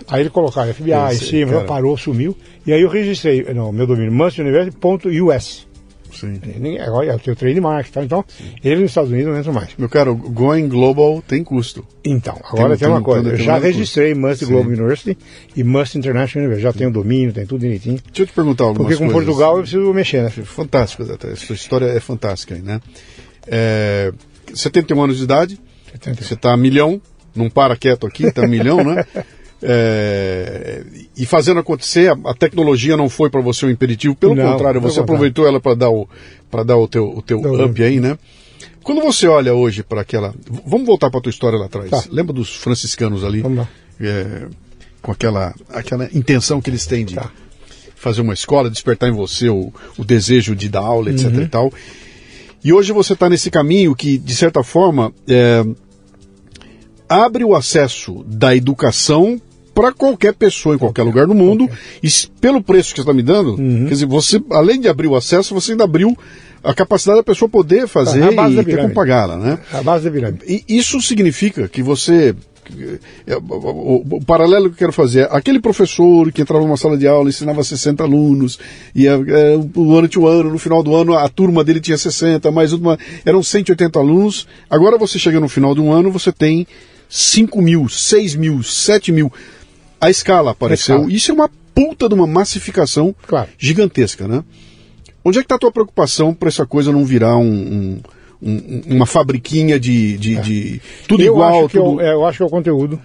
Aí 0.06 0.20
ele 0.20 0.28
colocaram 0.28 0.72
FBI 0.72 0.92
em 0.92 1.18
cima, 1.18 1.64
parou, 1.64 1.96
sumiu. 1.96 2.36
E 2.64 2.72
aí 2.72 2.80
eu 2.80 2.88
registrei, 2.88 3.42
não, 3.52 3.72
meu 3.72 3.86
domínio, 3.88 4.12
mansionuniversity.us. 4.12 5.66
Sim. 6.12 6.40
Ninguém, 6.44 6.80
agora 6.80 7.06
eu 7.06 7.18
tenho 7.18 7.36
trade 7.36 7.60
marketing, 7.60 8.00
então 8.00 8.24
eles 8.62 8.80
nos 8.80 8.90
Estados 8.90 9.10
Unidos 9.10 9.32
não 9.32 9.40
entram 9.40 9.52
mais. 9.52 9.70
Meu 9.76 9.88
caro, 9.88 10.14
going 10.14 10.68
global 10.68 11.22
tem 11.26 11.42
custo. 11.42 11.84
Então, 12.04 12.38
agora 12.44 12.70
tem, 12.70 12.86
tem 12.86 12.88
uma 12.88 13.02
coisa, 13.02 13.30
eu 13.30 13.36
já 13.36 13.58
registrei 13.58 14.14
Must 14.14 14.44
Sim. 14.44 14.52
Global 14.52 14.70
University 14.70 15.18
e 15.56 15.64
Must 15.64 15.98
International 15.98 16.46
University, 16.46 16.62
já 16.62 16.72
Sim. 16.72 16.78
tenho 16.78 16.92
domínio, 16.92 17.32
tem 17.32 17.44
tudo 17.44 17.60
direitinho. 17.60 17.96
Deixa 17.96 18.22
eu 18.22 18.26
te 18.26 18.32
perguntar 18.32 18.64
algumas 18.64 18.92
Porque 18.92 19.04
com 19.04 19.10
coisas. 19.10 19.26
Portugal 19.26 19.56
eu 19.56 19.62
preciso 19.62 19.92
mexer, 19.92 20.22
né? 20.22 20.30
Fantástico, 20.30 21.02
essa 21.02 21.52
história 21.52 21.86
é 21.86 21.98
fantástica, 21.98 22.54
né? 22.54 22.80
É, 23.48 24.12
71 24.54 25.02
anos 25.02 25.18
de 25.18 25.24
idade, 25.24 25.58
71. 26.04 26.26
você 26.26 26.34
está 26.34 26.52
a 26.52 26.56
milhão, 26.56 27.00
não 27.34 27.50
para 27.50 27.76
quieto 27.76 28.06
aqui, 28.06 28.26
está 28.26 28.44
a 28.44 28.48
milhão, 28.48 28.82
né? 28.82 29.04
É, 29.62 30.84
e 31.16 31.24
fazendo 31.24 31.60
acontecer, 31.60 32.12
a, 32.12 32.30
a 32.30 32.34
tecnologia 32.34 32.94
não 32.94 33.08
foi 33.08 33.30
para 33.30 33.40
você 33.40 33.64
um 33.64 33.70
imperativo, 33.70 34.14
pelo 34.14 34.34
não, 34.34 34.52
contrário, 34.52 34.80
você 34.82 35.00
aproveitou 35.00 35.46
ela 35.46 35.58
para 35.58 35.74
dar 35.74 35.90
o 35.90 36.06
para 36.50 36.62
dar 36.62 36.76
o 36.76 36.86
teu, 36.86 37.08
o 37.08 37.22
teu 37.22 37.38
up 37.64 37.82
aí, 37.82 37.98
né? 37.98 38.18
Quando 38.82 39.00
você 39.00 39.26
olha 39.26 39.54
hoje 39.54 39.82
para 39.82 40.02
aquela, 40.02 40.34
vamos 40.64 40.86
voltar 40.86 41.10
para 41.10 41.18
a 41.18 41.22
tua 41.22 41.30
história 41.30 41.58
lá 41.58 41.66
atrás. 41.66 41.90
Tá. 41.90 42.04
Lembra 42.10 42.32
dos 42.32 42.54
franciscanos 42.54 43.24
ali? 43.24 43.42
É, 43.98 44.46
com 45.00 45.10
aquela 45.10 45.54
aquela 45.70 46.08
intenção 46.12 46.60
que 46.60 46.68
eles 46.68 46.86
têm 46.86 47.04
de 47.04 47.14
tá. 47.14 47.30
fazer 47.96 48.20
uma 48.20 48.34
escola, 48.34 48.70
despertar 48.70 49.08
em 49.08 49.12
você 49.12 49.48
o, 49.48 49.72
o 49.96 50.04
desejo 50.04 50.54
de 50.54 50.68
dar 50.68 50.80
aula, 50.80 51.10
etc. 51.10 51.32
Uhum. 51.32 51.42
e 51.42 51.48
tal. 51.48 51.72
E 52.62 52.72
hoje 52.72 52.92
você 52.92 53.14
está 53.14 53.28
nesse 53.28 53.50
caminho 53.50 53.94
que, 53.94 54.18
de 54.18 54.34
certa 54.34 54.62
forma, 54.62 55.12
é, 55.26 55.64
abre 57.08 57.44
o 57.44 57.54
acesso 57.54 58.24
da 58.26 58.54
educação 58.54 59.40
para 59.74 59.92
qualquer 59.92 60.32
pessoa 60.32 60.74
em 60.74 60.78
qualquer, 60.78 61.02
lugar 61.02 61.26
do 61.26 61.34
mundo. 61.34 61.68
E 62.02 62.08
pelo 62.40 62.62
preço 62.62 62.90
que 62.90 62.96
você 62.96 63.02
está 63.02 63.12
me 63.12 63.22
dando, 63.22 63.60
uhum. 63.60 63.84
quer 63.84 63.92
dizer, 63.92 64.06
você, 64.06 64.42
além 64.50 64.80
de 64.80 64.88
abrir 64.88 65.06
o 65.06 65.14
acesso, 65.14 65.54
você 65.54 65.72
ainda 65.72 65.84
abriu 65.84 66.16
a 66.64 66.74
capacidade 66.74 67.18
da 67.18 67.22
pessoa 67.22 67.48
poder 67.48 67.86
fazer 67.86 68.22
é 68.22 68.32
e 68.32 68.64
ter 68.64 68.80
como 68.80 68.94
pagá-la, 68.94 69.36
né? 69.36 69.58
A 69.72 69.82
base 69.82 70.04
da 70.04 70.10
pirâmide. 70.10 70.44
E 70.46 70.64
isso 70.66 71.00
significa 71.00 71.68
que 71.68 71.82
você 71.82 72.34
é, 73.26 73.36
o, 73.36 74.20
paralelo 74.26 74.68
que 74.68 74.74
eu 74.74 74.78
quero 74.78 74.92
fazer 74.92 75.20
é 75.20 75.28
aquele 75.30 75.60
professor 75.60 76.32
que 76.32 76.42
entrava 76.42 76.64
numa 76.64 76.76
sala 76.76 76.96
de 76.96 77.06
aula, 77.06 77.28
ensinava 77.28 77.62
60 77.62 78.02
alunos, 78.02 78.58
e 78.94 79.06
é, 79.06 79.14
o 79.74 79.94
ano 79.94 80.08
tinha 80.08 80.22
um 80.22 80.26
ano, 80.26 80.50
no 80.50 80.58
final 80.58 80.82
do 80.82 80.94
ano 80.94 81.16
a 81.16 81.28
turma 81.28 81.62
dele 81.62 81.80
tinha 81.80 81.96
60, 81.96 82.50
mais 82.50 82.72
uma, 82.72 82.98
eram 83.24 83.42
180 83.42 83.98
alunos. 83.98 84.48
Agora 84.68 84.98
você 84.98 85.18
chega 85.18 85.38
no 85.38 85.48
final 85.48 85.74
de 85.74 85.80
um 85.80 85.92
ano, 85.92 86.10
você 86.10 86.32
tem 86.32 86.66
5 87.08 87.60
mil, 87.62 87.88
6 87.88 88.34
mil, 88.34 88.62
7 88.62 89.12
mil. 89.12 89.32
A 90.00 90.10
escala 90.10 90.52
apareceu. 90.52 90.94
A 90.94 90.98
escala. 90.98 91.12
Isso 91.12 91.30
é 91.30 91.34
uma 91.34 91.50
puta 91.74 92.08
de 92.08 92.14
uma 92.14 92.26
massificação 92.26 93.14
claro. 93.26 93.48
gigantesca, 93.58 94.26
né? 94.26 94.42
Onde 95.24 95.38
é 95.38 95.40
que 95.40 95.46
está 95.46 95.56
a 95.56 95.58
tua 95.58 95.72
preocupação 95.72 96.32
para 96.32 96.48
essa 96.48 96.64
coisa 96.64 96.92
não 96.92 97.04
virar 97.04 97.36
um, 97.36 98.00
um, 98.40 98.82
uma 98.86 99.06
fabriquinha 99.06 99.78
de, 99.78 100.16
de, 100.16 100.36
é. 100.36 100.40
de 100.40 100.80
tudo 101.08 101.22
eu 101.22 101.32
igual? 101.32 101.66
Acho 101.66 101.68
tudo... 101.68 102.00
Eu, 102.00 102.06
eu, 102.06 102.24
acho 102.24 102.38
que 102.38 102.42
é 102.42 102.46
o 102.46 102.50
conteúdo 102.50 103.00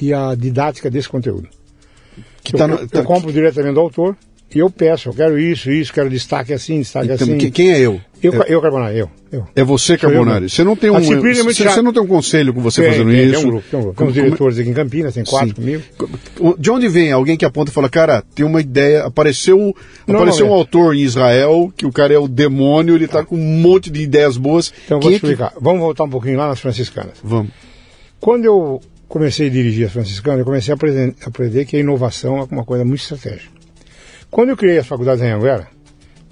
e 0.00 0.14
a 0.14 0.34
didática 0.34 0.90
desse 0.90 1.08
conteúdo. 1.08 1.48
Que 2.42 2.54
eu, 2.54 2.58
tá 2.58 2.66
eu, 2.66 2.88
tá... 2.88 3.00
eu 3.00 3.04
compro 3.04 3.32
diretamente 3.32 3.74
do 3.74 3.80
autor 3.80 4.16
eu 4.58 4.68
peço, 4.68 5.08
eu 5.08 5.14
quero 5.14 5.38
isso, 5.38 5.70
isso, 5.70 5.92
quero 5.92 6.10
destaque 6.10 6.52
assim, 6.52 6.80
destaque 6.80 7.12
então, 7.12 7.34
assim. 7.36 7.50
Quem 7.50 7.72
é 7.72 7.78
eu? 7.78 8.00
Eu, 8.22 8.42
é, 8.42 8.46
eu 8.48 8.60
Carbonari, 8.60 8.98
eu, 8.98 9.10
eu. 9.32 9.46
É 9.56 9.64
você, 9.64 9.96
Carbonari. 9.96 10.50
Você 10.50 10.62
não 10.62 10.76
tem 10.76 10.90
um. 10.90 11.00
Você, 11.00 11.14
é 11.14 11.70
você 11.70 11.80
não 11.80 11.92
tem 11.92 12.02
um 12.02 12.06
conselho 12.06 12.52
com 12.52 12.60
você 12.60 12.82
tem, 12.82 12.90
fazendo 12.90 13.10
tem, 13.10 13.24
isso? 13.24 13.32
Tem 13.32 13.40
um 13.40 13.50
grupo, 13.50 13.64
tem 13.70 13.78
um 13.78 13.82
grupo. 13.82 13.98
Tem 13.98 14.06
uns 14.08 14.14
diretores 14.14 14.58
aqui 14.58 14.68
em 14.68 14.74
Campinas, 14.74 15.14
tem 15.14 15.24
quatro 15.24 15.48
Sim. 15.48 15.54
comigo. 15.54 15.82
De 16.58 16.70
onde 16.70 16.88
vem 16.88 17.12
alguém 17.12 17.36
que 17.36 17.44
aponta 17.46 17.70
e 17.70 17.74
fala, 17.74 17.88
cara, 17.88 18.22
tem 18.34 18.44
uma 18.44 18.60
ideia, 18.60 19.04
apareceu, 19.04 19.74
não, 20.06 20.16
apareceu 20.16 20.46
não, 20.46 20.52
um 20.52 20.56
autor 20.56 20.94
em 20.94 21.00
Israel, 21.00 21.72
que 21.74 21.86
o 21.86 21.92
cara 21.92 22.12
é 22.12 22.18
o 22.18 22.28
demônio, 22.28 22.94
ele 22.94 23.06
está 23.06 23.24
com 23.24 23.36
um 23.36 23.60
monte 23.60 23.88
de 23.88 24.02
ideias 24.02 24.36
boas. 24.36 24.72
Então 24.84 24.98
eu 24.98 25.02
vou 25.02 25.10
te 25.10 25.14
explicar. 25.14 25.52
Que... 25.52 25.62
Vamos 25.62 25.80
voltar 25.80 26.04
um 26.04 26.10
pouquinho 26.10 26.36
lá 26.36 26.48
nas 26.48 26.60
franciscanas. 26.60 27.14
Vamos. 27.22 27.52
Quando 28.20 28.44
eu 28.44 28.82
comecei 29.08 29.46
a 29.46 29.50
dirigir 29.50 29.86
as 29.86 29.92
franciscanas, 29.92 30.40
eu 30.40 30.44
comecei 30.44 30.72
a 30.72 30.74
aprender, 30.74 31.14
a 31.24 31.28
aprender 31.28 31.64
que 31.64 31.76
a 31.76 31.80
inovação 31.80 32.38
é 32.38 32.42
uma 32.50 32.64
coisa 32.64 32.84
muito 32.84 33.00
estratégica. 33.00 33.59
Quando 34.30 34.50
eu 34.50 34.56
criei 34.56 34.78
as 34.78 34.86
faculdades 34.86 35.22
em 35.24 35.30
Anguera, 35.30 35.66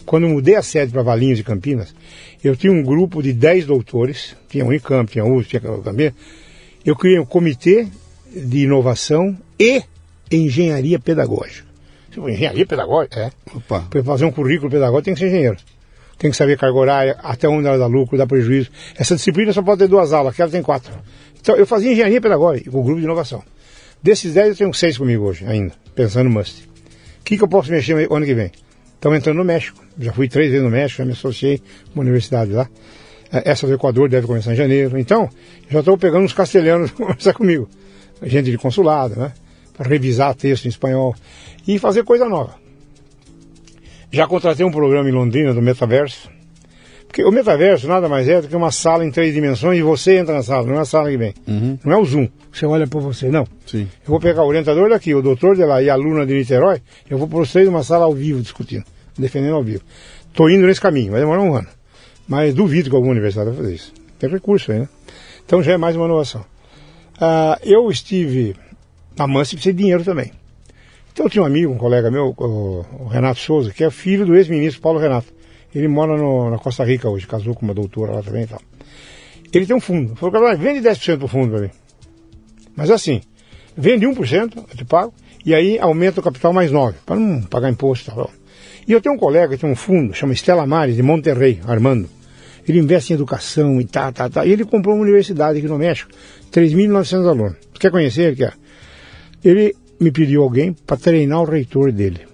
quando 0.06 0.24
eu 0.24 0.30
mudei 0.30 0.54
a 0.54 0.62
sede 0.62 0.92
para 0.92 1.02
Valinhos 1.02 1.40
e 1.40 1.42
Campinas, 1.42 1.92
eu 2.42 2.54
tinha 2.54 2.72
um 2.72 2.82
grupo 2.82 3.20
de 3.20 3.32
10 3.32 3.66
doutores, 3.66 4.36
tinha 4.48 4.64
Unicamp, 4.64 5.10
tinha 5.10 5.24
USP, 5.24 5.50
tinha 5.50 5.60
Campinas, 5.60 6.12
eu 6.86 6.94
criei 6.94 7.18
um 7.18 7.24
comitê 7.24 7.88
de 8.32 8.60
inovação 8.60 9.36
e 9.58 9.82
engenharia 10.30 10.98
pedagógica. 11.00 11.66
Engenharia 12.16 12.64
pedagógica? 12.64 13.20
É. 13.20 13.30
Para 13.66 14.04
fazer 14.04 14.24
um 14.24 14.30
currículo 14.30 14.70
pedagógico 14.70 15.04
tem 15.04 15.14
que 15.14 15.20
ser 15.20 15.26
engenheiro. 15.26 15.56
Tem 16.18 16.30
que 16.30 16.36
saber 16.36 16.56
carga 16.56 16.78
horária, 16.78 17.16
até 17.22 17.48
onde 17.48 17.66
ela 17.66 17.78
dá 17.78 17.86
lucro, 17.86 18.16
dá 18.16 18.26
prejuízo. 18.26 18.70
Essa 18.96 19.16
disciplina 19.16 19.52
só 19.52 19.62
pode 19.62 19.80
ter 19.80 19.88
duas 19.88 20.12
aulas, 20.12 20.34
aquela 20.34 20.50
tem 20.50 20.62
quatro. 20.62 20.92
Então 21.40 21.56
eu 21.56 21.66
fazia 21.66 21.92
engenharia 21.92 22.20
pedagógica 22.20 22.70
com 22.70 22.80
o 22.80 22.82
grupo 22.82 23.00
de 23.00 23.04
inovação. 23.04 23.42
Desses 24.00 24.34
10 24.34 24.50
eu 24.50 24.56
tenho 24.56 24.74
seis 24.74 24.96
comigo 24.96 25.24
hoje 25.24 25.44
ainda, 25.44 25.74
pensando 25.94 26.28
no 26.28 26.30
must 26.30 26.68
que, 27.24 27.36
que 27.36 27.44
eu 27.44 27.48
posso 27.48 27.70
mexer 27.70 27.94
no 27.94 28.14
ano 28.14 28.26
que 28.26 28.34
vem? 28.34 28.50
Estamos 28.94 29.18
entrando 29.18 29.36
no 29.36 29.44
México. 29.44 29.82
Já 29.98 30.12
fui 30.12 30.28
três 30.28 30.50
vezes 30.50 30.64
no 30.64 30.70
México, 30.70 30.98
já 30.98 31.04
me 31.04 31.12
associei 31.12 31.58
com 31.58 31.94
uma 31.94 32.02
universidade 32.02 32.52
lá. 32.52 32.68
É, 33.32 33.50
essa 33.50 33.66
do 33.66 33.74
Equador 33.74 34.08
deve 34.08 34.26
começar 34.26 34.52
em 34.52 34.56
janeiro. 34.56 34.98
Então, 34.98 35.28
já 35.70 35.80
estou 35.80 35.96
pegando 35.96 36.24
uns 36.24 36.32
castelhanos 36.32 36.90
para 36.92 37.06
conversar 37.06 37.34
comigo. 37.34 37.68
Gente 38.22 38.50
de 38.50 38.58
consulado, 38.58 39.16
né? 39.16 39.32
Para 39.76 39.88
revisar 39.88 40.34
texto 40.34 40.64
em 40.64 40.68
espanhol 40.68 41.14
e 41.66 41.78
fazer 41.78 42.02
coisa 42.02 42.28
nova. 42.28 42.54
Já 44.10 44.26
contratei 44.26 44.64
um 44.64 44.70
programa 44.70 45.08
em 45.08 45.12
Londrina 45.12 45.52
do 45.54 45.62
Metaverso 45.62 46.30
porque 47.08 47.24
o 47.24 47.32
metaverso 47.32 47.88
nada 47.88 48.08
mais 48.08 48.28
é 48.28 48.40
do 48.40 48.48
que 48.48 48.54
uma 48.54 48.70
sala 48.70 49.04
em 49.04 49.10
três 49.10 49.34
dimensões 49.34 49.78
e 49.78 49.82
você 49.82 50.18
entra 50.18 50.34
na 50.34 50.42
sala, 50.42 50.66
não 50.66 50.76
é 50.76 50.80
a 50.80 50.84
sala 50.84 51.10
que 51.10 51.16
vem. 51.16 51.34
Uhum. 51.46 51.78
Não 51.82 51.92
é 51.92 51.96
o 51.96 52.04
Zoom, 52.04 52.28
você 52.52 52.66
olha 52.66 52.86
para 52.86 53.00
você, 53.00 53.28
não. 53.28 53.46
Sim. 53.66 53.88
Eu 54.04 54.10
vou 54.10 54.20
pegar 54.20 54.42
o 54.44 54.46
orientador 54.46 54.90
daqui, 54.90 55.14
o 55.14 55.22
doutor 55.22 55.56
de 55.56 55.64
lá 55.64 55.82
e 55.82 55.88
a 55.88 55.94
aluna 55.94 56.26
de 56.26 56.34
Niterói, 56.34 56.82
eu 57.08 57.16
vou 57.16 57.26
por 57.26 57.46
vocês 57.46 57.66
numa 57.66 57.82
sala 57.82 58.04
ao 58.04 58.12
vivo 58.12 58.42
discutindo, 58.42 58.84
defendendo 59.18 59.54
ao 59.54 59.64
vivo. 59.64 59.82
Estou 60.28 60.50
indo 60.50 60.66
nesse 60.66 60.80
caminho, 60.80 61.12
vai 61.12 61.20
demorar 61.20 61.42
um 61.42 61.54
ano. 61.54 61.66
Mas 62.28 62.54
duvido 62.54 62.90
que 62.90 62.94
alguma 62.94 63.12
universidade 63.12 63.48
vai 63.48 63.56
fazer 63.56 63.74
isso. 63.74 63.92
Tem 64.18 64.28
recurso 64.28 64.70
aí, 64.70 64.80
né? 64.80 64.88
Então 65.46 65.62
já 65.62 65.72
é 65.72 65.76
mais 65.78 65.96
uma 65.96 66.04
inovação. 66.04 66.42
Uh, 67.16 67.58
eu 67.62 67.90
estive 67.90 68.54
na 69.16 69.26
Mansa 69.26 69.54
e 69.54 69.56
precisei 69.56 69.72
de 69.72 69.78
dinheiro 69.78 70.04
também. 70.04 70.30
Então 71.12 71.24
eu 71.24 71.30
tinha 71.30 71.42
um 71.42 71.46
amigo, 71.46 71.72
um 71.72 71.78
colega 71.78 72.10
meu, 72.10 72.34
o 72.36 73.08
Renato 73.10 73.40
Souza, 73.40 73.72
que 73.72 73.82
é 73.82 73.90
filho 73.90 74.26
do 74.26 74.36
ex-ministro 74.36 74.82
Paulo 74.82 75.00
Renato. 75.00 75.37
Ele 75.78 75.86
mora 75.86 76.16
no, 76.16 76.50
na 76.50 76.58
Costa 76.58 76.84
Rica 76.84 77.08
hoje, 77.08 77.24
casou 77.24 77.54
com 77.54 77.64
uma 77.64 77.72
doutora 77.72 78.10
lá 78.10 78.20
também 78.20 78.42
e 78.42 78.46
tal. 78.48 78.60
Ele 79.52 79.64
tem 79.64 79.76
um 79.76 79.80
fundo. 79.80 80.16
Falou, 80.16 80.32
cara, 80.32 80.56
vende 80.56 80.80
10% 80.80 81.18
do 81.18 81.28
fundo 81.28 81.52
para 81.52 81.60
mim. 81.60 81.70
Mas 82.74 82.90
assim, 82.90 83.20
vende 83.76 84.04
1%, 84.04 84.56
eu 84.56 84.76
te 84.76 84.84
pago, 84.84 85.14
e 85.46 85.54
aí 85.54 85.78
aumenta 85.78 86.18
o 86.18 86.22
capital 86.22 86.52
mais 86.52 86.72
9%, 86.72 86.94
para 87.06 87.14
não 87.14 87.42
pagar 87.42 87.70
imposto 87.70 88.10
e 88.10 88.14
tal. 88.14 88.30
E 88.88 88.92
eu 88.92 89.00
tenho 89.00 89.14
um 89.14 89.18
colega 89.18 89.54
que 89.54 89.60
tem 89.60 89.70
um 89.70 89.76
fundo, 89.76 90.12
chama 90.14 90.32
Estela 90.32 90.66
Mares, 90.66 90.96
de 90.96 91.02
Monterrey, 91.02 91.60
Armando. 91.64 92.08
Ele 92.66 92.80
investe 92.80 93.12
em 93.12 93.14
educação 93.14 93.80
e 93.80 93.84
tá, 93.84 94.10
tá, 94.10 94.28
tá. 94.28 94.44
E 94.44 94.52
ele 94.52 94.64
comprou 94.64 94.94
uma 94.96 95.02
universidade 95.02 95.58
aqui 95.58 95.68
no 95.68 95.78
México, 95.78 96.10
3.900 96.52 97.28
alunos. 97.28 97.56
Quer 97.78 97.90
conhecer 97.90 98.22
ele? 98.22 98.36
Quer? 98.36 98.54
Ele 99.44 99.76
me 100.00 100.10
pediu 100.10 100.42
alguém 100.42 100.72
para 100.72 100.96
treinar 100.96 101.40
o 101.40 101.44
reitor 101.44 101.92
dele. 101.92 102.27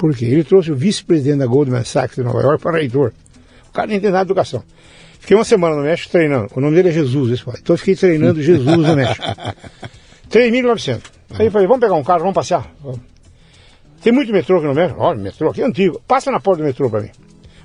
Por 0.00 0.16
quê? 0.16 0.24
Ele 0.24 0.42
trouxe 0.42 0.72
o 0.72 0.74
vice-presidente 0.74 1.40
da 1.40 1.46
Goldman 1.46 1.84
Sachs 1.84 2.16
de 2.16 2.22
Nova 2.22 2.40
York 2.40 2.62
para 2.62 2.78
reitor. 2.78 3.12
O 3.68 3.70
cara 3.70 3.86
não 3.86 3.94
entende 3.94 4.10
nada 4.10 4.24
de 4.24 4.30
educação. 4.30 4.64
Fiquei 5.18 5.36
uma 5.36 5.44
semana 5.44 5.76
no 5.76 5.82
México 5.82 6.10
treinando. 6.10 6.48
O 6.56 6.60
nome 6.60 6.74
dele 6.74 6.88
é 6.88 6.92
Jesus, 6.92 7.32
esse 7.32 7.44
pai. 7.44 7.56
Então 7.60 7.74
eu 7.74 7.78
fiquei 7.78 7.94
treinando 7.94 8.42
Jesus 8.42 8.64
no 8.64 8.96
México. 8.96 9.22
3.900. 10.32 11.02
Aí 11.38 11.46
eu 11.46 11.52
falei, 11.52 11.66
vamos 11.66 11.82
pegar 11.82 11.96
um 11.96 12.02
carro, 12.02 12.20
vamos 12.20 12.34
passear. 12.34 12.74
Tem 14.02 14.10
muito 14.10 14.32
metrô 14.32 14.56
aqui 14.56 14.66
no 14.68 14.74
México. 14.74 14.98
Olha, 14.98 15.18
metrô 15.18 15.50
aqui 15.50 15.60
é 15.60 15.66
antigo. 15.66 16.00
Passa 16.08 16.30
na 16.30 16.40
porta 16.40 16.62
do 16.62 16.66
metrô 16.66 16.88
para 16.88 17.02
mim. 17.02 17.10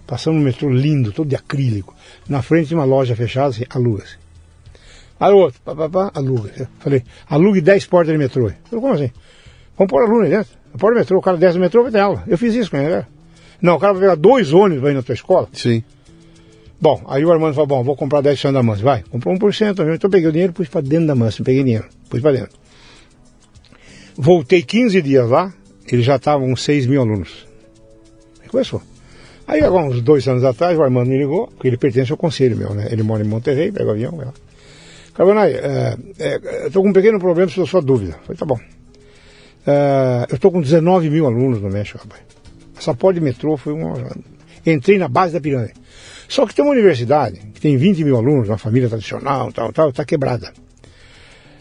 Passando 0.06 0.36
um 0.36 0.42
metrô 0.42 0.70
lindo, 0.70 1.14
todo 1.14 1.30
de 1.30 1.38
acrílico. 1.38 1.96
Na 2.28 2.42
frente 2.42 2.68
de 2.68 2.76
uma 2.76 2.84
loja 2.84 3.16
fechada, 3.16 3.48
assim, 3.48 3.64
aluga-se. 3.70 4.18
Aí 5.22 5.32
o 5.32 5.38
outro, 5.38 5.62
pá, 5.64 5.74
pá, 5.74 5.88
pá, 5.88 6.12
aluga. 6.14 6.52
Eu 6.58 6.68
falei, 6.80 7.02
alugue 7.30 7.62
10 7.62 7.86
portas 7.86 8.12
de 8.12 8.18
metrô. 8.18 8.50
Eu 8.50 8.56
falei, 8.66 8.82
como 8.82 8.94
assim? 8.94 9.12
Vamos 9.78 9.90
pôr 9.90 10.04
aluno 10.04 10.24
aí 10.24 10.32
dentro. 10.32 10.65
Pode 10.78 10.96
metrô, 10.96 11.18
o 11.18 11.22
cara 11.22 11.38
desce 11.38 11.58
do 11.58 11.62
metrô 11.62 11.84
vai 11.84 11.92
dela. 11.92 12.24
Eu 12.28 12.38
fiz 12.38 12.54
isso 12.54 12.72
com 12.72 12.78
ele, 12.78 12.90
né? 12.90 13.06
Não, 13.62 13.76
o 13.76 13.80
cara 13.80 13.94
vai 13.94 14.02
pegar 14.02 14.16
dois 14.16 14.54
ônibus 14.54 14.90
ir 14.90 14.94
na 14.94 15.02
tua 15.02 15.14
escola. 15.14 15.48
Sim. 15.54 15.84
Bom, 16.80 17.02
aí 17.08 17.26
o 17.26 17.32
Armando 17.32 17.54
falou, 17.54 17.68
bom, 17.68 17.84
vou 17.84 17.96
comprar 17.96 18.22
10 18.22 18.44
da 18.44 18.62
Mansa. 18.62 18.84
Vai, 18.84 19.04
comprou 19.10 19.34
1%. 19.36 19.72
Então 19.72 19.88
eu 19.88 20.10
peguei 20.10 20.28
o 20.28 20.32
dinheiro 20.32 20.52
e 20.52 20.54
pus 20.54 20.68
para 20.68 20.82
dentro 20.82 21.08
da 21.08 21.16
Mansa. 21.16 21.44
Peguei 21.44 21.64
dinheiro, 21.64 21.86
pus 22.10 22.22
para 22.22 22.34
dentro. 22.34 22.58
Voltei 24.18 24.62
15 24.62 25.02
dias 25.02 25.30
lá, 25.30 25.54
ele 25.92 26.02
já 26.02 26.18
estava 26.18 26.44
com 26.44 26.56
6 26.56 26.86
mil 26.88 27.02
alunos. 27.02 27.48
Aí 28.42 28.50
começou. 28.50 28.82
Aí, 29.48 29.62
agora, 29.62 29.86
uns 29.86 30.02
dois 30.02 30.28
anos 30.28 30.44
atrás, 30.44 30.78
o 30.78 30.82
Armando 30.82 31.10
me 31.10 31.18
ligou, 31.18 31.48
porque 31.48 31.68
ele 31.68 31.78
pertence 31.78 32.12
ao 32.12 32.18
conselho 32.18 32.58
meu, 32.58 32.74
né? 32.74 32.88
Ele 32.92 33.04
mora 33.04 33.24
em 33.24 33.28
Monterrey, 33.28 33.72
pega 33.72 33.90
o 33.90 33.92
avião, 33.92 34.16
vai 34.16 34.26
lá. 34.26 34.34
Carbonai, 35.14 35.54
é, 35.54 35.98
é, 36.20 36.68
estou 36.68 36.82
com 36.82 36.90
um 36.90 36.94
pequeno 36.94 37.20
problema, 37.20 37.50
se 37.50 37.66
sua 37.66 37.82
dúvida. 37.82 38.14
Falei, 38.24 38.38
tá 38.38 38.46
bom. 38.46 38.60
Uh, 39.66 40.26
eu 40.30 40.36
estou 40.36 40.52
com 40.52 40.62
19 40.62 41.10
mil 41.10 41.26
alunos 41.26 41.62
no 41.62 41.70
México, 41.70 41.98
rapaz. 41.98 42.22
Essa 42.78 42.94
porta 42.94 43.20
de 43.20 43.26
metrô 43.26 43.58
foi 43.58 43.74
uma. 43.74 43.94
Entrei 44.66 44.98
na 44.98 45.08
base 45.08 45.34
da 45.34 45.42
pirâmide. 45.42 45.74
Só 46.28 46.46
que 46.46 46.54
tem 46.54 46.64
uma 46.64 46.74
universidade 46.74 47.40
que 47.54 47.62
tem 47.62 47.78
20 47.78 48.04
mil 48.04 48.16
alunos, 48.16 48.50
uma 48.50 48.58
família 48.58 48.90
tradicional, 48.90 49.52
tal, 49.52 49.72
tal, 49.72 49.90
está 49.90 50.04
quebrada. 50.04 50.52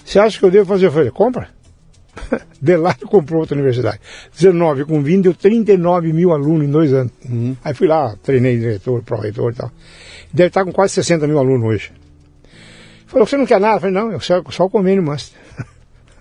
Você 0.04 0.18
acha 0.18 0.38
que 0.38 0.44
eu 0.44 0.50
devo 0.50 0.66
fazer? 0.66 0.86
Eu 0.86 0.92
falei, 0.92 1.10
compra. 1.10 1.48
Delari 2.60 3.00
comprou 3.00 3.40
outra 3.40 3.56
universidade. 3.56 4.00
19 4.36 4.84
com 4.84 5.02
20, 5.02 5.22
deu 5.22 5.34
39 5.34 6.12
mil 6.12 6.32
alunos 6.32 6.66
em 6.66 6.70
dois 6.70 6.92
anos. 6.92 7.12
Uhum. 7.28 7.56
Aí 7.64 7.74
fui 7.74 7.88
lá, 7.88 8.14
treinei 8.22 8.58
diretor, 8.58 9.02
pró-reitor 9.02 9.52
e 9.52 9.54
tal. 9.54 9.70
Deve 10.32 10.48
estar 10.48 10.64
com 10.64 10.72
quase 10.72 10.94
60 10.94 11.26
mil 11.26 11.38
alunos 11.38 11.66
hoje. 11.66 11.92
Falou, 13.06 13.26
você 13.26 13.36
não 13.36 13.46
quer 13.46 13.60
nada? 13.60 13.76
Eu 13.76 13.80
falei, 13.80 13.94
não, 13.94 14.12
eu 14.12 14.20
só, 14.20 14.42
só 14.50 14.64
o 14.64 14.70
convênio 14.70 15.02
master. 15.02 15.38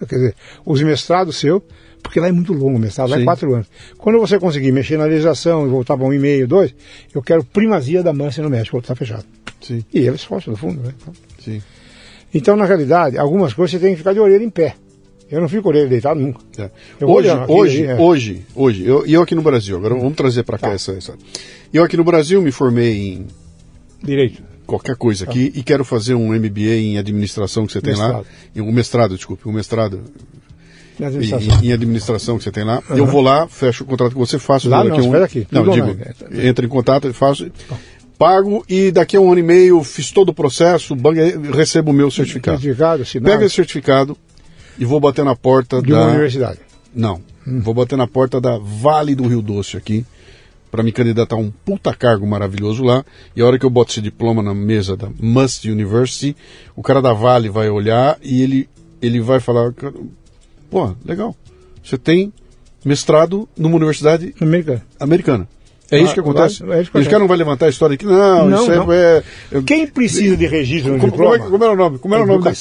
Quer 0.08 0.16
dizer, 0.16 0.36
os 0.66 0.82
mestrados 0.82 1.38
seu, 1.38 1.64
porque 2.02 2.20
lá 2.20 2.28
é 2.28 2.32
muito 2.32 2.54
longo 2.54 2.78
o 2.78 2.80
mestrado, 2.80 3.10
lá 3.10 3.20
é 3.20 3.24
quatro 3.24 3.54
anos. 3.54 3.68
Quando 3.98 4.20
você 4.20 4.38
conseguir 4.40 4.72
mexer 4.72 4.98
na 4.98 5.06
legislação 5.06 5.66
e 5.66 5.70
voltar 5.70 5.96
para 5.98 6.06
um 6.06 6.14
e 6.14 6.20
meio, 6.20 6.48
dois, 6.48 6.76
eu 7.14 7.22
quero 7.22 7.44
primazia 7.44 8.04
da 8.04 8.12
Master 8.14 8.44
no 8.44 8.50
México, 8.50 8.78
está 8.78 8.96
fechado. 8.96 9.26
Sim. 9.62 9.84
E 9.94 10.00
eles 10.00 10.24
forçam, 10.24 10.52
no 10.52 10.58
fundo, 10.58 10.82
né? 10.82 10.94
Então, 11.02 11.14
Sim. 11.40 11.62
então, 12.34 12.56
na 12.58 12.66
realidade, 12.66 13.18
algumas 13.18 13.54
coisas 13.54 13.72
você 13.72 13.80
tem 13.80 13.92
que 13.94 13.98
ficar 13.98 14.14
de 14.14 14.20
orelha 14.20 14.44
em 14.44 14.50
pé. 14.50 14.76
Eu 15.32 15.42
não 15.42 15.48
fico 15.48 15.70
orelha 15.70 15.88
deitado 15.88 16.20
nunca. 16.20 16.42
É. 16.58 16.70
Hoje, 17.04 17.30
olhando 17.30 17.52
hoje, 17.52 17.86
é. 17.86 17.96
hoje, 17.96 18.46
hoje, 18.54 18.86
eu, 18.86 19.08
e 19.08 19.14
eu 19.14 19.22
aqui 19.22 19.34
no 19.34 19.42
Brasil, 19.42 19.78
agora 19.78 19.96
vamos 19.96 20.16
trazer 20.16 20.44
para 20.44 20.58
cá 20.58 20.68
Tá. 20.68 20.74
essa, 20.74 20.92
essa. 20.92 21.16
Eu 21.74 21.84
aqui 21.84 21.98
no 21.98 22.04
Brasil 22.04 22.42
me 22.42 22.52
formei 22.52 23.14
em 23.14 23.28
Direito. 24.04 24.44
Qualquer 24.74 24.96
coisa 24.96 25.26
aqui 25.26 25.52
e 25.56 25.62
quero 25.64 25.84
fazer 25.86 26.16
um 26.16 26.34
MBA 26.34 26.76
em 26.76 26.98
administração 26.98 27.66
que 27.66 27.74
você 27.74 27.82
tem 27.82 27.94
lá, 27.96 28.08
Mestrado. 28.08 28.26
em- 28.56 28.62
um 28.62 28.72
mestrado, 28.72 29.16
desculpe, 29.16 29.48
um 29.48 29.52
mestrado 29.52 30.02
em, 31.00 31.06
administração. 31.06 31.64
em 31.64 31.72
administração 31.74 32.38
que 32.38 32.44
você 32.44 32.52
tem 32.52 32.64
lá. 32.64 32.82
Eu 32.90 33.06
vou 33.06 33.22
lá, 33.22 33.48
fecho 33.48 33.84
o 33.84 33.88
contrato 33.88 34.14
com 34.14 34.20
você, 34.26 34.38
faço 34.40 34.70
Lá 34.70 34.84
daqui 34.84 34.98
não, 35.02 35.10
um, 35.10 35.24
aqui, 35.24 35.48
não, 35.52 35.70
digo, 35.70 35.96
entra 36.42 36.66
em 36.66 36.70
contato, 36.70 37.14
faço, 37.14 37.50
pago 38.18 38.64
e 38.70 38.92
daqui 38.92 39.16
a 39.18 39.22
um 39.22 39.30
ano 39.32 39.40
e 39.40 39.44
meio 39.44 39.84
fiz 39.84 40.12
todo 40.12 40.30
o 40.30 40.34
processo, 40.34 40.96
banco, 40.96 41.20
recebo 41.54 41.92
o 41.92 41.94
meu 41.94 42.10
certificado. 42.10 42.60
Certificado, 42.60 43.04
Pega 43.22 43.46
esse 43.46 43.56
certificado 43.56 44.18
e 44.78 44.86
vou 44.86 45.00
bater 45.00 45.26
na 45.26 45.36
porta 45.36 45.82
de 45.82 45.92
da 45.92 46.00
uma 46.02 46.10
universidade. 46.12 46.60
Não. 46.96 47.22
Vou 47.46 47.74
bater 47.74 47.98
na 47.98 48.08
porta 48.08 48.40
da 48.40 48.58
Vale 48.58 49.16
do 49.16 49.28
Rio 49.28 49.42
Doce 49.42 49.76
aqui, 49.76 50.06
para 50.74 50.82
me 50.82 50.92
candidatar 50.92 51.36
a 51.36 51.38
um 51.40 51.52
puta 51.64 51.94
cargo 51.94 52.26
maravilhoso 52.26 52.84
lá. 52.84 53.06
E 53.36 53.42
a 53.44 53.46
hora 53.46 53.60
que 53.60 53.66
eu 53.66 53.70
boto 53.70 53.92
esse 53.92 54.02
diploma 54.02 54.42
na 54.42 54.56
mesa 54.56 54.98
da 54.98 55.08
Must 55.22 55.70
University, 55.70 56.36
o 56.76 56.82
cara 56.82 57.00
da 57.00 57.14
Vale 57.14 57.48
vai 57.48 57.70
olhar 57.70 58.18
e 58.24 58.42
ele, 58.42 58.68
ele 59.00 59.22
vai 59.22 59.40
falar: 59.40 59.72
pô, 60.72 60.96
legal, 61.06 61.36
você 61.84 61.96
tem 61.96 62.34
mestrado 62.84 63.48
numa 63.56 63.76
universidade 63.76 64.34
Americana. 64.42 64.82
americana. 65.00 65.48
É 65.92 66.00
isso 66.02 66.16
que 66.16 66.20
acontece. 66.22 66.64
lá- 66.64 66.78
é 66.78 66.82
isso 66.82 66.92
que 66.92 66.98
Os 66.98 67.06
caras 67.06 67.20
não 67.20 67.28
vai 67.28 67.38
levantar 67.38 67.68
a 67.68 67.70
história 67.70 67.94
aqui, 67.94 68.06
não, 68.06 68.50
Não, 68.50 68.64
isso 68.64 68.72
é- 68.72 68.76
não. 68.78 68.92
é. 68.92 69.24
é- 69.52 69.62
Quem 69.62 69.86
precisa 69.86 70.36
de 70.36 70.48
registro 70.48 70.94
no 70.94 71.00
como, 71.00 71.12
como, 71.12 71.24
diploma? 71.24 71.46
é, 71.46 71.50
como 71.52 71.64
era 71.64 71.74
o 71.74 71.76
nome? 71.78 72.00
Como 72.00 72.16
era 72.16 72.24
o 72.24 72.28
nome 72.28 72.44
da, 72.44 72.52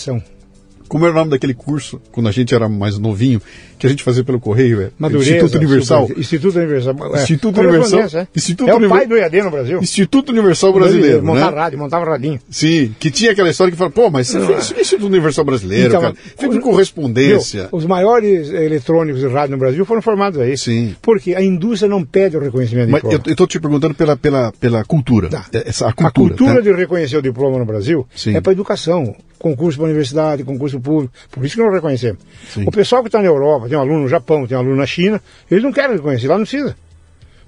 como 0.87 1.07
era 1.07 1.15
o 1.15 1.17
nome 1.17 1.31
daquele 1.31 1.55
curso, 1.55 1.99
quando 2.13 2.29
a 2.29 2.31
gente 2.33 2.55
era 2.55 2.69
mais 2.69 2.99
novinho, 2.99 3.41
que 3.83 3.87
a 3.89 3.91
gente 3.91 4.03
fazia 4.05 4.23
pelo 4.23 4.39
correio, 4.39 4.81
é? 4.81 4.91
Madureza, 4.99 5.31
Instituto 5.35 5.57
Universal. 5.59 6.07
super- 6.07 6.21
Instituto 6.21 6.57
Universal. 6.59 6.95
é. 6.95 7.23
Instituto 7.23 7.55
Correspondência, 7.55 7.97
Universal- 7.97 8.21
É, 8.23 8.27
Instituto 8.37 8.71
é 8.71 8.75
o 8.77 8.89
pai 8.89 9.07
do 9.09 9.17
EAD 9.17 9.43
no 9.43 9.51
Brasil. 9.51 9.79
Instituto 9.81 10.29
Universal 10.31 10.73
Brasileiro, 10.73 11.25
Montava 11.25 11.51
né? 11.51 11.57
rádio, 11.63 11.79
montava 11.79 12.05
radinho. 12.07 12.41
Sim, 12.49 12.95
que 12.99 13.11
tinha 13.11 13.33
aquela 13.33 13.51
história 13.51 13.73
que 13.73 13.77
fala, 13.77 13.91
pô, 13.91 14.09
mas 14.09 14.29
você 14.29 14.39
fez 14.41 14.63
isso 14.65 14.75
no 14.75 14.81
Instituto 14.81 15.07
Universal 15.09 15.45
Brasileiro, 15.45 15.89
Então, 15.89 16.01
cara. 16.01 16.15
Com 16.37 16.61
correspondência. 16.61 17.63
Viu? 17.63 17.69
Os 17.73 17.85
maiores 17.87 18.51
eletrônicos 18.51 19.21
de 19.21 19.27
rádio 19.27 19.53
no 19.53 19.59
Brasil 19.59 19.85
foram 19.85 20.03
formados 20.03 20.39
aí. 20.39 20.57
Sim. 20.57 20.95
Porque 21.03 21.35
a 21.35 21.43
indústria 21.43 21.89
não 21.89 22.05
pede 22.05 22.37
o 22.37 22.41
reconhecimento 22.41 22.87
de 22.87 22.93
Mas 22.93 23.03
diploma. 23.03 23.23
eu 23.27 23.33
estou 23.33 23.47
te 23.47 23.59
perguntando 23.61 23.95
pela, 23.95 24.17
pela, 24.17 24.53
pela 24.53 24.85
cultura. 24.85 25.29
Tá. 25.29 25.47
Essa, 25.53 25.87
a 25.87 25.89
A 25.91 25.93
cultura. 25.93 26.35
cultura 26.37 26.55
tá? 26.57 26.61
de 26.61 26.73
reconhecer 26.73 27.17
o 27.17 27.23
diploma 27.23 27.59
no 27.59 27.65
Brasil 27.65 28.07
Sim. 28.15 28.37
é 28.37 28.41
para 28.41 28.53
educação. 28.53 29.15
Concurso 29.39 29.77
para 29.77 29.87
universidade, 29.87 30.45
concurso 30.45 30.79
público. 30.79 31.13
Por 31.33 31.45
isso 31.45 31.57
que 31.57 31.63
não 31.63 31.73
reconhecemos. 31.73 32.21
Sim. 32.55 32.63
O 32.65 32.71
pessoal 32.71 33.03
que 33.03 33.09
está 33.09 33.19
na 33.19 33.25
Europa, 33.27 33.69
tem 33.73 33.78
um 33.78 33.81
aluno 33.81 34.01
no 34.01 34.09
Japão, 34.09 34.47
tem 34.47 34.55
um 34.55 34.61
aluno 34.61 34.77
na 34.77 34.85
China, 34.86 35.19
eles 35.51 35.65
não 35.65 35.73
querem 35.73 35.97
reconhecer, 35.97 36.28
lá 36.28 36.36
não 36.36 36.44
precisa. 36.44 36.77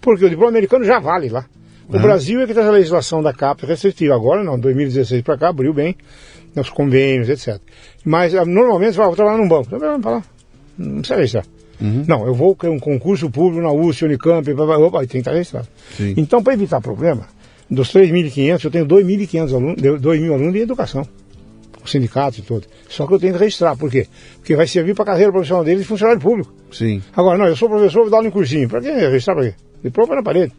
Porque 0.01 0.25
o 0.25 0.31
diploma 0.31 0.49
americano 0.49 0.83
já 0.83 0.99
vale 0.99 1.29
lá. 1.29 1.45
O 1.87 1.97
Aham. 1.97 2.03
Brasil 2.03 2.41
é 2.41 2.47
que 2.47 2.55
tem 2.55 2.63
a 2.63 2.71
legislação 2.71 3.23
da 3.23 3.31
CAP 3.35 3.67
restritiva. 3.67 4.15
Agora 4.15 4.43
não, 4.43 4.59
2016 4.59 5.21
para 5.21 5.37
cá 5.37 5.49
abriu 5.51 5.75
bem, 5.75 5.95
os 6.57 6.71
convênios, 6.71 7.29
etc. 7.29 7.61
Mas 8.03 8.35
ah, 8.35 8.47
normalmente 8.47 8.93
você 8.93 8.97
fala, 8.97 9.09
vou 9.09 9.17
trabalhar 9.17 9.37
num 9.37 9.49
banco. 9.49 9.69
Lá. 9.77 10.23
Não 10.79 10.99
precisa 11.01 11.17
registrar. 11.17 11.45
Uhum. 11.79 12.05
Não, 12.09 12.27
eu 12.27 12.33
vou 12.33 12.57
criar 12.57 12.73
um 12.73 12.79
concurso 12.79 13.29
público 13.29 13.63
na 13.63 13.71
USP, 13.71 14.07
Unicamp, 14.07 14.51
opa, 14.51 15.01
tem 15.01 15.09
que 15.09 15.19
estar 15.19 15.33
registrado. 15.33 15.69
Sim. 15.95 16.15
Então, 16.17 16.43
para 16.43 16.55
evitar 16.55 16.81
problema, 16.81 17.27
dos 17.69 17.93
3.500, 17.93 18.65
eu 18.65 18.71
tenho 18.71 18.87
2.500 18.87 19.55
alunos, 19.55 20.01
2 20.01 20.21
mil 20.23 20.33
alunos 20.33 20.55
de 20.55 20.61
educação, 20.61 21.07
com 21.85 21.89
sindicatos 21.89 22.39
e 22.39 22.43
tudo. 22.43 22.67
Só 22.89 23.07
que 23.07 23.13
eu 23.13 23.19
tenho 23.21 23.35
que 23.35 23.39
registrar, 23.39 23.77
por 23.77 23.91
quê? 23.91 24.09
Porque 24.37 24.57
vai 24.57 24.67
servir 24.67 24.95
para 24.95 25.03
a 25.03 25.07
carreira 25.09 25.31
profissional 25.31 25.63
deles 25.63 25.83
de 25.83 25.87
funcionário 25.87 26.21
público. 26.21 26.53
Sim. 26.73 27.03
Agora, 27.15 27.37
não, 27.37 27.47
eu 27.47 27.55
sou 27.55 27.69
professor, 27.69 28.09
vou 28.09 28.11
dar 28.11 28.27
em 28.27 28.31
cursinho. 28.31 28.69
Para 28.69 28.81
que 28.81 28.91
registrar 28.91 29.35
para 29.35 29.51
quê? 29.51 29.55
Diploma 29.83 30.17
na 30.17 30.23
parede. 30.23 30.53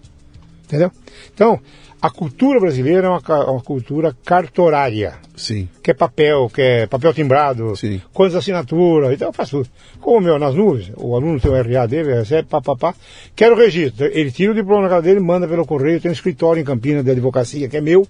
Entendeu? 0.66 0.92
Então, 1.34 1.60
a 2.00 2.10
cultura 2.12 2.60
brasileira 2.60 3.08
é 3.08 3.10
uma, 3.10 3.52
uma 3.52 3.62
cultura 3.62 4.16
cartorária. 4.24 5.16
Sim. 5.36 5.68
Que 5.82 5.92
é 5.92 5.94
papel, 5.94 6.48
que 6.54 6.62
é 6.62 6.88
papel 6.88 7.14
timbrado, 7.14 7.76
Sim. 7.76 8.00
quantas 8.14 8.36
assinaturas, 8.36 9.12
então 9.12 9.30
eu 9.30 9.34
faço 9.34 9.58
tudo. 9.58 9.70
Como 10.00 10.18
o 10.18 10.22
meu, 10.22 10.38
nas 10.38 10.54
nuvens, 10.54 10.92
o 10.96 11.16
aluno 11.16 11.40
tem 11.40 11.52
o 11.52 11.56
RA 11.56 11.88
dele, 11.88 12.14
recebe, 12.14 12.48
pá, 12.48 12.62
pá, 12.62 12.76
pá. 12.76 12.96
Quero 13.36 13.56
o 13.56 13.58
registro. 13.58 14.06
Ele 14.06 14.32
tira 14.32 14.52
o 14.52 14.56
diploma 14.56 14.84
na 14.84 14.90
casa 14.90 15.02
dele, 15.02 15.20
manda 15.20 15.48
pelo 15.48 15.66
correio, 15.66 16.00
tem 16.00 16.10
um 16.10 16.14
escritório 16.14 16.62
em 16.62 16.64
Campinas 16.64 17.04
de 17.04 17.10
advocacia, 17.10 17.68
que 17.68 17.78
é 17.78 17.82
meu. 17.82 18.08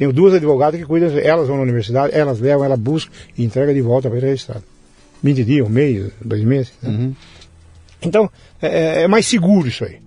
Tenho 0.00 0.14
duas 0.14 0.32
advogadas 0.32 0.80
que 0.80 0.86
cuidam, 0.86 1.10
elas 1.18 1.46
vão 1.46 1.58
na 1.58 1.62
universidade, 1.62 2.16
elas 2.16 2.40
levam, 2.40 2.64
ela 2.64 2.74
busca 2.74 3.12
e 3.36 3.44
entrega 3.44 3.74
de 3.74 3.82
volta 3.82 4.08
para 4.08 4.16
ele 4.16 4.28
registrado. 4.28 4.64
20 5.22 5.44
dias, 5.44 5.66
um 5.66 5.68
mês, 5.68 6.10
dois 6.24 6.42
meses. 6.42 6.72
né? 6.80 6.88
Uhum. 6.88 7.14
Então, 8.00 8.30
é, 8.62 9.02
é 9.02 9.06
mais 9.06 9.26
seguro 9.26 9.68
isso 9.68 9.84
aí. 9.84 9.98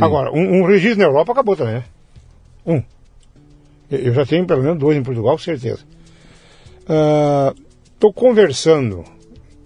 Agora, 0.00 0.32
um, 0.32 0.60
um 0.60 0.66
registro 0.66 0.98
na 0.98 1.04
Europa 1.04 1.30
acabou 1.30 1.54
também, 1.54 1.74
né? 1.74 1.84
Um. 2.66 2.82
Eu 3.88 4.12
já 4.14 4.26
tenho 4.26 4.44
pelo 4.48 4.64
menos 4.64 4.80
dois 4.80 4.98
em 4.98 5.02
Portugal, 5.04 5.36
com 5.36 5.42
certeza. 5.44 5.84
Estou 7.94 8.12
conversando, 8.12 9.04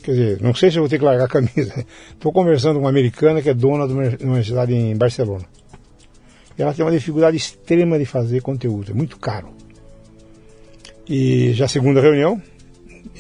quer 0.02 0.10
dizer, 0.10 0.42
não 0.42 0.54
sei 0.54 0.70
se 0.70 0.76
eu 0.76 0.82
vou 0.82 0.90
ter 0.90 0.98
que 0.98 1.06
largar 1.06 1.24
a 1.24 1.28
camisa. 1.28 1.86
Estou 2.12 2.34
conversando 2.34 2.74
com 2.74 2.80
uma 2.80 2.90
americana 2.90 3.40
que 3.40 3.48
é 3.48 3.54
dona 3.54 3.86
de 3.86 3.94
uma 3.94 4.02
universidade 4.02 4.74
em 4.74 4.94
Barcelona. 4.94 5.46
Ela 6.56 6.72
tem 6.72 6.84
uma 6.84 6.92
dificuldade 6.92 7.36
extrema 7.36 7.98
de 7.98 8.04
fazer 8.04 8.40
conteúdo, 8.42 8.92
é 8.92 8.94
muito 8.94 9.18
caro. 9.18 9.48
E 11.08 11.52
já 11.52 11.66
é 11.66 11.68
segunda 11.68 12.00
reunião, 12.00 12.40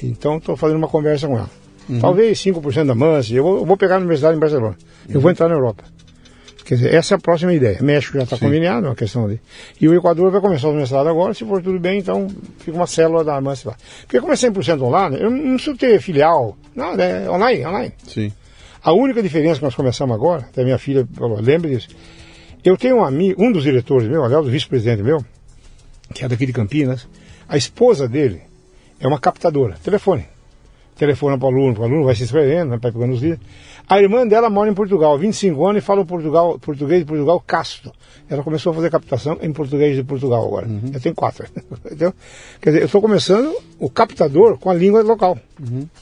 então 0.02 0.38
estou 0.38 0.56
fazendo 0.56 0.78
uma 0.78 0.88
conversa 0.88 1.26
com 1.26 1.36
ela. 1.36 1.50
Talvez 2.00 2.38
5% 2.38 2.86
da 2.86 2.94
MANS, 2.94 3.30
eu 3.30 3.42
vou, 3.42 3.58
eu 3.58 3.66
vou 3.66 3.76
pegar 3.76 3.96
a 3.96 3.98
universidade 3.98 4.36
em 4.36 4.40
Barcelona. 4.40 4.76
Eu 5.08 5.20
vou 5.20 5.30
entrar 5.30 5.48
na 5.48 5.54
Europa. 5.54 5.84
Quer 6.64 6.76
dizer, 6.76 6.94
essa 6.94 7.14
é 7.14 7.16
a 7.16 7.18
próxima 7.18 7.52
ideia. 7.52 7.78
México 7.82 8.16
já 8.16 8.24
está 8.24 8.38
conveniado, 8.38 8.86
é 8.86 8.88
uma 8.88 8.94
questão 8.94 9.26
ali. 9.26 9.38
E 9.78 9.86
o 9.86 9.94
Equador 9.94 10.30
vai 10.30 10.40
começar 10.40 10.68
o 10.68 10.72
mestrado 10.72 11.08
agora, 11.08 11.34
se 11.34 11.44
for 11.44 11.62
tudo 11.62 11.78
bem, 11.78 11.98
então 11.98 12.26
fica 12.58 12.74
uma 12.74 12.86
célula 12.86 13.22
da 13.22 13.38
MANS 13.38 13.64
lá. 13.64 13.76
Porque 14.02 14.18
como 14.18 14.32
é 14.32 14.36
100% 14.36 14.80
online, 14.80 15.18
eu 15.20 15.30
não 15.30 15.56
preciso 15.56 15.76
ter 15.76 16.00
filial, 16.00 16.56
nada, 16.74 17.04
é 17.04 17.30
online, 17.30 17.66
online. 17.66 17.92
Sim. 18.08 18.32
A 18.82 18.92
única 18.92 19.22
diferença 19.22 19.58
que 19.58 19.64
nós 19.64 19.74
começamos 19.74 20.14
agora, 20.14 20.42
até 20.42 20.64
minha 20.64 20.78
filha 20.78 21.06
falou, 21.14 21.38
lembre 21.38 21.70
disso. 21.74 21.88
Eu 22.64 22.78
tenho 22.78 22.96
um 22.96 23.04
amigo, 23.04 23.42
um 23.42 23.52
dos 23.52 23.62
diretores 23.62 24.08
meu, 24.08 24.24
aliás, 24.24 24.46
o 24.46 24.48
vice-presidente 24.48 25.02
meu, 25.02 25.22
que 26.14 26.24
é 26.24 26.28
daqui 26.28 26.46
de 26.46 26.52
Campinas, 26.52 27.06
a 27.46 27.58
esposa 27.58 28.08
dele 28.08 28.40
é 28.98 29.06
uma 29.06 29.20
captadora, 29.20 29.76
telefone. 29.84 30.26
Telefona 30.96 31.36
para 31.36 31.46
o 31.46 31.50
aluno, 31.50 31.80
o 31.80 31.84
aluno 31.84 32.04
vai 32.04 32.14
se 32.14 32.22
inscrevendo, 32.22 32.70
vai 32.70 32.78
pegando 32.78 33.14
os 33.14 33.20
livros. 33.20 33.40
A 33.88 34.00
irmã 34.00 34.26
dela 34.26 34.48
mora 34.48 34.70
em 34.70 34.74
Portugal, 34.74 35.18
25 35.18 35.66
anos, 35.66 35.82
e 35.82 35.84
fala 35.84 36.00
o 36.00 36.06
Portugal, 36.06 36.58
português 36.58 37.00
de 37.00 37.04
Portugal 37.04 37.42
casto. 37.46 37.92
Ela 38.30 38.42
começou 38.42 38.72
a 38.72 38.74
fazer 38.74 38.90
captação 38.90 39.38
em 39.42 39.52
português 39.52 39.94
de 39.94 40.02
Portugal 40.02 40.46
agora. 40.46 40.66
Eu 40.92 41.00
tenho 41.00 41.14
quatro. 41.14 41.46
Entendeu? 41.84 42.14
Quer 42.60 42.70
dizer, 42.70 42.82
eu 42.82 42.86
estou 42.86 43.02
começando 43.02 43.54
o 43.78 43.90
captador 43.90 44.56
com 44.56 44.70
a 44.70 44.74
língua 44.74 45.02
local. 45.02 45.38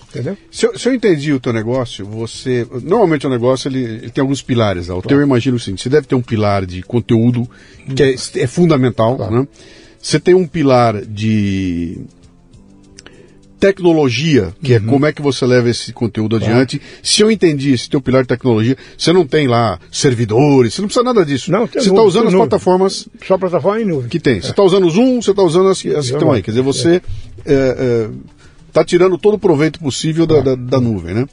Entendeu? 0.09 0.37
Se 0.51 0.67
eu, 0.67 0.79
se 0.79 0.89
eu 0.89 0.95
entendi 0.95 1.33
o 1.33 1.41
teu 1.41 1.53
negócio, 1.53 2.07
você. 2.07 2.67
Normalmente 2.83 3.27
o 3.27 3.31
negócio 3.31 3.69
ele, 3.69 3.83
ele 3.83 4.11
tem 4.11 4.23
alguns 4.23 4.41
pilares. 4.41 4.87
Né? 4.87 4.95
O 4.95 5.03
teu 5.03 5.19
eu 5.19 5.27
imagino 5.27 5.57
o 5.57 5.61
seguinte: 5.61 5.83
você 5.83 5.89
deve 5.89 6.07
ter 6.07 6.15
um 6.15 6.23
pilar 6.23 6.65
de 6.65 6.83
conteúdo 6.83 7.49
que 7.97 8.03
é, 8.03 8.15
é 8.15 8.47
fundamental. 8.47 9.17
Claro. 9.17 9.41
Né? 9.41 9.49
Você 10.01 10.21
tem 10.21 10.35
um 10.35 10.47
pilar 10.47 11.01
de 11.05 12.01
tecnologia, 13.63 14.53
que 14.61 14.75
é 14.75 14.81
como 14.81 15.07
é 15.07 15.13
que 15.13 15.23
você 15.23 15.47
leva 15.47 15.71
esse 15.71 15.93
conteúdo 15.93 16.35
adiante. 16.35 16.83
Se 17.01 17.23
eu 17.23 17.31
entendi 17.31 17.73
esse 17.73 17.89
teu 17.89 18.01
pilar 18.01 18.23
de 18.23 18.29
tecnologia, 18.29 18.77
você 18.99 19.13
não 19.13 19.25
tem 19.25 19.47
lá 19.47 19.79
servidores, 19.89 20.75
você 20.75 20.81
não 20.83 20.89
precisa 20.89 21.05
nada 21.05 21.25
disso. 21.25 21.53
Não, 21.53 21.69
você 21.69 21.79
está 21.79 22.03
usando 22.03 22.27
as 22.27 22.33
nuvem. 22.33 22.49
plataformas 22.49 23.09
Só 23.25 23.39
plataforma 23.39 23.81
em 23.81 23.85
nuvem. 23.85 24.09
que 24.09 24.19
tem. 24.19 24.41
Você 24.41 24.51
está 24.51 24.65
usando 24.65 24.85
o 24.85 24.91
Zoom, 24.91 25.23
você 25.23 25.31
está 25.31 25.45
usando 25.45 25.69
as, 25.69 25.79
as 25.79 26.09
que 26.09 26.15
estão 26.15 26.33
aí. 26.33 26.43
Quer 26.43 26.51
dizer, 26.51 26.63
você 26.63 27.01
está 28.69 28.85
tirando 28.85 29.17
todo 29.17 29.35
o 29.35 29.39
proveito 29.39 29.79
possível 29.79 30.27
da, 30.27 30.41
da, 30.41 30.55
da 30.57 30.81
nuvem, 30.81 31.15
né? 31.15 31.27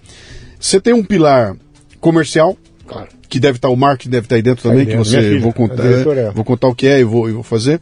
Você 0.59 0.79
tem 0.79 0.93
um 0.93 1.03
pilar 1.03 1.55
comercial, 1.99 2.55
Claro. 2.85 3.07
que 3.27 3.39
deve 3.39 3.57
estar, 3.57 3.69
o 3.69 3.75
marketing 3.75 4.09
deve 4.11 4.25
estar 4.25 4.35
aí 4.35 4.41
dentro 4.43 4.61
também, 4.63 4.79
Aí 4.81 4.85
que 4.85 4.91
dentro. 4.91 5.05
você, 5.05 5.17
Minha 5.17 5.29
filha, 5.29 5.41
vou 5.41 5.53
contar, 5.53 5.83
é. 5.85 6.31
vou 6.31 6.45
contar 6.45 6.67
o 6.67 6.75
que 6.75 6.85
é 6.85 6.99
e 6.99 7.03
vou, 7.03 7.27
e 7.27 7.33
vou 7.33 7.43
fazer. 7.43 7.79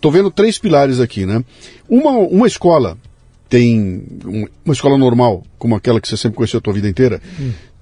Tô 0.00 0.10
vendo 0.10 0.30
três 0.30 0.58
pilares 0.58 1.00
aqui, 1.00 1.24
né? 1.26 1.44
Uma, 1.88 2.10
uma 2.12 2.46
escola 2.46 2.96
tem, 3.48 4.02
um- 4.24 4.46
uma 4.64 4.74
escola 4.74 4.98
normal, 4.98 5.44
como 5.58 5.74
aquela 5.76 6.00
que 6.00 6.08
você 6.08 6.16
sempre 6.16 6.36
conheceu 6.36 6.58
a 6.58 6.60
tua 6.60 6.72
vida 6.72 6.88
inteira, 6.88 7.20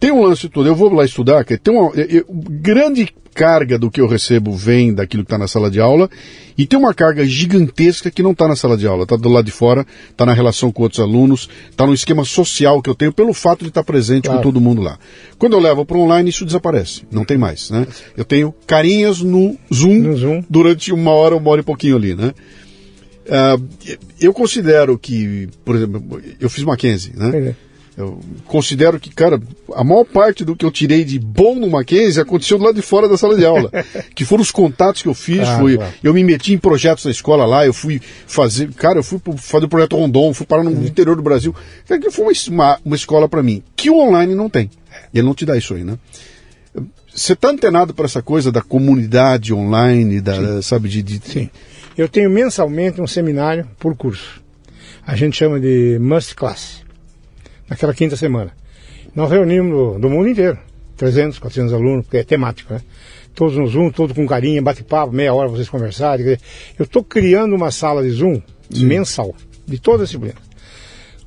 tem 0.05 0.13
um 0.13 0.23
lance 0.23 0.51
todo, 0.51 0.67
eu 0.69 0.75
vou 0.75 0.93
lá 0.93 1.03
estudar, 1.03 1.45
que 1.47 1.57
tem 1.57 1.73
uma 1.75 1.91
eu- 1.95 2.05
eu- 2.19 2.25
grande 2.29 3.09
carga 3.33 3.79
do 3.79 3.91
que 3.91 4.01
eu 4.03 4.07
recebo 4.07 4.53
vem 4.53 4.93
daquilo 4.93 5.23
que 5.25 5.29
está 5.29 5.39
na 5.39 5.49
sala 5.49 5.71
de 5.71 5.81
aula, 5.81 6.11
e 6.59 6.67
tem 6.67 6.79
uma 6.79 6.93
carga 6.93 7.25
gigantesca 7.25 8.11
que 8.11 8.23
não 8.23 8.33
está 8.33 8.47
na 8.47 8.55
sala 8.55 8.77
de 8.77 8.87
aula, 8.87 9.05
está 9.05 9.17
do 9.17 9.29
lado 9.31 9.47
de 9.47 9.51
fora, 9.51 9.87
está 10.11 10.27
na 10.27 10.35
relação 10.35 10.71
com 10.71 10.83
outros 10.83 11.01
alunos, 11.01 11.49
está 11.71 11.87
no 11.87 11.95
esquema 11.95 12.23
social 12.23 12.83
que 12.83 12.91
eu 12.91 12.95
tenho 12.95 13.15
pelo 13.15 13.33
fato 13.33 13.63
de 13.63 13.69
estar 13.69 13.83
presente 13.83 14.25
Claro. 14.27 14.39
com 14.41 14.43
todo 14.43 14.61
mundo 14.61 14.83
lá. 14.83 14.99
Quando 15.39 15.55
eu 15.55 15.59
levo 15.59 15.87
para 15.87 15.97
online, 15.97 16.29
isso 16.29 16.45
desaparece, 16.45 17.03
não 17.11 17.25
tem 17.25 17.39
mais, 17.39 17.71
né? 17.71 17.87
Eu 18.15 18.27
tenho 18.27 18.55
carinhas 18.67 19.21
no 19.23 19.57
Zoom, 19.73 20.01
No 20.01 20.17
Zoom. 20.19 20.45
durante 20.51 20.93
uma 20.93 21.13
hora, 21.13 21.35
uma 21.35 21.51
hora 21.51 21.63
e 21.63 21.65
pouquinho 21.65 21.97
ali, 21.97 22.15
né? 22.15 22.33
Ah, 23.31 23.57
eu 24.21 24.35
considero 24.35 24.99
que, 24.99 25.49
por 25.65 25.75
exemplo, 25.77 26.21
eu 26.39 26.51
fiz 26.51 26.63
Mackenzie, 26.63 27.15
né? 27.17 27.29
Entendi. 27.31 27.57
Eu 27.97 28.19
considero 28.47 28.99
que, 28.99 29.09
cara, 29.09 29.41
a 29.73 29.85
maior 29.85 30.05
parte 30.05 30.45
do 30.45 30.57
que 30.57 30.65
eu 30.65 30.71
tirei 30.71 31.05
de 31.05 31.17
bom 31.19 31.55
no 31.55 31.71
Mackenzie 31.71 32.21
aconteceu 32.21 32.59
do 32.59 32.65
lado 32.65 32.75
de 32.75 32.83
fora 32.83 33.09
da 33.09 33.17
sala 33.17 33.37
de 33.37 33.45
aula. 33.45 33.71
que 34.15 34.25
foram 34.25 34.43
os 34.43 34.51
contatos 34.51 35.01
que 35.01 35.09
eu 35.09 35.15
fiz, 35.15 35.47
Ah, 35.47 35.59
foi, 35.61 35.77
claro. 35.77 35.93
eu 36.03 36.13
me 36.13 36.25
meti 36.25 36.53
em 36.53 36.59
projetos 36.59 37.05
na 37.05 37.13
escola 37.13 37.47
lá, 37.47 37.65
eu 37.65 37.73
fui 37.73 38.01
fazer, 38.27 38.73
cara, 38.73 38.99
eu 38.99 39.05
fui 39.05 39.21
fazer 39.37 39.67
o 39.67 39.69
projeto 39.69 39.97
Rondon, 39.97 40.35
fui 40.35 40.45
parar 40.45 40.65
no 40.65 40.85
interior 40.85 41.15
do 41.15 41.23
Brasil. 41.23 41.55
Cara, 41.87 42.01
que 42.01 42.11
foi 42.11 42.25
uma, 42.49 42.79
uma, 42.85 42.97
escola 42.97 43.29
para 43.29 43.43
mim, 43.45 43.63
que 43.77 43.89
o 43.91 43.99
online 43.99 44.35
não 44.35 44.51
tem. 44.51 44.69
E 45.13 45.19
ele 45.19 45.27
não 45.27 45.35
te 45.35 45.47
dá 45.47 45.57
isso 45.57 45.75
aí, 45.75 45.85
né? 45.85 45.97
Você 47.15 47.37
tá 47.37 47.51
antenado 47.51 47.95
para 47.95 48.07
essa 48.07 48.21
coisa 48.21 48.51
da 48.51 48.61
comunidade 48.61 49.55
online, 49.55 50.21
da, 50.21 50.61
sabe, 50.63 50.89
de, 50.89 51.01
de 51.01 51.21
Sim. 51.25 51.51
Eu 51.97 52.09
tenho 52.09 52.29
mensalmente 52.29 53.01
um 53.01 53.07
seminário 53.07 53.69
por 53.79 53.97
curso. 53.97 54.43
A 55.07 55.15
gente 55.15 55.37
chama 55.37 55.61
de 55.61 55.97
Must 56.01 56.35
Class. 56.35 56.84
Naquela 57.69 57.95
quinta 57.95 58.17
semana. 58.17 58.53
Nós 59.15 59.31
reunimos 59.31 59.73
do, 59.73 59.99
do 59.99 60.11
mundo 60.11 60.29
inteiro. 60.29 60.59
300, 60.97 61.39
400 61.39 61.73
alunos, 61.75 62.05
porque 62.05 62.19
é 62.19 62.25
temático, 62.25 62.73
né? 62.73 62.81
Todos 63.35 63.57
no 63.57 63.67
Zoom, 63.67 63.91
todos 63.91 64.15
com 64.15 64.27
carinha, 64.27 64.63
bate-papo, 64.63 65.13
meia 65.13 65.35
hora 65.35 65.49
vocês 65.49 65.69
conversarem. 65.69 66.25
dizer, 66.25 66.41
Eu 66.79 66.85
estou 66.85 67.03
criando 67.03 67.55
uma 67.55 67.71
sala 67.71 68.03
de 68.03 68.11
Zoom 68.11 68.41
mensal, 68.71 69.35
de 69.67 69.81
todas 69.81 70.03
as 70.03 70.09
disciplinas. 70.09 70.43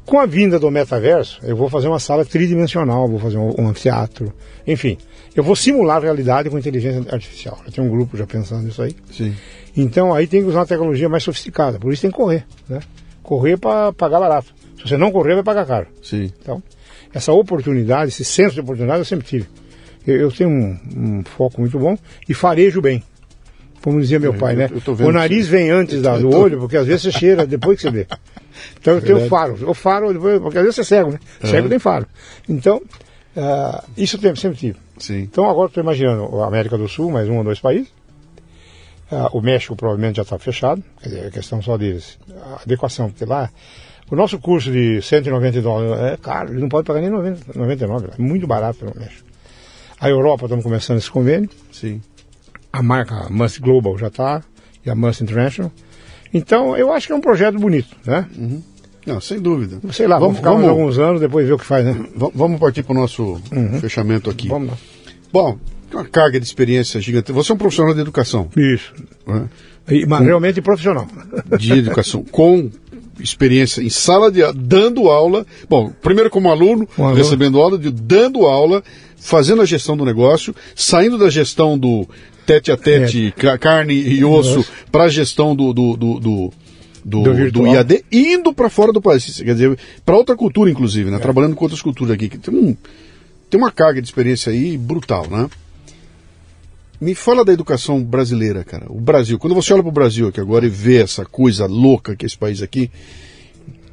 Com 0.06 0.20
a 0.22 0.26
vinda 0.26 0.58
do 0.58 0.72
metaverso, 0.72 1.42
eu 1.44 1.56
vou 1.56 1.70
fazer 1.70 1.90
uma 1.90 2.00
sala 2.00 2.24
tridimensional, 2.24 3.10
vou 3.10 3.20
fazer 3.20 3.38
um, 3.38 3.54
um 3.60 3.68
anfiteatro, 3.68 4.32
enfim. 4.66 4.98
Eu 5.36 5.44
vou 5.44 5.54
simular 5.54 5.98
a 5.98 6.00
realidade 6.00 6.50
com 6.50 6.58
inteligência 6.58 7.14
artificial. 7.14 7.60
Tenho 7.74 7.86
um 7.86 7.90
grupo 7.90 8.16
já 8.16 8.26
pensando 8.26 8.64
nisso 8.64 8.82
aí. 8.82 8.96
Sim. 9.12 9.36
Então 9.76 10.14
aí 10.14 10.26
tem 10.26 10.42
que 10.42 10.48
usar 10.48 10.60
uma 10.60 10.66
tecnologia 10.66 11.10
mais 11.10 11.24
sofisticada. 11.24 11.78
Por 11.78 11.92
isso 11.92 12.04
tem 12.04 12.10
que 12.10 12.16
correr, 12.16 12.46
né? 12.70 12.80
Correr 13.22 13.58
para 13.58 13.92
pagar 13.92 14.22
barato. 14.22 14.56
Se 14.78 14.84
você 14.88 14.98
não 14.98 15.12
correr, 15.12 15.34
vai 15.36 15.44
pagar 15.44 15.66
caro. 15.66 15.88
Sim. 16.04 16.32
Então, 16.42 16.62
essa 17.14 17.32
oportunidade, 17.34 18.10
esse 18.10 18.24
senso 18.24 18.54
de 18.56 18.62
oportunidade 18.62 19.00
eu 19.00 19.06
sempre 19.06 19.26
tive. 19.28 19.48
Eu, 20.06 20.16
eu 20.22 20.32
tenho 20.32 20.50
um, 20.50 20.78
um 20.96 21.24
foco 21.24 21.60
muito 21.62 21.78
bom 21.80 21.98
e 22.30 22.34
farejo 22.34 22.82
bem. 22.82 23.04
Como 23.84 24.00
dizia 24.02 24.20
meu 24.20 24.34
É, 24.34 24.38
pai, 24.38 24.54
eu- 24.54 24.58
né? 24.58 24.70
eu 24.72 25.08
O 25.08 25.12
nariz 25.12 25.48
vem 25.48 25.70
antes 25.70 26.02
da- 26.02 26.18
do 26.18 26.30
tô- 26.30 26.40
olho, 26.40 26.60
porque 26.60 26.78
às 26.78 26.86
vezes 26.88 27.02
você 27.04 27.12
cheira 27.12 27.46
depois 27.46 27.78
que 27.78 27.84
você 27.84 27.92
vê. 27.92 28.08
Então 28.80 28.96
eu 28.96 29.02
tenho 29.02 29.28
faro. 29.30 29.70
O 29.70 29.74
faro, 29.74 30.12
depois, 30.14 30.42
porque 30.42 30.58
às 30.58 30.64
vezes 30.64 30.76
você 30.76 30.82
é 30.82 30.98
cego, 30.98 31.12
né? 31.12 31.20
Cego 31.44 31.70
tem 31.70 31.80
faro. 31.80 32.06
Então, 32.50 32.82
ah, 33.36 33.84
isso 33.96 34.18
eu 34.22 34.36
sempre, 34.36 34.58
tive. 34.58 34.78
Sim. 34.98 35.20
Então 35.20 35.48
agora 35.50 35.68
estou 35.68 35.82
imaginando 35.84 36.42
a 36.42 36.48
América 36.48 36.78
do 36.78 36.88
Sul, 36.88 37.12
mais 37.12 37.30
um 37.30 37.38
ou 37.38 37.44
dois 37.44 37.60
países. 37.60 37.88
Ah, 39.12 39.30
o 39.32 39.42
México 39.42 39.76
provavelmente 39.76 40.18
já 40.18 40.24
está 40.24 40.38
fechado, 40.38 40.84
quer 41.02 41.10
dizer, 41.10 41.26
é 41.28 41.30
questão 41.30 41.62
só 41.62 41.78
deles. 41.78 42.18
A 42.44 42.62
adequação, 42.64 43.10
porque 43.10 43.24
lá 43.26 43.50
o 44.10 44.16
nosso 44.16 44.40
curso 44.40 44.72
de 44.72 45.02
190 45.02 45.62
dólares 45.62 46.14
é 46.14 46.18
caro, 46.18 46.52
ele 46.54 46.62
não 46.62 46.70
pode 46.70 46.86
pagar 46.88 47.02
nem 47.02 47.10
90, 47.10 47.58
99, 47.58 48.08
é 48.18 48.22
muito 48.22 48.48
barato 48.48 48.86
no 48.86 48.94
México. 49.00 49.28
A 50.00 50.10
Europa 50.10 50.46
estamos 50.46 50.64
começando 50.64 50.98
esse 50.98 51.10
convênio, 51.10 51.50
Sim. 51.72 52.02
a 52.72 52.82
marca 52.84 53.28
Must 53.30 53.60
Global 53.60 53.98
já 53.98 54.08
está, 54.08 54.44
e 54.86 54.90
a 54.90 54.96
Must 54.96 55.24
International. 55.24 55.72
Então 56.34 56.78
eu 56.78 56.92
acho 56.94 57.08
que 57.08 57.14
é 57.14 57.16
um 57.16 57.22
projeto 57.22 57.58
bonito, 57.58 57.96
né? 58.06 58.28
Não, 59.06 59.22
sem 59.22 59.40
dúvida. 59.40 59.80
Sei 59.94 60.06
lá, 60.08 60.20
vamos, 60.20 60.38
ficar 60.38 60.54
mais 60.54 60.68
alguns 60.68 61.00
anos, 61.00 61.22
depois 61.22 61.48
ver 61.48 61.54
o 61.54 61.58
que 61.58 61.64
faz, 61.66 61.86
né? 61.86 62.06
Va- 62.16 62.30
Vamos 62.36 62.60
partir 62.60 62.84
para 62.84 62.92
o 62.92 63.00
nosso 63.00 63.42
fechamento 63.80 64.30
aqui. 64.30 64.50
Vamos 64.50 64.70
lá. 64.72 64.78
Bom, 65.32 65.58
uma 65.94 66.04
carga 66.06 66.38
de 66.40 66.46
experiência 66.46 67.00
gigante. 67.00 67.32
Você 67.32 67.52
é 67.52 67.56
um 67.56 67.58
profissional 67.58 67.94
de 67.94 68.02
educação, 68.02 68.50
Isso. 68.56 68.94
né? 69.26 69.48
E- 69.90 70.06
mas 70.06 70.22
realmente 70.26 70.62
profissional. 70.62 71.08
de 71.58 71.72
educação, 71.72 72.22
com 72.26 72.70
experiência 73.20 73.82
em 73.82 73.90
sala 73.90 74.32
de 74.32 74.42
aula, 74.44 74.54
dando 74.58 75.10
aula. 75.10 75.46
Bom, 75.70 75.92
primeiro 76.02 76.30
como 76.30 76.50
aluno, 76.50 76.88
Um 76.98 77.04
aluno. 77.06 77.18
recebendo 77.18 77.60
aula, 77.60 77.78
de, 77.78 77.90
dando 77.92 78.46
aula, 78.46 78.84
fazendo 79.18 79.62
a 79.62 79.66
gestão 79.66 79.96
do 79.98 80.06
negócio, 80.06 80.56
saindo 80.76 81.18
da 81.18 81.30
gestão 81.30 81.78
do 81.78 82.08
tete 82.46 82.72
a 82.72 82.78
tete, 82.78 83.34
ca- 83.36 83.58
carne 83.58 83.94
e 83.94 84.24
osso, 84.24 84.66
para 84.92 85.06
a 85.06 85.10
gestão 85.10 85.56
do, 85.56 85.74
do, 85.74 85.98
do, 85.98 86.20
do, 86.20 86.54
do, 87.04 87.24
Do 87.24 87.52
do 87.52 87.68
IAD, 87.68 88.06
indo 88.12 88.54
para 88.54 88.70
fora 88.70 88.92
do 88.94 89.02
país. 89.02 89.26
Quer 89.42 89.54
dizer, 89.54 89.78
para 90.06 90.16
outra 90.18 90.36
cultura, 90.36 90.70
inclusive, 90.70 91.10
né? 91.12 91.20
Trabalhando 91.20 91.56
com 91.56 91.66
outras 91.66 91.82
culturas 91.82 92.14
aqui. 92.14 92.30
que 92.30 92.38
Tem, 92.38 92.54
um, 92.54 92.76
tem 93.50 93.60
uma 93.60 93.72
carga 93.72 94.02
de 94.02 94.08
experiência 94.08 94.52
aí 94.52 94.78
brutal, 94.78 95.26
né? 95.30 95.50
Me 97.00 97.14
fala 97.14 97.46
da 97.46 97.54
educação 97.54 98.04
brasileira, 98.04 98.64
cara. 98.64 98.86
O 98.90 99.00
Brasil, 99.00 99.38
quando 99.38 99.54
você 99.54 99.72
olha 99.74 99.84
para 99.84 99.90
o 99.90 99.94
Brasil 99.94 100.28
aqui 100.28 100.40
agora 100.40 100.66
e 100.66 100.70
vê 100.70 100.98
essa 101.02 101.24
coisa 101.26 101.66
louca 101.68 102.16
que 102.16 102.26
é 102.26 102.28
esse 102.28 102.38
país 102.38 102.62
aqui, 102.64 102.90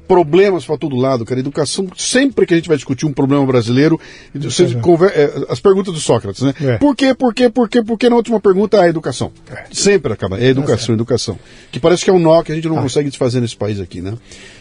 problemas 0.08 0.64
para 0.64 0.76
todo 0.76 0.96
lado, 0.96 1.24
cara. 1.24 1.40
Educação, 1.40 1.86
sempre 1.96 2.46
que 2.46 2.52
a 2.54 2.56
gente 2.56 2.68
vai 2.68 2.76
discutir 2.76 3.06
um 3.06 3.12
problema 3.12 3.44
brasileiro, 3.46 3.98
você 4.34 4.74
conver- 4.76 5.12
é, 5.14 5.46
as 5.48 5.60
perguntas 5.60 5.92
do 5.94 6.00
Sócrates, 6.00 6.42
né? 6.42 6.54
É. 6.62 6.76
Por 6.78 6.94
quê, 6.94 7.14
por 7.14 7.34
quê, 7.34 7.48
por 7.48 7.68
quê, 7.68 7.82
por 7.82 7.98
quê? 7.98 8.08
Na 8.08 8.16
última 8.16 8.38
pergunta, 8.40 8.80
a 8.80 8.88
educação. 8.88 9.32
É. 9.50 9.64
Sempre 9.72 10.12
acaba. 10.12 10.38
É 10.38 10.46
educação, 10.46 10.94
educação. 10.94 11.38
Que 11.72 11.80
parece 11.80 12.04
que 12.04 12.10
é 12.10 12.12
um 12.12 12.18
nó 12.18 12.42
que 12.42 12.52
a 12.52 12.54
gente 12.54 12.66
Ah. 12.66 12.70
não 12.70 12.82
consegue 12.82 13.08
desfazer 13.08 13.40
nesse 13.40 13.56
país 13.56 13.80
aqui, 13.80 14.00
né? 14.00 14.14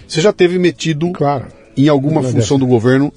Você 0.08 0.22
já 0.22 0.32
teve 0.32 0.58
metido 0.58 1.12
Claro. 1.12 1.48
em 1.76 1.88
alguma 1.90 2.24
função 2.24 2.58
do 2.58 2.66
governo, 2.68 3.12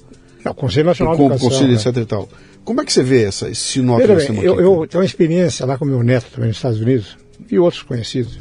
É 0.45 0.49
o 0.49 0.53
Conselho 0.53 0.85
Nacional 0.85 1.15
de 1.15 1.21
Educação. 1.21 1.49
conselho, 1.49 1.67
né? 1.71 1.75
etc 1.75 1.97
e 1.97 2.05
tal. 2.05 2.29
Como 2.67 2.81
é 2.81 2.83
que 2.83 2.91
você 2.91 3.01
vê 3.01 3.23
essa, 3.23 3.49
que 3.49 3.81
Veja 3.97 4.33
bem, 4.33 4.43
eu, 4.43 4.59
eu 4.59 4.87
tenho 4.87 5.01
uma 5.01 5.05
experiência 5.05 5.65
lá 5.65 5.77
com 5.77 5.85
meu 5.85 6.03
neto 6.03 6.25
também 6.31 6.49
nos 6.49 6.57
Estados 6.57 6.81
Unidos 6.81 7.17
e 7.49 7.57
outros 7.57 7.81
conhecidos. 7.81 8.39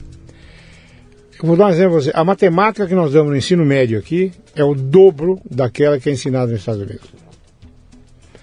Eu 1.41 1.47
vou 1.47 1.57
dar 1.57 1.67
um 1.67 1.69
exemplo 1.69 1.97
a 1.97 2.01
você. 2.01 2.11
A 2.13 2.25
matemática 2.25 2.89
que 2.89 2.95
nós 2.97 3.13
damos 3.13 3.31
no 3.31 3.37
ensino 3.37 3.65
médio 3.65 3.97
aqui 3.97 4.33
é 4.57 4.65
o 4.65 4.75
dobro 4.75 5.41
daquela 5.49 6.01
que 6.01 6.09
é 6.09 6.13
ensinada 6.13 6.51
nos 6.51 6.59
Estados 6.59 6.83
Unidos. 6.83 7.09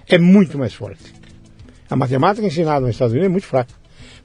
É 0.07 0.17
muito 0.17 0.57
mais 0.57 0.73
forte. 0.73 1.03
A 1.89 1.97
matemática 1.97 2.47
ensinada 2.47 2.79
nos 2.79 2.91
Estados 2.91 3.11
Unidos 3.11 3.27
é 3.27 3.31
muito 3.31 3.45
fraca. 3.45 3.73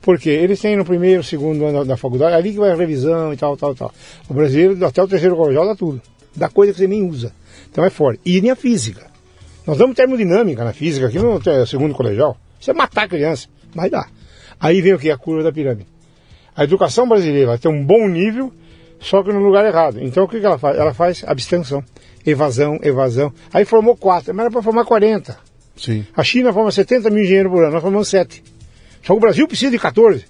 Porque 0.01 0.31
eles 0.31 0.61
têm 0.61 0.77
no 0.77 0.85
primeiro, 0.85 1.25
segundo 1.25 1.65
ano 1.65 1.85
da 1.85 1.97
faculdade, 1.97 2.37
ali 2.37 2.53
que 2.53 2.59
vai 2.59 2.71
a 2.71 2.77
revisão 2.77 3.33
e 3.33 3.37
tal, 3.37 3.57
tal, 3.57 3.75
tal. 3.75 3.93
O 4.29 4.33
brasileiro, 4.33 4.87
até 4.87 5.03
o 5.03 5.09
terceiro 5.09 5.35
colegial, 5.35 5.67
dá 5.67 5.75
tudo. 5.75 6.01
Dá 6.37 6.49
coisa 6.49 6.73
que 6.73 6.79
você 6.79 6.87
nem 6.87 7.03
usa. 7.03 7.33
Então 7.69 7.85
é 7.85 7.91
forte. 7.91 8.21
E 8.25 8.41
nem 8.41 8.53
a 8.53 8.57
física. 8.57 9.09
Nós 9.69 9.77
damos 9.77 9.95
termodinâmica 9.95 10.65
na 10.65 10.73
física 10.73 11.09
aqui 11.09 11.19
no 11.19 11.39
segundo 11.67 11.95
colegial. 11.95 12.39
Isso 12.59 12.71
é 12.71 12.75
matar 12.75 13.03
a 13.03 13.09
criança. 13.09 13.49
Mas 13.75 13.91
dá. 13.91 14.09
Aí 14.59 14.81
vem 14.81 14.95
o 14.95 14.99
que? 14.99 15.11
A 15.11 15.19
curva 15.19 15.43
da 15.43 15.53
pirâmide. 15.53 15.87
A 16.57 16.65
educação 16.65 17.07
brasileira 17.07 17.59
tem 17.59 17.71
um 17.71 17.85
bom 17.85 18.09
nível, 18.09 18.51
só 18.99 19.23
que 19.23 19.31
no 19.31 19.41
lugar 19.41 19.67
errado. 19.67 19.99
Então 20.01 20.25
o 20.25 20.29
que, 20.29 20.41
que 20.41 20.47
ela 20.47 20.57
faz? 20.57 20.79
Ela 20.79 20.95
faz 20.95 21.23
abstenção, 21.27 21.85
evasão, 22.25 22.79
evasão. 22.83 23.31
Aí 23.53 23.67
formou 23.67 23.95
quatro, 23.95 24.35
mas 24.35 24.45
era 24.45 24.51
para 24.51 24.63
formar 24.63 24.87
40. 24.87 25.39
Sim. 25.77 26.07
A 26.17 26.25
China 26.25 26.51
forma 26.51 26.73
70 26.73 27.11
mil 27.11 27.23
engenheiros 27.23 27.53
por 27.53 27.63
ano, 27.63 27.75
nós 27.75 27.83
formamos 27.83 28.09
7. 28.09 28.43
Só 29.03 29.13
que 29.13 29.19
o 29.19 29.21
Brasil 29.21 29.47
precisa 29.47 29.71
de 29.71 29.79
14. 29.79 30.25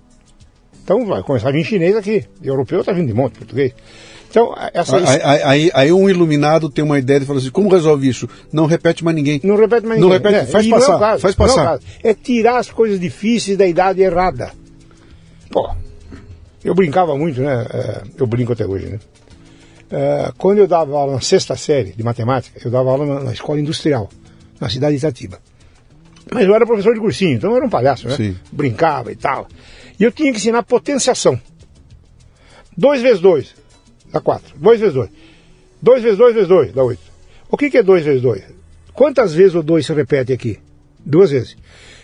Então 0.82 1.06
vai 1.06 1.22
começar 1.22 1.50
a 1.50 1.52
vir 1.52 1.64
chinês 1.64 1.94
aqui. 1.94 2.24
E 2.42 2.48
europeu 2.48 2.80
está 2.80 2.90
vindo 2.90 3.06
de 3.06 3.14
monte, 3.14 3.38
português. 3.38 3.72
Então, 4.30 4.54
essa, 4.74 4.96
Aí, 4.98 5.42
aí- 5.42 5.70
aí- 5.72 5.92
um 5.92 6.08
iluminado 6.08 6.68
tem 6.68 6.84
uma 6.84 6.98
ideia 6.98 7.18
de 7.20 7.24
falar 7.26 7.38
assim, 7.38 7.50
como 7.50 7.68
resolve 7.70 8.06
isso? 8.08 8.28
Não 8.52 8.66
repete 8.66 9.02
mais 9.02 9.16
ninguém. 9.16 9.40
Não 9.42 9.56
repete 9.56 9.86
mais 9.86 9.98
Não 10.00 10.08
ninguém. 10.10 10.32
repete, 10.32 10.52
faz 10.52 10.66
E 10.66 10.68
não 10.68 10.76
é 10.76 10.80
passar, 10.80 10.98
caso, 10.98 11.22
faz 11.22 11.36
não 11.36 11.44
é 11.44 11.48
passar. 11.48 11.80
É 12.02 12.14
tirar 12.14 12.58
as 12.58 12.70
coisas 12.70 13.00
difíceis 13.00 13.56
da 13.56 13.66
idade 13.66 14.02
errada. 14.02 14.52
Pô, 15.50 15.70
eu 16.62 16.74
brincava 16.74 17.16
muito, 17.16 17.40
né? 17.40 17.66
É, 17.72 18.02
Eu 18.18 18.26
brinco 18.26 18.52
até 18.52 18.66
hoje, 18.66 18.86
né? 18.86 18.98
É, 19.90 20.30
Quando 20.36 20.58
eu 20.58 20.66
dava 20.68 20.94
aula 20.94 21.14
na 21.14 21.20
sexta 21.22 21.56
série 21.56 21.92
de 21.92 22.02
matemática, 22.02 22.60
eu 22.62 22.70
dava 22.70 22.90
aula 22.90 23.06
na, 23.06 23.20
na 23.24 23.32
escola 23.32 23.58
industrial, 23.58 24.10
na 24.60 24.68
cidade 24.68 24.92
de 24.92 24.98
Itatiba. 24.98 25.38
Mas 26.30 26.44
eu 26.44 26.54
era 26.54 26.66
professor 26.66 26.92
de 26.92 27.00
cursinho, 27.00 27.32
então 27.36 27.50
eu 27.52 27.56
era 27.56 27.64
um 27.64 27.70
palhaço, 27.70 28.06
né? 28.06 28.14
Sim. 28.14 28.36
Brincava 28.52 29.10
e 29.10 29.16
tal. 29.16 29.48
E 29.98 30.04
eu 30.04 30.12
tinha 30.12 30.30
que 30.30 30.36
ensinar 30.38 30.62
potenciação. 30.64 31.40
2 32.76 33.00
vezes 33.00 33.20
2 33.20 33.56
dá 34.12 34.20
4. 34.20 34.54
2 34.56 34.80
vezes 34.80 34.94
2. 34.94 35.10
2 35.80 36.02
vezes 36.02 36.18
2 36.18 36.34
vezes 36.34 36.48
2 36.48 36.72
dá 36.72 36.84
8. 36.84 37.00
O 37.50 37.56
que, 37.56 37.70
que 37.70 37.78
é 37.78 37.82
2 37.82 38.04
vezes 38.04 38.22
2? 38.22 38.42
Quantas 38.92 39.32
vezes 39.34 39.54
o 39.54 39.62
2 39.62 39.86
se 39.86 39.92
repete 39.92 40.32
aqui? 40.32 40.58
Duas 41.04 41.30
vezes. 41.30 41.56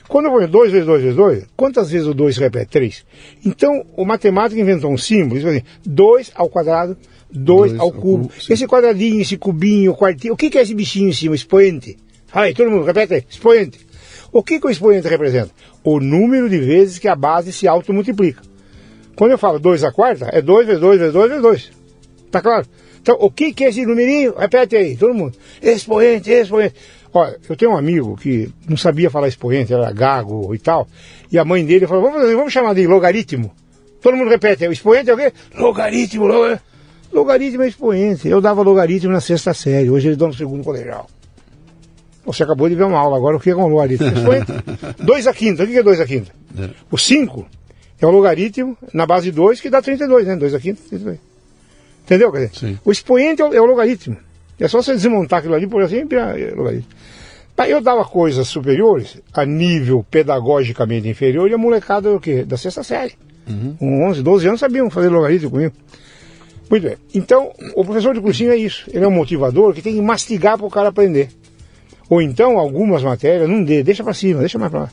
Quando 0.09 0.27
eu 0.27 0.33
ponho 0.33 0.49
2 0.49 0.73
vezes 0.73 0.87
2 0.87 1.03
vezes 1.03 1.17
2, 1.17 1.45
quantas 1.57 1.91
vezes 1.91 2.07
o 2.07 2.15
2 2.15 2.35
se 2.35 2.41
repete? 2.41 2.71
3. 2.71 3.05
Então, 3.45 3.85
o 3.97 4.05
matemático 4.05 4.61
inventou 4.61 4.93
um 4.93 4.99
símbolo, 4.99 5.41
2 5.85 6.33
ao 6.35 6.49
quadrado, 6.49 6.97
2 7.31 7.79
ao 7.79 7.91
cubo. 7.91 8.31
esse 8.49 8.67
quadradinho, 8.67 9.21
esse 9.21 9.37
cubinho, 9.37 9.95
quartinho, 9.95 10.35
o 10.35 10.37
que, 10.37 10.51
que 10.51 10.59
é 10.59 10.63
esse 10.63 10.75
bichinho 10.75 11.09
em 11.09 11.13
cima? 11.13 11.35
Expoente. 11.35 11.97
Aí, 12.33 12.55
todo 12.55 12.71
mundo, 12.71 12.85
repete 12.85 13.15
aí, 13.15 13.25
expoente. 13.29 13.79
O 14.31 14.43
que, 14.43 14.61
que 14.61 14.67
o 14.67 14.71
expoente 14.71 15.09
representa? 15.09 15.51
O 15.83 16.01
número 16.01 16.49
de 16.49 16.59
vezes 16.59 16.99
que 16.99 17.09
a 17.09 17.15
base 17.15 17.53
se 17.53 17.67
automultiplica. 17.67 18.43
Quando 19.17 19.31
eu 19.31 19.39
falo 19.39 19.59
2 19.59 19.85
a 19.85 19.93
quarta, 19.93 20.29
é 20.33 20.43
2 20.43 20.67
vezes 20.67 20.81
2 20.81 20.99
vezes 20.99 21.13
2 21.13 21.29
vezes 21.29 21.43
2. 21.43 21.73
Tá 22.35 22.43
claro? 22.43 22.67
Então, 23.01 23.17
o 23.21 23.31
que, 23.31 23.53
que 23.53 23.65
é 23.65 23.69
esse 23.69 23.87
numerinho? 23.87 24.35
Repete 24.37 24.75
aí, 24.75 24.97
todo 24.97 25.15
mundo. 25.15 25.39
Expoente, 25.63 26.33
expoente. 26.33 26.75
Olha, 27.13 27.39
eu 27.49 27.55
tenho 27.55 27.71
um 27.71 27.77
amigo 27.77 28.17
que 28.17 28.53
não 28.69 28.77
sabia 28.77 29.09
falar 29.09 29.29
expoente, 29.29 29.73
era 29.73 29.93
gago 29.93 30.53
e 30.53 30.59
tal, 30.59 30.89
e 31.31 31.39
a 31.39 31.45
mãe 31.45 31.65
dele 31.65 31.87
falou, 31.87 32.11
vamos, 32.11 32.29
vamos 32.33 32.53
chamar 32.53 32.75
de 32.75 32.89
logaritmo. 32.89 33.53
Todo 34.03 34.17
mundo 34.17 34.31
repete, 34.31 34.67
o 34.67 34.73
expoente 34.73 35.11
é 35.11 35.15
o 35.15 35.17
quê? 35.17 35.33
Logaritmo, 35.57 36.27
logaritmo. 36.27 36.61
Logaritmo 37.13 37.63
é 37.63 37.69
expoente. 37.69 38.27
Eu 38.27 38.41
dava 38.41 38.63
logaritmo 38.63 39.13
na 39.13 39.21
sexta 39.21 39.55
série, 39.55 39.89
hoje 39.89 40.09
eles 40.09 40.19
dão 40.19 40.27
no 40.27 40.35
segundo 40.35 40.65
colegial. 40.65 41.09
Você 42.27 42.43
acabou 42.43 42.69
de 42.69 42.75
ver 42.75 42.83
uma 42.83 42.99
aula 42.99 43.17
agora, 43.17 43.37
o 43.37 43.41
que 43.41 43.51
é 43.51 43.57
um 43.57 43.69
logaritmo? 43.69 44.09
Expoente. 44.09 44.51
2 44.99 45.27
a 45.29 45.33
quinta, 45.33 45.63
o 45.63 45.69
que 45.69 45.79
é 45.79 45.85
2 45.85 46.01
a 46.01 46.05
quinta? 46.05 46.33
É. 46.59 46.69
O 46.91 46.99
5 46.99 47.47
é 48.01 48.05
o 48.05 48.11
logaritmo 48.11 48.77
na 48.93 49.07
base 49.07 49.27
de 49.27 49.37
2 49.37 49.61
que 49.61 49.71
dá 49.71 49.81
32, 49.81 50.27
né? 50.27 50.35
2 50.35 50.53
a 50.53 50.59
quinta, 50.59 50.83
32. 50.89 51.34
Entendeu? 52.05 52.31
Quer 52.31 52.47
dizer, 52.47 52.59
Sim. 52.59 52.79
o 52.85 52.93
expoente 52.93 53.43
é 53.43 53.45
o, 53.45 53.55
é 53.55 53.61
o 53.61 53.65
logaritmo. 53.65 54.17
É 54.61 54.69
só 54.69 54.81
você 54.81 54.93
desmontar 54.93 55.41
aquilo 55.41 55.55
ali, 55.55 55.67
por 55.67 55.83
assim, 55.83 56.01
é 56.11 56.55
logaritmo. 56.55 56.89
Eu 57.69 57.81
dava 57.81 58.05
coisas 58.05 58.47
superiores, 58.47 59.19
a 59.33 59.45
nível 59.45 60.05
pedagogicamente 60.11 61.09
inferior, 61.09 61.49
e 61.51 61.55
a 61.55 61.59
molecada 61.59 62.11
o 62.11 62.21
quê? 62.21 62.45
Da 62.45 62.57
sexta 62.57 62.83
série. 62.83 63.15
Uhum. 63.49 63.75
Com 63.79 64.09
11, 64.09 64.23
12 64.23 64.47
anos 64.49 64.61
sabiam 64.61 64.91
fazer 64.91 65.09
logaritmo 65.09 65.51
comigo. 65.51 65.75
Muito 66.71 66.83
bem. 66.83 66.97
Então, 67.15 67.53
o 67.75 67.85
professor 67.85 68.15
de 68.15 68.21
cursinho 68.21 68.53
é 68.53 68.57
isso. 68.57 68.85
Ele 68.93 69.05
é 69.05 69.09
um 69.09 69.13
motivador 69.13 69.73
que 69.73 69.83
tem 69.83 69.95
que 69.95 70.03
mastigar 70.03 70.59
para 70.59 70.67
o 70.67 70.71
cara 70.71 70.89
aprender. 70.89 71.29
Ou 72.09 72.21
então, 72.21 72.59
algumas 72.59 73.03
matérias, 73.03 73.49
não 73.49 73.63
dê, 73.63 73.83
deixa 73.83 74.03
para 74.03 74.15
cima, 74.15 74.41
deixa 74.41 74.59
mais 74.59 74.71
para 74.71 74.81
lá. 74.81 74.91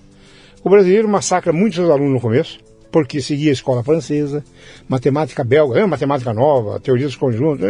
O 0.64 0.70
brasileiro 0.70 1.10
massacra 1.10 1.52
muitos 1.52 1.78
seus 1.78 1.90
alunos 1.90 2.14
no 2.14 2.22
começo, 2.22 2.60
porque 2.92 3.22
seguia 3.22 3.52
a 3.52 3.54
escola 3.54 3.84
francesa, 3.84 4.44
matemática 4.88 5.44
belga, 5.44 5.86
matemática 5.88 6.34
nova, 6.34 6.80
teoria 6.80 7.06
dos 7.06 7.16
conjuntos, 7.16 7.66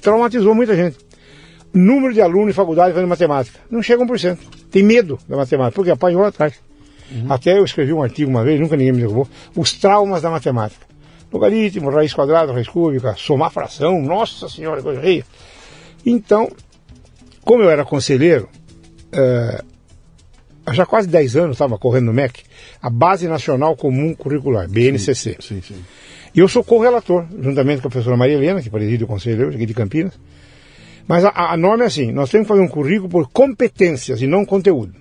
traumatizou 0.00 0.54
muita 0.54 0.74
gente 0.74 0.96
número 1.74 2.14
de 2.14 2.22
alunos 2.22 2.48
de 2.48 2.52
faculdade 2.52 2.94
fazendo 2.94 3.08
matemática. 3.08 3.58
Não 3.68 3.82
chega 3.82 4.02
a 4.02 4.06
1%. 4.06 4.38
Tem 4.70 4.82
medo 4.82 5.18
da 5.28 5.36
matemática, 5.36 5.74
porque 5.74 5.90
apanhou 5.90 6.22
lá 6.22 6.28
atrás. 6.28 6.54
Uhum. 7.10 7.26
Até 7.32 7.58
eu 7.58 7.64
escrevi 7.64 7.92
um 7.92 8.02
artigo 8.02 8.30
uma 8.30 8.44
vez, 8.44 8.60
nunca 8.60 8.76
ninguém 8.76 8.92
me 8.92 9.00
derrubou, 9.00 9.28
os 9.56 9.72
traumas 9.74 10.22
da 10.22 10.30
matemática. 10.30 10.86
Logaritmo, 11.32 11.90
raiz 11.90 12.14
quadrada, 12.14 12.52
raiz 12.52 12.68
cúbica, 12.68 13.14
somar 13.18 13.50
fração, 13.50 14.00
nossa 14.00 14.48
senhora, 14.48 14.80
coisa 14.80 15.00
feia. 15.00 15.24
Então, 16.06 16.48
como 17.42 17.62
eu 17.64 17.70
era 17.70 17.84
conselheiro, 17.84 18.48
é, 19.12 19.64
já 20.72 20.86
quase 20.86 21.08
10 21.08 21.36
anos 21.36 21.54
estava 21.56 21.76
correndo 21.78 22.06
no 22.06 22.12
MEC, 22.12 22.42
a 22.80 22.88
Base 22.88 23.28
Nacional 23.28 23.76
Comum 23.76 24.14
Curricular, 24.14 24.68
BNCC. 24.68 25.36
Sim, 25.40 25.60
sim, 25.60 25.62
sim. 25.62 25.84
E 26.34 26.40
eu 26.40 26.48
sou 26.48 26.64
correlator, 26.64 27.26
juntamente 27.40 27.82
com 27.82 27.88
a 27.88 27.90
professora 27.90 28.16
Maria 28.16 28.34
Helena, 28.34 28.62
que 28.62 28.70
preside 28.70 29.04
o 29.04 29.06
conselho 29.06 29.50
aqui 29.50 29.66
de 29.66 29.74
Campinas, 29.74 30.18
mas 31.06 31.24
a, 31.24 31.30
a, 31.52 31.56
norma 31.56 31.84
é 31.84 31.86
assim, 31.86 32.10
nós 32.12 32.30
temos 32.30 32.46
que 32.46 32.48
fazer 32.48 32.62
um 32.62 32.68
currículo 32.68 33.08
por 33.08 33.28
competências 33.28 34.22
e 34.22 34.26
não 34.26 34.44
conteúdo. 34.44 34.94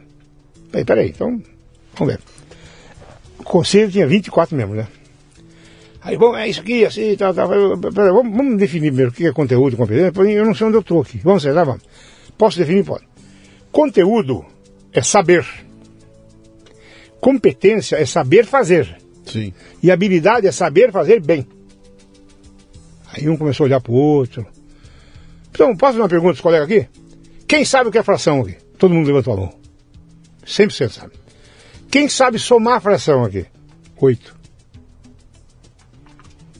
Peraí, 0.69 0.85
peraí, 0.85 1.10
então, 1.10 1.41
vamos 1.98 2.14
ver. 2.14 2.19
O 3.40 3.44
conselho 3.44 3.90
tinha 3.90 4.06
24 4.06 4.56
membros, 4.56 4.80
né? 4.80 4.88
Aí, 6.02 6.18
bom, 6.18 6.35
é 6.35 6.49
isso 6.49 6.60
aqui, 6.60 6.85
assim, 6.85 7.15
tal, 7.15 7.34
tal. 7.34 7.48
Peraí, 7.48 8.11
vamos, 8.11 8.35
vamos, 8.35 8.57
definir 8.57 8.90
primeiro 8.90 9.11
o 9.11 9.14
que 9.14 9.26
é 9.26 9.31
conteúdo 9.31 9.73
e 9.73 9.77
competência. 9.77 10.22
Eu 10.22 10.45
não 10.45 10.53
sei 10.53 10.68
onde 10.68 10.76
eu 10.76 10.81
estou 10.81 11.02
aqui. 11.02 11.19
Vamos 11.23 11.45
lá, 11.45 11.64
vamos. 11.64 11.81
Posso 12.38 12.57
definir? 12.57 12.84
Pode. 12.84 13.06
Conteúdo 13.72 14.45
é 14.94 15.02
saber. 15.02 15.45
Competência 17.20 17.95
é 17.95 18.06
saber 18.06 18.45
fazer. 18.45 18.98
Sim. 19.26 19.53
E 19.82 19.90
habilidade 19.90 20.48
é 20.48 20.52
saber 20.52 20.91
fazer 20.91 21.22
bem. 21.22 21.48
Aí 23.07 23.30
um 23.30 23.38
começou 23.38 23.64
a 23.64 23.68
olhar 23.68 23.82
para 23.82 23.91
o 23.91 23.95
outro. 23.95 24.45
Então, 25.52 25.76
posso 25.76 25.94
fazer 25.94 26.02
uma 26.02 26.10
pergunta 26.10 26.34
para 26.34 26.38
os 26.38 26.41
colegas 26.41 26.70
aqui? 26.70 26.88
Quem 27.48 27.64
sabe 27.64 27.90
o 27.90 27.91
que 27.91 27.98
é 27.98 28.03
fração 28.03 28.41
aqui? 28.41 28.57
Todo 28.78 28.94
mundo 28.94 29.07
levantou 29.07 29.34
a 29.34 29.38
mão. 29.38 29.53
100% 30.45 30.90
sabe. 30.90 31.14
Quem 31.90 32.10
sabe 32.10 32.40
somar 32.40 32.78
a 32.78 32.82
fração 32.82 33.24
aqui? 33.24 33.45
Oito. 33.98 34.36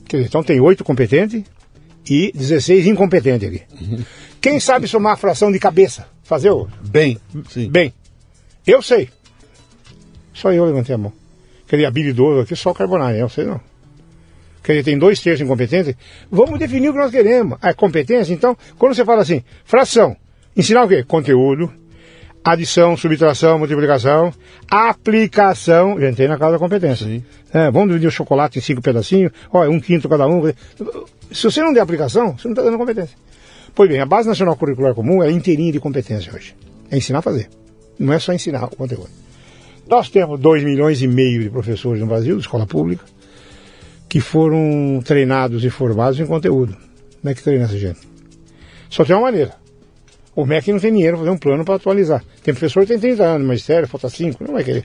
Quer 0.06 0.18
dizer, 0.18 0.28
então 0.28 0.44
tem 0.44 0.60
oito 0.60 0.84
competentes 0.84 1.42
e 2.08 2.30
16 2.32 2.86
incompetentes 2.86 3.48
aqui. 3.48 3.62
Uhum. 3.80 4.04
Quem 4.40 4.60
sabe 4.60 4.86
somar 4.86 5.14
a 5.14 5.16
fração 5.16 5.50
de 5.50 5.58
cabeça? 5.58 6.06
Fazer 6.22 6.50
o... 6.50 6.68
Bem. 6.88 7.18
Sim. 7.50 7.68
Bem. 7.68 7.92
Eu 8.66 8.82
sei. 8.82 9.08
Só 10.32 10.52
eu 10.52 10.64
levantei 10.64 10.94
a 10.94 10.98
mão. 10.98 11.12
Quer 11.66 11.76
dizer, 11.76 11.86
habilidoso 11.86 12.40
aqui, 12.40 12.56
só 12.56 12.70
o 12.70 12.74
Carbonari, 12.74 13.18
eu 13.18 13.28
sei 13.28 13.44
não 13.44 13.60
quer 14.64 14.72
dizer, 14.72 14.84
tem 14.84 14.98
dois 14.98 15.20
terços 15.20 15.42
incompetentes, 15.42 15.94
vamos 16.30 16.58
definir 16.58 16.88
o 16.88 16.92
que 16.92 16.98
nós 16.98 17.10
queremos. 17.10 17.58
A 17.60 17.74
competência, 17.74 18.32
então, 18.32 18.56
quando 18.78 18.94
você 18.94 19.04
fala 19.04 19.20
assim, 19.20 19.44
fração, 19.64 20.16
ensinar 20.56 20.84
o 20.84 20.88
quê? 20.88 21.04
Conteúdo, 21.04 21.70
adição, 22.42 22.96
subtração, 22.96 23.58
multiplicação, 23.58 24.32
aplicação, 24.68 26.00
já 26.00 26.08
entrei 26.08 26.26
na 26.26 26.38
casa 26.38 26.52
da 26.52 26.58
competência. 26.58 27.22
É, 27.52 27.70
vamos 27.70 27.88
dividir 27.88 28.08
o 28.08 28.10
chocolate 28.10 28.58
em 28.58 28.62
cinco 28.62 28.80
pedacinhos, 28.80 29.30
ó, 29.52 29.68
um 29.68 29.78
quinto 29.78 30.08
cada 30.08 30.26
um. 30.26 30.42
Se 31.30 31.44
você 31.44 31.60
não 31.60 31.72
der 31.72 31.80
aplicação, 31.80 32.36
você 32.36 32.48
não 32.48 32.54
está 32.54 32.62
dando 32.62 32.78
competência. 32.78 33.16
Pois 33.74 33.90
bem, 33.90 34.00
a 34.00 34.06
Base 34.06 34.26
Nacional 34.26 34.56
Curricular 34.56 34.94
Comum 34.94 35.22
é 35.22 35.30
inteirinha 35.30 35.72
de 35.72 35.80
competência 35.80 36.32
hoje. 36.32 36.54
É 36.90 36.96
ensinar 36.96 37.18
a 37.18 37.22
fazer. 37.22 37.48
Não 37.98 38.12
é 38.12 38.18
só 38.18 38.32
ensinar 38.32 38.64
o 38.64 38.76
conteúdo. 38.76 39.10
Nós 39.88 40.08
temos 40.08 40.40
2 40.40 40.64
milhões 40.64 41.02
e 41.02 41.06
meio 41.06 41.42
de 41.42 41.50
professores 41.50 42.00
no 42.00 42.06
Brasil, 42.06 42.36
de 42.36 42.42
escola 42.42 42.66
pública 42.66 43.04
que 44.14 44.20
foram 44.20 45.02
treinados 45.04 45.64
e 45.64 45.70
formados 45.70 46.20
em 46.20 46.24
conteúdo. 46.24 46.76
Como 47.20 47.32
é 47.32 47.34
que 47.34 47.42
treina 47.42 47.64
essa 47.64 47.76
gente? 47.76 47.98
Só 48.88 49.04
tem 49.04 49.16
uma 49.16 49.22
maneira. 49.22 49.56
O 50.36 50.46
MEC 50.46 50.70
não 50.70 50.78
tem 50.78 50.92
dinheiro 50.92 51.16
para 51.16 51.24
fazer 51.24 51.36
um 51.36 51.38
plano 51.38 51.64
para 51.64 51.74
atualizar. 51.74 52.24
Tem 52.40 52.54
professor 52.54 52.82
que 52.82 52.92
tem 52.92 52.98
30 53.00 53.24
anos, 53.24 53.44
mas 53.44 53.64
sério, 53.64 53.88
falta 53.88 54.08
5, 54.08 54.44
não 54.44 54.54
vai 54.54 54.62
querer. 54.62 54.84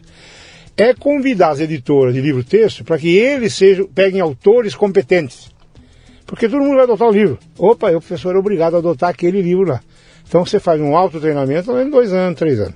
É 0.76 0.96
convidar 0.96 1.50
as 1.50 1.60
editoras 1.60 2.16
de 2.16 2.22
livro-texto 2.22 2.84
para 2.84 2.98
que 2.98 3.16
eles 3.16 3.54
sejam, 3.54 3.86
peguem 3.86 4.20
autores 4.20 4.74
competentes. 4.74 5.52
Porque 6.26 6.50
todo 6.50 6.64
mundo 6.64 6.78
vai 6.78 6.86
adotar 6.86 7.08
o 7.08 7.12
livro. 7.12 7.38
Opa, 7.56 7.92
o 7.92 8.00
professor 8.00 8.36
é 8.36 8.40
obrigado 8.40 8.78
a 8.78 8.80
adotar 8.80 9.12
aquele 9.12 9.44
livro 9.44 9.64
lá. 9.64 9.80
Então 10.28 10.44
você 10.44 10.60
faz 10.60 10.82
um 10.82 10.98
autotreinamento 10.98 11.72
em 11.78 11.88
dois 11.88 12.12
anos, 12.12 12.40
três 12.40 12.60
anos. 12.60 12.74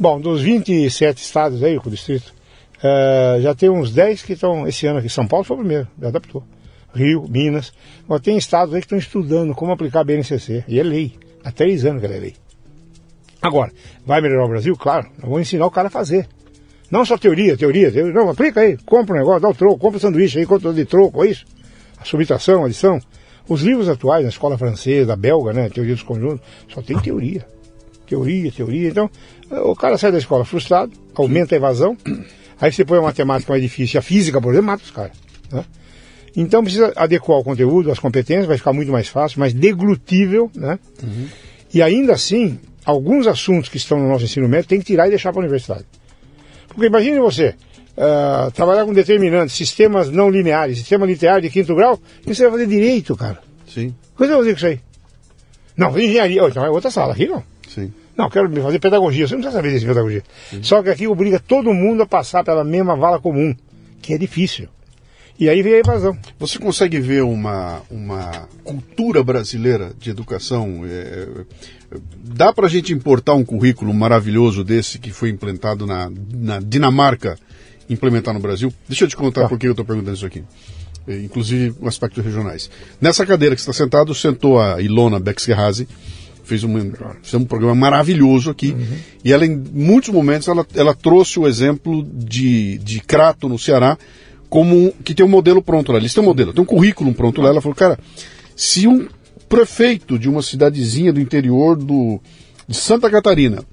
Bom, 0.00 0.20
dos 0.20 0.40
27 0.40 1.22
estados 1.22 1.62
aí, 1.62 1.78
com 1.78 1.88
o 1.88 1.92
distrito, 1.92 2.32
Uh, 2.80 3.38
já 3.42 3.54
tem 3.54 3.68
uns 3.68 3.92
10 3.92 4.22
que 4.22 4.32
estão 4.32 4.66
esse 4.66 4.86
ano 4.86 4.98
aqui. 4.98 5.08
São 5.08 5.26
Paulo 5.26 5.44
foi 5.44 5.56
o 5.56 5.60
primeiro, 5.60 5.88
já 6.00 6.08
adaptou. 6.08 6.42
Rio, 6.94 7.26
Minas. 7.28 7.72
Agora 8.04 8.20
tem 8.20 8.36
estados 8.36 8.74
aí 8.74 8.80
que 8.80 8.86
estão 8.86 8.98
estudando 8.98 9.54
como 9.54 9.70
aplicar 9.70 10.00
a 10.00 10.04
BNCC. 10.04 10.64
E 10.66 10.80
é 10.80 10.82
lei. 10.82 11.12
Há 11.44 11.52
três 11.52 11.84
anos 11.84 12.00
que 12.00 12.06
ela 12.06 12.16
é 12.16 12.20
lei. 12.20 12.34
Agora, 13.40 13.70
vai 14.04 14.20
melhorar 14.20 14.46
o 14.46 14.48
Brasil? 14.48 14.74
Claro. 14.76 15.08
Nós 15.18 15.28
vamos 15.28 15.42
ensinar 15.42 15.66
o 15.66 15.70
cara 15.70 15.88
a 15.88 15.90
fazer. 15.90 16.26
Não 16.90 17.04
só 17.04 17.16
teoria, 17.16 17.56
teoria, 17.56 17.92
teoria. 17.92 18.12
Não, 18.12 18.30
aplica 18.30 18.60
aí. 18.60 18.76
Compra 18.78 19.14
um 19.14 19.18
negócio, 19.18 19.40
dá 19.40 19.48
o 19.50 19.54
troco, 19.54 19.78
compra 19.78 19.98
um 19.98 20.00
sanduíche 20.00 20.38
aí, 20.38 20.46
conta 20.46 20.72
de 20.72 20.84
troco, 20.84 21.22
é 21.22 21.28
isso? 21.28 21.44
A 21.98 22.04
subtração, 22.04 22.64
a 22.64 22.66
adição. 22.66 22.98
Os 23.46 23.62
livros 23.62 23.88
atuais, 23.88 24.22
na 24.24 24.30
escola 24.30 24.58
francesa, 24.58 25.14
belga, 25.14 25.52
né? 25.52 25.68
Teoria 25.68 25.94
dos 25.94 26.02
conjuntos, 26.02 26.40
só 26.68 26.82
tem 26.82 26.98
teoria. 26.98 27.46
Teoria, 28.06 28.50
teoria. 28.50 28.88
Então, 28.88 29.08
o 29.50 29.74
cara 29.74 29.98
sai 29.98 30.12
da 30.12 30.18
escola 30.18 30.44
frustrado, 30.44 30.92
aumenta 31.14 31.54
a 31.54 31.56
evasão. 31.56 31.96
Aí 32.60 32.72
você 32.72 32.84
põe 32.84 32.98
a 32.98 33.02
matemática 33.02 33.52
mais 33.52 33.62
difícil, 33.62 33.98
a 33.98 34.02
física, 34.02 34.40
por 34.40 34.52
exemplo, 34.52 34.66
mata 34.66 34.84
os 34.84 34.90
caras. 34.90 35.12
Né? 35.50 35.64
Então 36.36 36.62
precisa 36.62 36.92
adequar 36.94 37.38
o 37.38 37.44
conteúdo, 37.44 37.90
as 37.90 37.98
competências, 37.98 38.46
vai 38.46 38.56
ficar 38.56 38.72
muito 38.72 38.92
mais 38.92 39.08
fácil, 39.08 39.40
mais 39.40 39.52
deglutível, 39.52 40.50
né? 40.54 40.78
Uhum. 41.02 41.26
E 41.72 41.82
ainda 41.82 42.12
assim, 42.12 42.60
alguns 42.84 43.26
assuntos 43.26 43.68
que 43.68 43.76
estão 43.76 43.98
no 43.98 44.08
nosso 44.08 44.24
ensino 44.24 44.48
médio 44.48 44.68
tem 44.68 44.78
que 44.78 44.84
tirar 44.84 45.06
e 45.06 45.10
deixar 45.10 45.32
para 45.32 45.40
a 45.40 45.44
universidade. 45.44 45.84
Porque 46.68 46.86
imagine 46.86 47.18
você, 47.18 47.54
uh, 47.96 48.50
trabalhar 48.52 48.84
com 48.84 48.92
determinantes, 48.92 49.56
sistemas 49.56 50.10
não 50.10 50.30
lineares, 50.30 50.78
sistema 50.78 51.06
linear 51.06 51.40
de 51.40 51.50
quinto 51.50 51.74
grau, 51.74 51.98
e 52.26 52.34
você 52.34 52.42
vai 52.42 52.52
fazer 52.52 52.66
direito, 52.66 53.16
cara. 53.16 53.40
Sim. 53.66 53.94
Coisa 54.14 54.34
vai 54.34 54.42
fazer 54.42 54.50
com 54.52 54.56
isso 54.56 54.66
aí? 54.66 54.80
Não, 55.76 55.98
engenharia, 55.98 56.44
oh, 56.44 56.48
então 56.48 56.64
é 56.64 56.70
outra 56.70 56.90
sala, 56.90 57.12
aqui 57.12 57.26
não. 57.26 57.42
Sim. 57.68 57.92
Não, 58.20 58.28
quero 58.28 58.62
fazer 58.62 58.78
pedagogia. 58.78 59.26
Você 59.26 59.34
não 59.34 59.40
precisa 59.40 59.62
saber 59.62 59.78
de 59.78 59.86
pedagogia. 59.86 60.22
Só 60.60 60.82
que 60.82 60.90
aqui 60.90 61.06
obriga 61.06 61.40
todo 61.40 61.72
mundo 61.72 62.02
a 62.02 62.06
passar 62.06 62.44
pela 62.44 62.62
mesma 62.62 62.94
vala 62.94 63.18
comum, 63.18 63.54
que 64.02 64.12
é 64.12 64.18
difícil. 64.18 64.68
E 65.38 65.48
aí 65.48 65.62
veio 65.62 65.76
a 65.76 65.78
evasão. 65.78 66.18
Você 66.38 66.58
consegue 66.58 67.00
ver 67.00 67.22
uma, 67.22 67.80
uma 67.90 68.46
cultura 68.62 69.24
brasileira 69.24 69.90
de 69.98 70.10
educação? 70.10 70.82
É, 70.84 71.26
dá 72.14 72.52
para 72.52 72.66
a 72.66 72.68
gente 72.68 72.92
importar 72.92 73.32
um 73.32 73.42
currículo 73.42 73.94
maravilhoso 73.94 74.62
desse 74.62 74.98
que 74.98 75.10
foi 75.10 75.30
implantado 75.30 75.86
na, 75.86 76.12
na 76.34 76.60
Dinamarca, 76.60 77.38
implementar 77.88 78.34
no 78.34 78.40
Brasil? 78.40 78.70
Deixa 78.86 79.04
eu 79.04 79.08
te 79.08 79.16
contar 79.16 79.42
tá. 79.42 79.48
por 79.48 79.58
que 79.58 79.66
eu 79.66 79.70
estou 79.70 79.86
perguntando 79.86 80.14
isso 80.14 80.26
aqui. 80.26 80.44
É, 81.08 81.16
inclusive 81.16 81.74
aspectos 81.86 82.22
regionais. 82.22 82.70
Nessa 83.00 83.24
cadeira 83.24 83.54
que 83.54 83.62
está 83.62 83.72
sentado, 83.72 84.14
sentou 84.14 84.60
a 84.60 84.82
Ilona 84.82 85.18
Bexgerhazi, 85.18 85.88
fez 86.42 86.64
um, 86.64 86.72
fez 87.22 87.34
um 87.34 87.44
programa 87.44 87.74
maravilhoso 87.74 88.50
aqui, 88.50 88.72
uhum. 88.72 88.96
e 89.24 89.32
ela, 89.32 89.46
em 89.46 89.56
muitos 89.72 90.10
momentos, 90.10 90.48
ela, 90.48 90.66
ela 90.74 90.94
trouxe 90.94 91.38
o 91.38 91.46
exemplo 91.46 92.06
de, 92.12 92.78
de 92.78 93.00
Crato, 93.00 93.48
no 93.48 93.58
Ceará, 93.58 93.96
como 94.48 94.92
que 95.04 95.14
tem 95.14 95.24
um 95.24 95.28
modelo 95.28 95.62
pronto 95.62 95.92
lá. 95.92 95.98
Eles 95.98 96.12
têm 96.12 96.22
um 96.22 96.26
modelo, 96.26 96.52
tem 96.52 96.62
um 96.62 96.66
currículo 96.66 97.14
pronto 97.14 97.40
lá. 97.40 97.50
Ela 97.50 97.60
falou, 97.60 97.74
cara, 97.74 97.98
se 98.56 98.86
um 98.88 99.08
prefeito 99.48 100.18
de 100.18 100.28
uma 100.28 100.42
cidadezinha 100.42 101.12
do 101.12 101.20
interior 101.20 101.76
do, 101.76 102.20
de 102.66 102.76
Santa 102.76 103.08
Catarina 103.08 103.64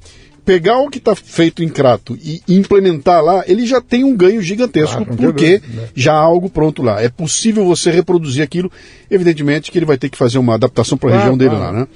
pegar 0.47 0.79
o 0.79 0.89
que 0.89 0.97
está 0.97 1.13
feito 1.13 1.61
em 1.61 1.67
Crato 1.67 2.17
e 2.23 2.41
implementar 2.47 3.21
lá, 3.21 3.43
ele 3.47 3.65
já 3.65 3.81
tem 3.81 4.05
um 4.05 4.15
ganho 4.15 4.41
gigantesco, 4.41 5.03
claro, 5.03 5.17
porque 5.17 5.61
né? 5.67 5.89
já 5.93 6.13
há 6.13 6.19
algo 6.19 6.49
pronto 6.49 6.81
lá. 6.81 7.01
É 7.01 7.09
possível 7.09 7.65
você 7.65 7.91
reproduzir 7.91 8.41
aquilo, 8.41 8.71
evidentemente 9.11 9.69
que 9.69 9.77
ele 9.77 9.85
vai 9.85 9.97
ter 9.97 10.07
que 10.07 10.17
fazer 10.17 10.37
uma 10.37 10.53
adaptação 10.53 10.97
para 10.97 11.13
a 11.13 11.17
região 11.17 11.37
dele 11.37 11.55
lá, 11.55 11.73
né? 11.73 11.87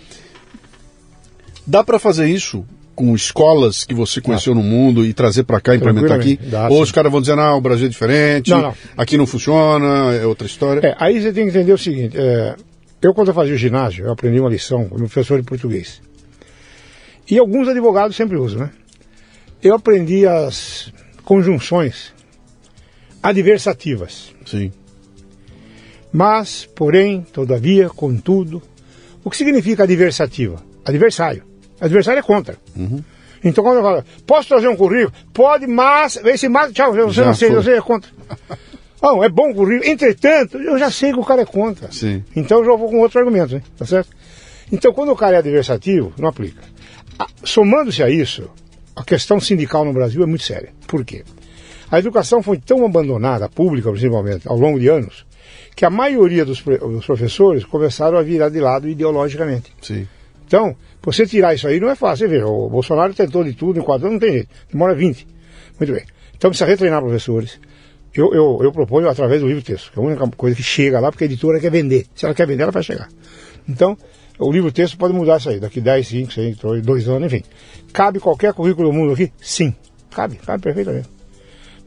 Dá 1.72 1.85
para 1.85 1.98
fazer 1.98 2.27
isso 2.27 2.65
com 2.93 3.15
escolas 3.15 3.85
que 3.85 3.93
você 3.93 4.19
conheceu 4.19 4.53
no 4.53 4.61
mundo 4.61 5.06
e 5.06 5.14
trazer 5.14 5.43
para 5.43 5.61
cá, 5.61 5.73
implementar 5.73 6.19
aqui? 6.19 6.35
Dá, 6.35 6.68
Ou 6.68 6.76
sim. 6.76 6.84
os 6.84 6.91
caras 6.91 7.10
vão 7.10 7.22
dizer, 7.22 7.38
não, 7.38 7.57
o 7.57 7.61
Brasil 7.61 7.85
é 7.85 7.89
diferente, 7.89 8.52
não, 8.52 8.61
não. 8.61 8.76
aqui 8.98 9.15
não 9.15 9.26
funciona, 9.26 10.14
é 10.14 10.26
outra 10.26 10.45
história? 10.45 10.85
É, 10.85 10.98
aí 10.99 11.22
você 11.22 11.31
tem 11.31 11.45
que 11.45 11.52
entender 11.52 11.72
o 11.72 11.77
seguinte, 11.77 12.18
é, 12.18 12.57
eu 13.02 13.14
quando 13.14 13.30
eu 13.30 13.34
fazia 13.34 13.53
o 13.53 13.57
ginásio, 13.57 14.03
eu 14.03 14.11
aprendi 14.11 14.38
uma 14.38 14.49
lição 14.49 14.84
como 14.89 15.07
professor 15.07 15.39
de 15.39 15.45
português. 15.48 16.02
E 17.30 17.39
alguns 17.39 17.69
advogados 17.69 18.18
sempre 18.18 18.35
usam, 18.35 18.60
né? 18.60 18.72
Eu 19.64 19.73
aprendi 19.73 20.27
as 20.27 20.91
conjunções 21.23 22.14
adversativas. 23.23 24.35
Sim. 24.45 24.73
Mas, 26.11 26.68
porém, 26.76 27.26
todavia, 27.31 27.88
contudo, 27.88 28.61
o 29.23 29.30
que 29.30 29.38
significa 29.38 29.84
adversativa? 29.84 30.61
Adversário. 30.84 31.49
Adversário 31.81 32.19
é 32.19 32.23
contra. 32.23 32.55
Uhum. 32.75 33.03
Então 33.43 33.63
quando 33.63 33.77
eu 33.77 33.83
falo, 33.83 34.05
posso 34.25 34.47
trazer 34.47 34.67
um 34.67 34.75
currículo? 34.75 35.11
Pode, 35.33 35.65
mas, 35.67 36.17
esse 36.23 36.47
mas, 36.47 36.71
tchau, 36.71 36.93
você 36.93 37.11
já 37.11 37.25
não 37.25 37.33
sei, 37.33 37.49
você 37.49 37.71
é 37.71 37.81
contra. 37.81 38.09
Não, 39.01 39.23
é 39.23 39.29
bom 39.29 39.51
currículo. 39.51 39.89
Entretanto, 39.89 40.59
eu 40.59 40.77
já 40.77 40.91
sei 40.91 41.11
que 41.11 41.17
o 41.17 41.25
cara 41.25 41.41
é 41.41 41.45
contra. 41.45 41.91
Sim. 41.91 42.23
Então 42.35 42.59
eu 42.59 42.65
já 42.65 42.75
vou 42.75 42.87
com 42.87 42.99
outros 42.99 43.15
argumentos, 43.15 43.53
hein? 43.53 43.63
tá 43.75 43.83
certo? 43.83 44.11
Então 44.71 44.93
quando 44.93 45.11
o 45.11 45.15
cara 45.15 45.37
é 45.37 45.39
adversativo, 45.39 46.13
não 46.19 46.29
aplica. 46.29 46.61
Somando-se 47.43 48.03
a 48.03 48.09
isso, 48.11 48.47
a 48.95 49.03
questão 49.03 49.39
sindical 49.39 49.83
no 49.83 49.91
Brasil 49.91 50.21
é 50.21 50.27
muito 50.27 50.43
séria. 50.43 50.69
Por 50.87 51.03
quê? 51.03 51.23
A 51.89 51.97
educação 51.97 52.43
foi 52.43 52.57
tão 52.57 52.85
abandonada, 52.85 53.49
pública 53.49 53.89
principalmente, 53.89 54.47
ao 54.47 54.57
longo 54.57 54.79
de 54.79 54.87
anos, 54.87 55.25
que 55.75 55.83
a 55.83 55.89
maioria 55.89 56.45
dos, 56.45 56.61
dos 56.61 57.05
professores 57.05 57.65
começaram 57.65 58.17
a 58.17 58.21
virar 58.21 58.49
de 58.49 58.59
lado 58.59 58.87
ideologicamente. 58.87 59.73
Sim. 59.81 60.07
Então, 60.52 60.76
você 61.02 61.26
tirar 61.26 61.56
isso 61.56 61.65
aí 61.65 61.80
não 61.80 61.90
é 61.90 61.95
fácil. 61.95 62.28
Você 62.28 62.36
vê, 62.36 62.44
o 62.44 62.68
Bolsonaro 62.68 63.14
tentou 63.14 63.41
de 63.41 63.53
tudo 63.53 63.80
em 63.80 63.82
quatro 63.82 64.07
anos, 64.07 64.19
não 64.19 64.28
tem 64.28 64.34
jeito. 64.34 64.49
Demora 64.69 64.94
20. 64.94 65.26
Muito 65.80 65.94
bem. 65.94 66.03
Então 66.36 66.49
precisa 66.49 66.69
retreinar 66.69 67.02
professores. 67.02 67.57
Eu, 68.14 68.34
eu, 68.34 68.60
eu 68.61 68.69
proponho 68.73 69.07
através 69.07 69.40
do 69.40 69.48
livro 69.48 69.64
texto, 69.64 69.94
que 69.94 69.98
é 69.98 70.03
a 70.03 70.06
única 70.06 70.28
coisa 70.36 70.53
que 70.53 70.61
chega 70.61 70.99
lá, 70.99 71.10
porque 71.10 71.23
a 71.23 71.28
editora 71.28 71.57
quer 71.57 71.72
vender. 71.72 72.06
Se 72.14 72.26
ela 72.26 72.36
quer 72.36 72.45
vender, 72.45 72.64
ela 72.64 72.72
vai 72.73 72.84
chegar. 72.84 73.07
Então, 73.65 73.98
o 74.38 74.52
livro 74.52 74.73
texto 74.73 74.98
pode 74.98 75.14
mudar 75.14 75.38
isso 75.38 75.49
aí, 75.49 75.57
daqui 75.57 75.80
10, 75.80 76.06
5, 76.06 76.34
6, 76.34 76.57
2 76.84 77.07
anos, 77.07 77.32
enfim. 77.32 77.45
Cabe 77.94 78.19
qualquer 78.19 78.52
currículo 78.53 78.90
do 78.90 78.94
mundo 78.94 79.14
aqui? 79.14 79.32
Sim. 79.41 79.73
Cabe, 80.14 80.36
cabe 80.36 80.61
perfeitamente. 80.61 81.07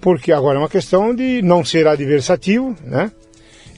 Porque 0.01 0.32
agora 0.32 0.57
é 0.57 0.62
uma 0.62 0.70
questão 0.70 1.15
de 1.15 1.43
não 1.43 1.62
ser 1.62 1.86
adversativo, 1.86 2.74
né? 2.82 3.12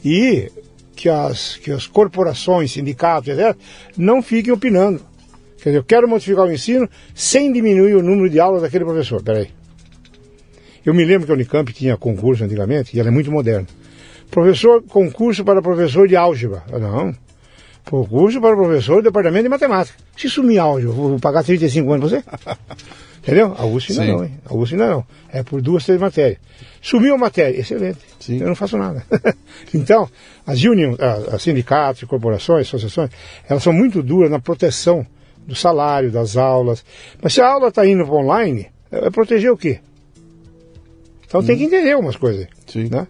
E 0.05 0.49
que 0.97 1.09
as, 1.09 1.57
que 1.57 1.71
as 1.71 1.87
corporações, 1.87 2.73
sindicatos, 2.73 3.29
etc., 3.29 3.55
não 3.97 4.23
fiquem 4.23 4.53
opinando. 4.53 5.01
Quer 5.59 5.71
dizer, 5.71 5.79
eu 5.79 5.85
quero 5.85 6.09
modificar 6.09 6.47
o 6.47 6.53
ensino 6.53 6.89
sem 7.15 7.53
diminuir 7.53 7.95
o 7.95 8.03
número 8.03 8.31
de 8.31 8.41
aulas 8.41 8.63
daquele 8.63 8.85
professor. 8.85 9.23
Peraí. 9.23 9.51
Eu 10.85 10.95
me 10.95 11.05
lembro 11.05 11.27
que 11.27 11.33
a 11.33 11.35
Unicamp 11.35 11.73
tinha 11.73 11.97
concurso 11.97 12.45
antigamente, 12.45 12.97
e 12.97 13.01
ela 13.01 13.09
é 13.09 13.13
muito 13.13 13.31
moderna. 13.31 13.67
Professor, 14.31 14.83
concurso 14.83 15.45
para 15.45 15.61
professor 15.61 16.09
de 16.09 16.17
álgebra. 16.17 16.63
Ah, 16.73 17.13
não. 17.91 18.05
Concurso 18.05 18.41
para 18.41 18.57
professor 18.57 18.97
do 18.97 19.03
departamento 19.03 19.45
de 19.45 19.49
matemática. 19.49 19.99
Se 20.17 20.29
sumir 20.29 20.59
álgebra, 20.59 20.93
vou 20.93 21.19
pagar 21.19 21.45
35 21.45 21.93
anos 21.93 22.11
para 22.11 22.21
você? 22.21 22.57
Entendeu? 23.27 23.57
A 23.59 23.67
USP 23.67 23.91
ainda 23.91 24.13
não, 24.13 24.25
hein? 24.25 24.41
A 24.45 24.55
USP 24.55 24.75
ainda 24.75 24.89
não. 24.89 25.05
É 25.33 25.43
por 25.43 25.61
duas, 25.61 25.85
três 25.85 26.01
matérias. 26.01 26.39
Sumiu 26.81 27.15
a 27.15 27.19
matéria, 27.19 27.59
excelente. 27.59 27.99
Sim. 28.21 28.41
Eu 28.41 28.47
não 28.47 28.55
faço 28.55 28.79
nada. 28.79 29.05
então, 29.75 30.09
as 30.47 30.63
unions, 30.63 30.97
as 31.01 31.43
sindicatos, 31.43 32.05
corporações, 32.05 32.69
associações, 32.69 33.11
elas 33.49 33.65
são 33.65 33.73
muito 33.73 34.01
duras 34.01 34.31
na 34.31 34.39
proteção 34.39 35.05
do 35.45 35.57
salário, 35.57 36.11
das 36.11 36.37
aulas. 36.37 36.85
Mas 37.21 37.35
se 37.35 37.41
a 37.41 37.49
aula 37.49 37.69
está 37.69 37.85
indo 37.85 38.05
para 38.05 38.15
online, 38.15 38.69
é 38.93 39.11
proteger 39.11 39.51
o 39.51 39.57
quê? 39.57 39.81
Então 41.27 41.41
hum. 41.41 41.45
tem 41.45 41.57
que 41.57 41.65
uhum. 41.65 41.69
entender 41.69 41.93
algumas 41.93 42.17
coisas. 42.17 42.47
Sim. 42.67 42.89
Né? 42.91 43.07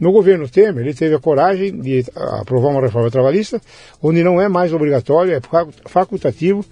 No 0.00 0.12
governo 0.12 0.48
Temer, 0.48 0.84
ele 0.84 0.94
teve 0.94 1.14
a 1.14 1.18
coragem 1.18 1.78
de 1.80 2.04
aprovar 2.14 2.70
uma 2.70 2.80
reforma 2.80 3.10
trabalhista, 3.10 3.60
onde 4.02 4.22
não 4.22 4.40
é 4.40 4.48
mais 4.48 4.72
obrigatório, 4.72 5.32
é 5.32 5.40
facultativo 5.86 6.64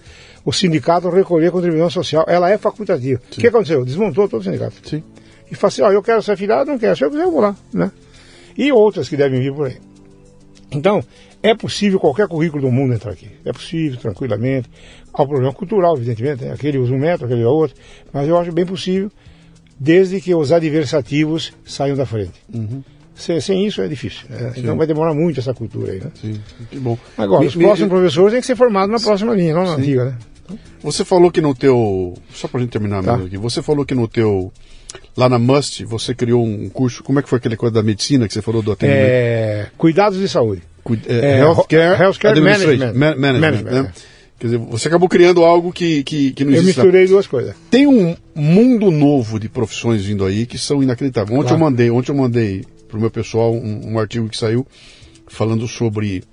o 0.45 0.53
sindicato 0.53 1.09
recolher 1.09 1.51
contribuição 1.51 1.89
social. 1.89 2.25
Ela 2.27 2.49
é 2.49 2.57
facultativa. 2.57 3.21
Sim. 3.29 3.37
O 3.37 3.41
que 3.41 3.47
aconteceu? 3.47 3.83
Desmontou 3.83 4.29
todo 4.29 4.41
o 4.41 4.43
sindicato. 4.43 4.75
Sim. 4.87 5.03
E 5.51 5.55
falou 5.55 5.67
assim, 5.67 5.81
ó, 5.81 5.91
eu 5.91 6.01
quero 6.01 6.21
ser 6.21 6.33
afiliado, 6.33 6.71
não 6.71 6.79
quero, 6.79 6.95
se 6.95 7.03
eu 7.03 7.09
quiser 7.09 7.23
eu 7.23 7.31
vou 7.31 7.41
lá. 7.41 7.55
Né? 7.73 7.91
E 8.57 8.71
outras 8.71 9.09
que 9.09 9.17
devem 9.17 9.41
vir 9.41 9.53
por 9.53 9.67
aí. 9.67 9.77
Então, 10.71 11.03
é 11.41 11.53
possível 11.53 11.99
qualquer 11.99 12.27
currículo 12.27 12.61
do 12.61 12.71
mundo 12.71 12.93
entrar 12.93 13.11
aqui. 13.11 13.29
É 13.45 13.51
possível, 13.51 13.99
tranquilamente. 13.99 14.69
Há 15.13 15.23
um 15.23 15.27
problema 15.27 15.53
cultural, 15.53 15.95
evidentemente. 15.95 16.43
Né? 16.43 16.53
Aquele 16.53 16.77
usa 16.77 16.93
um 16.93 16.97
metro, 16.97 17.25
aquele 17.25 17.41
usa 17.41 17.49
outro. 17.49 17.77
Mas 18.11 18.27
eu 18.27 18.37
acho 18.37 18.51
bem 18.51 18.65
possível, 18.65 19.11
desde 19.79 20.19
que 20.21 20.33
os 20.33 20.51
adversativos 20.51 21.53
saiam 21.65 21.95
da 21.95 22.05
frente. 22.05 22.33
Uhum. 22.53 22.83
Sem, 23.15 23.41
sem, 23.41 23.65
isso 23.65 23.81
é 23.81 23.87
difícil. 23.87 24.27
Né? 24.29 24.53
Então 24.57 24.77
vai 24.77 24.85
demorar 24.85 25.13
muito 25.13 25.39
essa 25.39 25.53
cultura 25.53 25.91
aí. 25.91 25.99
Né? 25.99 26.11
Sim, 26.21 26.39
que 26.69 26.77
bom. 26.77 26.97
Agora, 27.17 27.41
me, 27.41 27.47
os 27.47 27.55
próximos 27.55 27.79
me... 27.81 27.89
professores 27.89 28.31
têm 28.31 28.41
que 28.41 28.47
ser 28.47 28.55
formados 28.55 28.91
na 28.91 28.99
próxima 28.99 29.33
linha, 29.33 29.55
não 29.55 29.63
na 29.63 29.75
Sim. 29.75 29.81
antiga, 29.81 30.05
né? 30.05 30.17
Você 30.81 31.03
falou 31.03 31.31
que 31.31 31.41
no 31.41 31.53
teu. 31.53 32.13
Só 32.31 32.47
pra 32.47 32.61
gente 32.61 32.69
terminar 32.69 33.03
tá. 33.03 33.15
aqui. 33.15 33.37
Você 33.37 33.61
falou 33.61 33.85
que 33.85 33.95
no 33.95 34.07
teu. 34.07 34.51
Lá 35.17 35.27
na 35.27 35.37
Must, 35.37 35.83
você 35.83 36.13
criou 36.13 36.45
um 36.45 36.69
curso. 36.69 37.03
Como 37.03 37.19
é 37.19 37.23
que 37.23 37.27
foi 37.27 37.37
aquele 37.39 37.57
coisa 37.57 37.73
da 37.73 37.83
medicina 37.83 38.27
que 38.27 38.33
você 38.33 38.41
falou 38.41 38.61
do 38.61 38.71
atendimento? 38.71 39.03
É, 39.03 39.67
cuidados 39.77 40.19
de 40.19 40.29
saúde. 40.29 40.61
Cuid 40.83 41.03
é, 41.09 41.17
é, 41.17 41.39
healthcare, 41.39 42.01
healthcare 42.01 42.39
Management. 42.39 42.93
management, 42.93 43.39
management 43.39 43.71
né? 43.71 43.91
é. 43.93 44.16
Quer 44.39 44.47
dizer, 44.47 44.57
você 44.59 44.87
acabou 44.87 45.09
criando 45.09 45.43
algo 45.43 45.71
que, 45.71 46.03
que, 46.03 46.31
que 46.31 46.45
não 46.45 46.53
existe. 46.53 46.77
Eu 46.77 46.85
misturei 46.85 47.07
duas 47.07 47.25
coisas. 47.25 47.55
Tem 47.71 47.87
um 47.87 48.15
mundo 48.35 48.91
novo 48.91 49.39
de 49.39 49.49
profissões 49.49 50.05
vindo 50.05 50.23
aí 50.23 50.45
que 50.45 50.59
são 50.59 50.83
inacreditáveis. 50.83 51.35
Ontem 51.35 51.49
claro. 51.49 51.63
eu 51.63 51.65
mandei, 51.65 51.89
ontem 51.89 52.11
eu 52.11 52.15
mandei 52.15 52.65
para 52.87 52.97
o 52.97 53.01
meu 53.01 53.09
pessoal 53.09 53.53
um, 53.53 53.93
um, 53.93 53.99
artigo 53.99 54.29
que 54.29 54.37
saiu 54.37 54.65
falando 55.27 55.67
sobre 55.67 56.23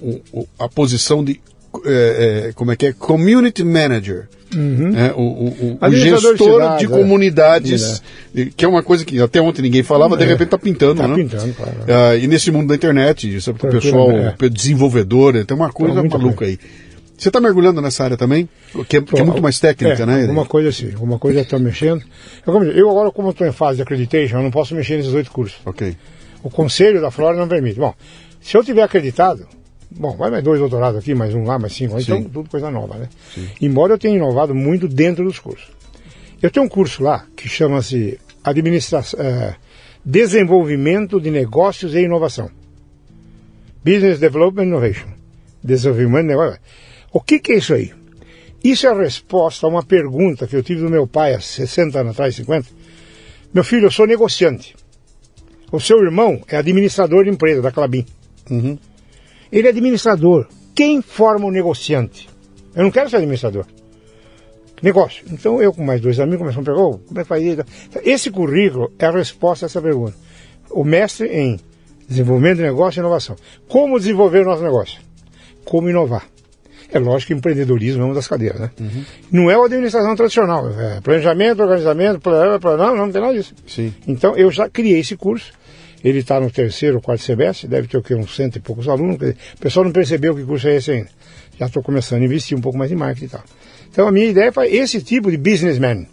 o, 0.00 0.20
o, 0.32 0.48
a 0.58 0.68
posição 0.68 1.24
de 1.24 1.40
é, 1.84 2.48
é, 2.48 2.52
como 2.54 2.72
é 2.72 2.76
que 2.76 2.86
é 2.86 2.92
community 2.92 3.62
manager 3.62 4.28
uhum. 4.54 4.90
né? 4.90 5.12
o, 5.14 5.20
o, 5.20 5.78
o 5.80 5.90
gestor 5.90 6.34
de, 6.34 6.44
cidade, 6.44 6.78
de 6.78 6.92
é. 6.92 6.96
comunidades 6.96 8.02
é. 8.34 8.46
que 8.56 8.64
é 8.64 8.68
uma 8.68 8.82
coisa 8.82 9.04
que 9.04 9.20
até 9.20 9.40
ontem 9.40 9.62
ninguém 9.62 9.82
falava 9.82 10.16
de 10.16 10.24
é. 10.24 10.26
repente 10.26 10.46
está 10.46 10.58
pintando 10.58 11.02
tá 11.02 11.08
né? 11.08 11.14
pintando 11.14 11.52
claro. 11.52 11.72
Uh, 11.72 12.18
e 12.18 12.26
nesse 12.26 12.50
mundo 12.50 12.68
da 12.68 12.74
internet 12.74 13.40
sabe, 13.40 13.58
o 13.62 13.68
pessoal 13.68 14.08
o 14.42 14.50
desenvolvedor 14.50 15.44
tem 15.44 15.56
uma 15.56 15.70
coisa 15.70 16.02
maluca 16.02 16.46
bem. 16.46 16.58
aí 16.60 16.85
você 17.16 17.28
está 17.28 17.40
mergulhando 17.40 17.80
nessa 17.80 18.04
área 18.04 18.16
também? 18.16 18.48
Que 18.88 18.98
é, 18.98 19.02
que 19.02 19.18
é 19.18 19.24
muito 19.24 19.42
mais 19.42 19.58
técnica, 19.58 20.02
é, 20.02 20.06
né? 20.06 20.22
Alguma 20.22 20.44
coisa 20.44 20.68
assim, 20.68 20.92
alguma 20.92 21.18
coisa 21.18 21.40
está 21.40 21.58
mexendo. 21.58 22.04
Eu, 22.46 22.62
eu 22.64 22.90
agora, 22.90 23.10
como 23.10 23.30
estou 23.30 23.46
em 23.46 23.52
fase 23.52 23.76
de 23.76 23.82
accreditation, 23.82 24.36
eu 24.36 24.42
não 24.42 24.50
posso 24.50 24.74
mexer 24.74 24.96
nesses 24.96 25.14
oito 25.14 25.30
cursos. 25.30 25.58
Ok. 25.64 25.96
O 26.42 26.50
conselho 26.50 27.00
da 27.00 27.10
Flórida 27.10 27.40
não 27.40 27.48
permite. 27.48 27.78
Bom, 27.78 27.94
se 28.40 28.56
eu 28.56 28.62
tiver 28.62 28.82
acreditado, 28.82 29.48
bom, 29.90 30.16
vai 30.16 30.30
mais 30.30 30.44
dois 30.44 30.60
doutorados 30.60 30.98
aqui, 30.98 31.14
mais 31.14 31.34
um 31.34 31.44
lá, 31.44 31.58
mais 31.58 31.72
cinco, 31.72 31.98
então 31.98 32.22
tudo 32.22 32.50
coisa 32.50 32.70
nova, 32.70 32.96
né? 32.96 33.08
Sim. 33.34 33.48
Embora 33.60 33.94
eu 33.94 33.98
tenha 33.98 34.14
inovado 34.14 34.54
muito 34.54 34.86
dentro 34.86 35.24
dos 35.24 35.38
cursos. 35.38 35.68
Eu 36.42 36.50
tenho 36.50 36.66
um 36.66 36.68
curso 36.68 37.02
lá 37.02 37.24
que 37.34 37.48
chama-se 37.48 38.20
Administração, 38.44 39.18
é, 39.20 39.54
Desenvolvimento 40.04 41.20
de 41.20 41.30
Negócios 41.30 41.94
e 41.94 42.00
Inovação. 42.00 42.50
Business 43.82 44.20
Development 44.20 44.64
Innovation. 44.64 45.08
Desenvolvimento 45.64 46.22
de 46.22 46.28
Negócios. 46.28 46.60
O 47.12 47.20
que, 47.20 47.38
que 47.38 47.52
é 47.52 47.56
isso 47.56 47.74
aí? 47.74 47.92
Isso 48.62 48.86
é 48.86 48.90
a 48.90 48.98
resposta 48.98 49.66
a 49.66 49.70
uma 49.70 49.84
pergunta 49.84 50.46
que 50.46 50.56
eu 50.56 50.62
tive 50.62 50.82
do 50.82 50.90
meu 50.90 51.06
pai 51.06 51.34
há 51.34 51.40
60 51.40 52.00
anos 52.00 52.12
atrás, 52.12 52.34
50. 52.34 52.68
Meu 53.54 53.62
filho, 53.62 53.86
eu 53.86 53.90
sou 53.90 54.06
negociante. 54.06 54.74
O 55.70 55.80
seu 55.80 55.98
irmão 56.02 56.42
é 56.48 56.56
administrador 56.56 57.24
de 57.24 57.30
empresa 57.30 57.62
da 57.62 57.70
Clabin. 57.70 58.04
Uhum. 58.50 58.78
Ele 59.50 59.66
é 59.66 59.70
administrador. 59.70 60.48
Quem 60.74 61.00
forma 61.00 61.46
o 61.46 61.50
negociante? 61.50 62.28
Eu 62.74 62.82
não 62.84 62.90
quero 62.90 63.08
ser 63.08 63.16
administrador. 63.16 63.66
Negócio. 64.82 65.24
Então 65.30 65.62
eu 65.62 65.72
com 65.72 65.82
mais 65.82 66.00
dois 66.00 66.20
amigos 66.20 66.40
começamos 66.40 66.68
a 66.68 66.72
pegar, 66.72 66.84
oh, 66.84 66.98
como 66.98 67.20
é 67.20 67.22
que 67.22 67.28
faz 67.28 67.42
isso? 67.42 67.62
Esse 68.02 68.30
currículo 68.30 68.92
é 68.98 69.06
a 69.06 69.10
resposta 69.10 69.64
a 69.64 69.68
essa 69.68 69.80
pergunta. 69.80 70.14
O 70.70 70.84
mestre 70.84 71.28
em 71.28 71.58
desenvolvimento 72.08 72.58
de 72.58 72.64
negócio 72.64 72.98
e 72.98 73.00
inovação. 73.00 73.36
Como 73.68 73.98
desenvolver 73.98 74.42
o 74.42 74.50
nosso 74.50 74.62
negócio? 74.62 75.00
Como 75.64 75.88
inovar? 75.88 76.28
É 76.92 76.98
lógico 76.98 77.32
que 77.32 77.38
empreendedorismo 77.38 78.02
é 78.02 78.04
uma 78.04 78.14
das 78.14 78.28
cadeiras, 78.28 78.60
né? 78.60 78.70
Uhum. 78.80 79.04
Não 79.32 79.50
é 79.50 79.54
a 79.54 79.64
administração 79.64 80.14
tradicional. 80.14 80.68
É 80.70 81.00
planejamento, 81.00 81.60
organizamento, 81.60 82.20
plano, 82.20 82.60
plano, 82.60 82.82
não, 82.82 82.96
não 82.96 83.12
tem 83.12 83.20
nada 83.20 83.34
disso. 83.34 83.54
Sim. 83.66 83.92
Então 84.06 84.36
eu 84.36 84.50
já 84.50 84.68
criei 84.68 85.00
esse 85.00 85.16
curso. 85.16 85.52
Ele 86.04 86.18
está 86.18 86.38
no 86.38 86.50
terceiro 86.50 86.96
ou 86.96 87.02
quarto 87.02 87.22
semestre, 87.22 87.66
deve 87.66 87.88
ter 87.88 87.96
o 87.96 88.02
quê? 88.02 88.14
uns 88.14 88.36
cento 88.36 88.56
e 88.56 88.60
poucos 88.60 88.88
alunos. 88.88 89.18
Dizer, 89.18 89.36
O 89.54 89.58
pessoal 89.58 89.84
não 89.84 89.92
percebeu 89.92 90.36
que 90.36 90.44
curso 90.44 90.68
é 90.68 90.76
esse 90.76 90.92
ainda. 90.92 91.08
Já 91.58 91.66
estou 91.66 91.82
começando 91.82 92.22
a 92.22 92.24
investir 92.24 92.56
um 92.56 92.60
pouco 92.60 92.78
mais 92.78 92.92
em 92.92 92.94
marketing 92.94 93.24
e 93.24 93.28
tal. 93.28 93.42
Então 93.90 94.06
a 94.06 94.12
minha 94.12 94.26
ideia 94.26 94.52
é 94.56 94.76
esse 94.76 95.02
tipo 95.02 95.30
de 95.30 95.36
businessman, 95.36 96.06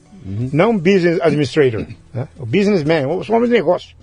não 0.51 0.77
business 0.77 1.19
administrator. 1.21 1.85
Né? 2.13 2.27
O 2.39 2.45
businessman, 2.45 3.05
o 3.05 3.21
homem 3.29 3.49
de 3.49 3.55
negócio. 3.55 3.95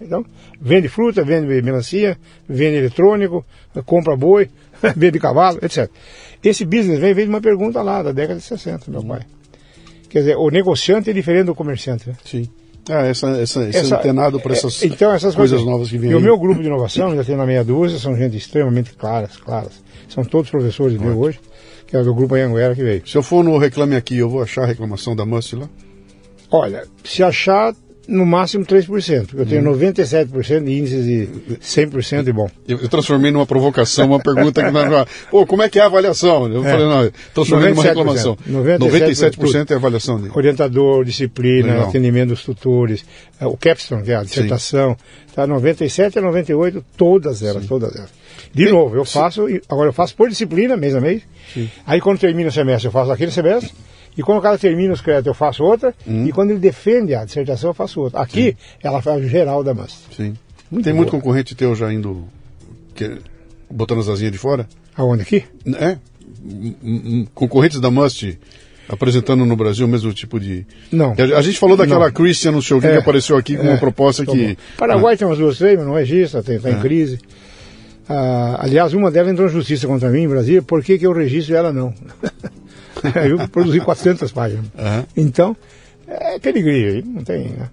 Então, 0.00 0.24
vende 0.60 0.88
fruta, 0.88 1.22
vende 1.22 1.46
melancia, 1.62 2.18
vende 2.48 2.76
eletrônico, 2.76 3.44
compra 3.84 4.16
boi, 4.16 4.48
vende 4.96 5.18
cavalo, 5.18 5.58
etc. 5.62 5.88
Esse 6.42 6.64
business 6.64 6.98
vem, 6.98 7.12
vem 7.14 7.24
de 7.24 7.30
uma 7.30 7.40
pergunta 7.40 7.82
lá, 7.82 8.02
da 8.02 8.12
década 8.12 8.38
de 8.38 8.44
60, 8.44 8.90
meu 8.90 9.02
pai. 9.04 9.20
Quer 10.08 10.20
dizer, 10.20 10.36
o 10.36 10.48
negociante 10.50 11.10
é 11.10 11.12
diferente 11.12 11.46
do 11.46 11.54
comerciante, 11.54 12.08
né? 12.08 12.14
Sim. 12.24 12.48
Ah, 12.88 13.04
essa, 13.04 13.26
essa, 13.30 13.68
esse 13.68 13.78
Essa- 13.78 13.96
antenado 13.98 14.38
para 14.38 14.52
é, 14.52 14.56
essas 14.56 14.82
então, 14.84 15.12
essas 15.12 15.34
coisas 15.34 15.60
novas 15.64 15.90
que 15.90 15.98
vêm 15.98 16.10
E 16.10 16.14
o 16.14 16.18
aí. 16.18 16.22
meu 16.22 16.38
grupo 16.38 16.60
de 16.60 16.68
inovação, 16.68 17.08
ainda 17.08 17.24
tem 17.24 17.34
na 17.36 17.44
meia 17.44 17.64
dúzia, 17.64 17.98
são 17.98 18.16
gente 18.16 18.36
extremamente 18.36 18.92
claras, 18.94 19.36
claras. 19.36 19.82
São 20.08 20.24
todos 20.24 20.48
professores 20.50 20.96
meus 20.96 21.16
hoje, 21.16 21.40
que 21.86 21.96
é 21.96 22.02
do 22.02 22.14
grupo 22.14 22.36
Anhanguera 22.36 22.76
que 22.76 22.84
veio. 22.84 23.02
Se 23.06 23.16
eu 23.18 23.24
for 23.24 23.42
no 23.42 23.58
Reclame 23.58 23.96
Aqui, 23.96 24.16
eu 24.18 24.28
vou 24.30 24.40
achar 24.40 24.62
a 24.62 24.66
reclamação 24.66 25.16
da 25.16 25.26
Must 25.26 25.56
lá? 25.56 25.68
Olha, 26.48 26.84
se 27.02 27.24
achar 27.24 27.74
no 28.08 28.24
máximo 28.24 28.64
3%, 28.64 29.34
eu 29.34 29.42
Hum. 29.42 29.46
tenho 29.46 29.62
97% 29.62 30.64
de 30.64 30.72
índices 30.78 31.04
de 31.04 31.28
100% 31.60 32.22
de 32.24 32.32
bom. 32.32 32.48
Eu, 32.66 32.78
eu 32.80 32.88
transformei 32.88 33.30
numa 33.30 33.46
provocação, 33.46 34.06
uma 34.06 34.20
pergunta 34.20 34.62
que 34.62 34.70
não 34.70 35.06
Pô, 35.30 35.44
como 35.46 35.62
é 35.62 35.68
que 35.68 35.78
é 35.78 35.82
a 35.82 35.86
avaliação? 35.86 36.46
Eu 36.52 36.64
É. 36.64 36.70
falei, 36.70 36.86
não, 36.86 37.02
eu 37.04 37.12
transformei 37.34 37.70
numa 37.70 37.82
97%. 37.82 37.88
reclamação. 37.88 38.38
97% 38.48 38.78
97% 38.78 39.70
é 39.70 39.74
a 39.74 39.76
avaliação 39.76 40.20
dele. 40.20 40.32
Orientador, 40.34 41.04
disciplina, 41.04 41.72
Legal. 41.72 41.88
atendimento 41.88 42.28
dos 42.30 42.42
tutores, 42.44 43.04
eh, 43.40 43.46
o 43.46 43.56
capstone, 43.56 44.02
que 44.02 44.12
é 44.12 44.16
a 44.16 44.22
dissertação, 44.22 44.96
tá 45.34 45.46
97 45.46 46.18
a 46.18 46.22
98, 46.22 46.84
todas 46.96 47.42
elas, 47.42 47.66
todas 47.66 47.94
elas. 47.96 48.10
De 48.54 48.64
Tem- 48.64 48.72
novo, 48.72 48.94
eu 48.96 49.04
faço, 49.04 49.46
agora 49.68 49.88
eu 49.88 49.92
faço 49.92 50.14
por 50.14 50.28
disciplina, 50.28 50.76
mês 50.76 50.94
a 50.94 51.00
mês. 51.00 51.22
Aí 51.86 52.00
quando 52.00 52.18
termina 52.18 52.48
o 52.48 52.52
semestre, 52.52 52.88
eu 52.88 52.92
faço 52.92 53.10
aquele 53.10 53.30
semestre. 53.30 53.72
E 54.16 54.22
quando 54.22 54.38
o 54.38 54.42
cara 54.42 54.56
termina 54.58 54.92
os 54.92 55.00
créditos, 55.00 55.26
eu 55.26 55.34
faço 55.34 55.62
outra. 55.62 55.94
Hum. 56.06 56.26
E 56.26 56.32
quando 56.32 56.50
ele 56.50 56.58
defende 56.60 57.14
a 57.14 57.24
dissertação, 57.24 57.70
eu 57.70 57.74
faço 57.74 58.00
outra. 58.00 58.20
Aqui, 58.20 58.56
ela 58.82 59.02
faz 59.02 59.24
o 59.24 59.28
geral 59.28 59.62
da 59.62 59.74
MAST. 59.74 59.98
Sim. 60.16 60.34
Muito 60.70 60.84
Tem 60.84 60.92
muito 60.92 61.10
boa. 61.10 61.20
concorrente 61.22 61.54
teu 61.54 61.74
já 61.74 61.92
indo. 61.92 62.24
Que, 62.94 63.18
botando 63.70 64.00
as 64.00 64.08
asinhas 64.08 64.32
de 64.32 64.38
fora? 64.38 64.66
Aonde 64.96 65.22
aqui? 65.22 65.44
É. 65.78 65.98
M- 66.44 66.76
m- 66.82 67.28
Concorrentes 67.34 67.78
da 67.80 67.90
Must 67.90 68.38
apresentando 68.88 69.44
no 69.44 69.56
Brasil 69.56 69.84
o 69.84 69.88
mesmo 69.88 70.12
tipo 70.14 70.38
de. 70.40 70.64
Não. 70.92 71.12
A, 71.36 71.42
gente 71.42 71.58
falou 71.58 71.76
daquela 71.76 72.06
Não. 72.06 72.12
Christian 72.12 72.52
no 72.52 72.62
show 72.62 72.80
que 72.80 72.86
É. 72.86 72.96
apareceu 72.96 73.36
aqui 73.36 73.56
com 73.56 73.64
É. 73.66 73.70
uma 73.70 73.78
proposta 73.78 74.24
Tá 74.24 74.32
que. 74.32 74.48
bom. 74.48 74.54
Paraguai 74.78 75.16
tem 75.16 75.26
umas 75.26 75.38
duas, 75.38 75.58
três, 75.58 75.76
mas 75.76 75.86
não 75.86 75.94
registra, 75.94 76.40
está 76.40 76.68
É. 76.68 76.72
em 76.72 76.80
crise. 76.80 77.18
Ah, 78.08 78.58
aliás, 78.60 78.94
uma 78.94 79.10
delas 79.10 79.32
entrou 79.32 79.48
em 79.48 79.50
justiça 79.50 79.86
contra 79.88 80.08
mim 80.08 80.22
em 80.22 80.28
Brasília, 80.28 80.62
por 80.62 80.82
que, 80.82 80.96
que 80.98 81.04
eu 81.06 81.12
registro 81.12 81.54
e 81.54 81.56
ela 81.58 81.72
não? 81.72 81.92
eu 83.28 83.48
produzi 83.48 83.80
400 83.80 84.32
páginas. 84.32 84.66
Aham. 84.78 85.06
Então, 85.16 85.56
é 86.06 86.38
pedigria, 86.38 86.92
aí 86.92 87.02
não 87.02 87.22
tem. 87.22 87.48
Né? 87.48 87.70